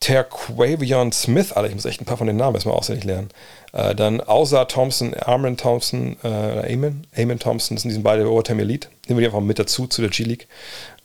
Terquavion 0.00 1.12
Smith, 1.12 1.52
Alter, 1.52 1.68
ich 1.68 1.74
muss 1.74 1.84
echt 1.84 2.00
ein 2.00 2.06
paar 2.06 2.16
von 2.16 2.26
den 2.26 2.36
Namen 2.36 2.54
erstmal 2.54 2.74
auswendig 2.74 3.04
lernen. 3.04 3.28
Äh, 3.72 3.94
dann 3.94 4.20
Außer 4.20 4.66
Thompson, 4.66 5.14
Armin 5.14 5.58
Thompson, 5.58 6.16
äh, 6.24 6.72
Eamon, 6.72 7.06
Eamon 7.14 7.38
Thompson, 7.38 7.76
das 7.76 7.82
sind 7.82 7.92
die 7.92 7.98
beide 7.98 8.30
Overtime 8.30 8.62
Elite. 8.62 8.88
Nehmen 9.06 9.20
wir 9.20 9.28
die 9.28 9.34
einfach 9.34 9.46
mit 9.46 9.58
dazu 9.58 9.86
zu 9.86 10.00
der 10.00 10.10
G-League. 10.10 10.48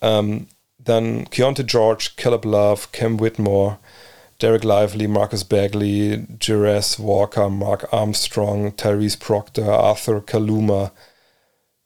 Ähm, 0.02 0.48
dann 0.78 1.30
Keontae 1.30 1.66
George, 1.66 2.12
Caleb 2.16 2.46
Love, 2.46 2.84
Cam 2.94 3.20
Whitmore, 3.20 3.80
Derek 4.42 4.64
Lively, 4.64 5.08
Marcus 5.08 5.44
Bagley, 5.44 6.26
Jerez 6.40 7.00
Walker, 7.00 7.50
Mark 7.50 7.92
Armstrong, 7.92 8.76
Tyrese 8.78 9.18
Proctor, 9.18 9.78
Arthur 9.78 10.26
Kaluma, 10.26 10.92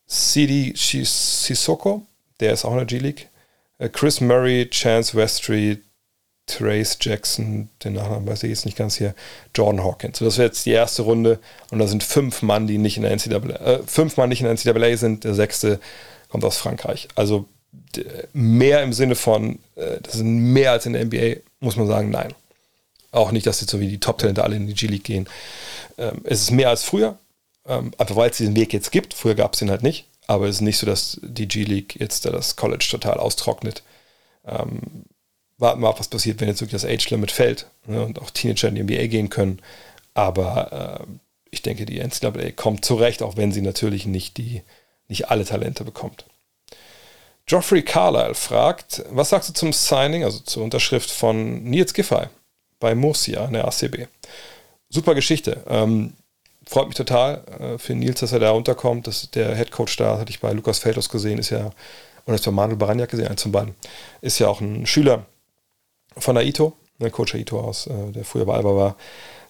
Sidi 0.10 0.74
Sissoko, 0.76 2.02
der 2.40 2.54
ist 2.54 2.66
auch 2.66 2.72
in 2.72 2.78
der 2.78 2.86
G-League, 2.86 3.30
äh, 3.78 3.90
Chris 3.90 4.20
Murray, 4.20 4.68
Chance 4.70 5.16
Westry, 5.16 5.80
Trace 6.48 6.98
Jackson, 7.00 7.70
den 7.84 7.94
Nachnamen 7.94 8.28
weiß 8.28 8.42
ich 8.42 8.50
jetzt 8.50 8.66
nicht 8.66 8.76
ganz 8.76 8.98
hier, 8.98 9.14
Jordan 9.54 9.84
Hawkins. 9.84 10.18
So, 10.18 10.26
das 10.26 10.40
wäre 10.40 10.48
jetzt 10.48 10.66
die 10.66 10.72
erste 10.72 11.04
Runde 11.04 11.40
und 11.70 11.78
da 11.78 11.88
sind 11.88 12.04
fünf 12.04 12.42
Mann, 12.42 12.66
die 12.66 12.80
nicht 12.80 12.98
in 12.98 13.04
der 13.04 13.12
NCAA, 13.12 13.56
äh, 13.56 13.84
fünf 13.86 14.18
Mann 14.18 14.30
nicht 14.30 14.42
in 14.42 14.48
der 14.48 14.56
NCAA 14.56 14.98
sind, 14.98 15.24
der 15.24 15.36
sechste 15.36 15.80
kommt 16.30 16.44
aus 16.44 16.58
Frankreich. 16.58 17.08
Also 17.14 17.46
mehr 18.34 18.82
im 18.82 18.94
Sinne 18.94 19.14
von, 19.14 19.60
äh, 19.76 20.02
das 20.02 20.14
sind 20.14 20.54
mehr 20.54 20.72
als 20.72 20.88
in 20.88 20.94
der 20.94 21.06
NBA, 21.06 21.42
muss 21.60 21.76
man 21.76 21.88
sagen, 21.88 22.10
nein. 22.10 22.34
Auch 23.12 23.32
nicht, 23.32 23.46
dass 23.46 23.62
jetzt 23.62 23.72
so 23.72 23.80
wie 23.80 23.88
die 23.88 24.00
Top-Talente 24.00 24.44
alle 24.44 24.56
in 24.56 24.68
die 24.68 24.74
G-League 24.74 25.04
gehen. 25.04 25.28
Ähm, 25.98 26.22
es 26.24 26.42
ist 26.42 26.52
mehr 26.52 26.70
als 26.70 26.84
früher, 26.84 27.18
ähm, 27.70 27.92
einfach 27.98 28.16
weil 28.16 28.32
es 28.32 28.38
diesen 28.38 28.56
Weg 28.56 28.74
jetzt 28.74 28.92
gibt. 28.92 29.14
Früher 29.14 29.36
gab 29.36 29.54
es 29.54 29.60
den 29.60 29.70
halt 29.70 29.84
nicht. 29.84 30.06
Aber 30.28 30.48
es 30.48 30.58
ist 30.58 30.62
nicht 30.62 30.78
so, 30.78 30.86
dass 30.86 31.20
die 31.24 31.48
G-League 31.48 32.00
jetzt 32.00 32.26
das 32.26 32.56
College 32.56 32.88
total 32.90 33.18
austrocknet. 33.18 33.84
Ähm, 34.46 35.06
warten 35.58 35.82
wir 35.82 35.90
ab, 35.90 36.00
was 36.00 36.08
passiert, 36.08 36.40
wenn 36.40 36.48
jetzt 36.48 36.62
wirklich 36.62 36.82
das 36.82 36.90
Age-Limit 36.90 37.32
fällt 37.32 37.68
ne, 37.86 38.04
und 38.04 38.20
auch 38.20 38.30
Teenager 38.30 38.68
in 38.68 38.76
die 38.76 38.84
NBA 38.84 39.08
gehen 39.08 39.30
können. 39.30 39.62
Aber 40.14 41.02
äh, 41.02 41.12
ich 41.52 41.62
denke, 41.62 41.86
die 41.86 42.00
NCAA 42.00 42.52
kommt 42.52 42.86
zurecht, 42.86 43.22
auch 43.22 43.38
wenn 43.38 43.52
sie 43.52 43.62
natürlich 43.62 44.06
nicht, 44.06 44.38
die, 44.38 44.62
nicht 45.08 45.30
alle 45.30 45.46
Talente 45.46 45.84
bekommt. 45.84 46.26
Geoffrey 47.46 47.82
Carlyle 47.82 48.36
fragt, 48.36 49.04
was 49.10 49.30
sagst 49.30 49.50
du 49.50 49.54
zum 49.54 49.74
Signing, 49.74 50.24
also 50.24 50.40
zur 50.40 50.64
Unterschrift 50.64 51.10
von 51.10 51.64
Nils 51.64 51.94
Giffey 51.94 52.28
bei 52.80 52.94
Murcia 52.94 53.46
in 53.46 53.54
der 53.54 53.66
ACB? 53.66 54.08
Super 54.90 55.16
Geschichte. 55.16 55.64
Ähm, 55.68 56.14
freut 56.70 56.88
mich 56.88 56.96
total 56.96 57.44
äh, 57.60 57.78
für 57.80 57.96
Nils, 57.96 58.20
dass 58.20 58.32
er 58.32 58.40
da 58.40 58.52
unterkommt. 58.52 59.08
Das, 59.08 59.32
der 59.32 59.56
Headcoach 59.56 59.96
da, 59.98 60.20
hatte 60.20 60.30
ich 60.30 60.40
bei 60.40 60.52
Lukas 60.54 60.78
Feldhaus 60.78 61.10
gesehen, 61.10 61.40
ist 61.40 61.50
ja, 61.50 61.72
oder 62.26 62.36
ist 62.36 62.46
bei 62.46 62.52
Manuel 62.52 62.78
Baranjak 62.78 63.10
gesehen, 63.10 63.28
eins 63.28 63.42
von 63.42 63.52
beiden, 63.52 63.76
ist 64.22 64.38
ja 64.38 64.48
auch 64.48 64.62
ein 64.62 64.86
Schüler 64.86 65.26
von 66.16 66.38
Aito, 66.38 66.74
der 67.00 67.10
Coach 67.10 67.34
Aito 67.34 67.60
aus, 67.60 67.88
äh, 67.88 68.12
der 68.12 68.24
früher 68.24 68.46
bei 68.46 68.54
Alba 68.54 68.76
war. 68.76 68.96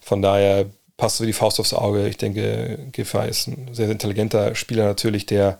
Von 0.00 0.22
daher 0.22 0.66
passt 0.96 1.18
so 1.18 1.26
die 1.26 1.34
Faust 1.34 1.60
aufs 1.60 1.74
Auge. 1.74 2.08
Ich 2.08 2.16
denke, 2.16 2.78
Giffey 2.90 3.28
ist 3.28 3.48
ein 3.48 3.66
sehr, 3.66 3.86
sehr 3.86 3.90
intelligenter 3.90 4.54
Spieler 4.54 4.86
natürlich, 4.86 5.26
der 5.26 5.58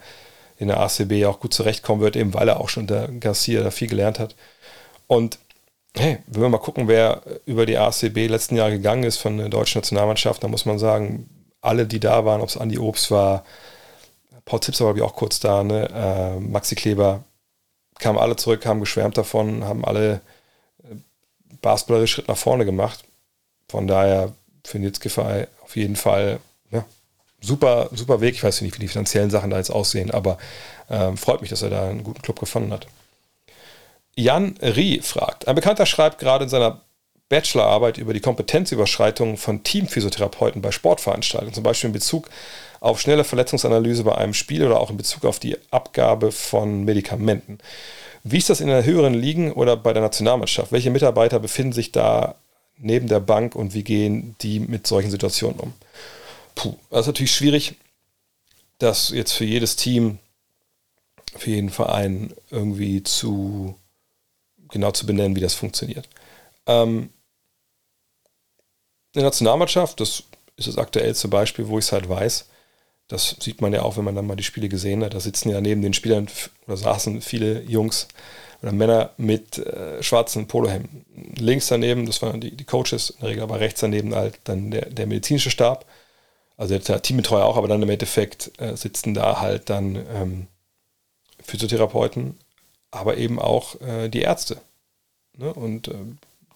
in 0.56 0.68
der 0.68 0.80
ACB 0.80 1.26
auch 1.26 1.40
gut 1.40 1.52
zurechtkommen 1.52 2.00
wird, 2.00 2.16
eben 2.16 2.32
weil 2.32 2.48
er 2.48 2.60
auch 2.60 2.70
schon 2.70 2.84
unter 2.84 3.08
Garcia 3.08 3.62
da 3.62 3.70
viel 3.70 3.88
gelernt 3.88 4.18
hat. 4.18 4.34
Und 5.06 5.38
hey, 5.94 6.18
wenn 6.26 6.40
wir 6.40 6.48
mal 6.48 6.58
gucken, 6.58 6.88
wer 6.88 7.22
über 7.44 7.66
die 7.66 7.76
ACB 7.76 8.28
letzten 8.28 8.56
Jahre 8.56 8.72
gegangen 8.72 9.04
ist 9.04 9.18
von 9.18 9.36
der 9.36 9.50
deutschen 9.50 9.80
Nationalmannschaft, 9.80 10.42
dann 10.42 10.50
muss 10.50 10.64
man 10.64 10.78
sagen, 10.78 11.28
alle, 11.60 11.86
die 11.86 12.00
da 12.00 12.24
waren, 12.24 12.40
ob 12.40 12.48
es 12.48 12.56
Andi 12.56 12.78
Obst 12.78 13.10
war, 13.10 13.44
Paul 14.44 14.60
Zipser 14.60 14.84
war, 14.84 14.94
glaube 14.94 15.06
ich, 15.06 15.12
auch 15.12 15.16
kurz 15.16 15.40
da, 15.40 15.62
ne? 15.62 15.88
äh, 15.94 16.40
Maxi 16.40 16.74
Kleber, 16.74 17.24
kamen 17.98 18.18
alle 18.18 18.36
zurück, 18.36 18.66
haben 18.66 18.80
geschwärmt 18.80 19.16
davon, 19.16 19.64
haben 19.64 19.84
alle 19.84 20.20
äh, 20.82 20.96
basketballerisch 21.60 22.12
Schritt 22.12 22.28
nach 22.28 22.36
vorne 22.36 22.64
gemacht. 22.64 23.04
Von 23.68 23.86
daher 23.86 24.32
für 24.64 24.78
Nils 24.78 25.00
Giffey 25.00 25.46
auf 25.62 25.76
jeden 25.76 25.96
Fall 25.96 26.40
ja, 26.70 26.84
super, 27.40 27.90
super 27.92 28.20
Weg. 28.20 28.34
Ich 28.34 28.42
weiß 28.42 28.60
nicht, 28.62 28.74
wie 28.76 28.80
die 28.80 28.88
finanziellen 28.88 29.30
Sachen 29.30 29.50
da 29.50 29.58
jetzt 29.58 29.70
aussehen, 29.70 30.10
aber 30.10 30.38
äh, 30.88 31.14
freut 31.16 31.40
mich, 31.40 31.50
dass 31.50 31.62
er 31.62 31.70
da 31.70 31.88
einen 31.88 32.02
guten 32.02 32.22
Club 32.22 32.40
gefunden 32.40 32.72
hat. 32.72 32.86
Jan 34.16 34.56
Rie 34.60 35.00
fragt, 35.00 35.46
ein 35.46 35.54
Bekannter 35.54 35.86
schreibt 35.86 36.18
gerade 36.18 36.44
in 36.44 36.50
seiner 36.50 36.80
Bachelorarbeit 37.30 37.96
über 37.96 38.12
die 38.12 38.20
Kompetenzüberschreitung 38.20 39.36
von 39.38 39.62
Teamphysiotherapeuten 39.62 40.60
bei 40.60 40.72
Sportveranstaltungen, 40.72 41.54
zum 41.54 41.62
Beispiel 41.62 41.88
in 41.88 41.94
Bezug 41.94 42.28
auf 42.80 43.00
schnelle 43.00 43.24
Verletzungsanalyse 43.24 44.04
bei 44.04 44.16
einem 44.16 44.34
Spiel 44.34 44.66
oder 44.66 44.80
auch 44.80 44.90
in 44.90 44.96
Bezug 44.96 45.24
auf 45.24 45.38
die 45.38 45.56
Abgabe 45.70 46.32
von 46.32 46.84
Medikamenten. 46.84 47.58
Wie 48.24 48.38
ist 48.38 48.50
das 48.50 48.60
in 48.60 48.66
der 48.66 48.84
höheren 48.84 49.14
Ligen 49.14 49.52
oder 49.52 49.76
bei 49.76 49.92
der 49.92 50.02
Nationalmannschaft? 50.02 50.72
Welche 50.72 50.90
Mitarbeiter 50.90 51.38
befinden 51.38 51.72
sich 51.72 51.92
da 51.92 52.34
neben 52.78 53.06
der 53.06 53.20
Bank 53.20 53.54
und 53.54 53.74
wie 53.74 53.84
gehen 53.84 54.34
die 54.40 54.58
mit 54.58 54.88
solchen 54.88 55.10
Situationen 55.10 55.60
um? 55.60 55.72
Puh, 56.56 56.74
das 56.90 57.02
ist 57.02 57.06
natürlich 57.06 57.34
schwierig, 57.34 57.76
das 58.78 59.10
jetzt 59.10 59.32
für 59.32 59.44
jedes 59.44 59.76
Team, 59.76 60.18
für 61.36 61.50
jeden 61.50 61.70
Verein 61.70 62.32
irgendwie 62.50 63.04
zu 63.04 63.76
genau 64.68 64.90
zu 64.90 65.06
benennen, 65.06 65.36
wie 65.36 65.40
das 65.40 65.54
funktioniert. 65.54 66.08
Ähm, 66.66 67.10
in 69.12 69.20
der 69.20 69.24
Nationalmannschaft, 69.24 70.00
das 70.00 70.24
ist 70.56 70.68
das 70.68 70.78
aktuellste 70.78 71.28
Beispiel, 71.28 71.68
wo 71.68 71.78
ich 71.78 71.86
es 71.86 71.92
halt 71.92 72.08
weiß, 72.08 72.46
das 73.10 73.36
sieht 73.40 73.60
man 73.60 73.72
ja 73.72 73.82
auch, 73.82 73.96
wenn 73.96 74.04
man 74.04 74.14
dann 74.14 74.26
mal 74.26 74.36
die 74.36 74.44
Spiele 74.44 74.68
gesehen 74.68 75.02
hat. 75.02 75.14
Da 75.14 75.20
sitzen 75.20 75.50
ja 75.50 75.60
neben 75.60 75.82
den 75.82 75.94
Spielern 75.94 76.28
oder 76.68 76.76
saßen 76.76 77.20
viele 77.22 77.60
Jungs 77.62 78.06
oder 78.62 78.70
Männer 78.70 79.10
mit 79.16 79.58
äh, 79.58 80.00
schwarzen 80.00 80.46
Polohemden. 80.46 81.04
Links 81.36 81.66
daneben, 81.66 82.06
das 82.06 82.22
waren 82.22 82.40
die, 82.40 82.52
die 82.52 82.64
Coaches, 82.64 83.10
in 83.10 83.20
der 83.20 83.30
Regel 83.30 83.42
aber 83.42 83.58
rechts 83.58 83.80
daneben 83.80 84.14
halt 84.14 84.38
dann 84.44 84.70
der, 84.70 84.86
der 84.90 85.08
medizinische 85.08 85.50
Stab. 85.50 85.86
Also 86.56 86.78
der 86.78 87.02
Teambetreuer 87.02 87.44
auch, 87.44 87.56
aber 87.56 87.66
dann 87.66 87.82
im 87.82 87.90
Endeffekt 87.90 88.52
äh, 88.60 88.76
sitzen 88.76 89.14
da 89.14 89.40
halt 89.40 89.70
dann 89.70 89.96
ähm, 90.14 90.46
Physiotherapeuten, 91.42 92.38
aber 92.92 93.16
eben 93.16 93.40
auch 93.40 93.80
äh, 93.80 94.08
die 94.08 94.20
Ärzte. 94.20 94.58
Ne? 95.36 95.52
Und 95.52 95.88
äh, 95.88 95.94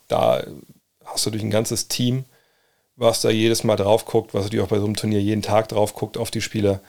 da 0.07 0.45
hast 1.05 1.27
du 1.27 1.31
durch 1.31 1.43
ein 1.43 1.51
ganzes 1.51 1.89
Team, 1.89 2.27
was 2.97 3.21
da 3.21 3.31
jedes 3.31 3.65
Mal 3.65 3.77
drauf 3.77 4.05
guckt, 4.05 4.35
was 4.35 4.45
natürlich 4.45 4.65
auch 4.65 4.71
bei 4.71 4.79
so 4.79 4.85
einem 4.85 4.97
Turnier 4.97 5.21
jeden 5.21 5.43
Tag 5.43 5.69
drauf 5.69 5.95
guckt 5.95 6.17
auf 6.17 6.31
die 6.31 6.41
Spieler. 6.41 6.81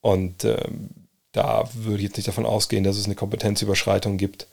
Und 0.00 0.44
ähm, 0.44 0.90
da 1.32 1.68
würde 1.74 1.98
ich 1.98 2.04
jetzt 2.04 2.16
nicht 2.16 2.28
davon 2.28 2.46
ausgehen, 2.46 2.84
dass 2.84 2.96
es 2.96 3.06
eine 3.06 3.14
Kompetenzüberschreitung 3.14 4.16
gibt 4.16 4.46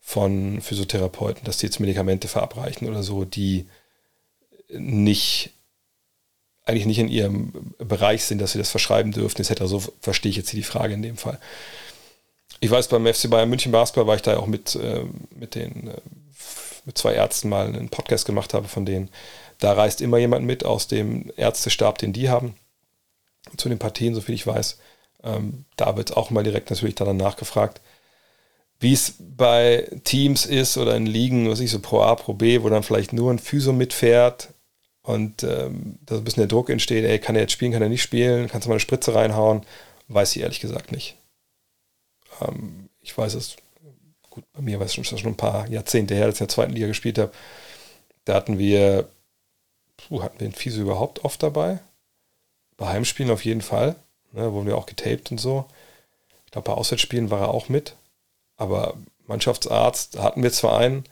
von 0.00 0.60
Physiotherapeuten, 0.60 1.44
dass 1.44 1.58
die 1.58 1.66
jetzt 1.66 1.78
Medikamente 1.78 2.26
verabreichen 2.26 2.88
oder 2.88 3.02
so, 3.02 3.24
die 3.24 3.66
nicht 4.68 5.50
eigentlich 6.64 6.86
nicht 6.86 6.98
in 6.98 7.08
ihrem 7.08 7.74
Bereich 7.78 8.24
sind, 8.24 8.40
dass 8.40 8.52
sie 8.52 8.58
das 8.58 8.70
verschreiben 8.70 9.12
dürfen, 9.12 9.40
etc. 9.40 9.62
So 9.64 9.82
verstehe 10.00 10.30
ich 10.30 10.36
jetzt 10.36 10.50
hier 10.50 10.60
die 10.60 10.64
Frage 10.64 10.94
in 10.94 11.02
dem 11.02 11.16
Fall. 11.16 11.38
Ich 12.60 12.70
weiß, 12.70 12.88
beim 12.88 13.06
FC 13.06 13.28
Bayern 13.28 13.48
München 13.48 13.72
Basketball 13.72 14.06
war 14.06 14.14
ich 14.14 14.22
da 14.22 14.36
auch 14.36 14.46
mit, 14.46 14.76
äh, 14.76 15.04
mit 15.34 15.56
den 15.56 15.88
äh, 15.88 16.00
mit 16.84 16.98
zwei 16.98 17.14
Ärzten 17.14 17.48
mal 17.48 17.66
einen 17.66 17.88
Podcast 17.88 18.26
gemacht 18.26 18.54
habe 18.54 18.68
von 18.68 18.84
denen. 18.84 19.08
Da 19.62 19.72
reist 19.72 20.00
immer 20.00 20.18
jemand 20.18 20.44
mit 20.44 20.64
aus 20.64 20.88
dem 20.88 21.32
Ärztestab, 21.36 21.98
den 21.98 22.12
die 22.12 22.28
haben, 22.28 22.54
zu 23.56 23.68
den 23.68 23.78
Partien, 23.78 24.14
soviel 24.14 24.34
ich 24.34 24.46
weiß. 24.46 24.78
Ähm, 25.22 25.64
da 25.76 25.96
wird 25.96 26.16
auch 26.16 26.30
mal 26.30 26.42
direkt 26.42 26.70
natürlich 26.70 26.94
dann 26.94 27.16
nachgefragt. 27.16 27.80
Wie 28.80 28.92
es 28.92 29.14
bei 29.18 29.88
Teams 30.02 30.44
ist 30.46 30.76
oder 30.76 30.96
in 30.96 31.06
Ligen, 31.06 31.48
was 31.48 31.60
ich 31.60 31.70
so 31.70 31.78
Pro 31.78 32.00
A, 32.00 32.16
Pro 32.16 32.34
B, 32.34 32.62
wo 32.62 32.68
dann 32.68 32.82
vielleicht 32.82 33.12
nur 33.12 33.30
ein 33.30 33.38
Physio 33.38 33.72
mitfährt 33.72 34.48
und 35.02 35.44
ähm, 35.44 35.98
da 36.04 36.16
ein 36.16 36.24
bisschen 36.24 36.40
der 36.40 36.48
Druck 36.48 36.68
entsteht, 36.68 37.04
ey, 37.04 37.20
kann 37.20 37.36
er 37.36 37.42
jetzt 37.42 37.52
spielen, 37.52 37.72
kann 37.72 37.82
er 37.82 37.88
nicht 37.88 38.02
spielen, 38.02 38.48
kannst 38.48 38.66
du 38.66 38.68
mal 38.68 38.74
eine 38.74 38.80
Spritze 38.80 39.14
reinhauen, 39.14 39.62
weiß 40.08 40.34
ich 40.34 40.42
ehrlich 40.42 40.60
gesagt 40.60 40.90
nicht. 40.90 41.16
Ähm, 42.40 42.88
ich 43.00 43.16
weiß 43.16 43.34
es 43.34 43.56
gut, 44.32 44.44
bei 44.52 44.62
mir 44.62 44.80
war 44.80 44.86
es 44.86 44.94
schon, 44.94 45.04
schon 45.04 45.18
ein 45.24 45.36
paar 45.36 45.68
Jahrzehnte 45.68 46.14
her, 46.14 46.24
als 46.24 46.36
ich 46.36 46.40
in 46.40 46.46
der 46.46 46.54
zweiten 46.54 46.72
Liga 46.72 46.88
gespielt 46.88 47.18
habe. 47.18 47.32
Da 48.24 48.34
hatten 48.34 48.58
wir, 48.58 49.08
puh, 50.12 50.22
hatten 50.22 50.40
wir 50.40 50.48
den 50.48 50.54
Fiese 50.54 50.82
überhaupt 50.82 51.24
oft 51.24 51.42
dabei? 51.42 51.78
Bei 52.76 52.88
Heimspielen 52.88 53.32
auf 53.32 53.44
jeden 53.46 53.62
Fall. 53.62 53.96
Ne, 54.32 54.52
wurden 54.52 54.66
wir 54.66 54.76
auch 54.76 54.86
getaped 54.86 55.30
und 55.30 55.38
so. 55.38 55.64
Ich 56.44 56.52
glaube, 56.52 56.66
bei 56.66 56.74
Auswärtsspielen 56.74 57.30
war 57.30 57.40
er 57.40 57.48
auch 57.48 57.70
mit. 57.70 57.96
Aber 58.58 58.94
Mannschaftsarzt 59.26 60.18
hatten 60.18 60.42
wir 60.42 60.52
zwar 60.52 60.76
einen, 60.76 61.04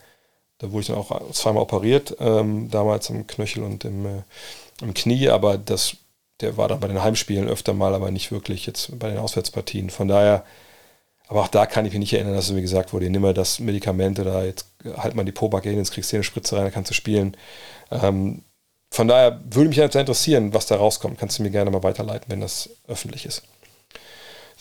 da 0.59 0.71
wurde 0.71 0.83
ich 0.83 0.87
dann 0.89 0.97
auch 0.97 1.33
zweimal 1.33 1.63
operiert, 1.63 2.17
ähm, 2.21 2.71
damals 2.71 3.11
am 3.11 3.27
Knöchel 3.27 3.63
und 3.63 3.85
im, 3.87 4.05
äh, 4.05 4.23
im 4.83 4.93
Knie, 4.93 5.31
aber 5.31 5.57
das, 5.57 5.97
der 6.41 6.59
war 6.59 6.69
dann 6.69 6.81
bei 6.81 6.89
den 6.89 7.03
Heimspielen 7.03 7.49
öfter 7.49 7.73
mal, 7.73 7.95
aber 7.95 8.11
nicht 8.11 8.31
wirklich 8.31 8.67
jetzt 8.67 8.99
bei 8.99 9.09
den 9.09 9.19
Auswärtspartien. 9.19 9.89
Von 9.89 10.09
daher 10.09 10.45
aber 11.31 11.43
auch 11.43 11.49
da 11.49 11.65
kann 11.65 11.87
ich 11.87 11.93
mich 11.93 12.01
nicht 12.01 12.13
erinnern, 12.13 12.35
dass 12.35 12.47
es 12.47 12.51
mir 12.51 12.61
gesagt 12.61 12.93
wurde, 12.93 13.09
nimm 13.09 13.23
mal 13.23 13.33
das 13.33 13.61
Medikament 13.61 14.19
oder 14.19 14.45
jetzt 14.45 14.67
halt 14.97 15.15
mal 15.15 15.25
die 15.25 15.31
Pobacke 15.31 15.69
hin, 15.69 15.79
jetzt 15.79 15.93
kriegst 15.93 16.11
du 16.11 16.17
eine 16.17 16.25
Spritze 16.25 16.57
rein, 16.57 16.65
dann 16.65 16.73
kannst 16.73 16.91
du 16.91 16.95
spielen. 16.95 17.37
Ähm, 17.93 18.43
von 18.91 19.09
daher 19.09 19.41
würde 19.49 19.69
mich 19.69 19.79
halt 19.79 19.95
interessieren, 19.95 20.53
was 20.53 20.67
da 20.67 20.77
rauskommt. 20.77 21.19
Kannst 21.19 21.39
du 21.39 21.43
mir 21.43 21.51
gerne 21.51 21.71
mal 21.71 21.83
weiterleiten, 21.83 22.31
wenn 22.31 22.41
das 22.41 22.71
öffentlich 22.89 23.25
ist. 23.25 23.43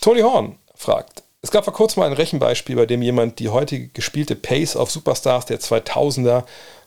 Tony 0.00 0.20
Horn 0.20 0.56
fragt, 0.74 1.22
es 1.42 1.50
gab 1.50 1.64
vor 1.64 1.72
kurzem 1.74 2.00
mal 2.00 2.06
ein 2.06 2.12
Rechenbeispiel, 2.12 2.76
bei 2.76 2.86
dem 2.86 3.02
jemand 3.02 3.38
die 3.38 3.48
heutige 3.48 3.88
gespielte 3.88 4.36
Pace 4.36 4.76
auf 4.76 4.90
Superstars 4.90 5.46
der 5.46 5.58
2000er 5.58 6.44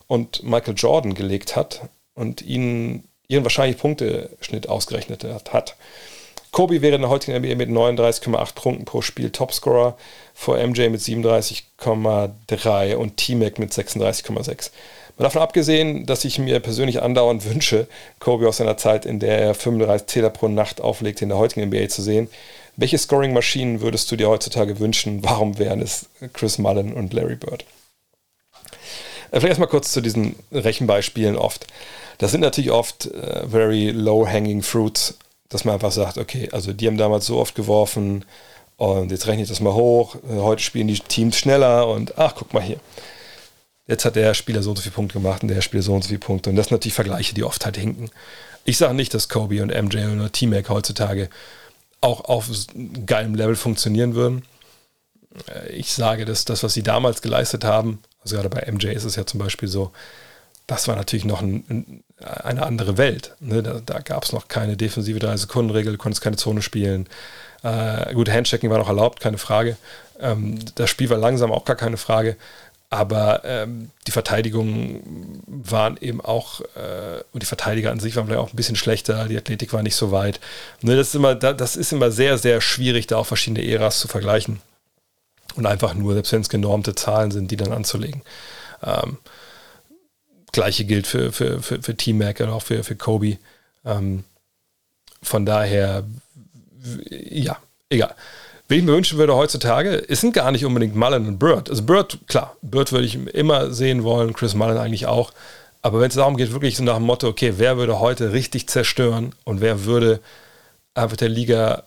und 0.07 0.43
Michael 0.43 0.75
Jordan 0.75 1.15
gelegt 1.15 1.55
hat 1.55 1.81
und 2.13 2.41
ihnen 2.41 3.07
ihren 3.27 3.43
wahrscheinlich 3.43 3.77
Punkteschnitt 3.77 4.69
ausgerechnet 4.69 5.25
hat. 5.51 5.75
Kobe 6.51 6.81
wäre 6.83 6.95
in 6.95 7.01
der 7.01 7.09
heutigen 7.09 7.35
NBA 7.37 7.55
mit 7.55 7.69
39,8 7.69 8.53
Punkten 8.53 8.85
pro 8.85 9.01
Spiel 9.01 9.31
Topscorer, 9.31 9.97
vor 10.35 10.57
MJ 10.57 10.89
mit 10.89 11.01
37,3 11.01 12.95
und 12.95 13.17
T-Mac 13.17 13.57
mit 13.57 13.71
36,6. 13.71 14.69
Mal 15.18 15.26
davon 15.26 15.41
abgesehen, 15.41 16.06
dass 16.06 16.26
ich 16.26 16.40
mir 16.40 16.60
persönlich 16.60 17.02
andauernd 17.02 17.45
wünsche, 17.45 17.88
Kobe 18.19 18.48
aus 18.48 18.57
seiner 18.57 18.77
Zeit, 18.77 19.06
in 19.06 19.19
der 19.19 19.40
er 19.40 19.53
35 19.53 20.07
Zähler 20.07 20.30
pro 20.30 20.48
Nacht 20.48 20.81
auflegte, 20.81 21.23
in 21.23 21.30
der 21.30 21.38
heutigen 21.38 21.68
NBA 21.68 21.90
zu 21.90 22.02
sehen. 22.02 22.30
Welche 22.76 22.98
Scoring-Maschinen 22.98 23.81
würdest 23.81 24.11
du 24.11 24.15
dir 24.15 24.30
heutzutage 24.30 24.80
wünschen? 24.80 25.23
Warum 25.23 25.60
wären 25.60 25.81
es 25.81 26.07
Chris 26.34 26.57
Mullen 26.57 26.94
und 26.94 27.14
Larry 27.14 27.35
Bird? 27.35 27.65
Äh, 29.31 29.40
vielleicht 29.40 29.49
erstmal 29.49 29.69
kurz 29.69 29.91
zu 29.91 30.02
diesen 30.02 30.35
Rechenbeispielen 30.52 31.38
oft. 31.38 31.68
Das 32.18 32.31
sind 32.31 32.41
natürlich 32.41 32.72
oft 32.72 33.07
uh, 33.07 33.48
very 33.48 33.90
low-hanging 33.90 34.61
fruits 34.61 35.18
dass 35.53 35.65
man 35.65 35.76
einfach 35.76 35.91
sagt, 35.91 36.18
okay, 36.18 36.49
also 36.52 36.73
die 36.73 36.88
haben 36.88 36.98
damals 36.98 37.27
so 37.27 37.38
oft 37.38 37.53
geworfen 37.56 38.26
und 38.77 39.11
jetzt 39.11 39.27
rechne 39.27 39.44
ich 39.44 39.49
das 39.49 39.60
mal 39.60 39.73
hoch. 39.73 40.15
Heute 40.27 40.64
spielen 40.64 40.88
die 40.88 40.99
Teams 40.99 41.38
schneller 41.38 41.88
und 41.88 42.18
ach, 42.18 42.34
guck 42.35 42.53
mal 42.53 42.64
hier. 42.64 42.80
Jetzt 43.88 44.05
hat 44.05 44.15
der 44.15 44.34
Spieler 44.34 44.64
so 44.64 44.69
und 44.69 44.77
so 44.77 44.81
viele 44.81 44.95
Punkte 44.95 45.19
gemacht 45.19 45.43
und 45.43 45.49
der 45.49 45.61
Spieler 45.61 45.84
so 45.84 45.93
und 45.93 46.03
so 46.03 46.07
viele 46.07 46.19
Punkte. 46.19 46.49
Und 46.49 46.55
das 46.55 46.68
sind 46.68 46.76
natürlich 46.76 46.93
Vergleiche, 46.93 47.35
die 47.35 47.43
oft 47.43 47.65
halt 47.65 47.77
hinken. 47.77 48.10
Ich 48.64 48.77
sage 48.77 48.93
nicht, 48.93 49.14
dass 49.14 49.27
Kobe 49.27 49.61
und 49.61 49.73
MJ 49.73 50.05
oder 50.05 50.31
T-Mac 50.31 50.69
heutzutage 50.69 51.30
auch 51.99 52.22
auf 52.26 52.49
geilem 53.05 53.35
Level 53.35 53.55
funktionieren 53.55 54.15
würden. 54.15 54.43
Ich 55.69 55.93
sage, 55.93 56.26
dass 56.26 56.45
das, 56.45 56.64
was 56.64 56.73
sie 56.73 56.84
damals 56.84 57.22
geleistet 57.22 57.64
haben, 57.64 58.01
also 58.22 58.35
gerade 58.35 58.49
bei 58.49 58.72
MJ 58.72 58.88
ist 58.88 59.03
es 59.03 59.15
ja 59.15 59.26
zum 59.26 59.39
Beispiel 59.39 59.68
so, 59.68 59.91
das 60.68 60.88
war 60.88 60.95
natürlich 60.95 61.26
noch 61.26 61.41
ein 61.41 62.03
eine 62.23 62.65
andere 62.65 62.97
Welt. 62.97 63.35
Ne? 63.39 63.64
Da, 63.64 63.81
da 63.85 63.99
gab 63.99 64.23
es 64.23 64.31
noch 64.31 64.47
keine 64.47 64.77
defensive 64.77 65.19
3-Sekunden-Regel, 65.19 65.93
du 65.93 65.97
konntest 65.97 66.22
keine 66.22 66.38
Zone 66.38 66.61
spielen. 66.61 67.07
Äh, 67.64 68.14
gut, 68.14 68.30
Handchecking 68.30 68.69
war 68.69 68.77
noch 68.77 68.88
erlaubt, 68.88 69.19
keine 69.19 69.38
Frage. 69.38 69.77
Ähm, 70.19 70.60
das 70.76 70.89
Spiel 70.89 71.10
war 71.10 71.18
langsam, 71.18 71.51
auch 71.51 71.65
gar 71.65 71.76
keine 71.76 71.97
Frage. 71.97 72.38
Aber 72.93 73.41
ähm, 73.43 73.89
die 74.05 74.11
Verteidigungen 74.11 75.41
waren 75.47 75.97
eben 75.97 76.21
auch, 76.21 76.61
äh, 76.61 77.23
und 77.31 77.41
die 77.41 77.47
Verteidiger 77.47 77.89
an 77.89 77.99
sich 77.99 78.15
waren 78.15 78.27
vielleicht 78.27 78.39
auch 78.39 78.53
ein 78.53 78.55
bisschen 78.55 78.75
schlechter, 78.75 79.27
die 79.27 79.35
Athletik 79.35 79.73
war 79.73 79.81
nicht 79.81 79.95
so 79.95 80.11
weit. 80.11 80.39
Ne, 80.83 80.95
das, 80.95 81.07
ist 81.07 81.15
immer, 81.15 81.33
das 81.33 81.75
ist 81.75 81.91
immer 81.91 82.11
sehr, 82.11 82.37
sehr 82.37 82.61
schwierig, 82.61 83.07
da 83.07 83.17
auch 83.17 83.25
verschiedene 83.25 83.65
Äras 83.65 83.99
zu 83.99 84.07
vergleichen. 84.07 84.61
Und 85.55 85.65
einfach 85.65 85.95
nur, 85.95 86.13
selbst 86.13 86.33
wenn 86.33 86.41
es 86.41 86.49
genormte 86.49 86.93
Zahlen 86.93 87.31
sind, 87.31 87.49
die 87.49 87.57
dann 87.57 87.71
anzulegen. 87.71 88.21
Ähm, 88.83 89.17
Gleiche 90.51 90.85
gilt 90.85 91.07
für, 91.07 91.31
für, 91.31 91.63
für, 91.63 91.81
für 91.81 91.97
T-Mac 91.97 92.41
und 92.41 92.49
auch 92.49 92.61
für, 92.61 92.83
für 92.83 92.95
Kobe. 92.95 93.39
Ähm, 93.85 94.23
von 95.23 95.47
daher, 95.47 96.03
ja, 97.09 97.57
egal. 97.89 98.13
Wen 98.68 98.85
mir 98.85 98.94
wünschen 98.94 99.18
würde 99.18 99.35
heutzutage, 99.35 100.03
es 100.07 100.22
sind 100.22 100.34
gar 100.34 100.52
nicht 100.52 100.65
unbedingt 100.65 100.95
Mullen 100.95 101.27
und 101.27 101.38
Bird. 101.38 101.69
Also 101.69 101.84
Bird, 101.84 102.19
klar, 102.27 102.56
Bird 102.61 102.91
würde 102.91 103.06
ich 103.06 103.15
immer 103.15 103.73
sehen 103.73 104.03
wollen, 104.03 104.34
Chris 104.34 104.56
Mullen 104.56 104.77
eigentlich 104.77 105.06
auch. 105.06 105.31
Aber 105.81 105.99
wenn 105.99 106.07
es 106.07 106.15
darum 106.15 106.38
geht, 106.38 106.53
wirklich 106.53 106.77
so 106.77 106.84
nach 106.84 106.95
dem 106.95 107.03
Motto, 107.03 107.27
okay, 107.27 107.56
wer 107.57 107.77
würde 107.77 107.99
heute 107.99 108.31
richtig 108.31 108.69
zerstören 108.69 109.35
und 109.44 109.60
wer 109.60 109.84
würde 109.84 110.22
einfach 110.94 111.18
der 111.18 111.30
Liga 111.30 111.84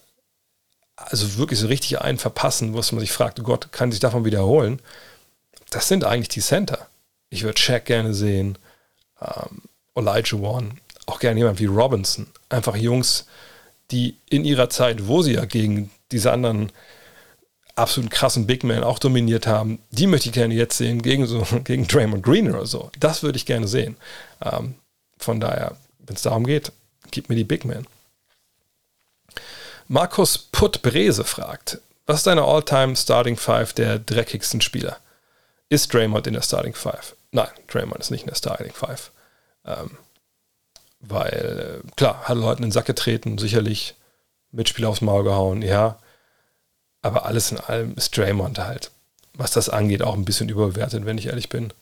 also 0.96 1.36
wirklich 1.36 1.60
so 1.60 1.66
richtig 1.66 2.00
einen 2.00 2.18
verpassen, 2.18 2.72
wo 2.72 2.76
man 2.78 3.00
sich 3.00 3.12
fragt, 3.12 3.42
Gott, 3.42 3.70
kann 3.70 3.90
sich 3.90 4.00
davon 4.00 4.24
wiederholen? 4.24 4.80
Das 5.70 5.88
sind 5.88 6.04
eigentlich 6.04 6.28
die 6.28 6.40
Center. 6.40 6.88
Ich 7.28 7.42
würde 7.42 7.60
Shaq 7.60 7.84
gerne 7.84 8.14
sehen, 8.14 8.58
ähm, 9.20 9.62
Elijah 9.94 10.36
One, 10.36 10.76
auch 11.06 11.20
gerne 11.20 11.38
jemand 11.38 11.58
wie 11.58 11.66
Robinson. 11.66 12.26
Einfach 12.48 12.76
Jungs, 12.76 13.26
die 13.90 14.16
in 14.30 14.44
ihrer 14.44 14.70
Zeit, 14.70 15.06
wo 15.06 15.22
sie 15.22 15.34
ja 15.34 15.44
gegen 15.44 15.90
diese 16.12 16.32
anderen 16.32 16.72
absolut 17.74 18.10
krassen 18.10 18.46
Big 18.46 18.64
Men 18.64 18.82
auch 18.82 18.98
dominiert 18.98 19.46
haben, 19.46 19.78
die 19.90 20.06
möchte 20.06 20.28
ich 20.28 20.34
gerne 20.34 20.54
jetzt 20.54 20.78
sehen 20.78 21.02
gegen 21.02 21.26
so 21.26 21.46
gegen 21.64 21.86
Draymond 21.86 22.22
Green 22.22 22.50
oder 22.50 22.66
so. 22.66 22.90
Das 22.98 23.22
würde 23.22 23.36
ich 23.36 23.46
gerne 23.46 23.68
sehen. 23.68 23.96
Ähm, 24.42 24.74
von 25.18 25.40
daher, 25.40 25.76
wenn 25.98 26.16
es 26.16 26.22
darum 26.22 26.46
geht, 26.46 26.72
gib 27.10 27.28
mir 27.28 27.36
die 27.36 27.44
Big 27.44 27.64
Men. 27.64 27.86
Markus 29.88 30.38
Putt 30.38 30.82
Brese 30.82 31.24
fragt, 31.24 31.78
was 32.06 32.18
ist 32.18 32.26
deine 32.26 32.42
All-Time 32.42 32.96
Starting 32.96 33.36
Five 33.36 33.72
der 33.72 33.98
dreckigsten 33.98 34.60
Spieler? 34.60 34.98
Ist 35.68 35.92
Draymond 35.92 36.26
in 36.26 36.34
der 36.34 36.42
Starting 36.42 36.74
Five? 36.74 37.14
Nein, 37.32 37.48
Draymond 37.68 38.00
ist 38.00 38.10
nicht 38.10 38.22
in 38.22 38.28
der 38.28 38.36
Starting 38.36 38.72
Five. 38.72 39.10
Ähm, 39.64 39.90
weil, 41.00 41.82
äh, 41.84 41.90
klar, 41.96 42.22
hat 42.24 42.36
Leuten 42.36 42.62
in 42.62 42.68
den 42.68 42.72
Sack 42.72 42.86
getreten, 42.86 43.38
sicherlich 43.38 43.94
Mitspieler 44.56 44.88
aufs 44.88 45.00
Maul 45.00 45.24
gehauen, 45.24 45.62
ja. 45.62 45.98
Aber 47.02 47.26
alles 47.26 47.52
in 47.52 47.58
allem 47.58 47.94
ist 47.94 48.16
Draymond 48.16 48.58
halt, 48.58 48.90
was 49.34 49.52
das 49.52 49.68
angeht, 49.68 50.02
auch 50.02 50.14
ein 50.14 50.24
bisschen 50.24 50.48
überbewertet, 50.48 51.06
wenn 51.06 51.18
ich 51.18 51.26
ehrlich 51.26 51.48
bin. 51.48 51.72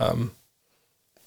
Ähm, 0.00 0.32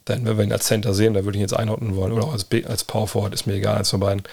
denn 0.08 0.26
wenn 0.26 0.38
wir 0.38 0.44
ihn 0.44 0.52
als 0.52 0.66
Center 0.66 0.94
sehen, 0.94 1.14
da 1.14 1.24
würde 1.24 1.38
ich 1.38 1.42
ihn 1.42 1.48
jetzt 1.48 1.58
einordnen 1.58 1.96
wollen, 1.96 2.12
oder 2.12 2.26
auch 2.26 2.34
als, 2.34 2.48
als 2.66 2.84
Power 2.84 3.08
Forward, 3.08 3.34
ist 3.34 3.46
mir 3.46 3.54
egal, 3.54 3.78
eins 3.78 3.90
von 3.90 4.00
beiden. 4.00 4.24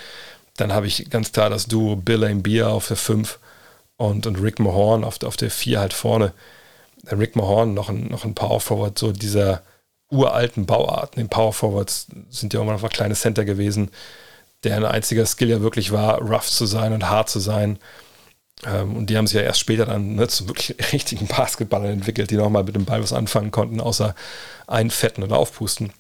Dann 0.56 0.72
habe 0.72 0.86
ich 0.86 1.10
ganz 1.10 1.32
klar 1.32 1.50
das 1.50 1.66
Duo 1.66 1.96
Bill 1.96 2.34
Beer 2.36 2.70
auf 2.70 2.88
der 2.88 2.96
5 2.96 3.38
und, 3.96 4.26
und 4.26 4.40
Rick 4.40 4.58
Mahorn 4.58 5.04
auf, 5.04 5.22
auf 5.22 5.36
der 5.36 5.50
4 5.50 5.80
halt 5.80 5.92
vorne. 5.92 6.32
Rick 7.10 7.36
Mahorn 7.36 7.74
noch 7.74 7.88
ein, 7.88 8.08
noch 8.08 8.24
ein 8.24 8.34
Power 8.34 8.60
Forward, 8.60 8.98
so 8.98 9.12
dieser 9.12 9.62
uralten 10.10 10.66
Bauarten. 10.66 11.20
Den 11.20 11.28
Power 11.28 11.52
Forwards 11.52 12.06
sind 12.30 12.54
ja 12.54 12.60
immer 12.60 12.72
noch 12.72 12.82
mal 12.82 12.88
kleine 12.88 13.14
Center 13.14 13.44
gewesen, 13.44 13.90
deren 14.64 14.84
einziger 14.84 15.26
Skill 15.26 15.50
ja 15.50 15.60
wirklich 15.60 15.92
war, 15.92 16.20
rough 16.20 16.50
zu 16.50 16.66
sein 16.66 16.92
und 16.92 17.08
hart 17.08 17.28
zu 17.28 17.40
sein. 17.40 17.78
Ähm, 18.66 18.96
und 18.96 19.10
die 19.10 19.16
haben 19.16 19.26
sich 19.26 19.36
ja 19.36 19.42
erst 19.42 19.60
später 19.60 19.86
dann 19.86 20.16
ne, 20.16 20.28
zu 20.28 20.48
wirklich 20.48 20.76
richtigen 20.92 21.26
Basketballern 21.26 21.92
entwickelt, 21.92 22.30
die 22.30 22.36
nochmal 22.36 22.64
mit 22.64 22.74
dem 22.74 22.84
Ball 22.84 23.02
was 23.02 23.12
anfangen 23.12 23.50
konnten, 23.50 23.80
außer 23.80 24.14
einfetten 24.66 25.22
und 25.22 25.32
aufpusten. 25.32 25.92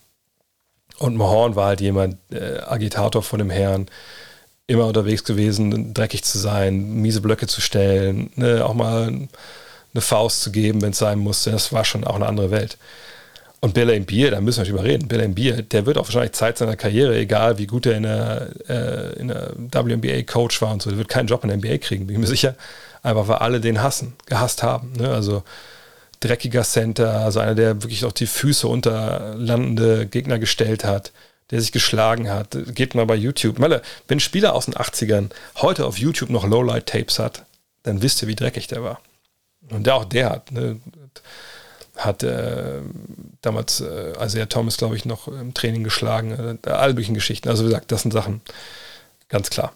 Und 0.98 1.16
Mahorn 1.16 1.56
war 1.56 1.68
halt 1.68 1.80
jemand, 1.80 2.18
äh, 2.32 2.58
Agitator 2.60 3.22
von 3.22 3.38
dem 3.38 3.50
Herrn, 3.50 3.88
immer 4.66 4.86
unterwegs 4.86 5.24
gewesen, 5.24 5.92
dreckig 5.92 6.24
zu 6.24 6.38
sein, 6.38 6.94
miese 6.94 7.20
Blöcke 7.20 7.46
zu 7.46 7.60
stellen, 7.60 8.30
ne, 8.36 8.64
auch 8.64 8.74
mal 8.74 9.08
eine 9.08 10.00
Faust 10.00 10.42
zu 10.42 10.50
geben, 10.52 10.82
wenn 10.82 10.90
es 10.90 10.98
sein 10.98 11.18
musste. 11.18 11.50
Das 11.50 11.72
war 11.72 11.84
schon 11.84 12.04
auch 12.04 12.16
eine 12.16 12.26
andere 12.26 12.50
Welt. 12.50 12.78
Und 13.64 13.72
Bill 13.72 13.98
Beer, 14.00 14.30
da 14.30 14.42
müssen 14.42 14.58
wir 14.58 14.64
nicht 14.64 14.72
überreden. 14.72 15.08
Bill 15.08 15.26
Beer, 15.28 15.62
der 15.62 15.86
wird 15.86 15.96
auch 15.96 16.04
wahrscheinlich 16.04 16.32
Zeit 16.32 16.58
seiner 16.58 16.76
Karriere, 16.76 17.16
egal 17.16 17.56
wie 17.56 17.66
gut 17.66 17.86
er 17.86 17.96
in 17.96 18.02
der, 18.02 18.50
äh, 18.68 19.18
in 19.18 19.28
der 19.28 19.54
WNBA 19.56 20.22
Coach 20.24 20.60
war 20.60 20.70
und 20.70 20.82
so, 20.82 20.90
der 20.90 20.98
wird 20.98 21.08
keinen 21.08 21.28
Job 21.28 21.42
in 21.44 21.48
der 21.48 21.56
NBA 21.56 21.78
kriegen, 21.78 22.06
bin 22.06 22.14
ich 22.14 22.20
mir 22.20 22.26
sicher. 22.26 22.56
Einfach 23.02 23.26
weil 23.26 23.36
alle 23.36 23.62
den 23.62 23.82
hassen, 23.82 24.16
gehasst 24.26 24.62
haben. 24.62 24.92
Ne? 24.98 25.08
Also 25.08 25.44
dreckiger 26.20 26.62
Center, 26.62 27.20
also 27.20 27.40
einer, 27.40 27.54
der 27.54 27.82
wirklich 27.82 28.04
auch 28.04 28.12
die 28.12 28.26
Füße 28.26 28.68
unter 28.68 29.34
landende 29.38 30.04
Gegner 30.08 30.38
gestellt 30.38 30.84
hat, 30.84 31.12
der 31.50 31.62
sich 31.62 31.72
geschlagen 31.72 32.28
hat. 32.28 32.58
Geht 32.74 32.94
mal 32.94 33.06
bei 33.06 33.16
YouTube. 33.16 33.58
Wenn 33.58 33.80
ein 34.10 34.20
Spieler 34.20 34.54
aus 34.54 34.66
den 34.66 34.74
80ern 34.74 35.30
heute 35.56 35.86
auf 35.86 35.96
YouTube 35.96 36.28
noch 36.28 36.46
Lowlight-Tapes 36.46 37.18
hat, 37.18 37.46
dann 37.82 38.02
wisst 38.02 38.20
ihr, 38.20 38.28
wie 38.28 38.36
dreckig 38.36 38.66
der 38.66 38.82
war. 38.82 39.00
Und 39.70 39.86
der 39.86 39.94
auch 39.94 40.04
der 40.04 40.28
hat. 40.28 40.52
Ne? 40.52 40.80
Hat 41.96 42.22
äh, 42.22 42.80
damals 43.40 43.80
äh, 43.80 44.12
Isaiah 44.20 44.46
Thomas, 44.46 44.76
glaube 44.76 44.96
ich, 44.96 45.04
noch 45.04 45.28
im 45.28 45.54
Training 45.54 45.84
geschlagen. 45.84 46.58
Äh, 46.64 46.70
all 46.70 46.90
möglichen 46.90 47.14
Geschichten. 47.14 47.48
Also 47.48 47.64
wie 47.64 47.68
gesagt, 47.68 47.92
das 47.92 48.02
sind 48.02 48.12
Sachen 48.12 48.40
ganz 49.28 49.50
klar. 49.50 49.72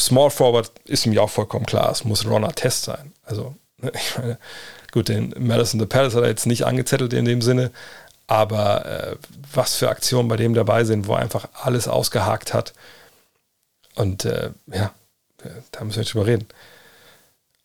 Small 0.00 0.30
Forward 0.30 0.70
ist 0.84 1.06
mir 1.06 1.22
auch 1.22 1.30
vollkommen 1.30 1.66
klar. 1.66 1.90
Es 1.90 2.04
muss 2.04 2.26
Ron 2.26 2.48
Test 2.54 2.84
sein. 2.84 3.12
Also 3.24 3.54
ich 3.82 4.18
meine, 4.18 4.38
gut, 4.92 5.08
den 5.08 5.34
Madison 5.38 5.80
the 5.80 5.86
Palace 5.86 6.14
hat 6.14 6.22
er 6.22 6.28
jetzt 6.28 6.46
nicht 6.46 6.64
angezettelt 6.64 7.12
in 7.12 7.24
dem 7.24 7.42
Sinne, 7.42 7.70
aber 8.26 8.86
äh, 8.86 9.16
was 9.52 9.74
für 9.76 9.88
Aktionen 9.88 10.28
bei 10.28 10.36
dem 10.36 10.54
dabei 10.54 10.84
sind, 10.84 11.06
wo 11.06 11.14
er 11.14 11.20
einfach 11.20 11.48
alles 11.52 11.88
ausgehakt 11.88 12.54
hat. 12.54 12.72
Und 13.94 14.24
äh, 14.24 14.50
ja, 14.72 14.92
da 15.72 15.84
müssen 15.84 15.96
wir 15.96 16.02
jetzt 16.02 16.14
drüber 16.14 16.26
reden. 16.26 16.46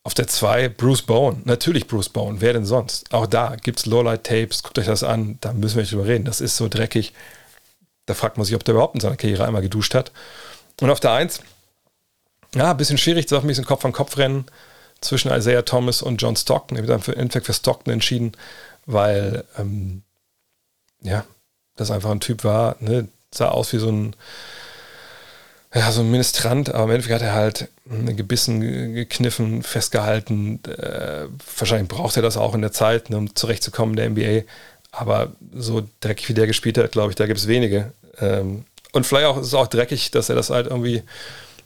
Auf 0.08 0.14
der 0.14 0.26
2 0.26 0.70
Bruce 0.70 1.02
Bowen. 1.02 1.42
Natürlich 1.44 1.86
Bruce 1.86 2.08
Bowen. 2.08 2.40
Wer 2.40 2.54
denn 2.54 2.64
sonst? 2.64 3.12
Auch 3.12 3.26
da 3.26 3.56
gibt 3.62 3.80
es 3.80 3.84
Lowlight-Tapes. 3.84 4.62
Guckt 4.62 4.78
euch 4.78 4.86
das 4.86 5.02
an. 5.02 5.36
Da 5.42 5.52
müssen 5.52 5.76
wir 5.76 5.82
nicht 5.82 5.92
drüber 5.92 6.06
reden. 6.06 6.24
Das 6.24 6.40
ist 6.40 6.56
so 6.56 6.66
dreckig. 6.66 7.12
Da 8.06 8.14
fragt 8.14 8.38
man 8.38 8.46
sich, 8.46 8.54
ob 8.54 8.64
der 8.64 8.72
überhaupt 8.72 8.94
in 8.94 9.02
seiner 9.02 9.18
Karriere 9.18 9.44
einmal 9.46 9.60
geduscht 9.60 9.94
hat. 9.94 10.10
Und 10.80 10.88
auf 10.88 10.98
der 10.98 11.12
1, 11.12 11.42
ja, 12.54 12.70
ein 12.70 12.76
bisschen 12.78 12.96
schwierig. 12.96 13.26
Das 13.26 13.32
ist 13.32 13.38
auch 13.38 13.44
ein 13.44 13.48
bisschen 13.48 13.66
Kopf 13.66 13.84
an 13.84 13.92
Kopf 13.92 14.16
rennen 14.16 14.46
zwischen 15.02 15.30
Isaiah 15.30 15.60
Thomas 15.60 16.00
und 16.00 16.22
John 16.22 16.36
Stockton. 16.36 16.78
Ich 16.78 16.80
habe 16.80 16.90
dann 16.90 17.02
für, 17.02 17.14
Endeffekt 17.14 17.44
für 17.44 17.52
Stockton 17.52 17.92
entschieden, 17.92 18.32
weil, 18.86 19.44
ähm, 19.58 20.04
ja, 21.02 21.26
das 21.76 21.90
einfach 21.90 22.12
ein 22.12 22.20
Typ 22.20 22.44
war. 22.44 22.76
Ne? 22.80 23.08
Sah 23.30 23.50
aus 23.50 23.74
wie 23.74 23.78
so 23.78 23.90
ein 23.90 24.16
ja, 25.78 25.92
so 25.92 26.00
ein 26.00 26.10
Ministrant, 26.10 26.72
aber 26.74 26.84
im 26.84 26.90
Endeffekt 26.90 27.14
hat 27.14 27.22
er 27.22 27.34
halt 27.34 27.68
gebissen, 27.88 28.60
gekniffen, 28.94 29.62
festgehalten. 29.62 30.60
Äh, 30.64 31.26
wahrscheinlich 31.56 31.88
braucht 31.88 32.16
er 32.16 32.22
das 32.22 32.36
auch 32.36 32.54
in 32.54 32.62
der 32.62 32.72
Zeit, 32.72 33.10
ne, 33.10 33.16
um 33.16 33.34
zurechtzukommen 33.34 33.96
in 33.96 34.14
der 34.14 34.40
NBA. 34.40 34.46
Aber 34.90 35.32
so 35.54 35.86
dreckig 36.00 36.28
wie 36.28 36.34
der 36.34 36.46
gespielt 36.46 36.78
hat, 36.78 36.92
glaube 36.92 37.10
ich, 37.10 37.16
da 37.16 37.26
gibt 37.26 37.38
es 37.38 37.46
wenige. 37.46 37.92
Ähm, 38.20 38.64
und 38.92 39.06
vielleicht 39.06 39.26
auch, 39.26 39.38
ist 39.38 39.48
es 39.48 39.54
auch 39.54 39.66
dreckig, 39.66 40.10
dass 40.10 40.28
er 40.28 40.36
das 40.36 40.50
halt 40.50 40.66
irgendwie 40.66 41.02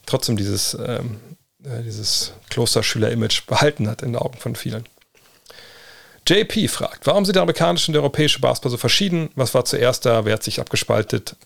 trotzdem 0.07 0.37
dieses, 0.37 0.75
ähm, 0.75 1.21
äh, 1.65 1.83
dieses 1.83 2.33
Klosterschüler-Image 2.51 3.47
behalten 3.47 3.89
hat 3.89 4.03
in 4.03 4.13
den 4.13 4.21
Augen 4.21 4.39
von 4.39 4.57
vielen. 4.57 4.85
JP 6.27 6.69
fragt, 6.69 7.07
warum 7.07 7.25
sind 7.25 7.35
der 7.35 7.43
amerikanische 7.43 7.89
und 7.89 7.95
der 7.95 8.03
europäische 8.03 8.41
Basketball 8.41 8.71
so 8.71 8.77
verschieden? 8.77 9.31
Was 9.35 9.55
war 9.55 9.65
zuerst 9.65 10.07
da? 10.07 10.25
Wer 10.25 10.35
hat 10.35 10.43
sich 10.43 10.61
abgespaltet? 10.61 11.37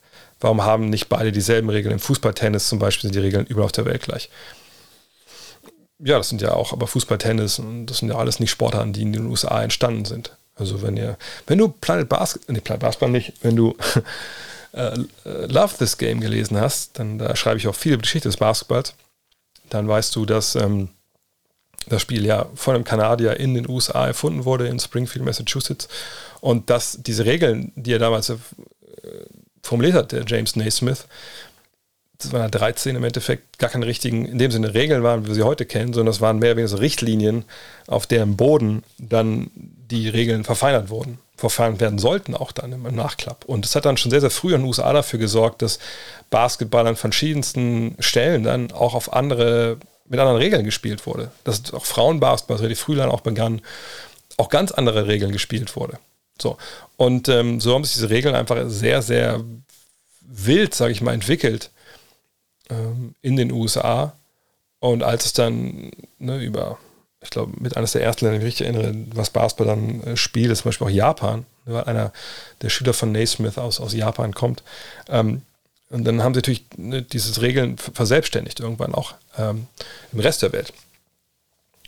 Warum 0.41 0.63
haben 0.63 0.91
nicht 0.91 1.09
beide 1.09 1.33
dieselben 1.33 1.71
Regeln? 1.71 1.93
Im 1.93 2.01
Fußballtennis 2.01 2.69
zum 2.69 2.79
Beispiel 2.79 3.09
sind 3.09 3.15
die 3.15 3.25
Regeln 3.25 3.47
überall 3.47 3.67
auf 3.67 3.73
der 3.73 3.87
Welt 3.87 4.03
gleich. 4.03 4.31
Ja, 5.99 6.19
das 6.19 6.29
sind 6.29 6.43
ja 6.43 6.53
auch, 6.53 6.73
aber 6.73 6.87
Fußball, 6.87 7.17
Tennis 7.17 7.59
und 7.59 7.87
das 7.87 7.99
sind 7.99 8.11
ja 8.11 8.17
alles 8.17 8.39
nicht 8.39 8.51
Sportarten, 8.51 8.93
die 8.93 9.03
in 9.03 9.15
den 9.15 9.27
USA 9.27 9.63
entstanden 9.63 10.05
sind. 10.05 10.37
Also 10.55 10.83
wenn 10.83 10.97
ihr, 10.97 11.17
wenn 11.47 11.59
du 11.59 11.69
Planet 11.69 12.09
Basketball, 12.09 12.55
nee, 12.55 12.61
Planet 12.61 12.83
Basketball 12.83 13.11
nicht, 13.11 13.33
wenn 13.43 13.57
du 13.57 13.75
äh, 14.73 14.95
Love 15.25 15.75
This 15.79 15.97
Game 15.97 16.21
gelesen 16.21 16.61
hast, 16.61 16.99
dann 16.99 17.19
da 17.19 17.35
schreibe 17.35 17.59
ich 17.59 17.67
auch 17.67 17.75
viele 17.75 17.97
Geschichte 17.97 18.29
des 18.29 18.37
Basketballs, 18.37 18.95
dann 19.71 19.89
weißt 19.89 20.15
du, 20.17 20.27
dass 20.27 20.55
ähm, 20.55 20.91
das 21.89 22.03
Spiel 22.03 22.27
ja 22.27 22.47
von 22.55 22.75
einem 22.75 22.85
Kanadier 22.85 23.39
in 23.39 23.55
den 23.55 23.69
USA 23.69 24.07
erfunden 24.07 24.45
wurde, 24.45 24.67
in 24.69 24.79
Springfield, 24.79 25.25
Massachusetts. 25.25 25.89
Und 26.41 26.69
dass 26.69 26.99
diese 27.01 27.25
Regeln, 27.25 27.73
die 27.77 27.93
er 27.93 27.99
damals 27.99 28.29
äh, 28.31 28.37
formuliert 29.67 29.95
hat, 29.95 30.13
der 30.13 30.25
James 30.27 30.57
Naismith, 30.57 31.07
das 32.19 32.33
waren 32.33 32.51
13 32.51 32.97
im 32.97 33.05
Endeffekt 33.05 33.59
gar 33.59 33.69
keine 33.69 33.87
richtigen, 33.87 34.25
in 34.25 34.39
dem 34.39 34.51
Sinne 34.51 34.73
Regeln 34.73 35.03
waren, 35.03 35.25
wie 35.25 35.29
wir 35.29 35.35
sie 35.35 35.43
heute 35.43 35.67
kennen, 35.67 35.93
sondern 35.93 36.13
das 36.13 36.21
waren 36.21 36.39
mehr 36.39 36.53
oder 36.53 36.63
weniger 36.63 36.81
Richtlinien, 36.81 37.45
auf 37.87 38.07
deren 38.07 38.37
Boden 38.37 38.83
dann 38.99 39.51
die 39.55 40.09
Regeln 40.09 40.45
verfeinert 40.45 40.89
wurden. 40.89 41.19
Basketball 41.37 41.81
werden 41.81 41.99
sollten, 41.99 42.35
auch 42.35 42.53
dann 42.53 42.73
im 42.73 42.83
Nachklapp. 42.83 43.45
Und 43.45 43.65
das 43.67 43.77
hat 43.77 43.85
dann 43.85 43.99
schon 43.99 44.11
sehr, 44.11 44.23
sehr 44.23 44.31
früh 44.31 44.55
in 44.55 44.63
den 44.63 44.67
USA 44.67 44.91
dafür 44.93 45.19
gesorgt, 45.19 45.61
dass 45.61 45.79
Basketball 46.31 46.87
an 46.87 46.97
verschiedensten 46.97 47.95
Stellen 47.99 48.43
dann 48.43 48.73
auch 48.73 48.95
auf 48.95 49.13
andere, 49.13 49.77
mit 50.09 50.19
anderen 50.19 50.39
Regeln 50.39 50.65
gespielt 50.65 51.07
wurde. 51.07 51.31
Dass 51.45 51.75
auch 51.75 51.85
Frauenbasketball 51.85 52.57
relativ 52.57 52.81
früh 52.81 52.97
dann 52.97 53.11
auch 53.11 53.21
begann, 53.21 53.61
auch 54.39 54.49
ganz 54.49 54.73
andere 54.73 55.07
Regeln 55.07 55.33
gespielt 55.33 55.77
wurde. 55.77 55.99
So. 56.41 56.59
Und 56.97 57.29
ähm, 57.29 57.61
so 57.61 57.75
haben 57.75 57.85
sich 57.85 57.95
diese 57.95 58.11
Regeln 58.11 58.35
einfach 58.35 58.69
sehr, 58.69 59.03
sehr 59.03 59.45
wild, 60.21 60.75
sage 60.75 60.93
ich 60.93 61.03
mal, 61.03 61.15
entwickelt 61.15 61.71
ähm, 62.71 63.15
in 63.23 63.37
den 63.37 63.53
USA. 63.53 64.15
Und 64.81 65.03
als 65.03 65.27
es 65.27 65.33
dann 65.33 65.91
ne, 66.19 66.39
über 66.43 66.79
ich 67.27 67.31
glaube, 67.31 67.53
mit 67.59 67.77
eines 67.77 67.93
der 67.93 68.03
ersten 68.03 68.25
Länder, 68.25 68.41
wenn 68.41 68.47
ich 68.47 68.61
mich 68.61 68.69
erinnere, 68.69 68.95
was 69.15 69.31
Basketball 69.31 69.67
dann 69.67 70.03
äh, 70.03 70.17
spielt, 70.17 70.51
ist 70.51 70.61
zum 70.61 70.69
Beispiel 70.69 70.87
auch 70.87 70.91
Japan, 70.91 71.45
weil 71.65 71.85
einer 71.85 72.13
der 72.63 72.69
Schüler 72.69 72.95
von 72.95 73.13
Naismith 73.13 73.59
aus, 73.59 73.81
aus 73.81 73.93
Japan 73.93 74.33
kommt. 74.33 74.63
Ähm, 75.09 75.43
und 75.91 76.05
dann 76.05 76.23
haben 76.23 76.35
sie 76.35 76.39
natürlich 76.39 76.65
ne, 76.77 77.03
dieses 77.03 77.43
Regeln 77.43 77.79
verselbstständigt, 77.79 78.61
irgendwann 78.61 78.95
auch 78.95 79.15
ähm, 79.37 79.67
im 80.13 80.21
Rest 80.21 80.43
der 80.43 80.53
Welt. 80.53 80.73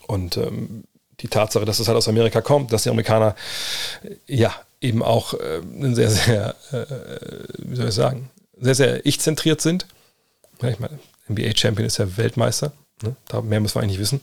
Und 0.07 0.37
ähm, 0.37 0.85
die 1.21 1.29
Tatsache, 1.29 1.65
dass 1.65 1.79
es 1.79 1.89
halt 1.89 1.97
aus 1.97 2.09
Amerika 2.09 2.41
kommt, 2.41 2.73
dass 2.73 2.85
die 2.85 2.91
Amerikaner 2.91 3.35
äh, 4.03 4.15
ja 4.27 4.55
eben 4.81 5.03
auch 5.03 5.35
äh, 5.35 5.61
sehr, 5.95 6.11
sehr, 6.11 6.55
äh, 6.73 6.85
wie 7.59 7.77
soll 7.77 7.89
ich 7.89 7.95
sagen, 7.95 8.31
sehr, 8.61 8.75
sehr 8.75 9.07
ich-zentriert 9.07 9.61
sind. 9.61 9.87
Ja, 10.63 10.69
ich 10.69 10.79
meine, 10.79 10.99
NBA-Champion 11.29 11.87
ist 11.87 11.99
ja 11.99 12.17
Weltmeister. 12.17 12.73
Ne? 13.03 13.15
Da 13.29 13.41
mehr 13.43 13.61
müssen 13.61 13.77
wir 13.77 13.83
eigentlich 13.83 13.99
wissen. 13.99 14.21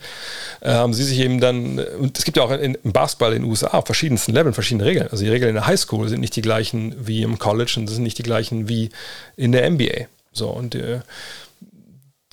Äh, 0.62 0.72
haben 0.72 0.94
sie 0.94 1.04
sich 1.04 1.20
eben 1.20 1.40
dann, 1.40 1.80
und 1.80 2.18
es 2.18 2.26
gibt 2.26 2.38
ja 2.38 2.44
auch 2.44 2.52
in, 2.52 2.76
im 2.76 2.92
Basketball 2.92 3.34
in 3.34 3.44
den 3.44 3.50
USA 3.50 3.68
auf 3.68 3.86
verschiedensten 3.86 4.34
Leveln 4.34 4.54
verschiedene 4.54 4.86
Regeln. 4.86 5.08
Also 5.10 5.24
die 5.24 5.30
Regeln 5.30 5.50
in 5.50 5.56
der 5.56 5.68
Highschool 5.68 6.10
sind 6.10 6.22
nicht 6.22 6.36
die 6.36 6.42
gleichen 6.42 6.96
wie 7.06 7.22
im 7.22 7.40
College 7.40 7.76
und 7.78 7.88
sind 7.88 8.04
nicht 8.04 8.18
die 8.18 8.24
gleichen 8.24 8.68
wie 8.68 8.90
in 9.38 9.52
der 9.52 9.70
NBA. 9.70 10.08
So, 10.34 10.50
und 10.50 10.76
äh, 10.76 11.00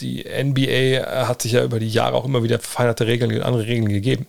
die 0.01 0.25
NBA 0.25 1.29
hat 1.29 1.43
sich 1.43 1.53
ja 1.53 1.63
über 1.63 1.79
die 1.79 1.89
Jahre 1.89 2.17
auch 2.17 2.25
immer 2.25 2.43
wieder 2.43 2.59
verfeinerte 2.59 3.07
Regeln, 3.07 3.43
andere 3.43 3.67
Regeln 3.67 3.89
gegeben. 3.89 4.27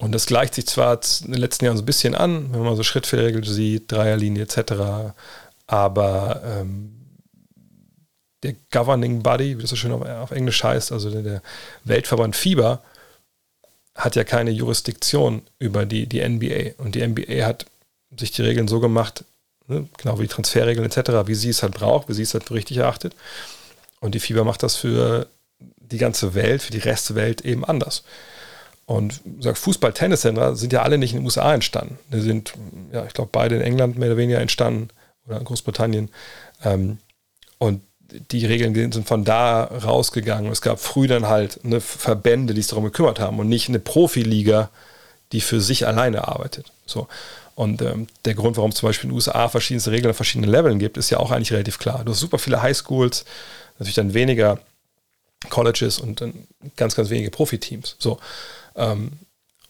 Und 0.00 0.12
das 0.12 0.24
gleicht 0.24 0.54
sich 0.54 0.66
zwar 0.66 0.98
in 1.24 1.32
den 1.32 1.40
letzten 1.40 1.66
Jahren 1.66 1.76
so 1.76 1.82
ein 1.82 1.86
bisschen 1.86 2.14
an, 2.14 2.54
wenn 2.54 2.62
man 2.62 2.74
so 2.74 2.82
Schritt 2.82 3.06
für 3.06 3.18
Regel 3.18 3.44
sieht, 3.44 3.92
Dreierlinie 3.92 4.44
etc., 4.44 5.12
aber 5.66 6.42
ähm, 6.42 6.96
der 8.42 8.54
Governing 8.72 9.22
Body, 9.22 9.58
wie 9.58 9.60
das 9.60 9.70
so 9.70 9.76
schön 9.76 9.92
auf, 9.92 10.02
auf 10.02 10.30
Englisch 10.30 10.64
heißt, 10.64 10.90
also 10.90 11.10
der, 11.10 11.22
der, 11.22 11.42
Weltverband 11.84 12.34
FIBA, 12.34 12.82
hat 13.94 14.16
ja 14.16 14.24
keine 14.24 14.50
Jurisdiktion 14.50 15.42
über 15.58 15.84
die, 15.84 16.06
die 16.06 16.26
NBA. 16.26 16.82
Und 16.82 16.94
die 16.94 17.06
NBA 17.06 17.44
hat 17.44 17.66
sich 18.16 18.32
die 18.32 18.42
Regeln 18.42 18.68
so 18.68 18.80
gemacht, 18.80 19.24
ne, 19.68 19.86
genau 19.98 20.18
wie 20.18 20.22
die 20.22 20.28
Transferregeln 20.28 20.90
etc., 20.90 21.28
wie 21.28 21.34
sie 21.34 21.50
es 21.50 21.62
halt 21.62 21.74
braucht, 21.74 22.08
wie 22.08 22.14
sie 22.14 22.22
es 22.22 22.32
halt 22.32 22.44
für 22.44 22.54
richtig 22.54 22.78
erachtet. 22.78 23.14
Und 24.00 24.14
die 24.14 24.20
FIBA 24.20 24.44
macht 24.44 24.62
das 24.62 24.76
für 24.76 25.26
die 25.58 25.98
ganze 25.98 26.34
Welt, 26.34 26.62
für 26.62 26.72
die 26.72 26.78
Restwelt 26.78 27.42
eben 27.42 27.66
anders. 27.66 28.02
Und 28.90 29.20
sag, 29.38 29.56
Fußball, 29.56 29.92
Tenniscenter 29.92 30.56
sind 30.56 30.72
ja 30.72 30.82
alle 30.82 30.98
nicht 30.98 31.12
in 31.12 31.20
den 31.20 31.24
USA 31.24 31.54
entstanden. 31.54 31.96
Die 32.12 32.20
sind, 32.20 32.54
ja, 32.92 33.04
ich 33.06 33.12
glaube, 33.12 33.30
beide 33.30 33.54
in 33.54 33.62
England 33.62 33.96
mehr 33.96 34.08
oder 34.08 34.16
weniger 34.16 34.40
entstanden 34.40 34.88
oder 35.28 35.38
in 35.38 35.44
Großbritannien. 35.44 36.08
Ähm, 36.64 36.98
und 37.58 37.82
die 38.32 38.44
Regeln 38.44 38.74
sind 38.90 39.06
von 39.06 39.24
da 39.24 39.62
rausgegangen. 39.62 40.50
Es 40.50 40.60
gab 40.60 40.80
früh 40.80 41.06
dann 41.06 41.28
halt 41.28 41.60
eine 41.62 41.80
Verbände, 41.80 42.52
die 42.52 42.62
sich 42.62 42.70
darum 42.70 42.82
gekümmert 42.82 43.20
haben 43.20 43.38
und 43.38 43.48
nicht 43.48 43.68
eine 43.68 43.78
Profiliga, 43.78 44.70
die 45.30 45.40
für 45.40 45.60
sich 45.60 45.86
alleine 45.86 46.26
arbeitet. 46.26 46.72
So. 46.84 47.06
Und 47.54 47.82
ähm, 47.82 48.08
der 48.24 48.34
Grund, 48.34 48.56
warum 48.56 48.72
es 48.72 48.76
zum 48.78 48.88
Beispiel 48.88 49.08
in 49.08 49.12
den 49.12 49.14
USA 49.18 49.48
verschiedenste 49.48 49.92
Regeln 49.92 50.10
auf 50.10 50.16
verschiedenen 50.16 50.50
Leveln 50.50 50.80
gibt, 50.80 50.96
ist 50.96 51.10
ja 51.10 51.18
auch 51.18 51.30
eigentlich 51.30 51.52
relativ 51.52 51.78
klar. 51.78 52.02
Du 52.04 52.10
hast 52.10 52.18
super 52.18 52.38
viele 52.38 52.60
Highschools, 52.60 53.24
natürlich 53.78 53.94
dann 53.94 54.14
weniger 54.14 54.58
Colleges 55.48 56.00
und 56.00 56.20
dann 56.20 56.48
ganz, 56.76 56.96
ganz 56.96 57.08
wenige 57.08 57.30
Profiteams. 57.30 57.94
So. 58.00 58.18
Ähm, 58.76 59.12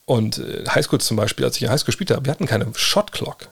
und 0.04 0.38
äh, 0.38 0.64
Highschools 0.68 1.06
zum 1.06 1.16
Beispiel, 1.16 1.44
als 1.44 1.56
ich 1.56 1.62
in 1.62 1.70
Highschool 1.70 1.86
gespielt 1.86 2.10
habe, 2.10 2.24
wir 2.24 2.32
hatten 2.32 2.46
keine 2.46 2.66
Shot 2.74 3.12
Clock. 3.12 3.48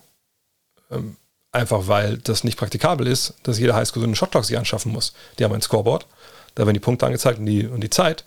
Ähm, 0.90 1.16
Einfach 1.50 1.88
weil 1.88 2.18
das 2.18 2.44
nicht 2.44 2.58
praktikabel 2.58 3.06
ist, 3.06 3.34
dass 3.42 3.58
jeder 3.58 3.74
Highschool 3.74 4.00
so 4.00 4.06
einen 4.06 4.14
Shotclock 4.14 4.44
sich 4.44 4.58
anschaffen 4.58 4.92
muss. 4.92 5.14
Die 5.38 5.44
haben 5.44 5.54
ein 5.54 5.62
Scoreboard, 5.62 6.06
da 6.54 6.66
werden 6.66 6.74
die 6.74 6.80
Punkte 6.80 7.06
angezeigt 7.06 7.38
und 7.38 7.46
die, 7.46 7.66
und 7.66 7.80
die 7.80 7.90
Zeit. 7.90 8.24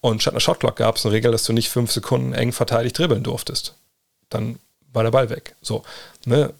Und 0.00 0.22
statt 0.22 0.34
einer 0.34 0.40
Shotclock 0.40 0.76
gab 0.76 0.96
es 0.96 1.04
eine 1.04 1.12
Regel, 1.12 1.32
dass 1.32 1.44
du 1.44 1.52
nicht 1.52 1.68
fünf 1.68 1.90
Sekunden 1.90 2.32
eng 2.32 2.52
verteidigt 2.52 2.96
dribbeln 2.96 3.24
durftest. 3.24 3.74
Dann 4.28 4.60
war 4.92 5.02
der 5.02 5.10
Ball 5.10 5.30
weg. 5.30 5.56
So, 5.60 5.82
ne? 6.24 6.54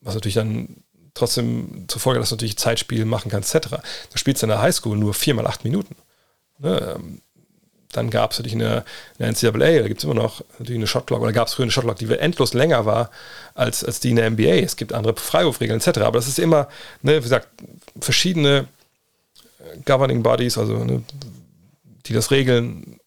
Was 0.00 0.14
natürlich 0.14 0.34
dann 0.34 0.82
trotzdem 1.12 1.84
zur 1.88 2.00
Folge, 2.00 2.20
dass 2.20 2.30
du 2.30 2.34
natürlich 2.34 2.56
Zeitspiel 2.56 3.04
machen 3.04 3.30
kannst, 3.30 3.54
etc. 3.54 3.76
Du 4.10 4.18
spielst 4.18 4.42
in 4.42 4.48
der 4.48 4.60
Highschool 4.60 4.96
nur 4.96 5.14
vier 5.14 5.34
mal 5.34 5.46
acht 5.46 5.64
Minuten. 5.64 5.94
Ne? 6.58 6.98
Dann 7.96 8.10
gab 8.10 8.32
es 8.32 8.38
natürlich 8.38 8.54
eine, 8.54 8.84
eine 9.18 9.32
NCAA, 9.32 9.80
da 9.80 9.88
gibt 9.88 9.98
es 9.98 10.04
immer 10.04 10.14
noch 10.14 10.42
natürlich 10.58 10.78
eine 10.78 10.86
Shotclock, 10.86 11.22
oder 11.22 11.32
gab 11.32 11.48
es 11.48 11.54
früher 11.54 11.64
eine 11.64 11.72
Shotclock, 11.72 11.96
die 11.96 12.10
endlos 12.18 12.54
länger 12.54 12.86
war 12.86 13.10
als, 13.54 13.84
als 13.84 14.00
die 14.00 14.10
in 14.10 14.16
der 14.16 14.30
NBA. 14.30 14.62
Es 14.62 14.76
gibt 14.76 14.92
andere 14.92 15.16
Freiwurfregeln 15.16 15.80
etc. 15.80 16.00
Aber 16.00 16.18
das 16.18 16.28
ist 16.28 16.38
immer, 16.38 16.68
ne, 17.02 17.18
wie 17.18 17.22
gesagt, 17.22 17.48
verschiedene 18.00 18.66
äh, 19.60 19.78
Governing 19.84 20.22
Bodies, 20.22 20.58
also 20.58 20.84
ne, 20.84 21.02
die 22.06 22.12
das 22.12 22.30
regeln, 22.30 22.98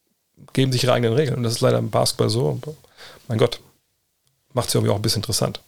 geben 0.54 0.72
sich 0.72 0.84
ihre 0.84 0.94
eigenen 0.94 1.14
Regeln. 1.14 1.38
Und 1.38 1.44
das 1.44 1.54
ist 1.54 1.62
leider 1.62 1.78
im 1.78 1.90
Basketball 1.90 2.30
so. 2.30 2.60
Mein 3.28 3.38
Gott, 3.38 3.60
macht 4.54 4.70
es 4.70 4.76
irgendwie 4.76 4.92
auch 4.92 4.96
ein 4.96 5.02
bisschen 5.02 5.22
interessant. 5.22 5.62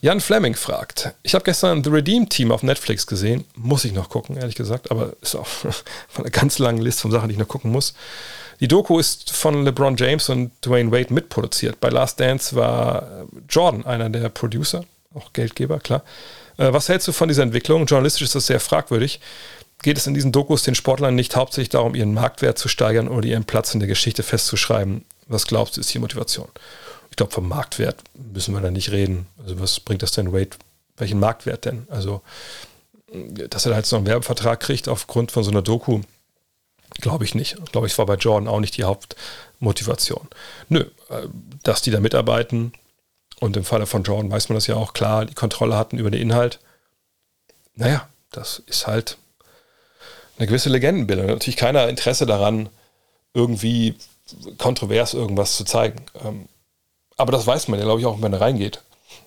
Jan 0.00 0.20
Fleming 0.20 0.54
fragt, 0.54 1.12
ich 1.22 1.34
habe 1.34 1.44
gestern 1.44 1.82
The 1.82 1.90
Redeem 1.90 2.28
Team 2.28 2.52
auf 2.52 2.62
Netflix 2.62 3.06
gesehen, 3.06 3.44
muss 3.56 3.84
ich 3.84 3.92
noch 3.92 4.08
gucken, 4.08 4.36
ehrlich 4.36 4.54
gesagt, 4.54 4.90
aber 4.90 5.14
ist 5.20 5.34
auch 5.34 5.46
von 6.08 6.24
einer 6.24 6.30
ganz 6.30 6.58
langen 6.58 6.80
Liste 6.80 7.02
von 7.02 7.10
Sachen, 7.10 7.28
die 7.28 7.32
ich 7.32 7.38
noch 7.38 7.48
gucken 7.48 7.72
muss. 7.72 7.94
Die 8.60 8.68
Doku 8.68 8.98
ist 8.98 9.30
von 9.30 9.64
LeBron 9.64 9.96
James 9.96 10.28
und 10.28 10.50
Dwayne 10.64 10.90
Wade 10.90 11.12
mitproduziert. 11.12 11.80
Bei 11.80 11.88
Last 11.90 12.18
Dance 12.18 12.56
war 12.56 13.26
Jordan 13.48 13.86
einer 13.86 14.10
der 14.10 14.28
Producer, 14.28 14.84
auch 15.14 15.32
Geldgeber, 15.32 15.78
klar. 15.78 16.02
Äh, 16.56 16.72
was 16.72 16.88
hältst 16.88 17.08
du 17.08 17.12
von 17.12 17.28
dieser 17.28 17.42
Entwicklung? 17.42 17.86
Journalistisch 17.86 18.22
ist 18.22 18.34
das 18.34 18.46
sehr 18.46 18.60
fragwürdig. 18.60 19.20
Geht 19.82 19.96
es 19.96 20.06
in 20.06 20.14
diesen 20.14 20.32
Dokus 20.32 20.64
den 20.64 20.74
Sportlern 20.74 21.14
nicht 21.14 21.36
hauptsächlich 21.36 21.68
darum, 21.68 21.94
ihren 21.94 22.12
Marktwert 22.12 22.58
zu 22.58 22.68
steigern 22.68 23.08
oder 23.08 23.26
ihren 23.26 23.44
Platz 23.44 23.74
in 23.74 23.80
der 23.80 23.88
Geschichte 23.88 24.24
festzuschreiben? 24.24 25.04
Was 25.28 25.46
glaubst 25.46 25.76
du, 25.76 25.80
ist 25.80 25.94
die 25.94 26.00
Motivation? 26.00 26.48
Glaube, 27.18 27.32
vom 27.32 27.48
Marktwert 27.48 28.02
müssen 28.14 28.54
wir 28.54 28.62
da 28.62 28.70
nicht 28.70 28.90
reden. 28.90 29.26
Also 29.42 29.60
was 29.60 29.80
bringt 29.80 30.02
das 30.02 30.12
denn 30.12 30.32
Wade? 30.32 30.56
Welchen 30.96 31.20
Marktwert 31.20 31.66
denn? 31.66 31.86
Also, 31.90 32.22
dass 33.48 33.66
er 33.66 33.72
da 33.72 33.78
jetzt 33.78 33.92
noch 33.92 33.98
einen 33.98 34.06
Werbevertrag 34.06 34.60
kriegt 34.60 34.88
aufgrund 34.88 35.30
von 35.30 35.44
so 35.44 35.50
einer 35.50 35.62
Doku, 35.62 36.00
glaube 37.00 37.24
ich 37.24 37.34
nicht. 37.34 37.56
Glaube 37.72 37.86
ich, 37.86 37.98
war 37.98 38.06
bei 38.06 38.14
Jordan 38.14 38.48
auch 38.48 38.60
nicht 38.60 38.76
die 38.76 38.84
Hauptmotivation. 38.84 40.28
Nö, 40.68 40.80
äh, 41.10 41.28
dass 41.62 41.82
die 41.82 41.90
da 41.90 42.00
mitarbeiten 42.00 42.72
und 43.40 43.56
im 43.56 43.64
Falle 43.64 43.86
von 43.86 44.02
Jordan 44.02 44.30
weiß 44.30 44.48
man 44.48 44.56
das 44.56 44.66
ja 44.66 44.76
auch 44.76 44.92
klar, 44.92 45.26
die 45.26 45.34
Kontrolle 45.34 45.76
hatten 45.76 45.98
über 45.98 46.10
den 46.10 46.22
Inhalt. 46.22 46.60
Naja, 47.74 48.08
das 48.32 48.62
ist 48.66 48.86
halt 48.86 49.18
eine 50.36 50.46
gewisse 50.46 50.68
Legendenbildung. 50.68 51.26
Natürlich 51.26 51.56
keiner 51.56 51.88
Interesse 51.88 52.26
daran, 52.26 52.68
irgendwie 53.34 53.96
kontrovers 54.58 55.14
irgendwas 55.14 55.56
zu 55.56 55.64
zeigen. 55.64 56.04
Ähm, 56.24 56.48
aber 57.18 57.32
das 57.32 57.46
weiß 57.46 57.68
man 57.68 57.78
ja, 57.78 57.84
glaube 57.84 58.00
ich, 58.00 58.06
auch, 58.06 58.14
wenn 58.14 58.22
man 58.22 58.32
da 58.32 58.38
reingeht. 58.38 58.82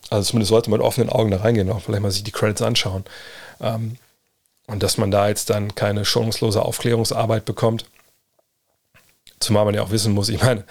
Also 0.09 0.31
zumindest 0.31 0.49
sollte 0.49 0.69
man 0.69 0.79
mit 0.79 0.87
offenen 0.87 1.09
Augen 1.09 1.31
da 1.31 1.37
reingehen, 1.37 1.69
auch 1.69 1.81
vielleicht 1.81 2.01
mal 2.01 2.11
sich 2.11 2.23
die 2.23 2.31
Credits 2.31 2.61
anschauen. 2.61 3.05
Ähm, 3.61 3.97
und 4.67 4.81
dass 4.83 4.97
man 4.97 5.11
da 5.11 5.27
jetzt 5.27 5.49
dann 5.49 5.75
keine 5.75 6.05
schonungslose 6.05 6.63
Aufklärungsarbeit 6.63 7.45
bekommt. 7.45 7.85
Zumal 9.39 9.65
man 9.65 9.75
ja 9.75 9.83
auch 9.83 9.91
wissen 9.91 10.13
muss, 10.13 10.29
ich 10.29 10.41
meine, 10.41 10.63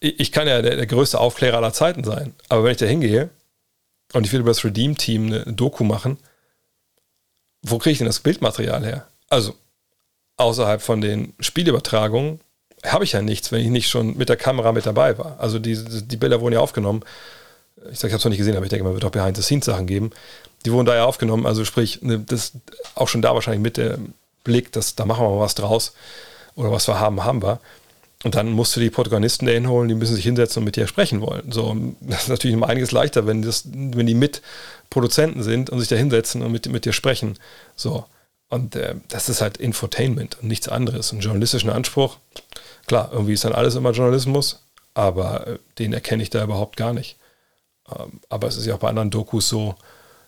ich 0.00 0.32
kann 0.32 0.48
ja 0.48 0.62
der, 0.62 0.76
der 0.76 0.86
größte 0.86 1.18
Aufklärer 1.18 1.56
aller 1.56 1.72
Zeiten 1.72 2.04
sein, 2.04 2.34
aber 2.48 2.64
wenn 2.64 2.72
ich 2.72 2.78
da 2.78 2.86
hingehe 2.86 3.30
und 4.12 4.26
ich 4.26 4.32
will 4.32 4.40
über 4.40 4.50
das 4.50 4.64
Redeem-Team 4.64 5.26
eine 5.26 5.52
Doku 5.52 5.84
machen, 5.84 6.18
wo 7.62 7.78
kriege 7.78 7.92
ich 7.92 7.98
denn 7.98 8.06
das 8.06 8.20
Bildmaterial 8.20 8.84
her? 8.84 9.06
Also 9.28 9.54
außerhalb 10.36 10.82
von 10.82 11.00
den 11.00 11.34
Spielübertragungen 11.40 12.40
habe 12.84 13.04
ich 13.04 13.12
ja 13.12 13.22
nichts, 13.22 13.52
wenn 13.52 13.60
ich 13.60 13.68
nicht 13.68 13.88
schon 13.88 14.16
mit 14.16 14.28
der 14.28 14.36
Kamera 14.36 14.72
mit 14.72 14.86
dabei 14.86 15.18
war. 15.18 15.36
Also 15.38 15.58
die, 15.58 15.76
die 15.76 16.16
Bilder 16.16 16.40
wurden 16.40 16.54
ja 16.54 16.60
aufgenommen. 16.60 17.02
Ich 17.90 17.98
sage, 17.98 18.08
ich 18.08 18.12
habe 18.12 18.18
es 18.18 18.24
noch 18.24 18.30
nicht 18.30 18.38
gesehen, 18.38 18.56
aber 18.56 18.64
ich 18.64 18.70
denke, 18.70 18.84
man 18.84 18.94
wird 18.94 19.04
auch 19.04 19.10
Behind-the-Scenes-Sachen 19.10 19.86
geben. 19.86 20.10
Die 20.64 20.72
wurden 20.72 20.86
da 20.86 20.94
ja 20.94 21.04
aufgenommen. 21.04 21.46
Also 21.46 21.64
sprich, 21.64 22.02
ne, 22.02 22.18
das 22.18 22.52
auch 22.94 23.08
schon 23.08 23.22
da 23.22 23.34
wahrscheinlich 23.34 23.62
mit 23.62 23.76
dem 23.76 24.14
Blick, 24.42 24.72
dass 24.72 24.94
da 24.94 25.04
machen 25.04 25.24
wir 25.24 25.30
mal 25.30 25.40
was 25.40 25.54
draus. 25.54 25.94
Oder 26.54 26.70
was 26.70 26.86
wir 26.86 27.00
haben, 27.00 27.24
haben 27.24 27.42
wir. 27.42 27.60
Und 28.24 28.34
dann 28.34 28.52
musst 28.52 28.74
du 28.74 28.80
die 28.80 28.90
Protagonisten 28.90 29.44
dahin 29.44 29.68
holen, 29.68 29.88
die 29.88 29.94
müssen 29.94 30.16
sich 30.16 30.24
hinsetzen 30.24 30.60
und 30.60 30.64
mit 30.64 30.76
dir 30.76 30.86
sprechen 30.86 31.20
wollen. 31.20 31.52
So, 31.52 31.76
das 32.00 32.22
ist 32.22 32.28
natürlich 32.28 32.54
immer 32.54 32.68
einiges 32.68 32.90
leichter, 32.90 33.26
wenn, 33.26 33.42
das, 33.42 33.64
wenn 33.66 34.06
die 34.06 34.14
mit 34.14 34.40
Produzenten 34.88 35.42
sind 35.42 35.70
und 35.70 35.80
sich 35.80 35.88
da 35.88 35.96
hinsetzen 35.96 36.42
und 36.42 36.50
mit, 36.50 36.66
mit 36.68 36.84
dir 36.84 36.92
sprechen. 36.92 37.38
So. 37.76 38.04
Und 38.48 38.76
äh, 38.76 38.94
das 39.08 39.28
ist 39.28 39.40
halt 39.40 39.58
Infotainment 39.58 40.38
und 40.40 40.48
nichts 40.48 40.68
anderes. 40.68 41.12
Einen 41.12 41.20
journalistischen 41.20 41.70
Anspruch, 41.70 42.18
Klar, 42.86 43.10
irgendwie 43.12 43.32
ist 43.32 43.44
dann 43.44 43.52
alles 43.52 43.74
immer 43.74 43.92
Journalismus, 43.92 44.64
aber 44.94 45.46
äh, 45.46 45.58
den 45.78 45.92
erkenne 45.92 46.22
ich 46.22 46.30
da 46.30 46.44
überhaupt 46.44 46.76
gar 46.76 46.92
nicht. 46.92 47.16
Ähm, 47.88 48.20
aber 48.28 48.48
es 48.48 48.56
ist 48.56 48.66
ja 48.66 48.74
auch 48.74 48.80
bei 48.80 48.88
anderen 48.88 49.10
Dokus 49.10 49.48
so, 49.48 49.74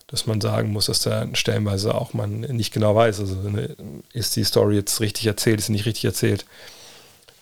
dass 0.07 0.25
man 0.25 0.39
sagen 0.39 0.71
muss, 0.71 0.85
dass 0.85 0.99
da 1.01 1.27
stellenweise 1.33 1.93
auch 1.93 2.13
man 2.13 2.39
nicht 2.41 2.73
genau 2.73 2.95
weiß, 2.95 3.19
also 3.19 3.35
ne, 3.35 3.75
ist 4.13 4.35
die 4.35 4.45
Story 4.45 4.75
jetzt 4.75 5.01
richtig 5.01 5.25
erzählt, 5.27 5.59
ist 5.59 5.65
sie 5.65 5.73
nicht 5.73 5.85
richtig 5.85 6.05
erzählt. 6.05 6.45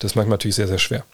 Das 0.00 0.12
ist 0.12 0.16
manchmal 0.16 0.34
natürlich 0.34 0.56
sehr, 0.56 0.68
sehr 0.68 0.78
schwer. 0.78 1.04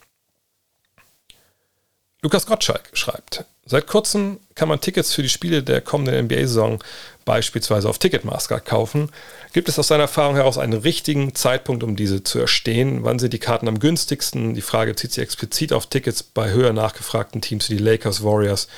Lukas 2.24 2.46
Gottschalk 2.46 2.88
schreibt, 2.92 3.44
seit 3.66 3.88
kurzem 3.88 4.38
kann 4.54 4.68
man 4.68 4.80
Tickets 4.80 5.12
für 5.12 5.24
die 5.24 5.28
Spiele 5.28 5.64
der 5.64 5.80
kommenden 5.80 6.26
NBA-Saison 6.26 6.78
beispielsweise 7.24 7.88
auf 7.88 7.98
Ticketmaster 7.98 8.60
kaufen. 8.60 9.10
Gibt 9.52 9.68
es 9.68 9.76
aus 9.76 9.88
seiner 9.88 10.04
Erfahrung 10.04 10.36
heraus 10.36 10.56
einen 10.56 10.74
richtigen 10.74 11.34
Zeitpunkt, 11.34 11.82
um 11.82 11.96
diese 11.96 12.22
zu 12.22 12.38
erstehen? 12.38 13.02
Wann 13.02 13.18
sind 13.18 13.32
die 13.32 13.40
Karten 13.40 13.66
am 13.66 13.80
günstigsten? 13.80 14.54
Die 14.54 14.62
Frage 14.62 14.94
zieht 14.94 15.12
sich 15.12 15.22
explizit 15.22 15.72
auf 15.72 15.86
Tickets 15.86 16.22
bei 16.22 16.50
höher 16.50 16.72
nachgefragten 16.72 17.40
Teams 17.40 17.68
wie 17.70 17.76
die 17.76 17.82
Lakers, 17.82 18.22
Warriors 18.22 18.68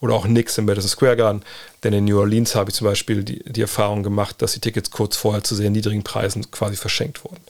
oder 0.00 0.12
auch 0.14 0.26
Knicks 0.26 0.58
im 0.58 0.66
Madison 0.66 0.90
Square 0.90 1.16
Garden. 1.16 1.42
Denn 1.82 1.94
in 1.94 2.04
New 2.04 2.18
Orleans 2.18 2.54
habe 2.54 2.68
ich 2.68 2.76
zum 2.76 2.86
Beispiel 2.86 3.24
die, 3.24 3.42
die 3.44 3.62
Erfahrung 3.62 4.02
gemacht, 4.02 4.42
dass 4.42 4.52
die 4.52 4.60
Tickets 4.60 4.90
kurz 4.90 5.16
vorher 5.16 5.42
zu 5.42 5.54
sehr 5.54 5.70
niedrigen 5.70 6.04
Preisen 6.04 6.50
quasi 6.50 6.76
verschenkt 6.76 7.24
wurden. 7.24 7.40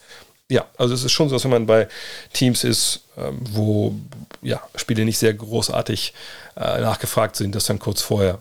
Ja, 0.48 0.66
also 0.77 0.94
es 0.94 1.05
ist 1.05 1.12
schon 1.12 1.28
so, 1.28 1.36
dass 1.36 1.44
wenn 1.44 1.52
man 1.52 1.66
bei 1.66 1.89
Teams 2.32 2.64
ist, 2.64 3.02
ähm, 3.16 3.39
wo 3.52 3.94
ja, 4.42 4.62
Spiele 4.74 5.04
nicht 5.04 5.18
sehr 5.18 5.34
großartig 5.34 6.14
äh, 6.56 6.80
nachgefragt 6.80 7.36
sind, 7.36 7.54
dass 7.54 7.66
dann 7.66 7.78
kurz 7.78 8.02
vorher 8.02 8.40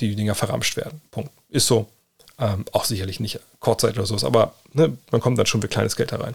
die 0.00 0.16
Dinger 0.16 0.34
verramscht 0.34 0.76
werden. 0.76 1.00
Punkt. 1.10 1.30
Ist 1.48 1.66
so. 1.66 1.88
Ähm, 2.36 2.64
auch 2.72 2.84
sicherlich 2.84 3.20
nicht 3.20 3.38
Kurzzeit 3.60 3.94
oder 3.94 4.06
sowas, 4.06 4.24
aber 4.24 4.54
ne, 4.72 4.98
man 5.12 5.20
kommt 5.20 5.38
dann 5.38 5.46
schon 5.46 5.62
für 5.62 5.68
kleines 5.68 5.94
Geld 5.94 6.10
herein. 6.10 6.34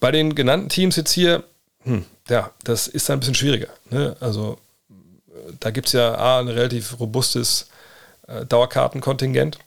Bei 0.00 0.10
den 0.10 0.34
genannten 0.34 0.68
Teams 0.68 0.96
jetzt 0.96 1.12
hier, 1.12 1.44
hm, 1.84 2.04
ja, 2.28 2.50
das 2.62 2.86
ist 2.86 3.08
ein 3.08 3.20
bisschen 3.20 3.34
schwieriger. 3.34 3.68
Ne? 3.88 4.16
Also 4.20 4.58
da 5.60 5.70
gibt 5.70 5.86
es 5.86 5.92
ja 5.94 6.14
A, 6.14 6.40
ein 6.40 6.48
relativ 6.48 7.00
robustes 7.00 7.68
äh, 8.26 8.44
Dauerkartenkontingent, 8.44 9.58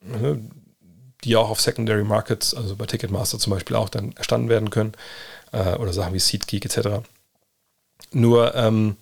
ne, 0.00 0.40
die 1.24 1.36
auch 1.36 1.50
auf 1.50 1.60
Secondary 1.60 2.04
Markets, 2.04 2.54
also 2.54 2.76
bei 2.76 2.86
Ticketmaster 2.86 3.38
zum 3.38 3.52
Beispiel 3.52 3.76
auch 3.76 3.88
dann 3.88 4.12
erstanden 4.12 4.48
werden 4.48 4.70
können, 4.70 4.92
äh, 5.56 5.76
oder 5.76 5.92
Sachen 5.92 6.14
wie 6.14 6.18
SeatGeek 6.18 6.66
etc. 6.66 7.06
Nur 8.12 8.54
ähm, 8.54 8.96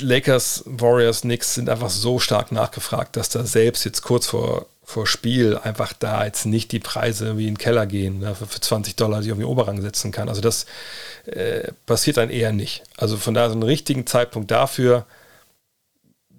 Lakers, 0.00 0.62
Warriors, 0.66 1.22
Knicks 1.22 1.54
sind 1.54 1.68
einfach 1.68 1.90
so 1.90 2.18
stark 2.18 2.52
nachgefragt, 2.52 3.16
dass 3.16 3.28
da 3.28 3.44
selbst 3.44 3.84
jetzt 3.84 4.02
kurz 4.02 4.26
vor, 4.26 4.66
vor 4.84 5.06
Spiel 5.06 5.58
einfach 5.58 5.92
da 5.92 6.24
jetzt 6.24 6.46
nicht 6.46 6.72
die 6.72 6.78
Preise 6.78 7.36
wie 7.36 7.48
in 7.48 7.54
den 7.54 7.58
Keller 7.58 7.86
gehen, 7.86 8.20
ne, 8.20 8.34
für 8.34 8.60
20 8.60 8.96
Dollar, 8.96 9.20
die 9.20 9.26
ich 9.26 9.30
irgendwie 9.30 9.48
Oberrang 9.48 9.82
setzen 9.82 10.12
kann. 10.12 10.28
Also 10.28 10.40
das 10.40 10.66
äh, 11.26 11.72
passiert 11.86 12.16
dann 12.16 12.30
eher 12.30 12.52
nicht. 12.52 12.84
Also 12.96 13.16
von 13.16 13.34
daher 13.34 13.50
so 13.50 13.54
einen 13.54 13.64
richtigen 13.64 14.06
Zeitpunkt 14.06 14.50
dafür, 14.50 15.04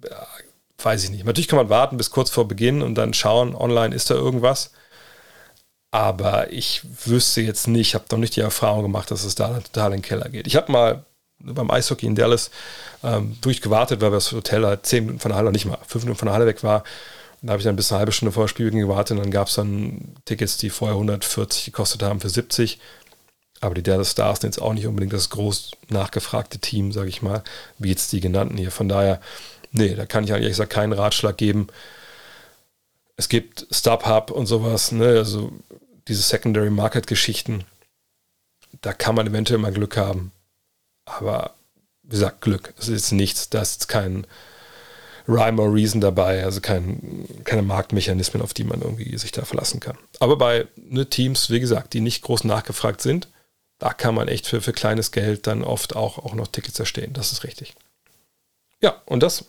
ja, 0.08 0.26
weiß 0.82 1.04
ich 1.04 1.10
nicht. 1.10 1.24
Natürlich 1.24 1.48
kann 1.48 1.58
man 1.58 1.68
warten 1.68 1.98
bis 1.98 2.10
kurz 2.10 2.30
vor 2.30 2.48
Beginn 2.48 2.80
und 2.82 2.94
dann 2.94 3.12
schauen, 3.12 3.54
online 3.54 3.94
ist 3.94 4.10
da 4.10 4.14
irgendwas. 4.14 4.72
Aber 5.90 6.52
ich 6.52 6.82
wüsste 7.06 7.40
jetzt 7.40 7.66
nicht, 7.66 7.94
habe 7.94 8.04
noch 8.12 8.18
nicht 8.18 8.36
die 8.36 8.40
Erfahrung 8.40 8.82
gemacht, 8.82 9.10
dass 9.10 9.24
es 9.24 9.34
da 9.34 9.58
total 9.60 9.92
in 9.92 9.98
den 9.98 10.02
Keller 10.02 10.28
geht. 10.28 10.46
Ich 10.46 10.56
habe 10.56 10.70
mal 10.70 11.04
beim 11.40 11.70
Eishockey 11.70 12.06
in 12.06 12.14
Dallas 12.14 12.50
ähm, 13.02 13.36
durchgewartet, 13.40 14.00
weil 14.00 14.10
das 14.10 14.30
Hotel 14.32 14.64
halt 14.64 14.86
zehn 14.86 15.04
Minuten 15.04 15.20
von 15.20 15.30
der 15.30 15.38
Halle, 15.38 15.52
nicht 15.52 15.64
mal 15.64 15.78
fünf 15.86 16.04
Minuten 16.04 16.18
von 16.18 16.26
der 16.26 16.34
Halle 16.34 16.46
weg 16.46 16.62
war. 16.62 16.84
Und 17.40 17.46
da 17.46 17.52
habe 17.52 17.60
ich 17.60 17.64
dann 17.64 17.76
bis 17.76 17.90
eine 17.90 18.00
halbe 18.00 18.12
Stunde 18.12 18.32
vor 18.32 18.48
Spielbeginn 18.48 18.86
gewartet 18.86 19.16
und 19.16 19.24
dann 19.24 19.30
gab 19.30 19.48
es 19.48 19.54
dann 19.54 20.14
Tickets, 20.26 20.58
die 20.58 20.70
vorher 20.70 20.94
140 20.94 21.64
gekostet 21.64 22.02
haben 22.02 22.20
für 22.20 22.28
70. 22.28 22.78
Aber 23.60 23.74
die 23.74 23.82
Dallas 23.82 24.12
Stars 24.12 24.40
sind 24.40 24.54
jetzt 24.54 24.62
auch 24.62 24.72
nicht 24.74 24.86
unbedingt 24.86 25.12
das 25.12 25.30
groß 25.30 25.72
nachgefragte 25.88 26.58
Team, 26.58 26.92
sage 26.92 27.08
ich 27.08 27.22
mal, 27.22 27.42
wie 27.78 27.90
jetzt 27.90 28.12
die 28.12 28.20
genannten 28.20 28.56
hier. 28.56 28.70
Von 28.70 28.88
daher, 28.88 29.20
nee, 29.72 29.94
da 29.94 30.06
kann 30.06 30.24
ich 30.24 30.32
eigentlich 30.32 30.68
keinen 30.68 30.92
Ratschlag 30.92 31.36
geben. 31.36 31.68
Es 33.20 33.28
gibt 33.28 33.66
StubHub 33.70 34.30
und 34.30 34.46
sowas, 34.46 34.92
ne, 34.92 35.08
also 35.08 35.52
diese 36.08 36.22
Secondary 36.22 36.70
Market 36.70 37.06
Geschichten. 37.06 37.66
Da 38.80 38.94
kann 38.94 39.14
man 39.14 39.26
eventuell 39.26 39.58
mal 39.58 39.74
Glück 39.74 39.98
haben. 39.98 40.32
Aber 41.04 41.54
wie 42.02 42.12
gesagt, 42.12 42.40
Glück. 42.40 42.72
Es 42.78 42.88
ist 42.88 43.12
nichts, 43.12 43.50
da 43.50 43.60
ist 43.60 43.88
kein 43.88 44.26
Rhyme 45.28 45.60
or 45.60 45.74
Reason 45.74 46.00
dabei, 46.00 46.44
also 46.44 46.62
kein, 46.62 47.28
keine 47.44 47.60
Marktmechanismen, 47.60 48.42
auf 48.42 48.54
die 48.54 48.64
man 48.64 48.80
irgendwie 48.80 49.18
sich 49.18 49.32
da 49.32 49.44
verlassen 49.44 49.80
kann. 49.80 49.98
Aber 50.18 50.38
bei 50.38 50.66
ne, 50.76 51.04
Teams, 51.04 51.50
wie 51.50 51.60
gesagt, 51.60 51.92
die 51.92 52.00
nicht 52.00 52.22
groß 52.22 52.44
nachgefragt 52.44 53.02
sind, 53.02 53.28
da 53.78 53.92
kann 53.92 54.14
man 54.14 54.28
echt 54.28 54.46
für, 54.46 54.62
für 54.62 54.72
kleines 54.72 55.12
Geld 55.12 55.46
dann 55.46 55.62
oft 55.62 55.94
auch, 55.94 56.16
auch 56.16 56.32
noch 56.32 56.48
Tickets 56.48 56.80
erstehen. 56.80 57.12
Das 57.12 57.32
ist 57.32 57.44
richtig. 57.44 57.74
Ja, 58.80 59.02
und 59.04 59.22
das 59.22 59.44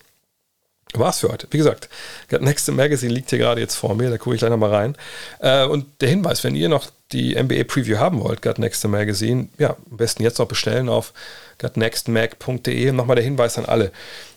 war's 0.99 1.19
für 1.19 1.30
heute. 1.30 1.47
Wie 1.51 1.57
gesagt, 1.57 1.89
Got 2.30 2.41
Next 2.41 2.69
Magazine 2.72 3.13
liegt 3.13 3.30
hier 3.30 3.39
gerade 3.39 3.61
jetzt 3.61 3.76
vor 3.76 3.95
mir, 3.95 4.09
da 4.09 4.18
gucke 4.18 4.35
ich 4.35 4.39
gleich 4.39 4.51
nochmal 4.51 4.73
rein. 4.73 4.95
Äh, 5.39 5.65
und 5.65 5.85
der 6.01 6.09
Hinweis, 6.09 6.43
wenn 6.43 6.55
ihr 6.55 6.69
noch 6.69 6.88
die 7.11 7.35
NBA 7.35 7.63
Preview 7.65 7.97
haben 7.97 8.22
wollt, 8.22 8.41
Got 8.41 8.59
Next 8.59 8.85
Magazine, 8.88 9.49
ja, 9.57 9.76
am 9.89 9.97
besten 9.97 10.23
jetzt 10.23 10.39
noch 10.39 10.47
bestellen 10.47 10.89
auf 10.89 11.13
gotnextmag.de. 11.59 12.91
Nochmal 12.91 13.15
der 13.15 13.26
Hinweis 13.26 13.57
an 13.57 13.65
alle. 13.65 13.91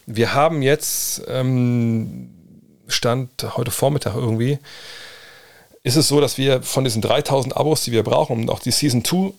Wir 0.07 0.35
haben 0.35 0.63
jetzt, 0.63 1.23
ähm, 1.29 2.31
Stand 2.87 3.57
heute 3.57 3.71
Vormittag 3.71 4.15
irgendwie, 4.15 4.59
ist 5.83 5.97
es 5.97 6.09
so, 6.09 6.21
dass 6.21 6.39
wir 6.39 6.63
von 6.63 6.85
diesen 6.85 7.03
3000 7.03 7.57
Abos, 7.57 7.85
die 7.85 7.93
wir 7.93 8.03
brauchen, 8.03 8.41
um 8.41 8.51
auch 8.51 8.61
die 8.61 8.71
Season 8.71 9.05
2 9.05 9.17
äh, 9.17 9.31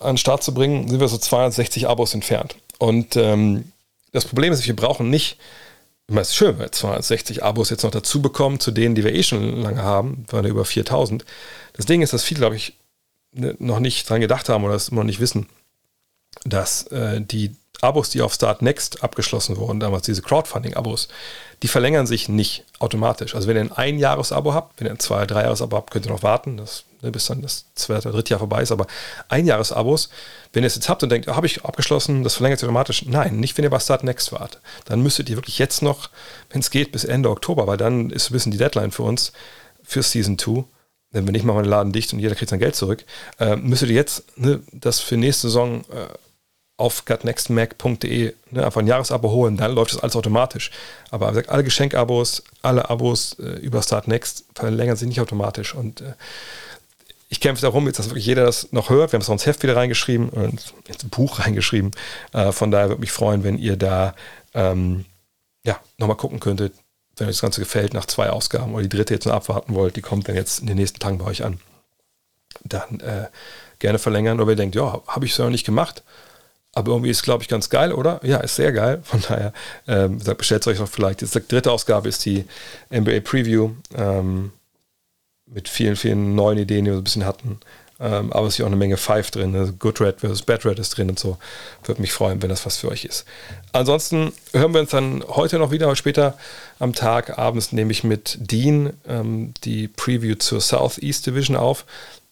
an 0.00 0.12
den 0.12 0.16
Start 0.18 0.42
zu 0.42 0.54
bringen, 0.54 0.88
sind 0.88 1.00
wir 1.00 1.08
so 1.08 1.18
260 1.18 1.88
Abos 1.88 2.14
entfernt. 2.14 2.56
Und 2.78 3.16
ähm, 3.16 3.72
das 4.12 4.24
Problem 4.24 4.52
ist, 4.52 4.66
wir 4.66 4.76
brauchen 4.76 5.10
nicht 5.10 5.38
es 6.20 6.30
ist 6.30 6.36
schön, 6.36 6.58
weil 6.58 6.70
260 6.70 7.42
Abos 7.42 7.70
jetzt 7.70 7.82
noch 7.82 7.90
dazu 7.90 8.20
bekommen, 8.20 8.60
zu 8.60 8.70
denen, 8.70 8.94
die 8.94 9.04
wir 9.04 9.14
eh 9.14 9.22
schon 9.22 9.62
lange 9.62 9.82
haben, 9.82 10.24
waren 10.30 10.44
ja 10.44 10.50
über 10.50 10.64
4000. 10.64 11.24
Das 11.72 11.86
Ding 11.86 12.02
ist, 12.02 12.12
dass 12.12 12.24
viele, 12.24 12.40
glaube 12.40 12.56
ich, 12.56 12.78
ne, 13.32 13.54
noch 13.58 13.80
nicht 13.80 14.08
dran 14.08 14.20
gedacht 14.20 14.48
haben 14.48 14.64
oder 14.64 14.74
es 14.74 14.88
immer 14.88 15.00
noch 15.00 15.06
nicht 15.06 15.20
wissen, 15.20 15.48
dass 16.44 16.86
äh, 16.88 17.20
die 17.20 17.54
Abos, 17.82 18.10
die 18.10 18.22
auf 18.22 18.32
Start 18.32 18.62
Next 18.62 19.02
abgeschlossen 19.02 19.56
wurden, 19.56 19.80
damals 19.80 20.06
diese 20.06 20.22
Crowdfunding-Abos, 20.22 21.08
die 21.62 21.68
verlängern 21.68 22.06
sich 22.06 22.28
nicht 22.28 22.64
automatisch. 22.78 23.34
Also 23.34 23.48
wenn 23.48 23.56
ihr 23.56 23.62
ein 23.62 23.72
Ein-Jahres-Abo 23.72 24.54
habt, 24.54 24.78
wenn 24.78 24.86
ihr 24.86 24.92
ein 24.92 25.00
Zwei-, 25.00 25.26
Drei-Jahres-Abo 25.26 25.76
habt, 25.76 25.90
könnt 25.90 26.06
ihr 26.06 26.12
noch 26.12 26.22
warten, 26.22 26.56
das, 26.56 26.84
ne, 27.00 27.10
bis 27.10 27.26
dann 27.26 27.42
das 27.42 27.64
zweite, 27.74 28.12
dritte 28.12 28.30
Jahr 28.30 28.38
vorbei 28.38 28.62
ist. 28.62 28.70
Aber 28.70 28.86
Ein-Jahres-Abos, 29.28 30.10
wenn 30.52 30.62
ihr 30.62 30.68
es 30.68 30.76
jetzt 30.76 30.88
habt 30.88 31.02
und 31.02 31.10
denkt, 31.10 31.26
oh, 31.26 31.34
habe 31.34 31.46
ich 31.46 31.64
abgeschlossen, 31.64 32.22
das 32.22 32.34
verlängert 32.34 32.60
sich 32.60 32.68
automatisch. 32.68 33.04
Nein, 33.04 33.40
nicht, 33.40 33.58
wenn 33.58 33.64
ihr 33.64 33.70
bei 33.70 33.80
Start 33.80 34.04
Next 34.04 34.30
wart. 34.30 34.60
Dann 34.84 35.02
müsstet 35.02 35.28
ihr 35.28 35.36
wirklich 35.36 35.58
jetzt 35.58 35.82
noch, 35.82 36.08
wenn 36.50 36.60
es 36.60 36.70
geht, 36.70 36.92
bis 36.92 37.02
Ende 37.02 37.30
Oktober, 37.30 37.66
weil 37.66 37.78
dann 37.78 38.10
ist 38.10 38.30
ein 38.30 38.32
bisschen 38.32 38.52
die 38.52 38.58
Deadline 38.58 38.92
für 38.92 39.02
uns, 39.02 39.32
für 39.82 40.02
Season 40.02 40.38
2, 40.38 40.64
denn 41.12 41.26
wenn 41.26 41.32
nicht, 41.32 41.44
machen 41.44 41.58
wir 41.58 41.62
den 41.62 41.70
Laden 41.70 41.92
dicht 41.92 42.12
und 42.12 42.20
jeder 42.20 42.34
kriegt 42.34 42.50
sein 42.50 42.58
Geld 42.58 42.74
zurück, 42.74 43.04
äh, 43.38 43.56
müsstet 43.56 43.90
ihr 43.90 43.96
jetzt 43.96 44.38
ne, 44.38 44.60
das 44.72 45.00
für 45.00 45.16
nächste 45.16 45.48
Saison 45.48 45.82
äh, 45.90 46.06
auf 46.82 47.04
gutnextmac.de 47.04 48.34
ne, 48.50 48.66
einfach 48.66 48.80
ein 48.80 48.88
Jahresabo 48.88 49.30
holen, 49.30 49.56
dann 49.56 49.72
läuft 49.72 49.92
das 49.92 50.00
alles 50.02 50.16
automatisch. 50.16 50.72
Aber 51.12 51.28
gesagt, 51.28 51.48
alle 51.48 51.62
Geschenkabos, 51.62 52.42
alle 52.60 52.90
Abos 52.90 53.36
äh, 53.38 53.60
über 53.60 53.80
Startnext 53.82 54.44
verlängern 54.52 54.96
sich 54.96 55.06
nicht 55.06 55.20
automatisch. 55.20 55.76
Und 55.76 56.00
äh, 56.00 56.14
ich 57.28 57.38
kämpfe 57.38 57.62
darum, 57.62 57.86
jetzt, 57.86 58.00
dass 58.00 58.10
wirklich 58.10 58.26
jeder 58.26 58.44
das 58.44 58.72
noch 58.72 58.90
hört. 58.90 59.12
Wir 59.12 59.16
haben 59.16 59.22
es 59.22 59.28
auch 59.28 59.34
ins 59.34 59.46
Heft 59.46 59.62
wieder 59.62 59.76
reingeschrieben 59.76 60.28
und 60.28 60.74
ins 60.88 61.04
Buch 61.04 61.38
reingeschrieben. 61.38 61.92
Äh, 62.32 62.50
von 62.50 62.72
daher 62.72 62.88
würde 62.88 63.00
mich 63.00 63.12
freuen, 63.12 63.44
wenn 63.44 63.58
ihr 63.58 63.76
da 63.76 64.16
ähm, 64.52 65.04
ja, 65.62 65.78
nochmal 65.98 66.16
gucken 66.16 66.40
könntet, 66.40 66.74
wenn 67.16 67.28
euch 67.28 67.36
das 67.36 67.42
Ganze 67.42 67.60
gefällt, 67.60 67.94
nach 67.94 68.06
zwei 68.06 68.30
Ausgaben 68.30 68.74
oder 68.74 68.82
die 68.82 68.88
dritte 68.88 69.14
jetzt 69.14 69.26
noch 69.26 69.34
abwarten 69.34 69.74
wollt, 69.74 69.94
die 69.94 70.02
kommt 70.02 70.28
dann 70.28 70.34
jetzt 70.34 70.58
in 70.58 70.66
den 70.66 70.78
nächsten 70.78 70.98
Tagen 70.98 71.18
bei 71.18 71.26
euch 71.26 71.44
an. 71.44 71.60
Dann 72.64 72.98
äh, 72.98 73.28
gerne 73.78 74.00
verlängern. 74.00 74.40
Oder 74.40 74.50
ihr 74.50 74.56
denkt, 74.56 74.74
ja, 74.74 75.00
habe 75.06 75.26
ich 75.26 75.32
es 75.32 75.38
noch 75.38 75.48
nicht 75.48 75.64
gemacht 75.64 76.02
aber 76.74 76.92
irgendwie 76.92 77.10
ist, 77.10 77.22
glaube 77.22 77.42
ich, 77.42 77.48
ganz 77.48 77.68
geil, 77.68 77.92
oder? 77.92 78.20
Ja, 78.22 78.38
ist 78.38 78.56
sehr 78.56 78.72
geil. 78.72 79.00
Von 79.04 79.20
daher, 79.20 79.52
ähm, 79.86 80.18
bestellt 80.38 80.66
euch 80.66 80.78
noch 80.78 80.88
vielleicht. 80.88 81.22
Jetzt 81.22 81.34
die 81.34 81.46
dritte 81.46 81.70
Ausgabe 81.70 82.08
ist 82.08 82.24
die 82.24 82.44
NBA 82.90 83.20
Preview 83.20 83.72
ähm, 83.94 84.52
mit 85.46 85.68
vielen, 85.68 85.96
vielen 85.96 86.34
neuen 86.34 86.58
Ideen, 86.58 86.84
die 86.84 86.90
wir 86.90 86.94
so 86.94 87.00
ein 87.00 87.04
bisschen 87.04 87.26
hatten. 87.26 87.60
Ähm, 88.00 88.32
aber 88.32 88.46
es 88.46 88.54
ist 88.54 88.58
ja 88.58 88.64
auch 88.64 88.70
eine 88.70 88.76
Menge 88.76 88.96
Five 88.96 89.30
drin. 89.30 89.54
Also 89.54 89.72
Good 89.74 90.00
Red 90.00 90.20
versus 90.20 90.42
Bad 90.42 90.64
Red 90.64 90.78
ist 90.78 90.96
drin 90.96 91.10
und 91.10 91.18
so. 91.18 91.36
Würde 91.84 92.00
mich 92.00 92.12
freuen, 92.12 92.42
wenn 92.42 92.48
das 92.48 92.66
was 92.66 92.78
für 92.78 92.88
euch 92.88 93.04
ist. 93.04 93.24
Ansonsten 93.72 94.32
hören 94.52 94.72
wir 94.72 94.80
uns 94.80 94.90
dann 94.90 95.22
heute 95.28 95.58
noch 95.58 95.70
wieder, 95.70 95.94
später 95.94 96.36
am 96.80 96.94
Tag. 96.94 97.38
Abends 97.38 97.70
nehme 97.70 97.92
ich 97.92 98.02
mit 98.02 98.38
Dean 98.40 98.94
ähm, 99.06 99.54
die 99.62 99.88
Preview 99.88 100.34
zur 100.34 100.60
Southeast 100.60 101.26
Division 101.26 101.54
auf. 101.56 101.84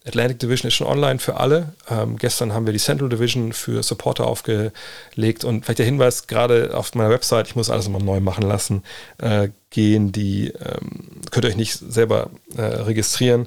Atlantic 0.06 0.38
Division 0.38 0.68
ist 0.68 0.74
schon 0.74 0.86
online 0.86 1.18
für 1.18 1.36
alle. 1.36 1.74
Ähm, 1.90 2.16
gestern 2.16 2.54
haben 2.54 2.64
wir 2.66 2.72
die 2.72 2.78
Central 2.78 3.10
Division 3.10 3.52
für 3.52 3.82
Supporter 3.82 4.26
aufgelegt 4.26 5.44
und 5.44 5.64
vielleicht 5.64 5.78
der 5.78 5.86
Hinweis 5.86 6.26
gerade 6.26 6.70
auf 6.74 6.94
meiner 6.94 7.10
Website, 7.10 7.48
ich 7.48 7.56
muss 7.56 7.68
alles 7.68 7.86
nochmal 7.86 8.02
neu 8.02 8.20
machen 8.20 8.42
lassen, 8.42 8.82
äh, 9.18 9.48
gehen 9.68 10.10
die, 10.10 10.48
ähm, 10.48 11.20
könnt 11.30 11.44
ihr 11.44 11.50
euch 11.50 11.56
nicht 11.56 11.74
selber 11.74 12.30
äh, 12.56 12.62
registrieren. 12.62 13.46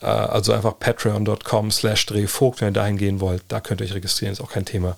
Äh, 0.00 0.06
also 0.06 0.52
einfach 0.52 0.78
patreon.com 0.78 1.70
slash 1.70 2.04
drehvogt, 2.06 2.60
wenn 2.60 2.68
ihr 2.68 2.72
dahin 2.72 2.98
gehen 2.98 3.20
wollt, 3.20 3.42
da 3.48 3.60
könnt 3.60 3.80
ihr 3.80 3.86
euch 3.86 3.94
registrieren, 3.94 4.32
ist 4.32 4.40
auch 4.40 4.52
kein 4.52 4.66
Thema. 4.66 4.96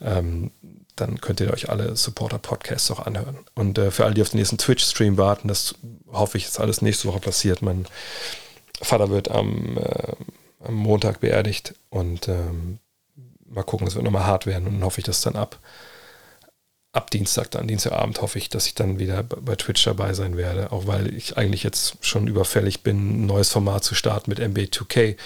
Ähm, 0.00 0.52
dann 0.94 1.20
könnt 1.20 1.40
ihr 1.40 1.52
euch 1.52 1.68
alle 1.68 1.96
Supporter-Podcasts 1.96 2.90
auch 2.90 3.04
anhören. 3.06 3.38
Und 3.54 3.78
äh, 3.78 3.90
für 3.90 4.04
alle, 4.04 4.14
die 4.14 4.22
auf 4.22 4.30
den 4.30 4.38
nächsten 4.38 4.58
Twitch-Stream 4.58 5.16
warten, 5.16 5.48
das 5.48 5.74
hoffe 6.12 6.38
ich, 6.38 6.44
dass 6.44 6.58
alles 6.58 6.82
nächste 6.82 7.08
Woche 7.08 7.20
passiert. 7.20 7.62
Mein 7.62 7.86
Vater 8.80 9.10
wird 9.10 9.30
am, 9.30 9.76
äh, 9.76 10.12
am 10.64 10.74
Montag 10.74 11.20
beerdigt 11.20 11.74
und 11.90 12.28
ähm, 12.28 12.78
mal 13.46 13.62
gucken, 13.62 13.86
es 13.86 13.94
wird 13.94 14.04
nochmal 14.04 14.26
hart 14.26 14.46
werden 14.46 14.66
und 14.66 14.74
dann 14.74 14.84
hoffe 14.84 15.00
ich, 15.00 15.04
dass 15.04 15.20
dann 15.20 15.36
ab, 15.36 15.58
ab 16.92 17.10
Dienstag, 17.10 17.50
dann 17.50 17.66
Dienstagabend 17.66 18.20
hoffe 18.20 18.38
ich, 18.38 18.48
dass 18.48 18.66
ich 18.66 18.74
dann 18.74 18.98
wieder 18.98 19.22
bei 19.22 19.56
Twitch 19.56 19.84
dabei 19.84 20.14
sein 20.14 20.36
werde, 20.36 20.72
auch 20.72 20.86
weil 20.86 21.14
ich 21.14 21.36
eigentlich 21.36 21.62
jetzt 21.62 22.04
schon 22.04 22.26
überfällig 22.26 22.82
bin, 22.82 23.22
ein 23.22 23.26
neues 23.26 23.50
Format 23.50 23.84
zu 23.84 23.94
starten 23.94 24.30
mit 24.30 24.40
MB2K 24.40 25.16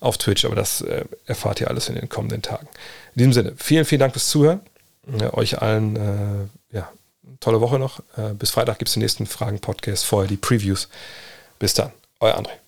auf 0.00 0.18
Twitch, 0.18 0.44
aber 0.44 0.56
das 0.56 0.80
äh, 0.82 1.04
erfahrt 1.26 1.60
ihr 1.60 1.68
alles 1.68 1.88
in 1.88 1.94
den 1.94 2.08
kommenden 2.08 2.42
Tagen. 2.42 2.68
In 3.14 3.18
diesem 3.20 3.32
Sinne, 3.32 3.54
vielen, 3.56 3.84
vielen 3.84 4.00
Dank 4.00 4.12
fürs 4.12 4.28
Zuhören. 4.28 4.60
Ja, 5.18 5.32
euch 5.32 5.62
allen, 5.62 5.96
äh, 5.96 6.76
ja, 6.76 6.90
tolle 7.40 7.60
Woche 7.60 7.78
noch. 7.78 8.00
Äh, 8.16 8.34
bis 8.34 8.50
Freitag 8.50 8.78
gibt 8.78 8.88
es 8.88 8.94
den 8.94 9.02
nächsten 9.02 9.26
Fragen-Podcast, 9.26 10.04
vorher 10.04 10.28
die 10.28 10.36
Previews. 10.36 10.88
Bis 11.58 11.74
dann, 11.74 11.92
euer 12.20 12.36
André. 12.36 12.67